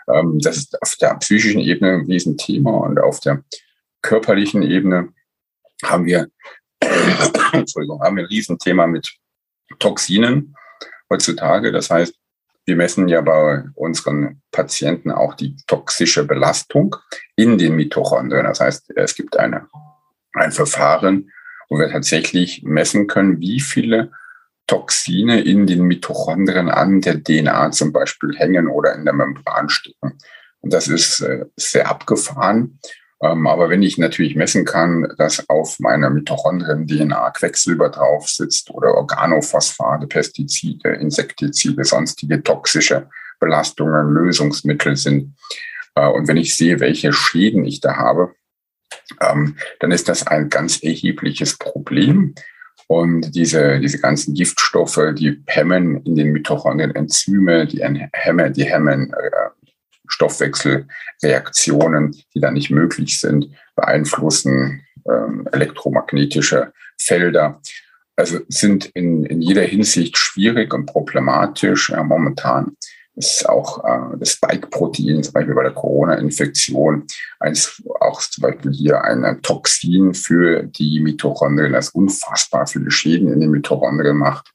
Ähm, 0.08 0.40
das 0.40 0.58
ist 0.58 0.82
auf 0.82 0.96
der 0.96 1.16
psychischen 1.16 1.60
Ebene 1.60 1.96
ein 1.96 2.06
Riesenthema 2.06 2.72
und 2.72 3.00
auf 3.00 3.20
der 3.20 3.44
körperlichen 4.02 4.64
Ebene 4.64 5.10
haben 5.84 6.06
wir, 6.06 6.28
Entschuldigung, 7.52 8.02
haben 8.02 8.16
wir 8.16 8.24
ein 8.24 8.30
Riesenthema 8.30 8.88
mit 8.88 9.10
Toxinen 9.80 10.56
heutzutage. 11.10 11.72
Das 11.72 11.90
heißt, 11.90 12.16
wir 12.66 12.76
messen 12.76 13.08
ja 13.08 13.22
bei 13.22 13.64
unseren 13.76 14.42
Patienten 14.52 15.12
auch 15.12 15.34
die 15.34 15.56
toxische 15.68 16.26
Belastung 16.26 16.96
in 17.36 17.58
den 17.58 17.76
Mitochondrien. 17.76 18.46
Das 18.46 18.60
heißt, 18.60 18.94
es 18.96 19.16
gibt 19.16 19.38
eine, 19.38 19.68
ein 20.34 20.52
Verfahren, 20.52 21.32
wo 21.70 21.80
wir 21.80 21.90
tatsächlich 21.90 22.64
messen 22.64 23.08
können, 23.08 23.40
wie 23.40 23.60
viele 23.60 24.12
Toxine 24.68 25.42
in 25.42 25.68
den 25.68 25.84
Mitochondrien 25.84 26.70
an 26.70 27.02
der 27.02 27.24
DNA 27.24 27.72
zum 27.72 27.92
Beispiel 27.92 28.38
hängen 28.38 28.68
oder 28.68 28.96
in 28.96 29.06
der 29.06 29.14
Membran 29.14 29.70
stecken. 29.70 30.18
Und 30.62 30.74
das 30.74 30.88
ist 30.88 31.22
äh, 31.22 31.46
sehr 31.56 31.90
abgefahren. 31.90 32.80
Ähm, 33.22 33.48
aber 33.48 33.70
wenn 33.70 33.84
ich 33.84 33.98
natürlich 33.98 34.36
messen 34.36 34.66
kann, 34.66 35.14
dass 35.18 35.48
auf 35.50 35.80
meiner 35.80 36.10
Mitochondrien-DNA 36.10 37.32
Quecksilber 37.32 37.90
drauf 37.90 38.28
sitzt 38.28 38.72
oder 38.72 38.96
Organophosphate, 38.96 40.08
Pestizide, 40.08 40.90
Insektizide, 40.90 41.84
sonstige 41.84 42.42
toxische 42.42 43.10
Belastungen, 43.40 44.14
Lösungsmittel 44.14 44.96
sind, 44.96 45.36
äh, 45.96 46.08
und 46.08 46.28
wenn 46.28 46.38
ich 46.38 46.56
sehe, 46.56 46.80
welche 46.80 47.14
Schäden 47.14 47.66
ich 47.66 47.80
da 47.80 47.96
habe, 47.96 48.34
ähm, 49.22 49.58
dann 49.80 49.92
ist 49.92 50.10
das 50.10 50.26
ein 50.28 50.50
ganz 50.50 50.82
erhebliches 50.82 51.58
Problem. 51.58 52.36
Und 52.88 53.36
diese, 53.36 53.80
diese 53.80 54.00
ganzen 54.00 54.34
Giftstoffe, 54.34 55.00
die 55.14 55.42
hemmen 55.48 56.04
in 56.04 56.16
den 56.16 56.32
Mitochondrien 56.32 56.94
Enzyme, 56.94 57.66
die 57.66 57.82
hemmen, 57.82 58.54
die 58.54 58.66
hemmen 58.66 59.14
äh, 59.14 59.50
Stoffwechselreaktionen, 60.12 62.16
die 62.34 62.40
dann 62.40 62.54
nicht 62.54 62.70
möglich 62.70 63.20
sind, 63.20 63.50
beeinflussen 63.76 64.86
ähm, 65.08 65.48
elektromagnetische 65.52 66.74
Felder. 66.98 67.62
Also 68.16 68.40
sind 68.50 68.86
in, 68.94 69.26
in 69.26 69.42
jeder 69.42 69.64
Hinsicht 69.64 70.18
schwierig 70.18 70.74
und 70.74 70.86
problematisch. 70.86 71.90
Ja, 71.90 72.04
momentan 72.04 72.78
ist 73.16 73.48
auch 73.48 73.84
äh, 73.84 74.18
das 74.18 74.34
Spike-Protein, 74.34 75.24
zum 75.24 75.34
Beispiel 75.34 75.56
bei 75.56 75.64
der 75.64 75.74
Corona-Infektion, 75.74 77.06
auch 78.00 78.22
zum 78.22 78.42
Beispiel 78.42 78.72
hier 78.72 79.04
ein 79.04 79.42
Toxin 79.42 80.14
für 80.14 80.64
die 80.64 81.00
Mitochondrien, 81.00 81.74
das 81.74 81.90
unfassbar 81.90 82.68
viele 82.68 82.92
Schäden 82.92 83.32
in 83.32 83.42
den 83.42 83.52
Mitochondrien 83.52 84.18
macht. 84.18 84.52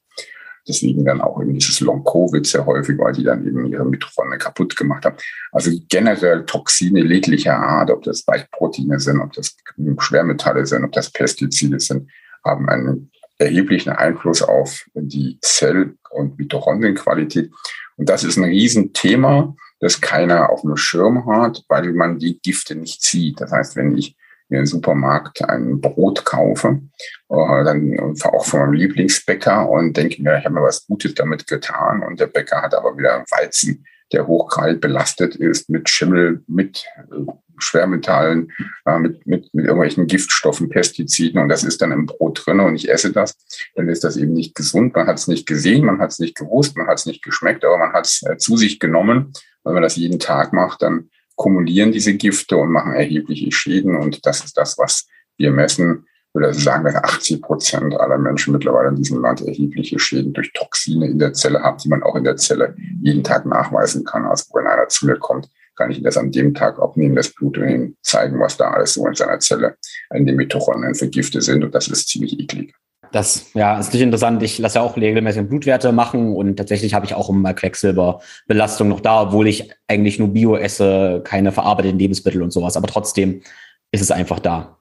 Deswegen 0.67 1.05
dann 1.05 1.21
auch 1.21 1.41
eben 1.41 1.53
dieses 1.53 1.79
Long-Covid 1.79 2.45
sehr 2.45 2.65
häufig, 2.65 2.97
weil 2.97 3.13
die 3.13 3.23
dann 3.23 3.47
eben 3.47 3.65
ihre 3.67 3.85
Mitochondrien 3.85 4.39
kaputt 4.39 4.75
gemacht 4.75 5.05
haben. 5.05 5.15
Also 5.51 5.71
generell 5.89 6.45
Toxine 6.45 7.05
jeglicher 7.05 7.57
Art, 7.57 7.89
ob 7.89 8.03
das 8.03 8.27
Weichproteine 8.27 8.99
sind, 8.99 9.21
ob 9.21 9.33
das 9.33 9.55
Schwermetalle 9.99 10.65
sind, 10.65 10.83
ob 10.83 10.91
das 10.91 11.11
Pestizide 11.11 11.79
sind, 11.79 12.09
haben 12.43 12.67
einen 12.67 13.11
erheblichen 13.37 13.91
Einfluss 13.91 14.41
auf 14.41 14.85
die 14.93 15.37
Zell- 15.41 15.95
und 16.09 16.37
Mitochondrienqualität. 16.37 17.51
Und 17.95 18.09
das 18.09 18.23
ist 18.23 18.37
ein 18.37 18.43
Riesenthema, 18.43 19.55
das 19.79 20.01
keiner 20.01 20.49
auf 20.49 20.61
dem 20.61 20.75
Schirm 20.75 21.25
hat, 21.27 21.63
weil 21.67 21.93
man 21.93 22.19
die 22.19 22.39
Gifte 22.39 22.75
nicht 22.75 23.03
sieht. 23.03 23.39
Das 23.41 23.51
heißt, 23.51 23.75
wenn 23.75 23.97
ich 23.97 24.15
mir 24.49 24.59
im 24.59 24.65
Supermarkt 24.65 25.43
ein 25.47 25.81
Brot 25.81 26.25
kaufe, 26.25 26.81
äh, 27.29 27.63
dann 27.63 28.15
auch 28.23 28.45
von 28.45 28.61
meinem 28.61 28.73
Lieblingsbäcker 28.73 29.69
und 29.69 29.95
denke 29.97 30.21
mir, 30.21 30.37
ich 30.37 30.45
habe 30.45 30.55
mir 30.55 30.63
was 30.63 30.85
Gutes 30.87 31.13
damit 31.15 31.47
getan 31.47 32.03
und 32.03 32.19
der 32.19 32.27
Bäcker 32.27 32.61
hat 32.61 32.73
aber 32.73 32.97
wieder 32.97 33.23
Weizen, 33.31 33.85
der 34.13 34.27
hochgradig 34.27 34.79
belastet 34.79 35.35
ist 35.35 35.69
mit 35.69 35.89
Schimmel, 35.89 36.43
mit 36.47 36.85
äh, 37.11 37.31
Schwermetallen, 37.59 38.51
äh, 38.85 38.99
mit, 38.99 39.25
mit, 39.25 39.53
mit 39.53 39.65
irgendwelchen 39.65 40.07
Giftstoffen, 40.07 40.69
Pestiziden 40.69 41.41
und 41.41 41.49
das 41.49 41.63
ist 41.63 41.81
dann 41.81 41.91
im 41.91 42.05
Brot 42.05 42.43
drin 42.45 42.59
und 42.59 42.75
ich 42.75 42.89
esse 42.89 43.11
das, 43.11 43.35
dann 43.75 43.89
ist 43.89 44.03
das 44.03 44.15
eben 44.15 44.33
nicht 44.33 44.55
gesund. 44.55 44.95
Man 44.95 45.07
hat 45.07 45.17
es 45.17 45.27
nicht 45.27 45.47
gesehen, 45.47 45.85
man 45.85 45.99
hat 45.99 46.11
es 46.11 46.19
nicht 46.19 46.37
gewusst, 46.37 46.77
man 46.77 46.87
hat 46.87 46.99
es 46.99 47.05
nicht 47.05 47.23
geschmeckt, 47.23 47.65
aber 47.65 47.77
man 47.77 47.93
hat 47.93 48.05
es 48.05 48.23
zu 48.37 48.57
sich 48.57 48.79
genommen. 48.79 49.33
Wenn 49.63 49.73
man 49.73 49.83
das 49.83 49.97
jeden 49.97 50.19
Tag 50.19 50.53
macht, 50.53 50.81
dann 50.81 51.09
kumulieren 51.37 51.93
diese 51.93 52.15
Gifte 52.15 52.57
und 52.57 52.71
machen 52.71 52.93
erhebliche 52.93 53.51
Schäden. 53.51 53.95
Und 53.95 54.25
das 54.25 54.43
ist 54.43 54.57
das, 54.57 54.77
was 54.77 55.07
wir 55.37 55.51
messen. 55.51 56.05
Ich 56.29 56.35
würde 56.35 56.47
also 56.47 56.59
sagen, 56.59 56.83
dass 56.83 56.95
80 56.95 57.41
Prozent 57.41 57.95
aller 57.95 58.17
Menschen 58.17 58.51
mittlerweile 58.51 58.89
in 58.89 58.95
diesem 58.95 59.21
Land 59.21 59.41
erhebliche 59.41 59.97
Schäden 59.97 60.33
durch 60.33 60.51
Toxine 60.53 61.07
in 61.07 61.19
der 61.19 61.33
Zelle 61.33 61.61
haben, 61.61 61.77
die 61.77 61.89
man 61.89 62.03
auch 62.03 62.15
in 62.15 62.25
der 62.25 62.35
Zelle 62.35 62.75
jeden 63.01 63.23
Tag 63.23 63.45
nachweisen 63.45 64.03
kann. 64.03 64.25
Also 64.25 64.45
wenn 64.53 64.67
einer 64.67 64.87
zu 64.89 65.05
mir 65.05 65.17
kommt, 65.17 65.49
kann 65.75 65.91
ich 65.91 66.01
das 66.01 66.17
an 66.17 66.31
dem 66.31 66.53
Tag 66.53 66.79
abnehmen, 66.79 67.15
das 67.15 67.29
Blut 67.29 67.57
und 67.59 67.69
ihm 67.69 67.97
zeigen, 68.01 68.39
was 68.39 68.57
da 68.57 68.71
alles 68.71 68.93
so 68.93 69.05
in 69.07 69.13
seiner 69.13 69.39
Zelle 69.39 69.77
in 70.13 70.25
den 70.25 70.35
Mitochondrien 70.35 70.95
für 70.95 71.07
Gifte 71.07 71.41
sind. 71.41 71.63
Und 71.63 71.73
das 71.73 71.87
ist 71.87 72.09
ziemlich 72.09 72.39
eklig. 72.39 72.73
Das 73.17 73.49
ja, 73.55 73.79
ist 73.79 73.91
nicht 73.93 74.03
interessant. 74.03 74.43
Ich 74.43 74.59
lasse 74.59 74.75
ja 74.75 74.83
auch 74.83 74.95
regelmäßig 74.95 75.49
Blutwerte 75.49 75.91
machen 75.91 76.35
und 76.35 76.55
tatsächlich 76.55 76.93
habe 76.93 77.07
ich 77.07 77.15
auch 77.15 77.29
immer 77.31 77.55
Quecksilberbelastung 77.55 78.87
noch 78.89 78.99
da, 78.99 79.23
obwohl 79.23 79.47
ich 79.47 79.71
eigentlich 79.87 80.19
nur 80.19 80.27
Bio 80.27 80.55
esse, 80.55 81.23
keine 81.23 81.51
verarbeiteten 81.51 81.97
Lebensmittel 81.97 82.43
und 82.43 82.51
sowas. 82.51 82.77
Aber 82.77 82.85
trotzdem 82.85 83.41
ist 83.89 84.01
es 84.01 84.11
einfach 84.11 84.39
da. 84.39 84.77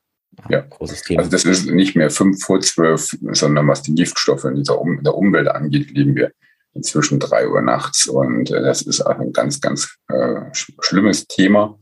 Ja, 0.50 0.60
großes 0.60 1.04
Thema. 1.04 1.20
Also 1.20 1.30
das 1.30 1.46
ist 1.46 1.70
nicht 1.70 1.96
mehr 1.96 2.10
fünf 2.10 2.44
vor 2.44 2.60
zwölf, 2.60 3.16
sondern 3.32 3.68
was 3.68 3.80
die 3.80 3.94
Giftstoffe 3.94 4.44
in 4.44 4.56
dieser 4.56 4.78
um 4.78 5.02
der 5.02 5.14
Umwelt 5.14 5.48
angeht, 5.48 5.92
leben 5.92 6.14
wir 6.14 6.30
inzwischen 6.74 7.18
drei 7.18 7.48
Uhr 7.48 7.62
nachts. 7.62 8.06
Und 8.06 8.50
äh, 8.50 8.60
das 8.60 8.82
ist 8.82 9.00
auch 9.00 9.18
ein 9.18 9.32
ganz, 9.32 9.62
ganz 9.62 9.96
äh, 10.08 10.42
schlimmes 10.52 11.26
Thema, 11.26 11.78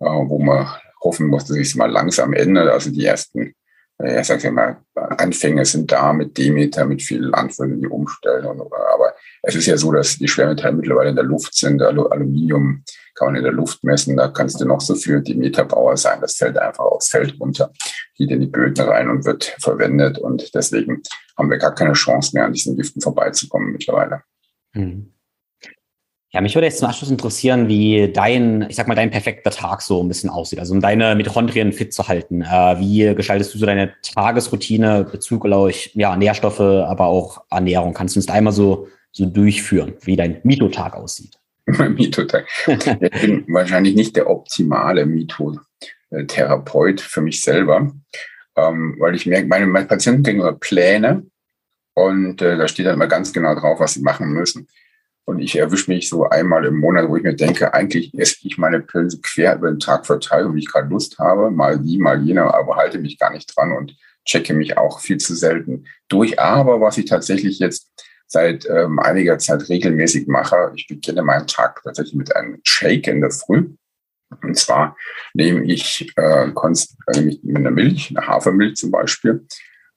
äh, 0.00 0.04
wo 0.04 0.38
man 0.38 0.68
hoffen 1.02 1.28
muss, 1.28 1.46
dass 1.46 1.56
es 1.56 1.74
mal 1.76 1.90
langsam 1.90 2.34
ändert. 2.34 2.68
Also 2.68 2.90
die 2.90 3.06
ersten 3.06 3.54
ja, 4.06 4.24
sag 4.24 4.44
ich 4.44 4.50
mal, 4.50 4.76
Anfänge 4.94 5.64
sind 5.64 5.90
da 5.90 6.12
mit 6.12 6.36
Demeter, 6.36 6.84
mit 6.84 7.02
vielen 7.02 7.30
Landwirten, 7.30 7.80
die 7.80 7.86
umstellen. 7.86 8.46
Und, 8.46 8.60
aber 8.60 9.14
es 9.42 9.54
ist 9.54 9.66
ja 9.66 9.76
so, 9.76 9.92
dass 9.92 10.18
die 10.18 10.28
Schwermetalle 10.28 10.76
mittlerweile 10.76 11.10
in 11.10 11.16
der 11.16 11.24
Luft 11.24 11.54
sind. 11.54 11.80
Aluminium 11.82 12.82
kann 13.14 13.28
man 13.28 13.36
in 13.36 13.44
der 13.44 13.52
Luft 13.52 13.84
messen. 13.84 14.16
Da 14.16 14.28
kannst 14.28 14.60
du 14.60 14.64
noch 14.64 14.80
so 14.80 14.94
viel 14.94 15.22
Demeterbauer 15.22 15.96
sein. 15.96 16.20
Das 16.20 16.36
fällt 16.36 16.58
einfach 16.58 16.84
aufs 16.84 17.08
Feld 17.08 17.38
runter, 17.40 17.72
geht 18.16 18.30
in 18.30 18.40
die 18.40 18.46
Böden 18.46 18.84
rein 18.84 19.08
und 19.08 19.24
wird 19.24 19.56
verwendet. 19.60 20.18
Und 20.18 20.54
deswegen 20.54 21.02
haben 21.38 21.50
wir 21.50 21.58
gar 21.58 21.74
keine 21.74 21.94
Chance 21.94 22.30
mehr, 22.34 22.44
an 22.44 22.52
diesen 22.52 22.76
Giften 22.76 23.00
vorbeizukommen 23.00 23.72
mittlerweile. 23.72 24.22
Hm. 24.72 25.13
Ja, 26.34 26.40
mich 26.40 26.56
würde 26.56 26.66
jetzt 26.66 26.80
zum 26.80 26.88
Abschluss 26.88 27.12
interessieren, 27.12 27.68
wie 27.68 28.10
dein, 28.12 28.66
ich 28.68 28.74
sag 28.74 28.88
mal, 28.88 28.96
dein 28.96 29.12
perfekter 29.12 29.52
Tag 29.52 29.80
so 29.82 30.02
ein 30.02 30.08
bisschen 30.08 30.30
aussieht. 30.30 30.58
Also 30.58 30.74
um 30.74 30.80
deine 30.80 31.14
Mitochondrien 31.14 31.72
fit 31.72 31.94
zu 31.94 32.08
halten. 32.08 32.42
Äh, 32.42 32.80
wie 32.80 33.14
gestaltest 33.14 33.54
du 33.54 33.58
so 33.58 33.66
deine 33.66 33.94
Tagesroutine 34.02 35.04
bezüglich 35.04 35.92
ja, 35.94 36.16
Nährstoffe, 36.16 36.58
aber 36.58 37.06
auch 37.06 37.44
Ernährung? 37.50 37.94
Kannst 37.94 38.16
du 38.16 38.18
uns 38.18 38.26
da 38.26 38.32
einmal 38.32 38.52
so, 38.52 38.88
so 39.12 39.26
durchführen, 39.26 39.94
wie 40.00 40.16
dein 40.16 40.40
Mitotag 40.42 40.96
aussieht? 40.96 41.38
Mein 41.66 41.94
Mitotag. 41.94 42.46
ich 42.66 43.20
bin 43.20 43.44
wahrscheinlich 43.54 43.94
nicht 43.94 44.16
der 44.16 44.28
optimale 44.28 45.06
Mitotherapeut 45.06 47.00
für 47.00 47.20
mich 47.20 47.42
selber, 47.42 47.92
ähm, 48.56 48.96
weil 48.98 49.14
ich 49.14 49.26
merke, 49.26 49.46
meine, 49.46 49.66
meine 49.66 49.86
Patienten 49.86 50.24
kriegen 50.24 50.42
Pläne 50.58 51.26
und 51.94 52.42
äh, 52.42 52.56
da 52.56 52.66
steht 52.66 52.86
dann 52.86 52.94
immer 52.94 53.06
ganz 53.06 53.32
genau 53.32 53.54
drauf, 53.54 53.78
was 53.78 53.94
sie 53.94 54.02
machen 54.02 54.32
müssen. 54.32 54.66
Und 55.26 55.40
ich 55.40 55.56
erwische 55.56 55.90
mich 55.90 56.08
so 56.08 56.28
einmal 56.28 56.66
im 56.66 56.76
Monat, 56.76 57.08
wo 57.08 57.16
ich 57.16 57.22
mir 57.22 57.34
denke, 57.34 57.72
eigentlich 57.72 58.12
esse 58.14 58.36
ich 58.42 58.58
meine 58.58 58.80
Pillen 58.80 59.10
quer 59.22 59.56
über 59.56 59.70
den 59.70 59.80
Tag 59.80 60.06
verteilt, 60.06 60.52
wie 60.52 60.58
ich 60.58 60.70
gerade 60.70 60.88
Lust 60.88 61.18
habe, 61.18 61.50
mal 61.50 61.78
die, 61.78 61.98
mal 61.98 62.22
jene, 62.22 62.52
aber 62.52 62.76
halte 62.76 62.98
mich 62.98 63.18
gar 63.18 63.32
nicht 63.32 63.56
dran 63.56 63.72
und 63.72 63.96
checke 64.26 64.52
mich 64.52 64.76
auch 64.76 65.00
viel 65.00 65.16
zu 65.16 65.34
selten 65.34 65.86
durch. 66.08 66.38
Aber 66.38 66.80
was 66.80 66.98
ich 66.98 67.06
tatsächlich 67.06 67.58
jetzt 67.58 67.90
seit 68.26 68.66
ähm, 68.68 68.98
einiger 68.98 69.38
Zeit 69.38 69.68
regelmäßig 69.68 70.26
mache, 70.26 70.72
ich 70.74 70.88
beginne 70.88 71.22
meinen 71.22 71.46
Tag 71.46 71.82
tatsächlich 71.82 72.14
mit 72.14 72.34
einem 72.36 72.60
Shake 72.62 73.06
in 73.06 73.20
der 73.20 73.30
Früh. 73.30 73.70
Und 74.42 74.58
zwar 74.58 74.96
nehme 75.32 75.64
ich, 75.64 76.12
äh, 76.16 76.48
äh 76.48 76.52
nehme 77.14 77.30
ich 77.30 77.42
mit 77.42 77.56
einer 77.56 77.70
Milch, 77.70 78.10
eine 78.10 78.26
Hafermilch 78.26 78.76
zum 78.76 78.90
Beispiel, 78.90 79.46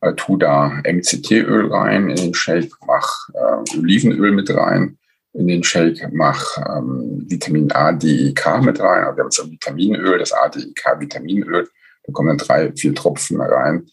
äh, 0.01 0.13
tu 0.13 0.37
da 0.37 0.81
MCT-Öl 0.83 1.71
rein 1.73 2.09
in 2.09 2.15
den 2.15 2.33
Shake, 2.33 2.71
mach 2.85 3.29
äh, 3.33 3.77
Olivenöl 3.77 4.31
mit 4.31 4.49
rein, 4.53 4.96
in 5.37 5.47
den 5.47 5.63
Shake, 5.63 6.09
mach 6.11 6.57
ähm, 6.57 7.25
Vitamin 7.27 7.71
A, 7.71 7.91
D, 7.91 8.07
E, 8.07 8.33
K 8.33 8.59
mit 8.59 8.79
rein. 8.79 9.03
Also 9.03 9.17
wir 9.17 9.23
haben 9.23 9.31
so 9.31 9.49
Vitaminöl, 9.49 10.17
das 10.17 10.33
A, 10.33 10.49
D, 10.49 10.59
E, 10.59 10.73
K 10.73 10.99
Vitaminöl. 10.99 11.67
Da 12.03 12.11
kommen 12.11 12.29
dann 12.29 12.37
drei, 12.37 12.71
vier 12.73 12.95
Tropfen 12.95 13.39
rein. 13.39 13.87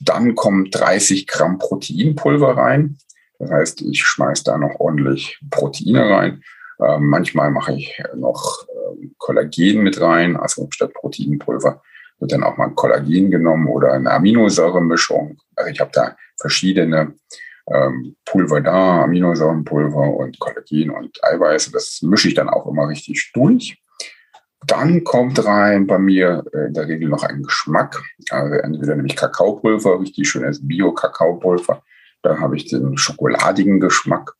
Dann 0.00 0.34
kommen 0.34 0.70
30 0.70 1.26
Gramm 1.26 1.58
Proteinpulver 1.58 2.56
rein. 2.56 2.98
Das 3.38 3.50
heißt, 3.50 3.82
ich 3.82 4.04
schmeiß 4.04 4.42
da 4.42 4.58
noch 4.58 4.80
ordentlich 4.80 5.40
Proteine 5.50 6.10
rein. 6.10 6.42
Ähm, 6.84 7.06
manchmal 7.06 7.50
mache 7.50 7.74
ich 7.74 8.02
noch 8.16 8.66
ähm, 8.68 9.14
Kollagen 9.18 9.82
mit 9.82 10.00
rein, 10.00 10.36
also 10.36 10.66
statt 10.70 10.94
Proteinpulver 10.94 11.82
wird 12.20 12.32
dann 12.32 12.42
auch 12.42 12.56
mal 12.56 12.70
Kollagen 12.70 13.30
genommen 13.30 13.68
oder 13.68 13.92
eine 13.92 14.10
Aminosäuremischung. 14.10 15.38
Also 15.54 15.70
ich 15.70 15.80
habe 15.80 15.90
da 15.92 16.16
verschiedene 16.36 17.14
ähm, 17.72 18.16
Pulver 18.24 18.60
da, 18.60 19.02
Aminosäurenpulver 19.04 20.16
und 20.16 20.38
Kollagen 20.38 20.90
und 20.90 21.18
Eiweiß. 21.22 21.70
Das 21.72 22.00
mische 22.02 22.28
ich 22.28 22.34
dann 22.34 22.48
auch 22.48 22.66
immer 22.66 22.88
richtig 22.88 23.30
durch. 23.34 23.80
Dann 24.66 25.04
kommt 25.04 25.44
rein 25.44 25.86
bei 25.86 25.98
mir 25.98 26.44
äh, 26.52 26.66
in 26.66 26.74
der 26.74 26.88
Regel 26.88 27.08
noch 27.08 27.22
ein 27.22 27.42
Geschmack. 27.42 28.02
Also 28.30 28.54
entweder 28.56 28.96
nämlich 28.96 29.16
Kakaopulver, 29.16 30.00
richtig 30.00 30.28
schönes 30.28 30.66
Bio-Kakaopulver. 30.66 31.82
Dann 32.22 32.40
habe 32.40 32.56
ich 32.56 32.68
den 32.68 32.96
schokoladigen 32.96 33.80
Geschmack. 33.80 34.34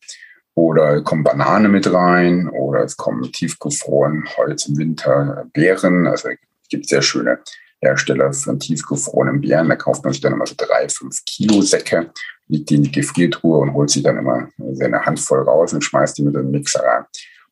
Oder 0.54 1.02
kommt 1.02 1.22
Banane 1.22 1.68
mit 1.68 1.92
rein 1.92 2.48
oder 2.48 2.82
es 2.82 2.96
kommen 2.96 3.30
tiefgefroren 3.30 4.28
Holz 4.36 4.66
im 4.66 4.76
Winter 4.76 5.46
Beeren. 5.52 6.08
Also 6.08 6.30
es 6.30 6.68
gibt 6.68 6.88
sehr 6.88 7.02
schöne 7.02 7.38
Hersteller 7.80 8.32
von 8.32 8.58
tiefgefrorenen 8.58 9.40
Beeren. 9.40 9.68
Da 9.68 9.76
kauft 9.76 10.02
man 10.02 10.12
sich 10.12 10.20
dann 10.20 10.32
immer 10.32 10.46
so 10.46 10.56
drei, 10.56 10.88
fünf 10.88 11.24
Kilo 11.24 11.62
Säcke 11.62 12.10
liegt 12.49 12.70
die 12.70 12.76
in 12.76 12.82
die 12.82 12.92
Gefriertruhe 12.92 13.59
und 13.59 13.74
holt 13.74 13.90
sich 13.90 14.03
dann 14.03 14.18
immer 14.18 14.49
seine 14.72 15.05
Handvoll 15.05 15.42
raus 15.42 15.72
und 15.72 15.84
schmeißt 15.84 16.18
die 16.18 16.22
mit 16.22 16.34
dem 16.34 16.51
Mixer 16.51 16.82
rein. 16.82 17.05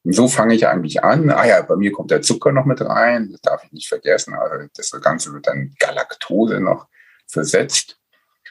Und 0.04 0.12
so 0.14 0.28
fange 0.28 0.54
ich 0.54 0.66
eigentlich 0.66 1.02
an. 1.02 1.30
Ah 1.30 1.46
ja, 1.46 1.62
bei 1.62 1.76
mir 1.76 1.92
kommt 1.92 2.10
der 2.10 2.22
Zucker 2.22 2.52
noch 2.52 2.64
mit 2.64 2.80
rein, 2.80 3.30
das 3.32 3.40
darf 3.40 3.64
ich 3.64 3.72
nicht 3.72 3.88
vergessen. 3.88 4.34
Also 4.34 4.66
das 4.74 4.90
Ganze 5.02 5.32
wird 5.32 5.46
dann 5.46 5.74
Galaktose 5.78 6.60
noch 6.60 6.86
versetzt, 7.26 7.98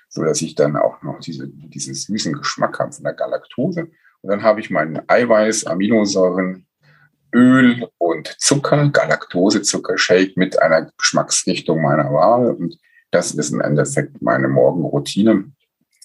so 0.10 0.24
dass 0.24 0.42
ich 0.42 0.56
dann 0.56 0.76
auch 0.76 1.02
noch 1.02 1.20
diese, 1.20 1.48
diesen 1.48 1.94
süßen 1.94 2.34
Geschmack 2.34 2.80
habe 2.80 2.92
von 2.92 3.04
der 3.04 3.14
Galaktose. 3.14 3.90
Und 4.22 4.30
dann 4.30 4.44
habe 4.44 4.60
ich 4.60 4.70
meinen 4.70 5.02
Eiweiß, 5.08 5.66
Aminosäuren, 5.66 6.68
Öl 7.34 7.88
und 7.98 8.36
Zucker, 8.40 8.90
Galaktosezucker-Shake 8.90 10.38
mit 10.38 10.62
einer 10.62 10.92
Geschmacksrichtung 10.98 11.82
meiner 11.82 12.12
Wahl. 12.12 12.52
Und 12.52 12.78
das 13.12 13.32
ist 13.32 13.52
im 13.52 13.62
Endeffekt 13.62 14.22
meine 14.22 14.48
Morgenroutine 14.48 15.52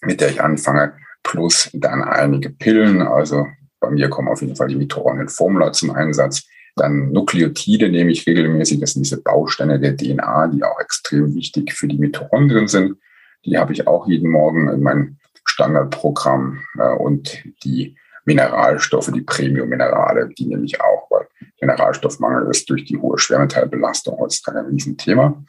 mit 0.02 0.20
der 0.20 0.30
ich 0.30 0.42
anfange, 0.42 0.94
plus 1.22 1.70
dann 1.72 2.02
einige 2.02 2.50
Pillen. 2.50 3.02
Also 3.02 3.46
bei 3.80 3.90
mir 3.90 4.08
kommen 4.08 4.28
auf 4.28 4.40
jeden 4.40 4.56
Fall 4.56 4.68
die 4.68 4.76
Mitochondrien-Formula 4.76 5.72
zum 5.72 5.90
Einsatz. 5.90 6.44
Dann 6.76 7.12
Nukleotide 7.12 7.88
nehme 7.88 8.12
ich 8.12 8.26
regelmäßig. 8.26 8.80
Das 8.80 8.92
sind 8.92 9.04
diese 9.04 9.20
Bausteine 9.20 9.80
der 9.80 9.96
DNA, 9.96 10.48
die 10.48 10.62
auch 10.62 10.78
extrem 10.80 11.34
wichtig 11.34 11.72
für 11.72 11.88
die 11.88 11.98
Mitochondrien 11.98 12.68
sind. 12.68 12.96
Die 13.44 13.58
habe 13.58 13.72
ich 13.72 13.86
auch 13.86 14.06
jeden 14.06 14.30
Morgen 14.30 14.68
in 14.68 14.82
meinem 14.82 15.18
Standardprogramm. 15.44 16.62
Äh, 16.78 16.94
und 16.94 17.42
die 17.64 17.96
Mineralstoffe, 18.24 19.10
die 19.12 19.22
Premium-Minerale, 19.22 20.28
die 20.38 20.46
nehme 20.46 20.64
ich 20.64 20.80
auch, 20.80 21.10
weil 21.10 21.26
Mineralstoffmangel 21.60 22.48
ist 22.50 22.68
durch 22.70 22.84
die 22.84 22.98
hohe 22.98 23.18
Schwermetallbelastung 23.18 24.18
heutzutage 24.18 24.60
ein 24.60 24.66
Riesenthema. 24.66 25.42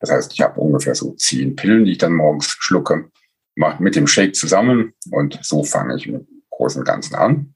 Das 0.00 0.10
heißt, 0.10 0.32
ich 0.32 0.40
habe 0.40 0.60
ungefähr 0.60 0.94
so 0.94 1.12
zehn 1.12 1.54
Pillen, 1.56 1.84
die 1.84 1.92
ich 1.92 1.98
dann 1.98 2.14
morgens 2.14 2.46
schlucke 2.46 3.10
mit 3.54 3.96
dem 3.96 4.06
Shake 4.06 4.34
zusammen 4.34 4.94
und 5.10 5.38
so 5.42 5.64
fange 5.64 5.96
ich 5.96 6.10
Großen 6.50 6.80
und 6.80 6.86
Ganzen 6.86 7.14
an. 7.14 7.54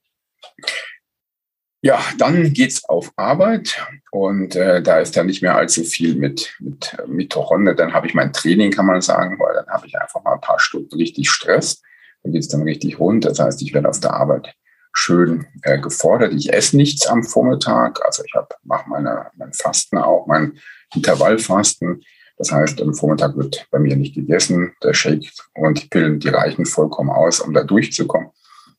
Ja, 1.83 2.01
dann 2.19 2.53
geht's 2.53 2.85
auf 2.85 3.13
Arbeit 3.17 3.81
und 4.11 4.57
äh, 4.57 4.83
da 4.83 4.99
ist 4.99 5.17
dann 5.17 5.27
nicht 5.27 5.43
mehr 5.43 5.55
allzu 5.55 5.85
viel 5.85 6.17
mit, 6.17 6.57
mit 6.59 6.97
Mitochondrien. 7.07 7.77
Dann 7.77 7.93
habe 7.93 8.07
ich 8.07 8.15
mein 8.15 8.33
Training, 8.33 8.73
kann 8.73 8.87
man 8.87 9.01
sagen, 9.03 9.39
weil 9.39 9.55
dann 9.55 9.69
habe 9.69 9.87
ich 9.87 9.97
einfach 9.97 10.25
mal 10.25 10.35
ein 10.35 10.41
paar 10.41 10.59
Stunden 10.59 10.97
richtig 10.97 11.31
Stress. 11.31 11.83
Dann 12.23 12.33
geht's 12.33 12.49
dann 12.49 12.63
richtig 12.63 12.99
rund. 12.99 13.25
Das 13.25 13.39
heißt, 13.39 13.63
ich 13.63 13.73
werde 13.73 13.89
auf 13.89 14.01
der 14.01 14.15
Arbeit 14.15 14.55
schön 14.93 15.47
äh, 15.63 15.79
gefordert. 15.79 16.33
Ich 16.33 16.53
esse 16.53 16.77
nichts 16.77 17.07
am 17.07 17.23
Vormittag. 17.23 18.05
Also 18.05 18.25
ich 18.25 18.33
mache 18.65 18.89
meine 18.89 19.27
mein 19.37 19.53
Fasten 19.53 19.99
auch, 19.99 20.27
mein 20.27 20.59
Intervallfasten. 20.95 22.03
Das 22.39 22.53
heißt, 22.53 22.83
am 22.83 22.95
Vormittag 22.95 23.37
wird 23.37 23.67
bei 23.71 23.79
mir 23.79 23.97
nicht 23.97 24.15
gegessen. 24.15 24.75
Der 24.83 24.93
Shake 24.93 25.31
und 25.55 25.83
die 25.83 25.89
Pillen, 25.89 26.21
die 26.21 26.29
reichen 26.29 26.67
vollkommen 26.67 27.11
aus, 27.11 27.41
um 27.41 27.55
da 27.55 27.63
durchzukommen, 27.63 28.31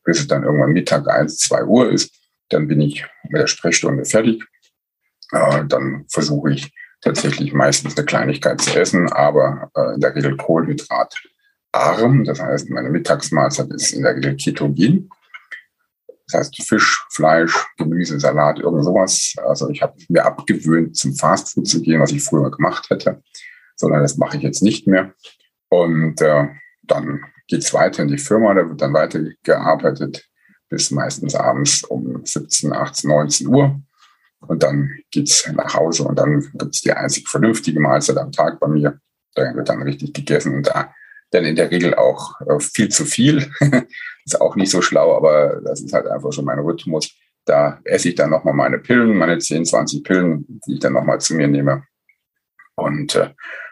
bis 0.03 0.20
es 0.20 0.28
dann 0.28 0.43
irgendwann 0.43 0.74
Mittag 0.74 1.10
eins, 1.10 1.38
zwei 1.39 1.64
Uhr 1.64 1.89
ist. 1.91 2.14
Dann 2.49 2.68
bin 2.68 2.82
ich 2.82 3.05
mit 3.30 3.41
der 3.41 3.47
Sprechstunde 3.47 4.05
fertig. 4.05 4.43
Äh, 5.32 5.66
dann 5.66 6.05
versuche 6.08 6.53
ich 6.53 6.72
tatsächlich 7.01 7.53
meistens 7.53 7.97
eine 7.97 8.05
Kleinigkeit 8.05 8.62
zu 8.62 8.80
essen, 8.80 9.12
aber 9.12 9.72
äh, 9.76 9.95
in 9.95 10.01
der 10.01 10.16
Regel 10.16 10.38
Kohlenhydratarm. 10.38 12.24
Das 12.26 12.39
heißt, 12.39 12.70
meine 12.70 12.89
Mittagsmahlzeit 12.89 13.70
ist 13.72 13.91
in 13.91 14.03
der 14.03 14.16
Regel 14.16 14.38
Ketogen. 14.38 15.10
Das 16.28 16.41
heißt 16.41 16.62
Fisch, 16.64 17.05
Fleisch, 17.10 17.53
Gemüse, 17.78 18.20
Salat, 18.20 18.60
irgend 18.60 18.84
sowas. 18.84 19.34
Also 19.45 19.70
ich 19.70 19.82
habe 19.82 19.95
mir 20.10 20.26
abgewöhnt, 20.26 20.97
zum 20.97 21.16
Fastfood 21.16 21.68
zu 21.68 21.82
gehen, 21.82 22.01
was 22.01 22.12
ich 22.12 22.24
früher 22.24 22.51
gemacht 22.51 22.89
hätte, 22.89 23.24
sondern 23.78 24.01
das 24.01 24.17
mache 24.17 24.38
ich 24.38 24.43
jetzt 24.43 24.61
nicht 24.61 24.88
mehr. 24.88 25.13
Und 25.69 26.21
äh, 26.21 26.47
dann 26.84 27.21
geht's 27.47 27.73
weiter 27.73 28.03
in 28.03 28.09
die 28.09 28.17
Firma, 28.17 28.53
da 28.53 28.67
wird 28.67 28.82
dann 28.82 28.93
weitergearbeitet 28.93 30.28
bis 30.69 30.91
meistens 30.91 31.34
abends 31.34 31.84
um 31.84 32.25
17, 32.25 32.73
18, 32.73 33.09
19 33.09 33.47
Uhr. 33.47 33.82
Und 34.39 34.63
dann 34.63 34.91
geht's 35.11 35.49
nach 35.53 35.73
Hause 35.73 36.03
und 36.03 36.19
dann 36.19 36.51
gibt's 36.53 36.82
die 36.82 36.91
einzig 36.91 37.28
vernünftige 37.28 37.80
Mahlzeit 37.80 38.17
am 38.17 38.32
Tag 38.32 38.59
bei 38.59 38.67
mir. 38.67 38.99
Da 39.34 39.55
wird 39.55 39.69
dann 39.69 39.82
richtig 39.82 40.13
gegessen 40.13 40.55
und 40.55 40.67
da 40.67 40.93
dann 41.32 41.45
in 41.45 41.55
der 41.55 41.71
Regel 41.71 41.95
auch 41.95 42.39
äh, 42.41 42.59
viel 42.59 42.89
zu 42.89 43.05
viel. 43.05 43.51
ist 44.25 44.39
auch 44.39 44.55
nicht 44.55 44.71
so 44.71 44.82
schlau, 44.82 45.15
aber 45.15 45.61
das 45.63 45.82
ist 45.82 45.93
halt 45.93 46.07
einfach 46.07 46.32
schon 46.32 46.45
mein 46.45 46.59
Rhythmus. 46.59 47.13
Da 47.45 47.80
esse 47.84 48.09
ich 48.09 48.15
dann 48.15 48.30
nochmal 48.30 48.53
meine 48.53 48.78
Pillen, 48.78 49.17
meine 49.17 49.38
10, 49.38 49.65
20 49.65 50.03
Pillen, 50.03 50.61
die 50.65 50.75
ich 50.75 50.80
dann 50.80 50.93
nochmal 50.93 51.19
zu 51.19 51.36
mir 51.36 51.47
nehme. 51.47 51.84
Und 52.75 53.15
äh, 53.15 53.30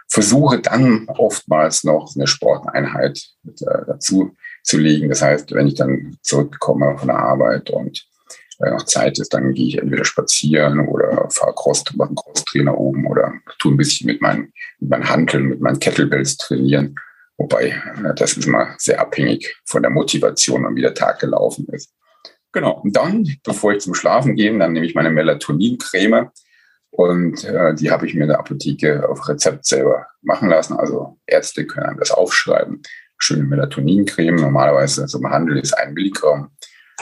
versuche 0.07 0.59
dann 0.59 1.07
oftmals 1.07 1.83
noch 1.83 2.13
eine 2.15 2.27
Sporteinheit 2.27 3.21
mit, 3.43 3.61
äh, 3.61 3.85
dazu 3.87 4.35
zu 4.63 4.77
legen. 4.77 5.09
Das 5.09 5.21
heißt, 5.21 5.51
wenn 5.53 5.67
ich 5.67 5.75
dann 5.75 6.17
zurückkomme 6.21 6.97
von 6.97 7.07
der 7.07 7.19
Arbeit 7.19 7.69
und 7.69 8.05
äh, 8.59 8.69
noch 8.69 8.85
Zeit 8.85 9.19
ist, 9.19 9.33
dann 9.33 9.53
gehe 9.53 9.67
ich 9.67 9.77
entweder 9.77 10.05
spazieren 10.05 10.87
oder 10.87 11.29
fahre 11.29 11.53
Cross, 11.53 11.83
mache 11.95 12.09
einen 12.09 12.15
Crosstrainer 12.15 12.77
oben 12.77 13.05
oder 13.07 13.33
tue 13.59 13.73
ein 13.73 13.77
bisschen 13.77 14.07
mit 14.07 14.21
meinen, 14.21 14.53
mit 14.79 14.89
meinen 14.89 15.09
Hanteln, 15.09 15.45
mit 15.45 15.61
meinen 15.61 15.79
Kettlebells 15.79 16.37
trainieren. 16.37 16.95
Wobei, 17.37 17.69
äh, 17.69 18.13
das 18.15 18.37
ist 18.37 18.47
immer 18.47 18.75
sehr 18.77 18.99
abhängig 18.99 19.55
von 19.65 19.81
der 19.81 19.91
Motivation 19.91 20.65
und 20.65 20.75
wie 20.75 20.81
der 20.81 20.93
Tag 20.93 21.19
gelaufen 21.19 21.67
ist. 21.71 21.91
Genau. 22.53 22.79
Und 22.81 22.95
dann, 22.95 23.27
bevor 23.43 23.73
ich 23.73 23.81
zum 23.81 23.93
Schlafen 23.93 24.35
gehe, 24.35 24.57
dann 24.57 24.71
nehme 24.71 24.85
ich 24.85 24.95
meine 24.95 25.11
Melatonincreme. 25.11 26.29
Und 26.95 27.43
äh, 27.43 27.75
die 27.75 27.91
habe 27.91 28.07
ich 28.07 28.13
mir 28.13 28.21
in 28.21 28.29
der 28.29 28.39
Apotheke 28.39 29.07
auf 29.09 29.27
Rezept 29.27 29.65
selber 29.65 30.07
machen 30.21 30.47
lassen. 30.47 30.77
Also 30.77 31.19
Ärzte 31.27 31.67
können 31.67 31.87
einem 31.87 31.99
das 31.99 32.11
aufschreiben. 32.11 32.81
Schöne 33.17 33.43
Melatonincreme. 33.43 34.37
Normalerweise 34.37 35.05
so 35.05 35.17
im 35.17 35.29
Handel 35.29 35.57
ist 35.57 35.73
ein 35.73 35.93
Milligramm. 35.93 36.51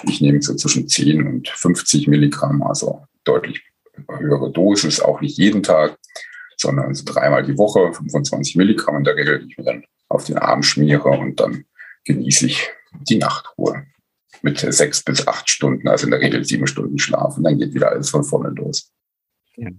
Ich 0.07 0.19
nehme 0.19 0.41
so 0.41 0.55
zwischen 0.55 0.87
10 0.87 1.27
und 1.27 1.47
50 1.47 2.07
Milligramm, 2.07 2.63
also 2.63 3.03
deutlich 3.23 3.61
höhere 4.17 4.51
Dosis, 4.51 4.99
auch 4.99 5.21
nicht 5.21 5.37
jeden 5.37 5.61
Tag, 5.61 5.95
sondern 6.57 6.95
so 6.95 7.03
dreimal 7.05 7.43
die 7.43 7.59
Woche, 7.59 7.93
25 7.93 8.55
Milligramm 8.55 8.97
in 8.97 9.03
der 9.03 9.15
Regel, 9.15 9.39
die 9.39 9.51
ich 9.51 9.57
mir 9.59 9.65
dann 9.65 9.83
auf 10.09 10.25
den 10.25 10.39
Arm 10.39 10.63
schmiere 10.63 11.09
und 11.09 11.39
dann 11.39 11.65
genieße 12.05 12.47
ich 12.47 12.71
die 13.07 13.19
Nachtruhe 13.19 13.85
mit 14.41 14.57
sechs 14.57 15.03
bis 15.03 15.27
acht 15.27 15.47
Stunden, 15.47 15.87
also 15.87 16.07
in 16.07 16.11
der 16.11 16.19
Regel 16.19 16.43
sieben 16.43 16.65
Stunden 16.65 16.97
Schlaf 16.97 17.37
und 17.37 17.43
dann 17.43 17.59
geht 17.59 17.75
wieder 17.75 17.91
alles 17.91 18.09
von 18.09 18.23
vorne 18.23 18.49
los. 18.49 18.91
Ja. 19.57 19.69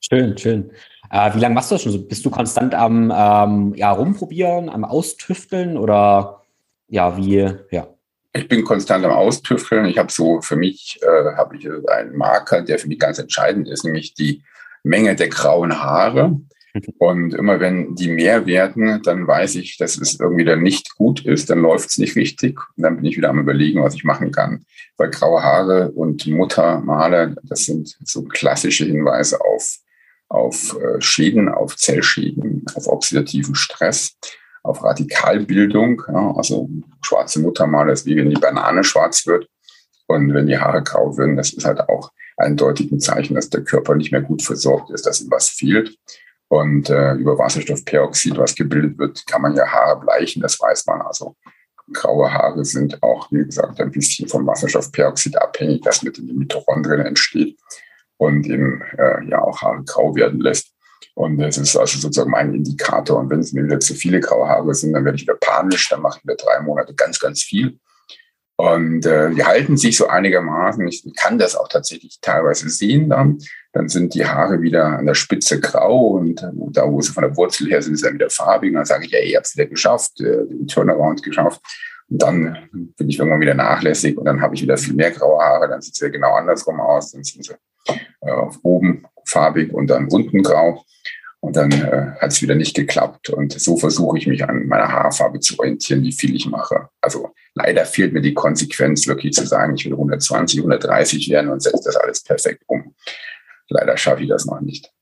Schön, 0.00 0.36
schön. 0.38 0.70
Äh, 1.10 1.34
wie 1.34 1.40
lange 1.40 1.54
machst 1.54 1.70
du 1.70 1.74
das 1.74 1.82
schon? 1.82 2.08
Bist 2.08 2.24
du 2.24 2.30
konstant 2.30 2.74
am 2.74 3.12
ähm, 3.14 3.74
ja, 3.74 3.92
rumprobieren, 3.92 4.68
am 4.68 4.84
Austüfteln 4.84 5.76
oder 5.76 6.42
ja, 6.88 7.16
wie, 7.16 7.52
ja? 7.70 7.86
Ich 8.32 8.48
bin 8.48 8.64
konstant 8.64 9.04
am 9.04 9.12
Austüfteln. 9.12 9.86
Ich 9.86 9.98
habe 9.98 10.10
so 10.10 10.40
für 10.40 10.56
mich 10.56 11.00
äh, 11.02 11.36
habe 11.36 11.56
ich 11.56 11.68
einen 11.90 12.16
Marker, 12.16 12.62
der 12.62 12.78
für 12.78 12.88
mich 12.88 12.98
ganz 12.98 13.18
entscheidend 13.18 13.68
ist, 13.68 13.84
nämlich 13.84 14.14
die 14.14 14.42
Menge 14.82 15.14
der 15.16 15.28
grauen 15.28 15.82
Haare. 15.82 16.40
Und 16.98 17.34
immer 17.34 17.58
wenn 17.60 17.94
die 17.94 18.08
mehr 18.08 18.46
werden, 18.46 19.02
dann 19.02 19.26
weiß 19.26 19.56
ich, 19.56 19.76
dass 19.78 19.98
es 19.98 20.20
irgendwie 20.20 20.44
dann 20.44 20.62
nicht 20.62 20.94
gut 20.96 21.24
ist, 21.24 21.50
dann 21.50 21.60
läuft 21.60 21.90
es 21.90 21.98
nicht 21.98 22.16
richtig. 22.16 22.58
Und 22.76 22.84
dann 22.84 22.96
bin 22.96 23.04
ich 23.04 23.16
wieder 23.16 23.30
am 23.30 23.40
überlegen, 23.40 23.82
was 23.82 23.94
ich 23.94 24.04
machen 24.04 24.30
kann. 24.30 24.64
Weil 24.96 25.10
graue 25.10 25.42
Haare 25.42 25.90
und 25.90 26.26
Muttermale, 26.26 27.36
das 27.42 27.64
sind 27.64 27.96
so 28.04 28.22
klassische 28.22 28.84
Hinweise 28.84 29.40
auf, 29.40 29.78
auf 30.28 30.76
äh, 30.80 31.00
Schäden, 31.00 31.48
auf 31.48 31.76
Zellschäden, 31.76 32.64
auf 32.74 32.86
oxidativen 32.86 33.54
Stress, 33.54 34.16
auf 34.62 34.84
Radikalbildung. 34.84 36.02
Ja, 36.08 36.34
also 36.36 36.68
schwarze 37.02 37.40
Muttermale 37.40 37.92
ist 37.92 38.06
wie 38.06 38.16
wenn 38.16 38.30
die 38.30 38.40
Banane 38.40 38.84
schwarz 38.84 39.26
wird. 39.26 39.48
Und 40.06 40.34
wenn 40.34 40.46
die 40.46 40.58
Haare 40.58 40.82
grau 40.82 41.16
werden, 41.16 41.36
das 41.36 41.52
ist 41.52 41.64
halt 41.64 41.80
auch 41.88 42.10
ein 42.36 42.58
Zeichen, 42.98 43.34
dass 43.34 43.50
der 43.50 43.62
Körper 43.62 43.94
nicht 43.94 44.12
mehr 44.12 44.22
gut 44.22 44.42
versorgt 44.42 44.90
ist, 44.90 45.06
dass 45.06 45.20
ihm 45.20 45.30
was 45.30 45.48
fehlt. 45.48 45.96
Und 46.50 46.90
äh, 46.90 47.12
über 47.12 47.38
Wasserstoffperoxid, 47.38 48.36
was 48.36 48.56
gebildet 48.56 48.98
wird, 48.98 49.24
kann 49.26 49.42
man 49.42 49.54
ja 49.54 49.64
Haare 49.68 50.00
bleichen, 50.00 50.42
das 50.42 50.58
weiß 50.58 50.84
man. 50.86 51.00
Also 51.00 51.36
graue 51.92 52.32
Haare 52.32 52.64
sind 52.64 53.00
auch, 53.04 53.30
wie 53.30 53.44
gesagt, 53.44 53.80
ein 53.80 53.92
bisschen 53.92 54.28
vom 54.28 54.44
Wasserstoffperoxid 54.48 55.36
abhängig, 55.36 55.82
das 55.82 56.02
mit 56.02 56.18
den 56.18 56.36
Mitochondrien 56.36 57.06
entsteht 57.06 57.56
und 58.16 58.46
eben 58.46 58.82
äh, 58.98 59.24
ja 59.30 59.40
auch 59.40 59.62
Haare 59.62 59.84
grau 59.84 60.12
werden 60.16 60.40
lässt. 60.40 60.74
Und 61.14 61.40
es 61.40 61.56
ist 61.56 61.76
also 61.76 61.98
sozusagen 61.98 62.32
mein 62.32 62.52
Indikator. 62.52 63.20
Und 63.20 63.30
wenn 63.30 63.40
es 63.40 63.52
mir 63.52 63.64
wieder 63.64 63.78
zu 63.78 63.94
viele 63.94 64.18
graue 64.18 64.48
Haare 64.48 64.74
sind, 64.74 64.92
dann 64.92 65.04
werde 65.04 65.16
ich 65.16 65.22
wieder 65.22 65.36
panisch, 65.40 65.88
dann 65.88 66.02
mache 66.02 66.18
ich 66.18 66.24
wieder 66.24 66.36
drei 66.36 66.60
Monate 66.62 66.94
ganz, 66.94 67.20
ganz 67.20 67.42
viel. 67.42 67.78
Und 68.60 69.06
äh, 69.06 69.30
die 69.30 69.42
halten 69.42 69.78
sich 69.78 69.96
so 69.96 70.08
einigermaßen. 70.08 70.86
Ich 70.86 71.02
kann 71.16 71.38
das 71.38 71.56
auch 71.56 71.68
tatsächlich 71.68 72.18
teilweise 72.20 72.68
sehen 72.68 73.08
dann. 73.08 73.38
Dann 73.72 73.88
sind 73.88 74.12
die 74.12 74.26
Haare 74.26 74.60
wieder 74.60 74.84
an 74.84 75.06
der 75.06 75.14
Spitze 75.14 75.60
grau 75.60 76.08
und 76.08 76.42
äh, 76.42 76.50
da, 76.72 76.86
wo 76.86 77.00
sie 77.00 77.12
von 77.12 77.22
der 77.22 77.34
Wurzel 77.38 77.68
her 77.68 77.80
sind, 77.80 77.94
ist 77.94 78.04
dann 78.04 78.12
wieder 78.12 78.28
farbig. 78.28 78.68
Und 78.68 78.74
dann 78.74 78.84
sage 78.84 79.06
ich, 79.06 79.14
ey, 79.14 79.30
ich 79.30 79.34
habe 79.34 79.44
es 79.44 79.56
wieder 79.56 79.64
geschafft, 79.64 80.20
äh, 80.20 80.46
den 80.46 80.66
Turnaround 80.66 81.22
geschafft. 81.22 81.62
Und 82.10 82.20
dann 82.20 82.58
bin 82.98 83.08
ich 83.08 83.18
irgendwann 83.18 83.40
wieder 83.40 83.54
nachlässig 83.54 84.18
und 84.18 84.26
dann 84.26 84.42
habe 84.42 84.54
ich 84.54 84.60
wieder 84.60 84.76
viel 84.76 84.94
mehr 84.94 85.10
graue 85.10 85.42
Haare. 85.42 85.66
Dann 85.66 85.80
sieht 85.80 85.94
es 85.94 86.00
ja 86.00 86.10
genau 86.10 86.34
andersrum 86.34 86.80
aus. 86.80 87.12
Dann 87.12 87.24
sind 87.24 87.42
sie 87.42 87.54
äh, 87.86 88.32
oben 88.62 89.06
farbig 89.24 89.72
und 89.72 89.86
dann 89.86 90.08
unten 90.08 90.42
grau. 90.42 90.84
Und 91.40 91.56
dann 91.56 91.72
äh, 91.72 92.12
hat 92.20 92.32
es 92.32 92.42
wieder 92.42 92.54
nicht 92.54 92.76
geklappt. 92.76 93.30
Und 93.30 93.58
so 93.58 93.76
versuche 93.76 94.18
ich 94.18 94.26
mich 94.26 94.44
an 94.44 94.66
meiner 94.66 94.88
Haarfarbe 94.88 95.40
zu 95.40 95.58
orientieren, 95.58 96.02
wie 96.02 96.12
viel 96.12 96.36
ich 96.36 96.46
mache. 96.46 96.88
Also 97.00 97.30
leider 97.54 97.86
fehlt 97.86 98.12
mir 98.12 98.20
die 98.20 98.34
Konsequenz, 98.34 99.06
wirklich 99.06 99.32
zu 99.32 99.46
sagen, 99.46 99.74
ich 99.74 99.86
will 99.86 99.92
120, 99.92 100.60
130 100.60 101.30
werden 101.30 101.50
und 101.50 101.62
setze 101.62 101.82
das 101.84 101.96
alles 101.96 102.22
perfekt 102.22 102.62
um. 102.66 102.94
Leider 103.68 103.96
schaffe 103.96 104.22
ich 104.22 104.28
das 104.28 104.44
noch 104.44 104.60
nicht. 104.60 104.92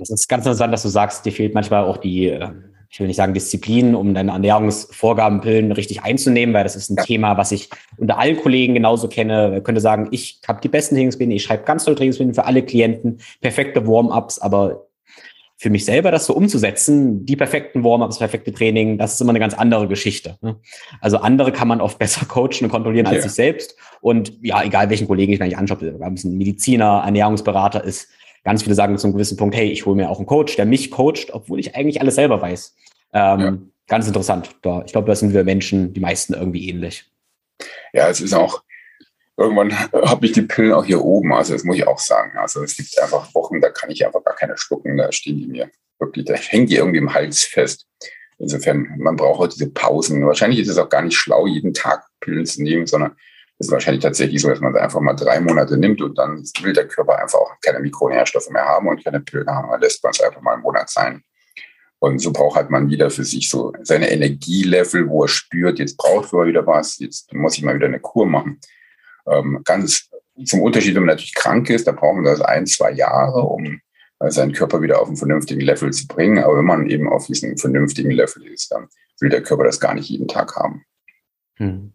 Das 0.00 0.10
ist 0.10 0.28
ganz 0.28 0.44
interessant, 0.44 0.72
dass 0.72 0.82
du 0.82 0.88
sagst, 0.88 1.24
dir 1.24 1.32
fehlt 1.32 1.54
manchmal 1.54 1.84
auch 1.84 1.98
die, 1.98 2.28
äh, 2.28 2.50
ich 2.90 2.98
will 2.98 3.06
nicht 3.06 3.16
sagen 3.16 3.34
Disziplin, 3.34 3.94
um 3.94 4.14
deine 4.14 4.32
Ernährungsvorgabenpillen 4.32 5.72
richtig 5.72 6.02
einzunehmen, 6.02 6.54
weil 6.54 6.64
das 6.64 6.74
ist 6.74 6.90
ein 6.90 6.96
ja. 6.96 7.04
Thema, 7.04 7.36
was 7.36 7.52
ich 7.52 7.68
unter 7.98 8.18
allen 8.18 8.36
Kollegen 8.36 8.74
genauso 8.74 9.08
kenne. 9.08 9.58
Ich 9.58 9.64
könnte 9.64 9.80
sagen, 9.80 10.08
ich 10.10 10.40
habe 10.48 10.60
die 10.60 10.68
besten 10.68 10.94
Trainingspläne, 10.94 11.34
ich 11.34 11.44
schreibe 11.44 11.64
ganz 11.64 11.84
tolle 11.84 11.96
Trainingspläne 11.96 12.34
für 12.34 12.44
alle 12.44 12.62
Klienten, 12.62 13.20
perfekte 13.40 13.86
Warm-ups, 13.86 14.38
aber 14.38 14.83
für 15.64 15.70
mich 15.70 15.86
selber 15.86 16.10
das 16.10 16.26
so 16.26 16.34
umzusetzen, 16.34 17.24
die 17.24 17.36
perfekten 17.36 17.84
Warm-ups, 17.84 18.18
perfekte 18.18 18.52
Training, 18.52 18.98
das 18.98 19.14
ist 19.14 19.20
immer 19.22 19.30
eine 19.30 19.38
ganz 19.38 19.54
andere 19.54 19.88
Geschichte. 19.88 20.36
Ne? 20.42 20.56
Also 21.00 21.16
andere 21.16 21.52
kann 21.52 21.68
man 21.68 21.80
oft 21.80 21.98
besser 22.04 22.26
coachen 22.26 22.64
und 22.64 22.68
kontrollieren 22.68 23.06
als 23.06 23.16
ja. 23.16 23.22
sich 23.22 23.32
selbst. 23.32 23.74
Und 24.02 24.34
ja, 24.42 24.62
egal 24.62 24.90
welchen 24.90 25.08
Kollegen 25.08 25.32
ich 25.32 25.38
mir 25.38 25.46
eigentlich 25.46 25.56
anschaue, 25.56 25.98
ob 25.98 26.12
es 26.12 26.24
ein 26.24 26.36
Mediziner, 26.36 27.00
Ernährungsberater 27.02 27.82
ist, 27.82 28.08
ganz 28.44 28.62
viele 28.62 28.74
sagen 28.74 28.98
zu 28.98 29.06
einem 29.06 29.14
gewissen 29.14 29.38
Punkt, 29.38 29.56
hey, 29.56 29.70
ich 29.70 29.86
hole 29.86 29.96
mir 29.96 30.10
auch 30.10 30.18
einen 30.18 30.26
Coach, 30.26 30.54
der 30.56 30.66
mich 30.66 30.90
coacht, 30.90 31.32
obwohl 31.32 31.58
ich 31.58 31.74
eigentlich 31.74 32.02
alles 32.02 32.16
selber 32.16 32.42
weiß. 32.42 32.76
Ähm, 33.14 33.40
ja. 33.40 33.58
Ganz 33.86 34.06
interessant. 34.06 34.50
Da, 34.60 34.82
ich 34.84 34.92
glaube, 34.92 35.08
da 35.08 35.14
sind 35.14 35.32
wir 35.32 35.44
Menschen, 35.44 35.94
die 35.94 36.00
meisten 36.00 36.34
irgendwie 36.34 36.68
ähnlich. 36.68 37.06
Ja, 37.94 38.10
es 38.10 38.20
ist 38.20 38.34
auch, 38.34 38.62
irgendwann 39.36 39.76
habe 39.92 40.26
ich 40.26 40.32
die 40.32 40.42
Pillen 40.42 40.72
auch 40.72 40.84
hier 40.84 41.02
oben. 41.02 41.32
Also 41.32 41.52
das 41.52 41.64
muss 41.64 41.76
ich 41.76 41.86
auch 41.86 41.98
sagen. 41.98 42.36
Also 42.38 42.62
es 42.62 42.76
gibt 42.76 42.98
einfach 43.00 43.34
Wochen, 43.34 43.60
da 43.60 43.70
kann 43.70 43.90
ich 43.90 44.04
einfach 44.04 44.24
gar 44.24 44.36
keine 44.36 44.56
schlucken. 44.56 44.96
Da 44.96 45.10
stehen 45.12 45.38
die 45.38 45.46
mir 45.46 45.70
wirklich, 45.98 46.24
da 46.24 46.34
hängen 46.34 46.66
die 46.66 46.76
irgendwie 46.76 46.98
im 46.98 47.14
Hals 47.14 47.44
fest. 47.44 47.86
Insofern, 48.38 48.94
man 48.98 49.16
braucht 49.16 49.40
auch 49.40 49.46
diese 49.46 49.70
Pausen. 49.70 50.26
Wahrscheinlich 50.26 50.60
ist 50.60 50.68
es 50.68 50.78
auch 50.78 50.88
gar 50.88 51.02
nicht 51.02 51.16
schlau, 51.16 51.46
jeden 51.46 51.72
Tag 51.72 52.04
Pillen 52.20 52.46
zu 52.46 52.62
nehmen, 52.62 52.86
sondern 52.86 53.16
es 53.58 53.68
ist 53.68 53.72
wahrscheinlich 53.72 54.02
tatsächlich 54.02 54.42
so, 54.42 54.48
dass 54.48 54.60
man 54.60 54.76
einfach 54.76 55.00
mal 55.00 55.14
drei 55.14 55.40
Monate 55.40 55.76
nimmt 55.76 56.02
und 56.02 56.18
dann 56.18 56.42
will 56.62 56.72
der 56.72 56.88
Körper 56.88 57.20
einfach 57.20 57.38
auch 57.38 57.52
keine 57.60 57.78
Mikronährstoffe 57.78 58.50
mehr 58.50 58.64
haben 58.64 58.88
und 58.88 59.04
keine 59.04 59.20
Pillen 59.20 59.48
haben. 59.48 59.70
Dann 59.70 59.80
lässt 59.80 60.02
man 60.02 60.10
es 60.10 60.20
einfach 60.20 60.40
mal 60.40 60.54
einen 60.54 60.62
Monat 60.62 60.90
sein. 60.90 61.22
Und 62.00 62.18
so 62.18 62.32
braucht 62.32 62.56
halt 62.56 62.70
man 62.70 62.90
wieder 62.90 63.08
für 63.10 63.24
sich 63.24 63.48
so 63.48 63.72
seine 63.82 64.10
Energielevel, 64.10 65.08
wo 65.08 65.22
er 65.22 65.28
spürt, 65.28 65.78
jetzt 65.78 65.96
braucht 65.96 66.32
er 66.34 66.46
wieder 66.46 66.66
was, 66.66 66.98
jetzt 66.98 67.32
muss 67.32 67.56
ich 67.56 67.64
mal 67.64 67.74
wieder 67.74 67.86
eine 67.86 68.00
Kur 68.00 68.26
machen. 68.26 68.60
Ähm, 69.26 69.60
ganz 69.64 70.10
zum 70.44 70.62
Unterschied, 70.62 70.94
wenn 70.94 71.02
man 71.02 71.14
natürlich 71.14 71.34
krank 71.34 71.70
ist, 71.70 71.86
da 71.86 71.92
braucht 71.92 72.16
man 72.16 72.24
das 72.24 72.40
ein, 72.40 72.66
zwei 72.66 72.90
Jahre, 72.92 73.40
um 73.42 73.80
äh, 74.20 74.30
seinen 74.30 74.52
Körper 74.52 74.82
wieder 74.82 75.00
auf 75.00 75.08
einen 75.08 75.16
vernünftigen 75.16 75.60
Level 75.60 75.92
zu 75.92 76.06
bringen. 76.06 76.42
Aber 76.42 76.58
wenn 76.58 76.64
man 76.64 76.88
eben 76.90 77.08
auf 77.08 77.26
diesem 77.26 77.56
vernünftigen 77.56 78.10
Level 78.10 78.46
ist, 78.46 78.72
dann 78.72 78.88
will 79.20 79.30
der 79.30 79.42
Körper 79.42 79.64
das 79.64 79.80
gar 79.80 79.94
nicht 79.94 80.08
jeden 80.08 80.28
Tag 80.28 80.56
haben. 80.56 80.84
Hm. 81.56 81.92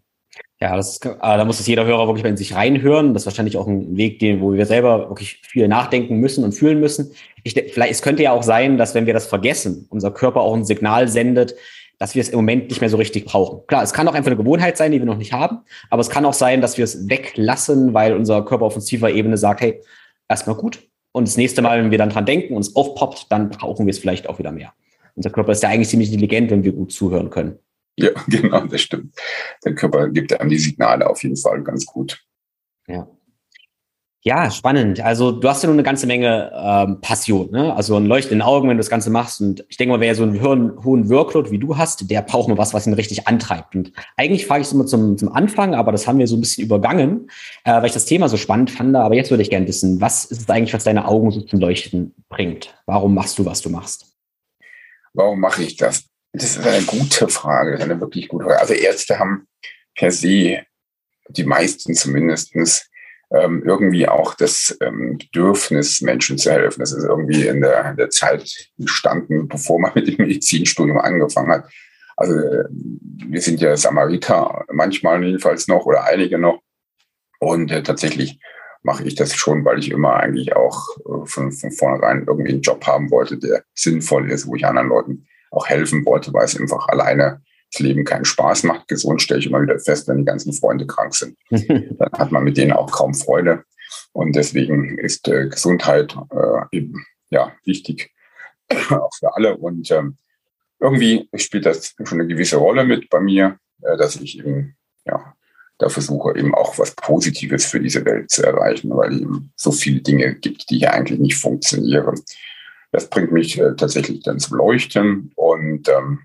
Ja, 0.61 0.75
das 0.75 0.91
ist, 0.91 1.05
äh, 1.05 1.15
da 1.19 1.45
muss 1.45 1.59
es 1.59 1.67
jeder 1.67 1.85
Hörer 1.85 2.07
wirklich 2.07 2.25
in 2.25 2.35
sich 2.35 2.53
reinhören. 2.53 3.13
Das 3.13 3.23
ist 3.23 3.27
wahrscheinlich 3.27 3.57
auch 3.57 3.67
ein 3.67 3.95
Weg, 3.95 4.19
den, 4.19 4.41
wo 4.41 4.53
wir 4.53 4.65
selber 4.65 5.09
wirklich 5.09 5.41
viel 5.47 5.67
nachdenken 5.69 6.17
müssen 6.17 6.43
und 6.43 6.51
fühlen 6.51 6.81
müssen. 6.81 7.13
Ich, 7.43 7.53
vielleicht, 7.53 7.93
es 7.93 8.01
könnte 8.01 8.23
ja 8.23 8.31
auch 8.33 8.43
sein, 8.43 8.77
dass 8.77 8.93
wenn 8.93 9.05
wir 9.05 9.13
das 9.13 9.27
vergessen, 9.27 9.87
unser 9.89 10.11
Körper 10.11 10.41
auch 10.41 10.53
ein 10.53 10.65
Signal 10.65 11.07
sendet, 11.07 11.55
dass 11.99 12.15
wir 12.15 12.21
es 12.21 12.29
im 12.29 12.37
Moment 12.37 12.69
nicht 12.69 12.81
mehr 12.81 12.89
so 12.89 12.97
richtig 12.97 13.25
brauchen. 13.25 13.67
Klar, 13.67 13.83
es 13.83 13.93
kann 13.93 14.07
auch 14.07 14.13
einfach 14.13 14.31
eine 14.31 14.37
Gewohnheit 14.37 14.77
sein, 14.77 14.91
die 14.91 14.99
wir 14.99 15.05
noch 15.05 15.17
nicht 15.17 15.33
haben, 15.33 15.59
aber 15.89 16.01
es 16.01 16.09
kann 16.09 16.25
auch 16.25 16.33
sein, 16.33 16.61
dass 16.61 16.77
wir 16.77 16.85
es 16.85 17.07
weglassen, 17.09 17.93
weil 17.93 18.15
unser 18.15 18.43
Körper 18.43 18.65
auf 18.65 18.77
tiefer 18.83 19.11
Ebene 19.11 19.37
sagt, 19.37 19.61
hey, 19.61 19.81
erstmal 20.27 20.55
gut. 20.55 20.81
Und 21.11 21.27
das 21.27 21.37
nächste 21.37 21.61
Mal, 21.61 21.83
wenn 21.83 21.91
wir 21.91 21.97
dann 21.97 22.09
dran 22.09 22.25
denken 22.25 22.55
und 22.55 22.61
es 22.61 22.75
aufpoppt, 22.75 23.27
dann 23.29 23.49
brauchen 23.49 23.85
wir 23.85 23.91
es 23.91 23.99
vielleicht 23.99 24.29
auch 24.29 24.39
wieder 24.39 24.51
mehr. 24.51 24.73
Unser 25.15 25.29
Körper 25.31 25.51
ist 25.51 25.61
ja 25.61 25.69
eigentlich 25.69 25.89
ziemlich 25.89 26.09
intelligent, 26.09 26.49
wenn 26.49 26.63
wir 26.63 26.71
gut 26.71 26.91
zuhören 26.91 27.29
können. 27.29 27.59
Ja, 27.97 28.11
genau, 28.27 28.65
das 28.65 28.81
stimmt. 28.81 29.13
Der 29.65 29.75
Körper 29.75 30.07
gibt 30.09 30.39
einem 30.39 30.49
die 30.49 30.57
Signale 30.57 31.09
auf 31.09 31.21
jeden 31.23 31.35
Fall 31.35 31.61
ganz 31.63 31.85
gut. 31.85 32.23
Ja. 32.87 33.07
Ja, 34.21 34.51
spannend. 34.51 34.99
Also 34.99 35.31
du 35.31 35.47
hast 35.47 35.63
ja 35.63 35.67
nur 35.67 35.75
eine 35.75 35.83
ganze 35.83 36.05
Menge 36.05 36.51
ähm, 36.53 36.99
Passion, 36.99 37.51
ne? 37.51 37.73
Also 37.73 37.95
ein 37.95 38.05
Leuchten 38.05 38.33
in 38.33 38.39
den 38.39 38.41
Augen, 38.41 38.67
wenn 38.67 38.75
du 38.75 38.81
das 38.81 38.89
Ganze 38.89 39.09
machst. 39.09 39.39
Und 39.39 39.65
ich 39.69 39.77
denke 39.77 39.93
mal, 39.93 40.01
wer 40.01 40.13
so 40.13 40.23
einen 40.23 40.41
hohen, 40.41 40.83
hohen 40.83 41.09
Workload 41.09 41.51
wie 41.51 41.57
du 41.57 41.77
hast, 41.77 42.11
der 42.11 42.21
braucht 42.21 42.49
mal 42.49 42.57
was, 42.57 42.73
was 42.73 42.85
ihn 42.85 42.93
richtig 42.93 43.29
antreibt. 43.29 43.75
Und 43.75 43.93
eigentlich 44.17 44.45
frage 44.45 44.61
ich 44.61 44.67
es 44.67 44.73
immer 44.73 44.85
zum, 44.85 45.17
zum 45.17 45.31
Anfang, 45.31 45.73
aber 45.73 45.93
das 45.93 46.05
haben 46.05 46.19
wir 46.19 46.27
so 46.27 46.35
ein 46.35 46.41
bisschen 46.41 46.65
übergangen, 46.65 47.29
äh, 47.63 47.71
weil 47.71 47.85
ich 47.85 47.93
das 47.93 48.03
Thema 48.03 48.27
so 48.27 48.35
spannend 48.35 48.71
fand. 48.71 48.93
Aber 48.97 49.15
jetzt 49.15 49.29
würde 49.29 49.41
ich 49.41 49.49
gerne 49.49 49.67
wissen, 49.67 50.01
was 50.01 50.25
ist 50.25 50.41
es 50.41 50.49
eigentlich, 50.49 50.73
was 50.73 50.83
deine 50.83 51.07
Augen 51.07 51.31
so 51.31 51.39
zum 51.39 51.61
Leuchten 51.61 52.13
bringt? 52.27 52.75
Warum 52.87 53.15
machst 53.15 53.39
du, 53.39 53.45
was 53.45 53.61
du 53.61 53.69
machst? 53.69 54.17
Warum 55.13 55.39
mache 55.39 55.63
ich 55.63 55.77
das? 55.77 56.03
Das 56.33 56.57
ist 56.57 56.67
eine 56.67 56.83
gute 56.83 57.29
Frage, 57.29 57.71
das 57.71 57.79
ist 57.79 57.89
eine 57.89 58.01
wirklich 58.01 58.27
gute 58.27 58.45
Frage. 58.45 58.59
Also 58.59 58.73
Ärzte 58.73 59.17
haben 59.17 59.47
per 59.95 60.11
se, 60.11 60.59
die 61.29 61.43
meisten 61.45 61.95
zumindestens 61.95 62.88
ähm, 63.31 63.63
irgendwie 63.63 64.07
auch 64.07 64.33
das 64.33 64.77
ähm, 64.81 65.17
Bedürfnis, 65.17 66.01
Menschen 66.01 66.37
zu 66.37 66.51
helfen. 66.51 66.79
Das 66.79 66.91
ist 66.91 67.03
irgendwie 67.03 67.47
in 67.47 67.61
der, 67.61 67.91
in 67.91 67.97
der 67.97 68.09
Zeit 68.09 68.51
entstanden, 68.77 69.47
bevor 69.47 69.79
man 69.79 69.91
mit 69.95 70.07
dem 70.07 70.17
Medizinstudium 70.17 70.99
angefangen 70.99 71.51
hat. 71.51 71.69
Also 72.17 72.35
äh, 72.35 72.65
wir 72.69 73.41
sind 73.41 73.61
ja 73.61 73.77
Samariter, 73.77 74.65
manchmal 74.71 75.23
jedenfalls 75.23 75.67
noch 75.67 75.85
oder 75.85 76.05
einige 76.05 76.37
noch. 76.37 76.61
Und 77.39 77.71
äh, 77.71 77.83
tatsächlich 77.83 78.39
mache 78.81 79.03
ich 79.03 79.15
das 79.15 79.35
schon, 79.35 79.63
weil 79.63 79.79
ich 79.79 79.91
immer 79.91 80.15
eigentlich 80.15 80.55
auch 80.55 80.87
äh, 80.99 81.25
von, 81.25 81.51
von 81.51 81.71
vornherein 81.71 82.25
irgendwie 82.27 82.53
einen 82.53 82.61
Job 82.61 82.85
haben 82.87 83.11
wollte, 83.11 83.37
der 83.37 83.63
sinnvoll 83.73 84.31
ist, 84.31 84.47
wo 84.47 84.55
ich 84.55 84.65
anderen 84.65 84.89
Leuten 84.89 85.27
auch 85.51 85.67
helfen 85.67 86.05
wollte, 86.05 86.33
weil 86.33 86.45
es 86.45 86.59
einfach 86.59 86.87
alleine 86.87 87.41
das 87.71 87.79
Leben 87.79 88.03
keinen 88.03 88.25
Spaß 88.25 88.63
macht. 88.63 88.87
Gesund 88.87 89.21
stelle 89.21 89.39
ich 89.39 89.47
immer 89.47 89.61
wieder 89.61 89.79
fest, 89.79 90.07
wenn 90.07 90.19
die 90.19 90.25
ganzen 90.25 90.53
Freunde 90.53 90.87
krank 90.87 91.13
sind. 91.15 91.37
Dann 91.49 92.11
hat 92.17 92.31
man 92.31 92.43
mit 92.43 92.57
denen 92.57 92.71
auch 92.71 92.91
kaum 92.91 93.13
Freude. 93.13 93.63
Und 94.11 94.35
deswegen 94.35 94.97
ist 94.97 95.27
äh, 95.27 95.47
Gesundheit 95.47 96.15
äh, 96.31 96.77
eben 96.77 97.05
ja 97.29 97.51
wichtig, 97.65 98.11
auch 98.89 99.13
für 99.17 99.35
alle. 99.35 99.57
Und 99.57 99.91
ähm, 99.91 100.17
irgendwie 100.79 101.29
spielt 101.35 101.65
das 101.65 101.95
schon 102.03 102.19
eine 102.19 102.27
gewisse 102.27 102.57
Rolle 102.57 102.85
mit 102.85 103.09
bei 103.09 103.19
mir, 103.19 103.57
äh, 103.81 103.97
dass 103.97 104.15
ich 104.15 104.39
eben 104.39 104.75
ja 105.05 105.35
da 105.79 105.87
versuche 105.87 106.37
eben 106.37 106.53
auch 106.53 106.77
was 106.77 106.93
Positives 106.93 107.65
für 107.65 107.79
diese 107.79 108.03
Welt 108.05 108.29
zu 108.29 108.43
erreichen, 108.43 108.91
weil 108.91 109.13
es 109.13 109.21
eben 109.21 109.51
so 109.55 109.71
viele 109.71 110.01
Dinge 110.01 110.35
gibt, 110.35 110.69
die 110.69 110.79
hier 110.79 110.93
eigentlich 110.93 111.19
nicht 111.19 111.37
funktionieren. 111.37 112.19
Das 112.91 113.09
bringt 113.09 113.31
mich 113.31 113.57
äh, 113.57 113.75
tatsächlich 113.75 114.21
dann 114.21 114.39
zum 114.39 114.57
Leuchten 114.57 115.31
und 115.35 115.87
ähm, 115.87 116.19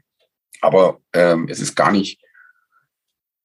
aber 0.60 1.00
ähm, 1.12 1.46
es 1.48 1.60
ist 1.60 1.74
gar 1.74 1.92
nicht, 1.92 2.20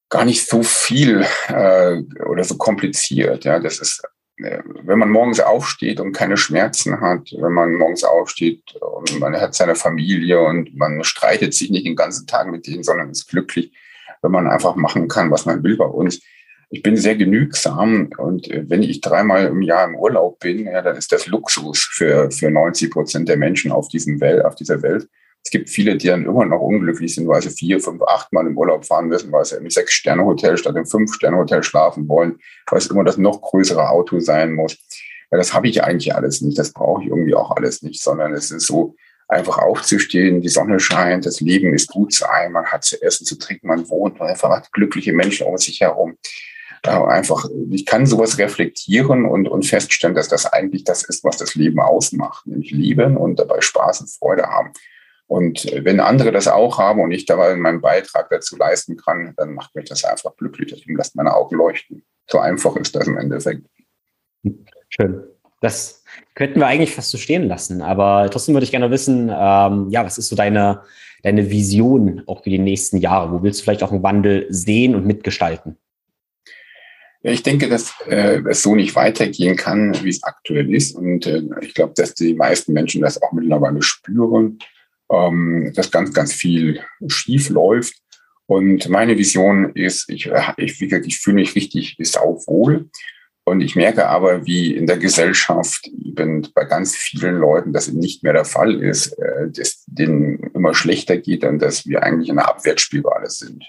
gar 0.08 0.24
nicht 0.24 0.46
so 0.46 0.62
viel 0.62 1.24
äh, 1.48 2.02
oder 2.24 2.44
so 2.44 2.56
kompliziert. 2.56 3.44
Ja, 3.44 3.58
das 3.58 3.78
ist, 3.78 4.02
äh, 4.38 4.60
wenn 4.82 4.98
man 4.98 5.10
morgens 5.10 5.40
aufsteht 5.40 6.00
und 6.00 6.12
keine 6.12 6.36
Schmerzen 6.36 7.00
hat, 7.00 7.30
wenn 7.32 7.52
man 7.52 7.74
morgens 7.74 8.04
aufsteht 8.04 8.74
und 8.80 9.18
man 9.20 9.40
hat 9.40 9.54
seine 9.54 9.74
Familie 9.74 10.40
und 10.40 10.76
man 10.76 11.04
streitet 11.04 11.54
sich 11.54 11.70
nicht 11.70 11.86
den 11.86 11.96
ganzen 11.96 12.26
Tag 12.26 12.48
mit 12.48 12.66
denen, 12.66 12.82
sondern 12.82 13.10
ist 13.10 13.28
glücklich, 13.28 13.72
wenn 14.22 14.32
man 14.32 14.48
einfach 14.48 14.76
machen 14.76 15.08
kann, 15.08 15.30
was 15.30 15.46
man 15.46 15.62
will 15.62 15.76
bei 15.76 15.86
uns. 15.86 16.20
Ich 16.72 16.82
bin 16.82 16.96
sehr 16.96 17.16
genügsam 17.16 18.10
und 18.16 18.48
äh, 18.48 18.64
wenn 18.68 18.82
ich 18.82 19.00
dreimal 19.00 19.46
im 19.46 19.62
Jahr 19.62 19.86
im 19.88 19.96
Urlaub 19.96 20.38
bin, 20.38 20.66
ja, 20.66 20.82
dann 20.82 20.96
ist 20.96 21.12
das 21.12 21.26
Luxus 21.26 21.80
für, 21.92 22.30
für 22.30 22.50
90 22.50 22.90
Prozent 22.90 23.28
der 23.28 23.36
Menschen 23.36 23.72
auf, 23.72 23.88
diesem 23.88 24.20
Welt, 24.20 24.44
auf 24.44 24.54
dieser 24.54 24.80
Welt. 24.82 25.08
Es 25.42 25.50
gibt 25.50 25.70
viele, 25.70 25.96
die 25.96 26.08
dann 26.08 26.24
immer 26.24 26.44
noch 26.44 26.60
unglücklich 26.60 27.14
sind, 27.14 27.26
weil 27.26 27.42
sie 27.42 27.50
vier, 27.50 27.80
fünf, 27.80 28.02
acht 28.02 28.32
Mal 28.32 28.46
im 28.46 28.56
Urlaub 28.56 28.84
fahren 28.84 29.08
müssen, 29.08 29.32
weil 29.32 29.44
sie 29.44 29.56
im 29.56 29.70
Sechs-Sterne-Hotel 29.70 30.56
statt 30.56 30.76
im 30.76 30.86
Fünf-Sterne-Hotel 30.86 31.62
schlafen 31.62 32.08
wollen, 32.08 32.38
weil 32.68 32.78
es 32.78 32.86
immer 32.86 33.04
das 33.04 33.16
noch 33.16 33.40
größere 33.40 33.88
Auto 33.88 34.20
sein 34.20 34.54
muss. 34.54 34.76
Ja, 35.30 35.38
das 35.38 35.54
habe 35.54 35.68
ich 35.68 35.82
eigentlich 35.82 36.14
alles 36.14 36.40
nicht. 36.40 36.58
Das 36.58 36.72
brauche 36.72 37.02
ich 37.02 37.08
irgendwie 37.08 37.34
auch 37.34 37.50
alles 37.52 37.82
nicht, 37.82 38.02
sondern 38.02 38.34
es 38.34 38.50
ist 38.50 38.66
so, 38.66 38.96
einfach 39.30 39.58
aufzustehen, 39.58 40.40
die 40.40 40.48
Sonne 40.48 40.80
scheint, 40.80 41.24
das 41.24 41.40
Leben 41.40 41.72
ist 41.72 41.88
gut 41.88 42.12
zu 42.12 42.28
einem, 42.28 42.52
man 42.52 42.66
hat 42.66 42.84
zu 42.84 43.00
essen, 43.00 43.24
zu 43.24 43.38
trinken, 43.38 43.68
man 43.68 43.88
wohnt, 43.88 44.18
man 44.18 44.36
hat 44.36 44.72
glückliche 44.72 45.12
Menschen 45.12 45.46
um 45.46 45.56
sich 45.56 45.80
herum. 45.80 46.16
einfach, 46.82 47.46
ich 47.70 47.86
kann 47.86 48.06
sowas 48.06 48.38
reflektieren 48.38 49.24
und, 49.26 49.48
und 49.48 49.66
feststellen, 49.66 50.16
dass 50.16 50.28
das 50.28 50.46
eigentlich 50.46 50.84
das 50.84 51.04
ist, 51.04 51.22
was 51.24 51.36
das 51.36 51.54
Leben 51.54 51.78
ausmacht, 51.78 52.46
nämlich 52.46 52.70
lieben 52.72 53.16
und 53.16 53.38
dabei 53.38 53.60
Spaß 53.60 54.00
und 54.00 54.10
Freude 54.10 54.44
haben. 54.44 54.72
Und 55.30 55.64
wenn 55.84 56.00
andere 56.00 56.32
das 56.32 56.48
auch 56.48 56.78
haben 56.78 57.00
und 57.00 57.12
ich 57.12 57.24
dabei 57.24 57.54
meinen 57.54 57.80
Beitrag 57.80 58.28
dazu 58.30 58.56
leisten 58.56 58.96
kann, 58.96 59.32
dann 59.36 59.54
macht 59.54 59.76
mich 59.76 59.88
das 59.88 60.04
einfach 60.04 60.34
glücklich. 60.34 60.72
Deswegen 60.74 60.96
lasst 60.96 61.14
meine 61.14 61.36
Augen 61.36 61.54
leuchten. 61.54 62.02
So 62.28 62.40
einfach 62.40 62.74
ist 62.74 62.96
das 62.96 63.06
im 63.06 63.16
Endeffekt. 63.16 63.62
Schön. 64.88 65.22
Das 65.60 66.02
könnten 66.34 66.58
wir 66.58 66.66
eigentlich 66.66 66.92
fast 66.92 67.12
so 67.12 67.16
stehen 67.16 67.46
lassen. 67.46 67.80
Aber 67.80 68.28
trotzdem 68.28 68.56
würde 68.56 68.64
ich 68.64 68.72
gerne 68.72 68.90
wissen, 68.90 69.28
ähm, 69.32 69.88
ja, 69.90 70.04
was 70.04 70.18
ist 70.18 70.30
so 70.30 70.34
deine, 70.34 70.82
deine 71.22 71.48
Vision 71.48 72.24
auch 72.26 72.42
für 72.42 72.50
die 72.50 72.58
nächsten 72.58 72.96
Jahre? 72.96 73.30
Wo 73.30 73.40
willst 73.44 73.60
du 73.60 73.64
vielleicht 73.64 73.84
auch 73.84 73.92
einen 73.92 74.02
Wandel 74.02 74.48
sehen 74.48 74.96
und 74.96 75.06
mitgestalten? 75.06 75.76
Ja, 77.22 77.30
ich 77.30 77.44
denke, 77.44 77.68
dass 77.68 77.94
äh, 78.08 78.42
es 78.48 78.64
so 78.64 78.74
nicht 78.74 78.96
weitergehen 78.96 79.54
kann, 79.54 79.96
wie 80.02 80.10
es 80.10 80.24
aktuell 80.24 80.74
ist. 80.74 80.96
Und 80.96 81.24
äh, 81.28 81.42
ich 81.60 81.74
glaube, 81.74 81.92
dass 81.94 82.14
die 82.14 82.34
meisten 82.34 82.72
Menschen 82.72 83.02
das 83.02 83.22
auch 83.22 83.30
mittlerweile 83.30 83.80
spüren 83.80 84.58
ähm, 85.10 85.72
dass 85.74 85.90
ganz, 85.90 86.12
ganz 86.12 86.32
viel 86.32 86.80
schief 87.08 87.48
läuft. 87.50 87.94
Und 88.46 88.88
meine 88.88 89.16
Vision 89.16 89.72
ist, 89.74 90.08
ich, 90.10 90.30
ich, 90.56 90.80
ich 90.80 91.18
fühle 91.18 91.36
mich 91.36 91.54
richtig 91.54 91.96
sauwohl. 92.00 92.90
Und 93.44 93.62
ich 93.62 93.74
merke 93.74 94.06
aber, 94.06 94.46
wie 94.46 94.74
in 94.74 94.86
der 94.86 94.98
Gesellschaft 94.98 95.88
eben 95.88 96.46
bei 96.54 96.64
ganz 96.64 96.94
vielen 96.94 97.36
Leuten 97.36 97.72
das 97.72 97.88
nicht 97.88 98.22
mehr 98.22 98.32
der 98.32 98.44
Fall 98.44 98.80
ist, 98.80 99.18
äh, 99.18 99.50
dass 99.50 99.84
denen 99.86 100.50
immer 100.54 100.74
schlechter 100.74 101.16
geht 101.16 101.44
und 101.44 101.60
dass 101.60 101.86
wir 101.86 102.02
eigentlich 102.02 102.28
in 102.28 102.38
einer 102.38 102.48
Abwärtsspirale 102.48 103.30
sind. 103.30 103.64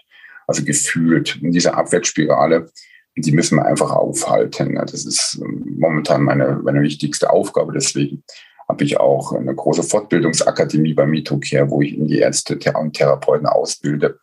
Also 0.45 0.63
gefühlt 0.63 1.39
in 1.41 1.51
dieser 1.51 1.77
Abwärtsspirale, 1.77 2.69
die 3.15 3.31
müssen 3.31 3.57
wir 3.57 3.65
einfach 3.65 3.91
aufhalten. 3.91 4.75
Das 4.75 5.05
ist 5.05 5.39
ähm, 5.41 5.77
momentan 5.79 6.23
meine, 6.23 6.59
meine 6.63 6.81
wichtigste 6.81 7.29
Aufgabe. 7.29 7.73
Deswegen 7.73 8.23
habe 8.71 8.85
ich 8.85 9.01
auch 9.01 9.33
eine 9.33 9.53
große 9.53 9.83
Fortbildungsakademie 9.83 10.93
bei 10.93 11.05
MitoCare, 11.05 11.69
wo 11.69 11.81
ich 11.81 11.97
in 11.97 12.07
die 12.07 12.19
Ärzte 12.19 12.57
und 12.79 12.93
Therapeuten 12.93 13.45
ausbilde. 13.45 14.17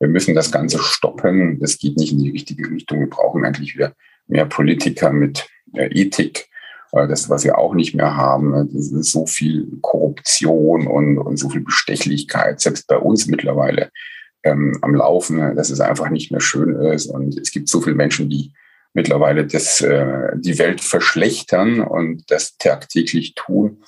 Wir 0.00 0.08
müssen 0.08 0.34
das 0.34 0.50
Ganze 0.50 0.80
stoppen. 0.80 1.60
Das 1.60 1.78
geht 1.78 1.96
nicht 1.96 2.12
in 2.12 2.18
die 2.18 2.30
richtige 2.30 2.68
Richtung. 2.68 2.98
Wir 2.98 3.08
brauchen 3.08 3.44
eigentlich 3.44 3.76
wieder 3.76 3.92
mehr 4.26 4.46
Politiker 4.46 5.12
mit 5.12 5.46
äh, 5.74 5.86
Ethik. 5.86 6.48
Das, 6.90 7.30
was 7.30 7.44
wir 7.44 7.56
auch 7.56 7.74
nicht 7.74 7.94
mehr 7.94 8.16
haben. 8.16 8.68
Ist 8.76 9.12
so 9.12 9.24
viel 9.24 9.78
Korruption 9.80 10.88
und, 10.88 11.18
und 11.18 11.38
so 11.38 11.48
viel 11.48 11.62
Bestechlichkeit, 11.62 12.60
selbst 12.60 12.86
bei 12.86 12.96
uns 12.98 13.28
mittlerweile 13.28 13.90
ähm, 14.42 14.76
am 14.82 14.96
Laufen, 14.96 15.54
dass 15.56 15.70
es 15.70 15.80
einfach 15.80 16.10
nicht 16.10 16.32
mehr 16.32 16.40
schön 16.40 16.74
ist. 16.74 17.06
Und 17.06 17.38
es 17.38 17.52
gibt 17.52 17.68
so 17.68 17.80
viele 17.80 17.96
Menschen, 17.96 18.28
die 18.28 18.52
mittlerweile 18.94 19.46
das, 19.46 19.80
äh, 19.80 20.30
die 20.34 20.58
Welt 20.58 20.80
verschlechtern 20.80 21.80
und 21.80 22.30
das 22.30 22.56
tagtäglich 22.56 23.34
tun. 23.34 23.82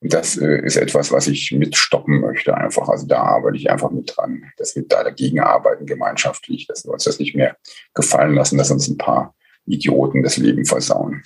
Und 0.00 0.12
das 0.12 0.36
äh, 0.36 0.60
ist 0.64 0.76
etwas, 0.76 1.10
was 1.10 1.26
ich 1.26 1.50
mitstoppen 1.52 2.20
möchte 2.20 2.56
einfach. 2.56 2.88
Also 2.88 3.06
da 3.06 3.18
arbeite 3.22 3.56
ich 3.56 3.70
einfach 3.70 3.90
mit 3.90 4.16
dran, 4.16 4.44
dass 4.56 4.76
wir 4.76 4.84
da 4.86 5.02
dagegen 5.02 5.40
arbeiten 5.40 5.86
gemeinschaftlich, 5.86 6.66
dass 6.66 6.84
wir 6.84 6.92
uns 6.92 7.04
das 7.04 7.18
nicht 7.18 7.34
mehr 7.34 7.56
gefallen 7.94 8.34
lassen, 8.34 8.58
dass 8.58 8.70
uns 8.70 8.88
ein 8.88 8.98
paar 8.98 9.34
Idioten 9.66 10.22
das 10.22 10.36
Leben 10.36 10.64
versauen. 10.64 11.22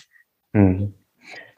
Mhm. 0.52 0.94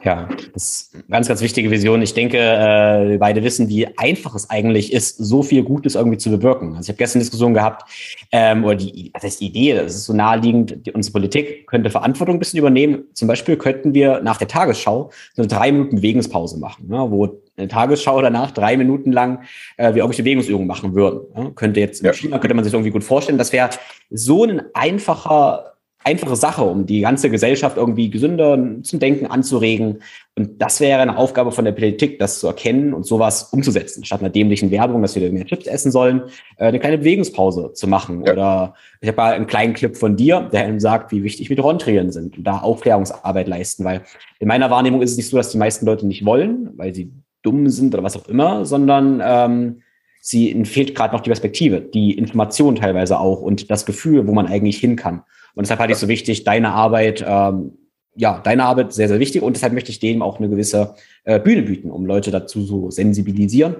Ja, 0.04 0.28
das 0.52 0.62
ist 0.62 0.94
eine 0.94 1.04
ganz, 1.08 1.28
ganz 1.28 1.40
wichtige 1.40 1.70
Vision. 1.70 2.02
Ich 2.02 2.12
denke, 2.12 2.36
äh, 2.36 3.08
wir 3.08 3.18
beide 3.18 3.42
wissen, 3.42 3.70
wie 3.70 3.88
einfach 3.96 4.34
es 4.34 4.50
eigentlich 4.50 4.92
ist, 4.92 5.16
so 5.16 5.42
viel 5.42 5.62
Gutes 5.62 5.94
irgendwie 5.94 6.18
zu 6.18 6.30
bewirken. 6.30 6.76
Also 6.76 6.82
ich 6.82 6.88
habe 6.88 6.98
gestern 6.98 7.18
eine 7.18 7.24
Diskussion 7.24 7.54
gehabt, 7.54 7.90
ähm, 8.30 8.64
oder 8.64 8.74
die, 8.74 9.10
das 9.14 9.22
heißt 9.22 9.40
die 9.40 9.46
Idee, 9.46 9.74
das 9.74 9.94
ist 9.94 10.04
so 10.04 10.12
naheliegend, 10.12 10.86
die, 10.86 10.92
unsere 10.92 11.14
Politik 11.14 11.66
könnte 11.66 11.88
Verantwortung 11.88 12.36
ein 12.36 12.38
bisschen 12.38 12.58
übernehmen. 12.58 13.04
Zum 13.14 13.28
Beispiel 13.28 13.56
könnten 13.56 13.94
wir 13.94 14.20
nach 14.20 14.36
der 14.36 14.48
Tagesschau 14.48 15.10
so 15.34 15.42
eine 15.42 15.48
drei 15.48 15.72
Minuten 15.72 15.96
Bewegungspause 15.96 16.58
machen, 16.58 16.86
ne, 16.88 17.10
wo 17.10 17.40
eine 17.56 17.68
Tagesschau 17.68 18.20
danach 18.20 18.50
drei 18.50 18.76
Minuten 18.76 19.10
lang 19.10 19.44
äh, 19.78 19.94
wir 19.94 20.02
irgendwelche 20.02 20.22
Bewegungsübungen 20.22 20.66
machen 20.66 20.94
würden. 20.94 21.20
Ne? 21.34 21.52
Könnte 21.54 21.80
jetzt 21.80 22.00
in 22.00 22.06
ja. 22.06 22.12
China, 22.12 22.38
könnte 22.38 22.54
man 22.54 22.64
sich 22.64 22.74
irgendwie 22.74 22.90
gut 22.90 23.04
vorstellen. 23.04 23.38
Das 23.38 23.54
wäre 23.54 23.70
so 24.10 24.44
ein 24.44 24.62
einfacher 24.74 25.73
einfache 26.04 26.36
Sache, 26.36 26.62
um 26.62 26.84
die 26.84 27.00
ganze 27.00 27.30
Gesellschaft 27.30 27.78
irgendwie 27.78 28.10
gesünder 28.10 28.58
zum 28.82 29.00
Denken 29.00 29.26
anzuregen. 29.26 30.00
Und 30.36 30.60
das 30.60 30.80
wäre 30.80 31.00
eine 31.00 31.16
Aufgabe 31.16 31.50
von 31.50 31.64
der 31.64 31.72
Politik, 31.72 32.18
das 32.18 32.40
zu 32.40 32.46
erkennen 32.46 32.92
und 32.92 33.06
sowas 33.06 33.44
umzusetzen. 33.44 34.04
Statt 34.04 34.20
einer 34.20 34.28
dämlichen 34.28 34.70
Werbung, 34.70 35.00
dass 35.00 35.16
wir 35.16 35.32
mehr 35.32 35.46
Chips 35.46 35.66
essen 35.66 35.90
sollen, 35.90 36.22
äh, 36.58 36.66
eine 36.66 36.78
kleine 36.78 36.98
Bewegungspause 36.98 37.72
zu 37.72 37.86
machen. 37.88 38.24
Ja. 38.24 38.32
Oder 38.32 38.74
ich 39.00 39.08
habe 39.08 39.16
mal 39.16 39.32
einen 39.32 39.46
kleinen 39.46 39.72
Clip 39.72 39.96
von 39.96 40.16
dir, 40.16 40.48
der 40.52 40.64
einem 40.64 40.78
sagt, 40.78 41.10
wie 41.10 41.24
wichtig 41.24 41.48
Mitochondrien 41.48 42.12
sind 42.12 42.36
und 42.36 42.44
da 42.44 42.58
Aufklärungsarbeit 42.58 43.48
leisten. 43.48 43.84
Weil 43.84 44.02
in 44.40 44.48
meiner 44.48 44.70
Wahrnehmung 44.70 45.00
ist 45.00 45.12
es 45.12 45.16
nicht 45.16 45.30
so, 45.30 45.38
dass 45.38 45.50
die 45.50 45.58
meisten 45.58 45.86
Leute 45.86 46.06
nicht 46.06 46.26
wollen, 46.26 46.70
weil 46.76 46.94
sie 46.94 47.12
dumm 47.42 47.68
sind 47.70 47.94
oder 47.94 48.02
was 48.02 48.16
auch 48.16 48.28
immer, 48.28 48.66
sondern 48.66 49.22
ähm, 49.24 49.82
sie 50.20 50.64
fehlt 50.64 50.94
gerade 50.94 51.14
noch 51.14 51.22
die 51.22 51.30
Perspektive, 51.30 51.80
die 51.80 52.12
Information 52.12 52.74
teilweise 52.74 53.20
auch 53.20 53.40
und 53.40 53.70
das 53.70 53.86
Gefühl, 53.86 54.26
wo 54.26 54.32
man 54.32 54.46
eigentlich 54.46 54.78
hin 54.78 54.96
kann. 54.96 55.22
Und 55.54 55.64
deshalb 55.64 55.80
hatte 55.80 55.92
ich 55.92 55.98
so 55.98 56.08
wichtig, 56.08 56.44
deine 56.44 56.72
Arbeit, 56.72 57.24
ähm, 57.26 57.72
ja, 58.16 58.40
deine 58.42 58.64
Arbeit 58.64 58.92
sehr, 58.92 59.08
sehr 59.08 59.20
wichtig. 59.20 59.42
Und 59.42 59.56
deshalb 59.56 59.72
möchte 59.72 59.90
ich 59.90 60.00
dem 60.00 60.22
auch 60.22 60.38
eine 60.38 60.48
gewisse 60.48 60.94
äh, 61.24 61.38
Bühne 61.40 61.62
bieten, 61.62 61.90
um 61.90 62.06
Leute 62.06 62.30
dazu 62.30 62.62
so 62.62 62.90
sensibilisieren 62.90 63.76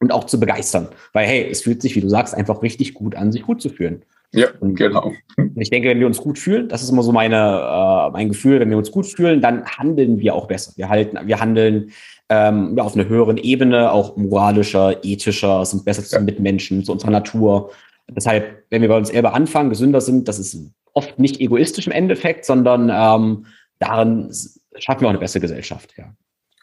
und 0.00 0.12
auch 0.12 0.24
zu 0.24 0.38
begeistern. 0.38 0.88
Weil, 1.12 1.26
hey, 1.26 1.48
es 1.50 1.62
fühlt 1.62 1.82
sich, 1.82 1.94
wie 1.96 2.00
du 2.00 2.08
sagst, 2.08 2.34
einfach 2.34 2.62
richtig 2.62 2.94
gut 2.94 3.14
an, 3.14 3.32
sich 3.32 3.42
gut 3.42 3.62
zu 3.62 3.68
fühlen. 3.68 4.02
Ja, 4.32 4.48
und 4.60 4.74
genau. 4.74 5.12
Ich 5.56 5.70
denke, 5.70 5.88
wenn 5.88 6.00
wir 6.00 6.06
uns 6.06 6.18
gut 6.18 6.38
fühlen, 6.38 6.68
das 6.68 6.82
ist 6.82 6.90
immer 6.90 7.04
so 7.04 7.12
meine, 7.12 7.36
äh, 7.36 8.10
mein 8.10 8.28
Gefühl, 8.28 8.58
wenn 8.58 8.70
wir 8.70 8.76
uns 8.76 8.90
gut 8.90 9.06
fühlen, 9.06 9.40
dann 9.40 9.64
handeln 9.64 10.18
wir 10.18 10.34
auch 10.34 10.46
besser. 10.46 10.72
Wir 10.76 10.88
halten, 10.88 11.18
wir 11.24 11.40
handeln 11.40 11.92
ähm, 12.28 12.74
ja, 12.76 12.82
auf 12.82 12.94
einer 12.94 13.08
höheren 13.08 13.36
Ebene, 13.36 13.92
auch 13.92 14.16
moralischer, 14.16 15.04
ethischer, 15.04 15.64
sind 15.64 15.84
besser 15.84 16.02
zu 16.02 16.16
ja. 16.16 16.22
Mitmenschen, 16.22 16.84
zu 16.84 16.92
unserer 16.92 17.12
Natur. 17.12 17.70
Deshalb, 18.10 18.64
wenn 18.70 18.82
wir 18.82 18.88
bei 18.88 18.96
uns 18.96 19.08
selber 19.08 19.34
anfangen, 19.34 19.70
gesünder 19.70 20.00
sind, 20.00 20.26
das 20.26 20.38
ist 20.38 20.58
oft 20.94 21.18
nicht 21.18 21.40
egoistisch 21.40 21.86
im 21.86 21.92
Endeffekt, 21.92 22.44
sondern 22.44 22.90
ähm, 22.92 23.46
darin 23.78 24.32
schaffen 24.76 25.02
wir 25.02 25.08
auch 25.08 25.10
eine 25.10 25.18
bessere 25.18 25.40
Gesellschaft, 25.40 25.94
ja. 25.96 26.14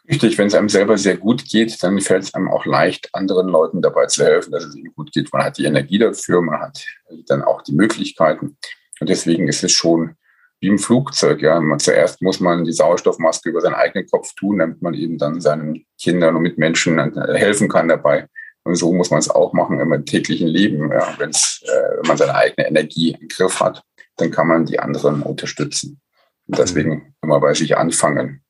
Richtig, 0.08 0.36
wenn 0.36 0.48
es 0.48 0.54
einem 0.54 0.68
selber 0.68 0.98
sehr 0.98 1.16
gut 1.16 1.44
geht, 1.44 1.80
dann 1.82 2.00
fällt 2.00 2.24
es 2.24 2.34
einem 2.34 2.50
auch 2.50 2.66
leicht, 2.66 3.08
anderen 3.12 3.46
Leuten 3.46 3.82
dabei 3.82 4.06
zu 4.06 4.24
helfen, 4.24 4.50
dass 4.50 4.64
es 4.64 4.74
ihnen 4.74 4.92
gut 4.96 5.12
geht. 5.12 5.32
Man 5.32 5.44
hat 5.44 5.58
die 5.58 5.64
Energie 5.64 5.98
dafür, 5.98 6.42
man 6.42 6.60
hat 6.60 6.84
dann 7.28 7.42
auch 7.42 7.62
die 7.62 7.72
Möglichkeiten. 7.72 8.56
Und 8.98 9.08
deswegen 9.08 9.46
ist 9.46 9.62
es 9.62 9.70
schon 9.70 10.16
wie 10.58 10.68
im 10.68 10.80
Flugzeug. 10.80 11.40
Ja, 11.40 11.60
man, 11.60 11.78
zuerst 11.78 12.20
muss 12.20 12.40
man 12.40 12.64
die 12.64 12.72
Sauerstoffmaske 12.72 13.50
über 13.50 13.60
seinen 13.60 13.74
eigenen 13.74 14.08
Kopf 14.08 14.34
tun, 14.34 14.58
damit 14.58 14.82
man 14.82 14.94
eben 14.94 15.18
dann 15.18 15.40
seinen 15.40 15.86
Kindern 16.00 16.34
und 16.34 16.42
Mitmenschen 16.42 16.98
helfen 17.36 17.68
kann 17.68 17.86
dabei. 17.86 18.26
Und 18.64 18.74
so 18.74 18.92
muss 18.92 19.10
man 19.10 19.20
es 19.20 19.30
auch 19.30 19.52
machen 19.52 19.78
im 19.78 20.04
täglichen 20.04 20.48
Leben, 20.48 20.90
ja, 20.90 21.14
äh, 21.14 21.18
wenn 21.20 22.08
man 22.08 22.16
seine 22.16 22.34
eigene 22.34 22.66
Energie 22.66 23.16
im 23.20 23.28
Griff 23.28 23.60
hat 23.60 23.84
dann 24.22 24.30
kann 24.30 24.46
man 24.46 24.64
die 24.64 24.78
anderen 24.78 25.22
unterstützen. 25.22 26.00
Und 26.46 26.58
deswegen 26.58 27.14
immer 27.22 27.40
bei 27.40 27.54
sich 27.54 27.76
anfangen. 27.76 28.42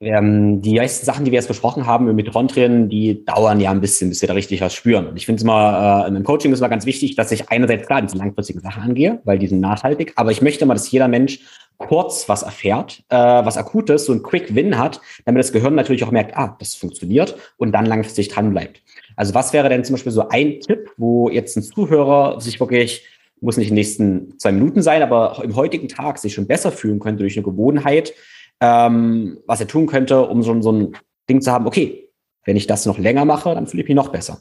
Ähm, 0.00 0.62
die 0.62 0.76
meisten 0.76 1.04
Sachen, 1.04 1.24
die 1.24 1.32
wir 1.32 1.38
jetzt 1.38 1.48
besprochen 1.48 1.86
haben 1.86 2.06
mit 2.06 2.14
Mitochondrien, 2.14 2.88
die 2.88 3.24
dauern 3.24 3.58
ja 3.58 3.72
ein 3.72 3.80
bisschen, 3.80 4.10
bis 4.10 4.20
wir 4.20 4.28
da 4.28 4.34
richtig 4.34 4.60
was 4.60 4.72
spüren. 4.72 5.08
Und 5.08 5.16
ich 5.16 5.26
finde 5.26 5.38
es 5.38 5.42
immer, 5.42 6.06
äh, 6.06 6.08
im 6.08 6.22
Coaching 6.22 6.52
ist 6.52 6.60
immer 6.60 6.68
ganz 6.68 6.86
wichtig, 6.86 7.16
dass 7.16 7.32
ich 7.32 7.50
einerseits 7.50 7.86
klar 7.86 8.02
diese 8.02 8.16
langfristigen 8.16 8.60
Sachen 8.60 8.82
angehe, 8.82 9.20
weil 9.24 9.40
die 9.40 9.48
sind 9.48 9.58
nachhaltig, 9.58 10.12
aber 10.14 10.30
ich 10.30 10.40
möchte 10.40 10.66
mal, 10.66 10.74
dass 10.74 10.90
jeder 10.90 11.08
Mensch 11.08 11.40
kurz 11.78 12.28
was 12.28 12.42
erfährt, 12.44 13.02
äh, 13.08 13.16
was 13.16 13.56
Akutes, 13.56 14.04
so 14.04 14.12
ein 14.12 14.22
Quick 14.22 14.54
Win 14.54 14.78
hat, 14.78 15.00
damit 15.24 15.40
das 15.40 15.52
Gehirn 15.52 15.74
natürlich 15.74 16.04
auch 16.04 16.12
merkt, 16.12 16.36
ah, 16.36 16.56
das 16.60 16.76
funktioniert 16.76 17.36
und 17.56 17.72
dann 17.72 17.86
langfristig 17.86 18.28
dran 18.28 18.50
bleibt. 18.50 18.82
Also 19.16 19.34
was 19.34 19.52
wäre 19.52 19.68
denn 19.68 19.84
zum 19.84 19.94
Beispiel 19.94 20.12
so 20.12 20.28
ein 20.28 20.60
Tipp, 20.60 20.92
wo 20.96 21.28
jetzt 21.28 21.56
ein 21.56 21.62
Zuhörer 21.64 22.40
sich 22.40 22.60
wirklich 22.60 23.04
muss 23.40 23.56
nicht 23.56 23.68
in 23.68 23.74
den 23.74 23.80
nächsten 23.80 24.38
zwei 24.38 24.52
Minuten 24.52 24.82
sein, 24.82 25.02
aber 25.02 25.40
im 25.44 25.56
heutigen 25.56 25.88
Tag 25.88 26.18
sich 26.18 26.34
schon 26.34 26.46
besser 26.46 26.72
fühlen 26.72 26.98
könnte 26.98 27.22
durch 27.22 27.36
eine 27.36 27.44
Gewohnheit, 27.44 28.14
ähm, 28.60 29.38
was 29.46 29.60
er 29.60 29.68
tun 29.68 29.86
könnte, 29.86 30.22
um 30.22 30.42
so, 30.42 30.60
so 30.60 30.72
ein 30.72 30.96
Ding 31.28 31.40
zu 31.40 31.52
haben, 31.52 31.66
okay, 31.66 32.08
wenn 32.44 32.56
ich 32.56 32.66
das 32.66 32.86
noch 32.86 32.98
länger 32.98 33.24
mache, 33.24 33.54
dann 33.54 33.66
fühle 33.66 33.82
ich 33.82 33.88
mich 33.88 33.96
noch 33.96 34.08
besser. 34.08 34.40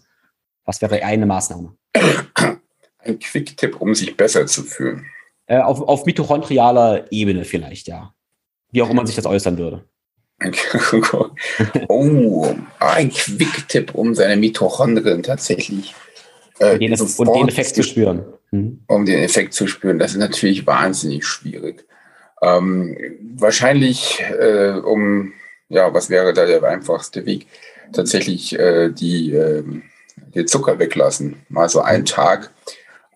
Was 0.66 0.82
wäre 0.82 1.04
eine 1.04 1.26
Maßnahme? 1.26 1.76
Ein 3.00 3.20
Quick-Tipp, 3.20 3.80
um 3.80 3.94
sich 3.96 4.16
besser 4.18 4.46
zu 4.48 4.64
fühlen. 4.64 5.06
Äh, 5.46 5.60
auf, 5.60 5.82
auf 5.82 6.06
mitochondrialer 6.06 7.12
Ebene 7.12 7.46
vielleicht, 7.46 7.88
ja. 7.88 8.14
Wie 8.72 8.82
auch 8.82 8.90
immer 8.90 9.06
sich 9.08 9.16
das 9.16 9.26
äußern 9.26 9.58
würde. 9.58 9.86
oh, 11.88 12.54
ein 12.80 13.10
Quick-Tipp, 13.10 13.96
um 13.96 14.14
seine 14.14 14.36
Mitochondrien 14.36 15.24
tatsächlich 15.24 15.96
äh, 16.60 16.78
den, 16.78 16.94
und 16.94 17.36
den 17.36 17.48
Effekt 17.48 17.76
zu 17.76 17.84
spüren. 17.84 18.26
Mhm. 18.52 18.82
Um 18.88 19.06
den 19.06 19.20
Effekt 19.20 19.54
zu 19.54 19.68
spüren. 19.68 20.00
Das 20.00 20.12
ist 20.12 20.18
natürlich 20.18 20.66
wahnsinnig 20.66 21.26
schwierig. 21.26 21.86
Ähm, 22.42 22.96
wahrscheinlich, 23.36 24.22
äh, 24.40 24.80
um, 24.84 25.34
ja, 25.70 25.94
was 25.94 26.10
wäre 26.10 26.34
da 26.34 26.46
der 26.46 26.64
einfachste 26.64 27.26
Weg? 27.26 27.48
Tatsächlich 27.92 28.58
äh, 28.58 28.90
die, 28.90 29.34
äh, 29.34 29.64
den 30.36 30.48
Zucker 30.48 30.80
weglassen. 30.80 31.46
Mal 31.50 31.70
so 31.70 31.82
einen 31.82 32.06
Tag 32.06 32.52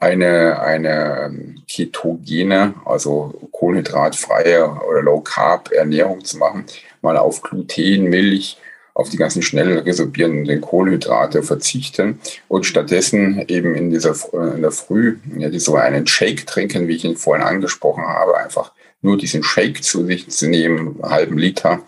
eine, 0.01 0.59
eine 0.59 1.25
ähm, 1.25 1.63
ketogene, 1.67 2.73
also 2.85 3.49
kohlenhydratfreie 3.51 4.67
oder 4.67 5.03
Low 5.03 5.21
Carb 5.21 5.71
Ernährung 5.71 6.25
zu 6.25 6.37
machen, 6.37 6.65
mal 7.01 7.17
auf 7.17 7.41
Gluten, 7.43 8.05
Milch, 8.05 8.57
auf 9.01 9.09
die 9.09 9.17
ganzen 9.17 9.41
schnell 9.41 9.79
resorbierenden 9.79 10.61
Kohlenhydrate 10.61 11.43
verzichten 11.43 12.19
und 12.47 12.65
stattdessen 12.65 13.43
eben 13.47 13.75
in 13.75 13.89
dieser 13.89 14.15
in 14.55 14.61
der 14.61 14.71
Früh 14.71 15.17
ja, 15.37 15.49
so 15.59 15.75
einen 15.75 16.07
Shake 16.07 16.45
trinken, 16.45 16.87
wie 16.87 16.95
ich 16.95 17.05
ihn 17.05 17.17
vorhin 17.17 17.45
angesprochen 17.45 18.05
habe, 18.05 18.37
einfach 18.37 18.71
nur 19.01 19.17
diesen 19.17 19.43
Shake 19.43 19.83
zu 19.83 20.05
sich 20.05 20.29
zu 20.29 20.47
nehmen, 20.47 21.01
einen 21.01 21.11
halben 21.11 21.37
Liter 21.37 21.81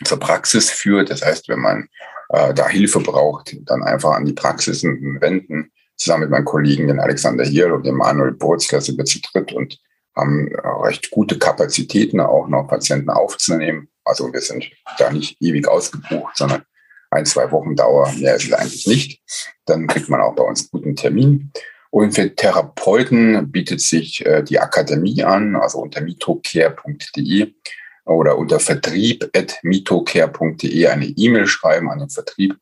zur 0.04 0.20
Praxis 0.20 0.70
führt. 0.70 1.10
Das 1.10 1.24
heißt, 1.24 1.48
wenn 1.48 1.58
man 1.58 1.88
äh, 2.28 2.54
da 2.54 2.68
Hilfe 2.68 3.00
braucht, 3.00 3.56
dann 3.62 3.82
einfach 3.82 4.12
an 4.12 4.24
die 4.24 4.32
Praxis 4.32 4.84
wenden, 4.84 5.72
zusammen 6.02 6.22
mit 6.22 6.30
meinen 6.30 6.44
Kollegen, 6.44 6.88
den 6.88 7.00
Alexander 7.00 7.44
Hirl 7.44 7.72
und 7.72 7.86
dem 7.86 7.96
Manuel 7.96 8.32
Burz, 8.32 8.66
da 8.68 8.80
sind 8.80 8.98
wir 8.98 9.04
zu 9.04 9.20
dritt 9.20 9.52
und 9.52 9.78
haben 10.16 10.48
äh, 10.48 10.68
recht 10.84 11.10
gute 11.10 11.38
Kapazitäten, 11.38 12.20
auch 12.20 12.48
noch 12.48 12.68
Patienten 12.68 13.10
aufzunehmen. 13.10 13.88
Also 14.04 14.32
wir 14.32 14.40
sind 14.40 14.64
da 14.98 15.12
nicht 15.12 15.36
ewig 15.40 15.68
ausgebucht, 15.68 16.36
sondern 16.36 16.62
ein, 17.10 17.24
zwei 17.26 17.50
Wochen 17.50 17.74
Dauer, 17.76 18.10
mehr 18.18 18.36
ist 18.36 18.46
es 18.46 18.52
eigentlich 18.52 18.86
nicht. 18.86 19.20
Dann 19.66 19.86
kriegt 19.86 20.08
man 20.08 20.20
auch 20.20 20.34
bei 20.34 20.42
uns 20.42 20.70
guten 20.70 20.96
Termin. 20.96 21.52
Und 21.90 22.14
für 22.14 22.34
Therapeuten 22.34 23.52
bietet 23.52 23.82
sich 23.82 24.24
äh, 24.24 24.42
die 24.42 24.58
Akademie 24.58 25.22
an, 25.22 25.56
also 25.56 25.78
unter 25.78 26.00
mitocare.de 26.00 27.52
oder 28.06 28.38
unter 28.38 28.60
vertrieb.mitocare.de 28.60 30.86
eine 30.86 31.04
E-Mail 31.04 31.46
schreiben 31.46 31.90
an 31.90 31.98
den 32.00 32.08
Vertrieb 32.08 32.56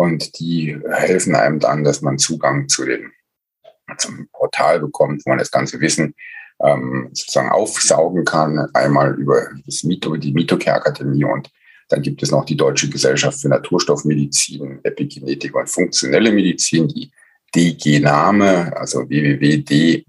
und 0.00 0.40
die 0.40 0.80
helfen 0.90 1.34
einem 1.34 1.58
dann, 1.60 1.84
dass 1.84 2.00
man 2.00 2.16
Zugang 2.16 2.68
zu 2.68 2.86
den, 2.86 3.12
zum 3.98 4.30
Portal 4.32 4.80
bekommt, 4.80 5.20
wo 5.26 5.28
man 5.28 5.38
das 5.38 5.50
ganze 5.50 5.78
Wissen 5.78 6.14
ähm, 6.64 7.10
sozusagen 7.12 7.50
aufsaugen 7.50 8.24
kann. 8.24 8.66
Einmal 8.72 9.14
über 9.16 9.50
das 9.66 9.84
Mito, 9.84 10.16
die 10.16 10.32
Mitocare 10.32 10.76
Akademie 10.76 11.24
und 11.24 11.50
dann 11.90 12.00
gibt 12.00 12.22
es 12.22 12.30
noch 12.30 12.46
die 12.46 12.56
Deutsche 12.56 12.88
Gesellschaft 12.88 13.42
für 13.42 13.50
Naturstoffmedizin, 13.50 14.80
Epigenetik 14.84 15.54
und 15.54 15.68
funktionelle 15.68 16.32
Medizin, 16.32 16.88
die 16.88 17.12
DG-Name, 17.54 18.74
also 18.74 19.06
www.dgname.de, 19.06 20.06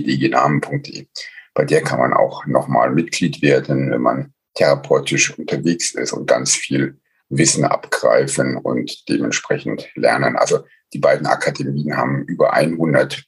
dgnamen.de. 0.00 1.06
Bei 1.52 1.66
der 1.66 1.82
kann 1.82 1.98
man 1.98 2.14
auch 2.14 2.46
nochmal 2.46 2.92
Mitglied 2.92 3.42
werden, 3.42 3.90
wenn 3.90 4.00
man 4.00 4.32
therapeutisch 4.54 5.38
unterwegs 5.38 5.94
ist 5.94 6.14
und 6.14 6.26
ganz 6.26 6.54
viel 6.54 6.96
Wissen 7.32 7.64
abgreifen 7.64 8.58
und 8.58 9.08
dementsprechend 9.08 9.88
lernen. 9.94 10.36
Also 10.36 10.64
die 10.92 10.98
beiden 10.98 11.26
Akademien 11.26 11.96
haben 11.96 12.24
über 12.24 12.52
100 12.52 13.24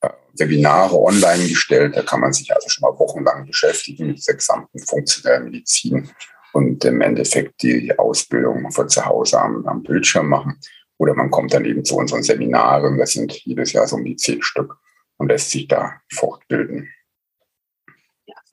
äh, 0.00 0.08
Webinare 0.36 0.98
online 0.98 1.48
gestellt. 1.48 1.96
Da 1.96 2.02
kann 2.02 2.20
man 2.20 2.32
sich 2.32 2.52
also 2.52 2.68
schon 2.68 2.82
mal 2.82 2.98
wochenlang 2.98 3.46
beschäftigen 3.46 4.08
mit 4.08 4.26
der 4.26 4.34
gesamten 4.34 4.80
funktionellen 4.80 5.44
Medizin 5.44 6.10
und 6.52 6.84
im 6.84 7.00
Endeffekt 7.00 7.62
die 7.62 7.96
Ausbildung 7.96 8.70
von 8.72 8.88
zu 8.88 9.04
Hause 9.04 9.40
am, 9.40 9.64
am 9.66 9.82
Bildschirm 9.84 10.28
machen. 10.28 10.58
Oder 10.98 11.14
man 11.14 11.30
kommt 11.30 11.54
dann 11.54 11.64
eben 11.64 11.84
zu 11.84 11.96
unseren 11.96 12.24
Seminaren, 12.24 12.98
das 12.98 13.12
sind 13.12 13.32
jedes 13.44 13.72
Jahr 13.72 13.86
so 13.86 13.96
um 13.96 14.04
die 14.04 14.16
zehn 14.16 14.42
Stück 14.42 14.76
und 15.16 15.28
lässt 15.28 15.50
sich 15.50 15.68
da 15.68 16.00
fortbilden. 16.12 16.88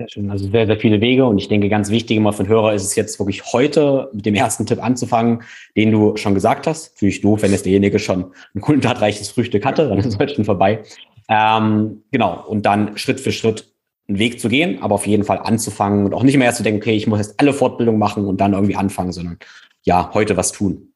Sehr 0.02 0.10
schön. 0.10 0.32
Also 0.32 0.50
sehr, 0.50 0.66
sehr 0.66 0.78
viele 0.78 1.00
Wege 1.00 1.26
und 1.26 1.38
ich 1.38 1.48
denke, 1.48 1.70
ganz 1.70 1.92
wichtig 1.92 2.18
immer 2.18 2.34
für 2.34 2.44
den 2.44 2.50
Hörer 2.50 2.74
ist 2.74 2.84
es 2.84 2.96
jetzt 2.96 3.20
wirklich 3.20 3.54
heute 3.54 4.10
mit 4.14 4.26
dem 4.26 4.34
ersten 4.34 4.66
Tipp 4.66 4.84
anzufangen, 4.84 5.44
den 5.76 5.92
du 5.92 6.18
schon 6.18 6.34
gesagt 6.34 6.66
hast. 6.66 6.96
Natürlich 6.96 7.22
doof, 7.22 7.44
wenn 7.44 7.54
es 7.54 7.64
derjenige 7.64 8.00
schon 8.00 8.32
ein 8.56 8.62
kohlenhydratreiches 8.62 9.30
Frühstück 9.30 9.64
hatte, 9.64 9.88
dann 9.90 10.00
ist 10.00 10.18
heute 10.18 10.34
schon 10.34 10.46
vorbei. 10.46 10.82
Ähm, 11.30 12.04
genau, 12.12 12.44
und 12.48 12.66
dann 12.66 12.98
Schritt 12.98 13.20
für 13.20 13.32
Schritt 13.32 13.72
einen 14.08 14.18
Weg 14.18 14.40
zu 14.40 14.50
gehen, 14.50 14.82
aber 14.82 14.96
auf 14.96 15.06
jeden 15.06 15.24
Fall 15.24 15.38
anzufangen 15.38 16.06
und 16.06 16.14
auch 16.14 16.24
nicht 16.24 16.38
mehr 16.38 16.48
erst 16.48 16.58
zu 16.58 16.64
denken, 16.64 16.82
okay, 16.82 16.96
ich 16.96 17.06
muss 17.06 17.20
jetzt 17.20 17.40
alle 17.40 17.54
Fortbildungen 17.54 18.00
machen 18.00 18.26
und 18.26 18.42
dann 18.42 18.54
irgendwie 18.54 18.76
anfangen, 18.76 19.12
sondern 19.12 19.38
ja, 19.84 20.12
heute 20.14 20.36
was 20.36 20.52
tun. 20.52 20.91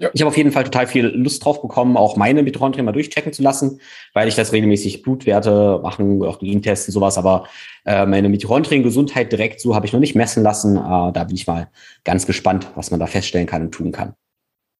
Ja. 0.00 0.08
Ich 0.14 0.22
habe 0.22 0.28
auf 0.28 0.36
jeden 0.38 0.50
Fall 0.50 0.64
total 0.64 0.86
viel 0.86 1.04
Lust 1.08 1.44
drauf 1.44 1.60
bekommen, 1.60 1.98
auch 1.98 2.16
meine 2.16 2.42
Mitochondrien 2.42 2.86
mal 2.86 2.92
durchchecken 2.92 3.34
zu 3.34 3.42
lassen, 3.42 3.82
weil 4.14 4.28
ich 4.28 4.34
das 4.34 4.50
regelmäßig 4.50 5.02
Blutwerte 5.02 5.78
machen, 5.82 6.24
auch 6.24 6.38
Gentests 6.38 6.88
und 6.88 6.94
sowas, 6.94 7.18
aber 7.18 7.46
äh, 7.84 8.06
meine 8.06 8.30
Mitochondrien-Gesundheit 8.30 9.30
direkt 9.30 9.60
so 9.60 9.74
habe 9.74 9.84
ich 9.84 9.92
noch 9.92 10.00
nicht 10.00 10.14
messen 10.14 10.42
lassen. 10.42 10.78
Äh, 10.78 11.12
da 11.12 11.24
bin 11.24 11.36
ich 11.36 11.46
mal 11.46 11.68
ganz 12.02 12.26
gespannt, 12.26 12.68
was 12.76 12.90
man 12.90 12.98
da 12.98 13.06
feststellen 13.06 13.46
kann 13.46 13.60
und 13.60 13.72
tun 13.72 13.92
kann. 13.92 14.14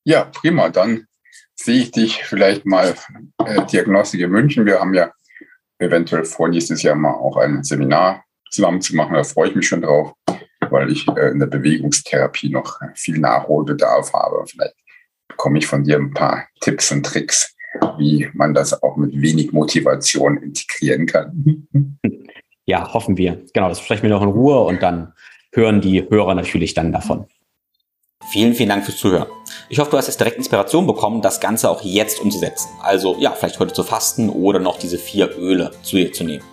Ja, 0.05 0.25
prima. 0.25 0.71
Dann 0.71 1.07
sehe 1.55 1.83
ich 1.83 1.91
dich 1.91 2.25
vielleicht 2.25 2.65
mal 2.65 2.95
äh, 3.45 3.67
Diagnostik 3.67 4.23
in 4.23 4.31
München. 4.31 4.65
Wir 4.65 4.81
haben 4.81 4.95
ja 4.95 5.13
eventuell 5.79 6.25
vor, 6.25 6.49
nächstes 6.49 6.83
Jahr 6.83 6.95
mal 6.95 7.13
auch 7.13 7.37
ein 7.37 7.63
Seminar 7.63 8.25
zusammen 8.51 8.81
zu 8.81 8.97
machen. 8.97 9.15
Da 9.15 9.23
freue 9.25 9.51
ich 9.51 9.55
mich 9.55 9.69
schon 9.69 9.83
drauf, 9.83 10.15
weil 10.71 10.91
ich 10.91 11.07
äh, 11.09 11.29
in 11.29 11.41
der 11.41 11.47
Bewegungstherapie 11.47 12.49
noch 12.49 12.81
viel 12.95 13.19
Nachholbedarf 13.19 14.15
habe. 14.15 14.47
Vielleicht 14.47 14.80
bekomme 15.41 15.59
ich 15.59 15.67
von 15.67 15.85
dir 15.85 15.97
ein 15.97 16.13
paar 16.13 16.49
Tipps 16.61 16.93
und 16.93 17.07
Tricks, 17.07 17.57
wie 17.97 18.29
man 18.35 18.53
das 18.53 18.83
auch 18.83 18.99
mit 18.99 19.19
wenig 19.23 19.53
Motivation 19.53 20.37
integrieren 20.37 21.07
kann. 21.07 21.67
Ja, 22.67 22.93
hoffen 22.93 23.17
wir. 23.17 23.43
Genau, 23.55 23.71
das 23.71 23.81
sprechen 23.81 24.03
wir 24.03 24.11
noch 24.11 24.21
in 24.21 24.29
Ruhe 24.29 24.61
und 24.61 24.83
dann 24.83 25.15
hören 25.55 25.81
die 25.81 26.07
Hörer 26.11 26.35
natürlich 26.35 26.75
dann 26.75 26.93
davon. 26.93 27.25
Vielen, 28.31 28.53
vielen 28.53 28.69
Dank 28.69 28.85
fürs 28.85 28.99
Zuhören. 28.99 29.29
Ich 29.71 29.79
hoffe, 29.79 29.91
du 29.91 29.97
hast 29.97 30.09
jetzt 30.09 30.21
direkt 30.21 30.37
Inspiration 30.37 30.87
bekommen, 30.87 31.23
das 31.23 31.41
Ganze 31.41 31.71
auch 31.71 31.81
jetzt 31.81 32.21
umzusetzen. 32.21 32.69
Also 32.83 33.17
ja, 33.19 33.31
vielleicht 33.31 33.59
heute 33.61 33.73
zu 33.73 33.83
fasten 33.83 34.29
oder 34.29 34.59
noch 34.59 34.79
diese 34.79 34.99
vier 34.99 35.39
Öle 35.39 35.71
zu 35.83 35.97
dir 35.97 36.13
zu 36.13 36.23
nehmen. 36.23 36.45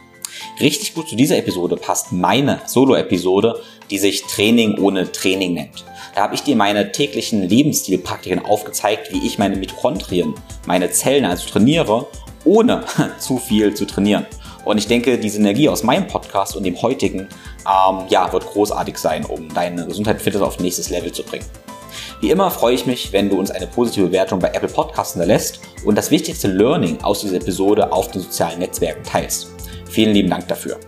Richtig 0.61 0.93
gut 0.93 1.09
zu 1.09 1.17
dieser 1.17 1.37
Episode 1.37 1.75
passt 1.75 2.13
meine 2.13 2.61
Solo-Episode, 2.65 3.61
die 3.91 3.97
sich 3.97 4.23
Training 4.23 4.79
ohne 4.79 5.11
Training 5.11 5.55
nennt. 5.55 5.83
Da 6.17 6.23
habe 6.23 6.33
ich 6.33 6.41
dir 6.41 6.55
meine 6.55 6.91
täglichen 6.91 7.47
Lebensstilpraktiken 7.47 8.43
aufgezeigt, 8.43 9.13
wie 9.13 9.23
ich 9.23 9.37
meine 9.37 9.55
Mitochondrien, 9.55 10.33
meine 10.65 10.89
Zellen 10.89 11.25
also 11.25 11.47
trainiere, 11.47 12.07
ohne 12.43 12.83
zu 13.19 13.37
viel 13.37 13.75
zu 13.75 13.85
trainieren. 13.85 14.25
Und 14.65 14.79
ich 14.79 14.87
denke, 14.87 15.19
die 15.19 15.29
Synergie 15.29 15.69
aus 15.69 15.83
meinem 15.83 16.07
Podcast 16.07 16.55
und 16.55 16.63
dem 16.63 16.81
heutigen 16.81 17.19
ähm, 17.19 17.99
ja, 18.09 18.33
wird 18.33 18.47
großartig 18.47 18.97
sein, 18.97 19.25
um 19.25 19.53
deine 19.53 19.85
Gesundheit 19.85 20.15
und 20.15 20.23
Fitness 20.23 20.41
auf 20.41 20.59
nächstes 20.59 20.89
Level 20.89 21.11
zu 21.11 21.21
bringen. 21.21 21.45
Wie 22.19 22.31
immer 22.31 22.49
freue 22.49 22.73
ich 22.73 22.87
mich, 22.87 23.13
wenn 23.13 23.29
du 23.29 23.37
uns 23.37 23.51
eine 23.51 23.67
positive 23.67 24.07
Bewertung 24.07 24.39
bei 24.39 24.47
Apple 24.47 24.69
Podcasts 24.69 25.13
hinterlässt 25.13 25.59
und 25.85 25.95
das 25.95 26.09
wichtigste 26.09 26.47
Learning 26.47 26.99
aus 27.03 27.21
dieser 27.21 27.35
Episode 27.35 27.91
auf 27.91 28.09
den 28.09 28.23
sozialen 28.23 28.57
Netzwerken 28.57 29.03
teilst. 29.03 29.49
Vielen 29.87 30.15
lieben 30.15 30.31
Dank 30.31 30.47
dafür. 30.47 30.79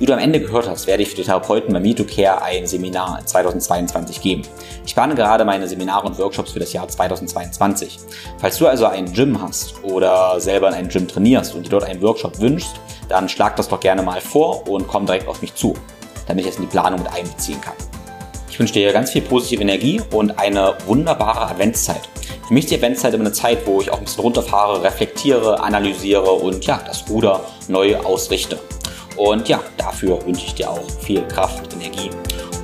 Wie 0.00 0.06
du 0.06 0.12
am 0.12 0.18
Ende 0.18 0.40
gehört 0.40 0.68
hast, 0.68 0.88
werde 0.88 1.04
ich 1.04 1.10
für 1.10 1.16
die 1.16 1.22
Therapeuten 1.22 1.72
bei 1.72 1.78
MeToCare 1.78 2.42
ein 2.42 2.66
Seminar 2.66 3.24
2022 3.24 4.20
geben. 4.20 4.42
Ich 4.84 4.92
plane 4.92 5.14
gerade 5.14 5.44
meine 5.44 5.68
Seminare 5.68 6.06
und 6.06 6.18
Workshops 6.18 6.50
für 6.50 6.58
das 6.58 6.72
Jahr 6.72 6.88
2022. 6.88 8.00
Falls 8.38 8.58
du 8.58 8.66
also 8.66 8.86
ein 8.86 9.12
Gym 9.12 9.40
hast 9.40 9.84
oder 9.84 10.40
selber 10.40 10.68
in 10.68 10.74
einem 10.74 10.88
Gym 10.88 11.06
trainierst 11.06 11.54
und 11.54 11.66
dir 11.66 11.70
dort 11.70 11.84
einen 11.84 12.02
Workshop 12.02 12.40
wünschst, 12.40 12.74
dann 13.08 13.28
schlag 13.28 13.54
das 13.54 13.68
doch 13.68 13.78
gerne 13.78 14.02
mal 14.02 14.20
vor 14.20 14.68
und 14.68 14.88
komm 14.88 15.06
direkt 15.06 15.28
auf 15.28 15.40
mich 15.40 15.54
zu, 15.54 15.74
damit 16.26 16.44
ich 16.44 16.50
es 16.50 16.56
in 16.56 16.62
die 16.62 16.68
Planung 16.68 17.00
mit 17.00 17.12
einbeziehen 17.12 17.60
kann. 17.60 17.74
Ich 18.50 18.58
wünsche 18.58 18.74
dir 18.74 18.92
ganz 18.92 19.12
viel 19.12 19.22
positive 19.22 19.62
Energie 19.62 20.00
und 20.10 20.38
eine 20.40 20.74
wunderbare 20.86 21.50
Adventszeit. 21.50 22.08
Für 22.48 22.54
mich 22.54 22.64
ist 22.64 22.70
die 22.70 22.76
Adventszeit 22.76 23.14
immer 23.14 23.24
eine 23.24 23.32
Zeit, 23.32 23.64
wo 23.64 23.80
ich 23.80 23.92
auch 23.92 23.98
ein 23.98 24.04
bisschen 24.04 24.22
runterfahre, 24.22 24.82
reflektiere, 24.82 25.60
analysiere 25.60 26.30
und 26.30 26.66
ja, 26.66 26.80
das 26.84 27.08
Ruder 27.08 27.40
neu 27.68 27.96
ausrichte. 27.96 28.58
Und 29.16 29.48
ja, 29.48 29.60
dafür 29.76 30.24
wünsche 30.26 30.46
ich 30.46 30.54
dir 30.54 30.70
auch 30.70 30.90
viel 31.00 31.22
Kraft, 31.28 31.72
Energie 31.72 32.10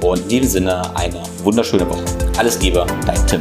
und 0.03 0.21
in 0.23 0.29
diesem 0.29 0.49
Sinne 0.49 0.83
eine 0.97 1.23
wunderschöne 1.45 1.89
Woche. 1.89 2.05
Alles 2.39 2.61
Liebe, 2.61 2.87
dein 3.07 3.27
Tim. 3.27 3.41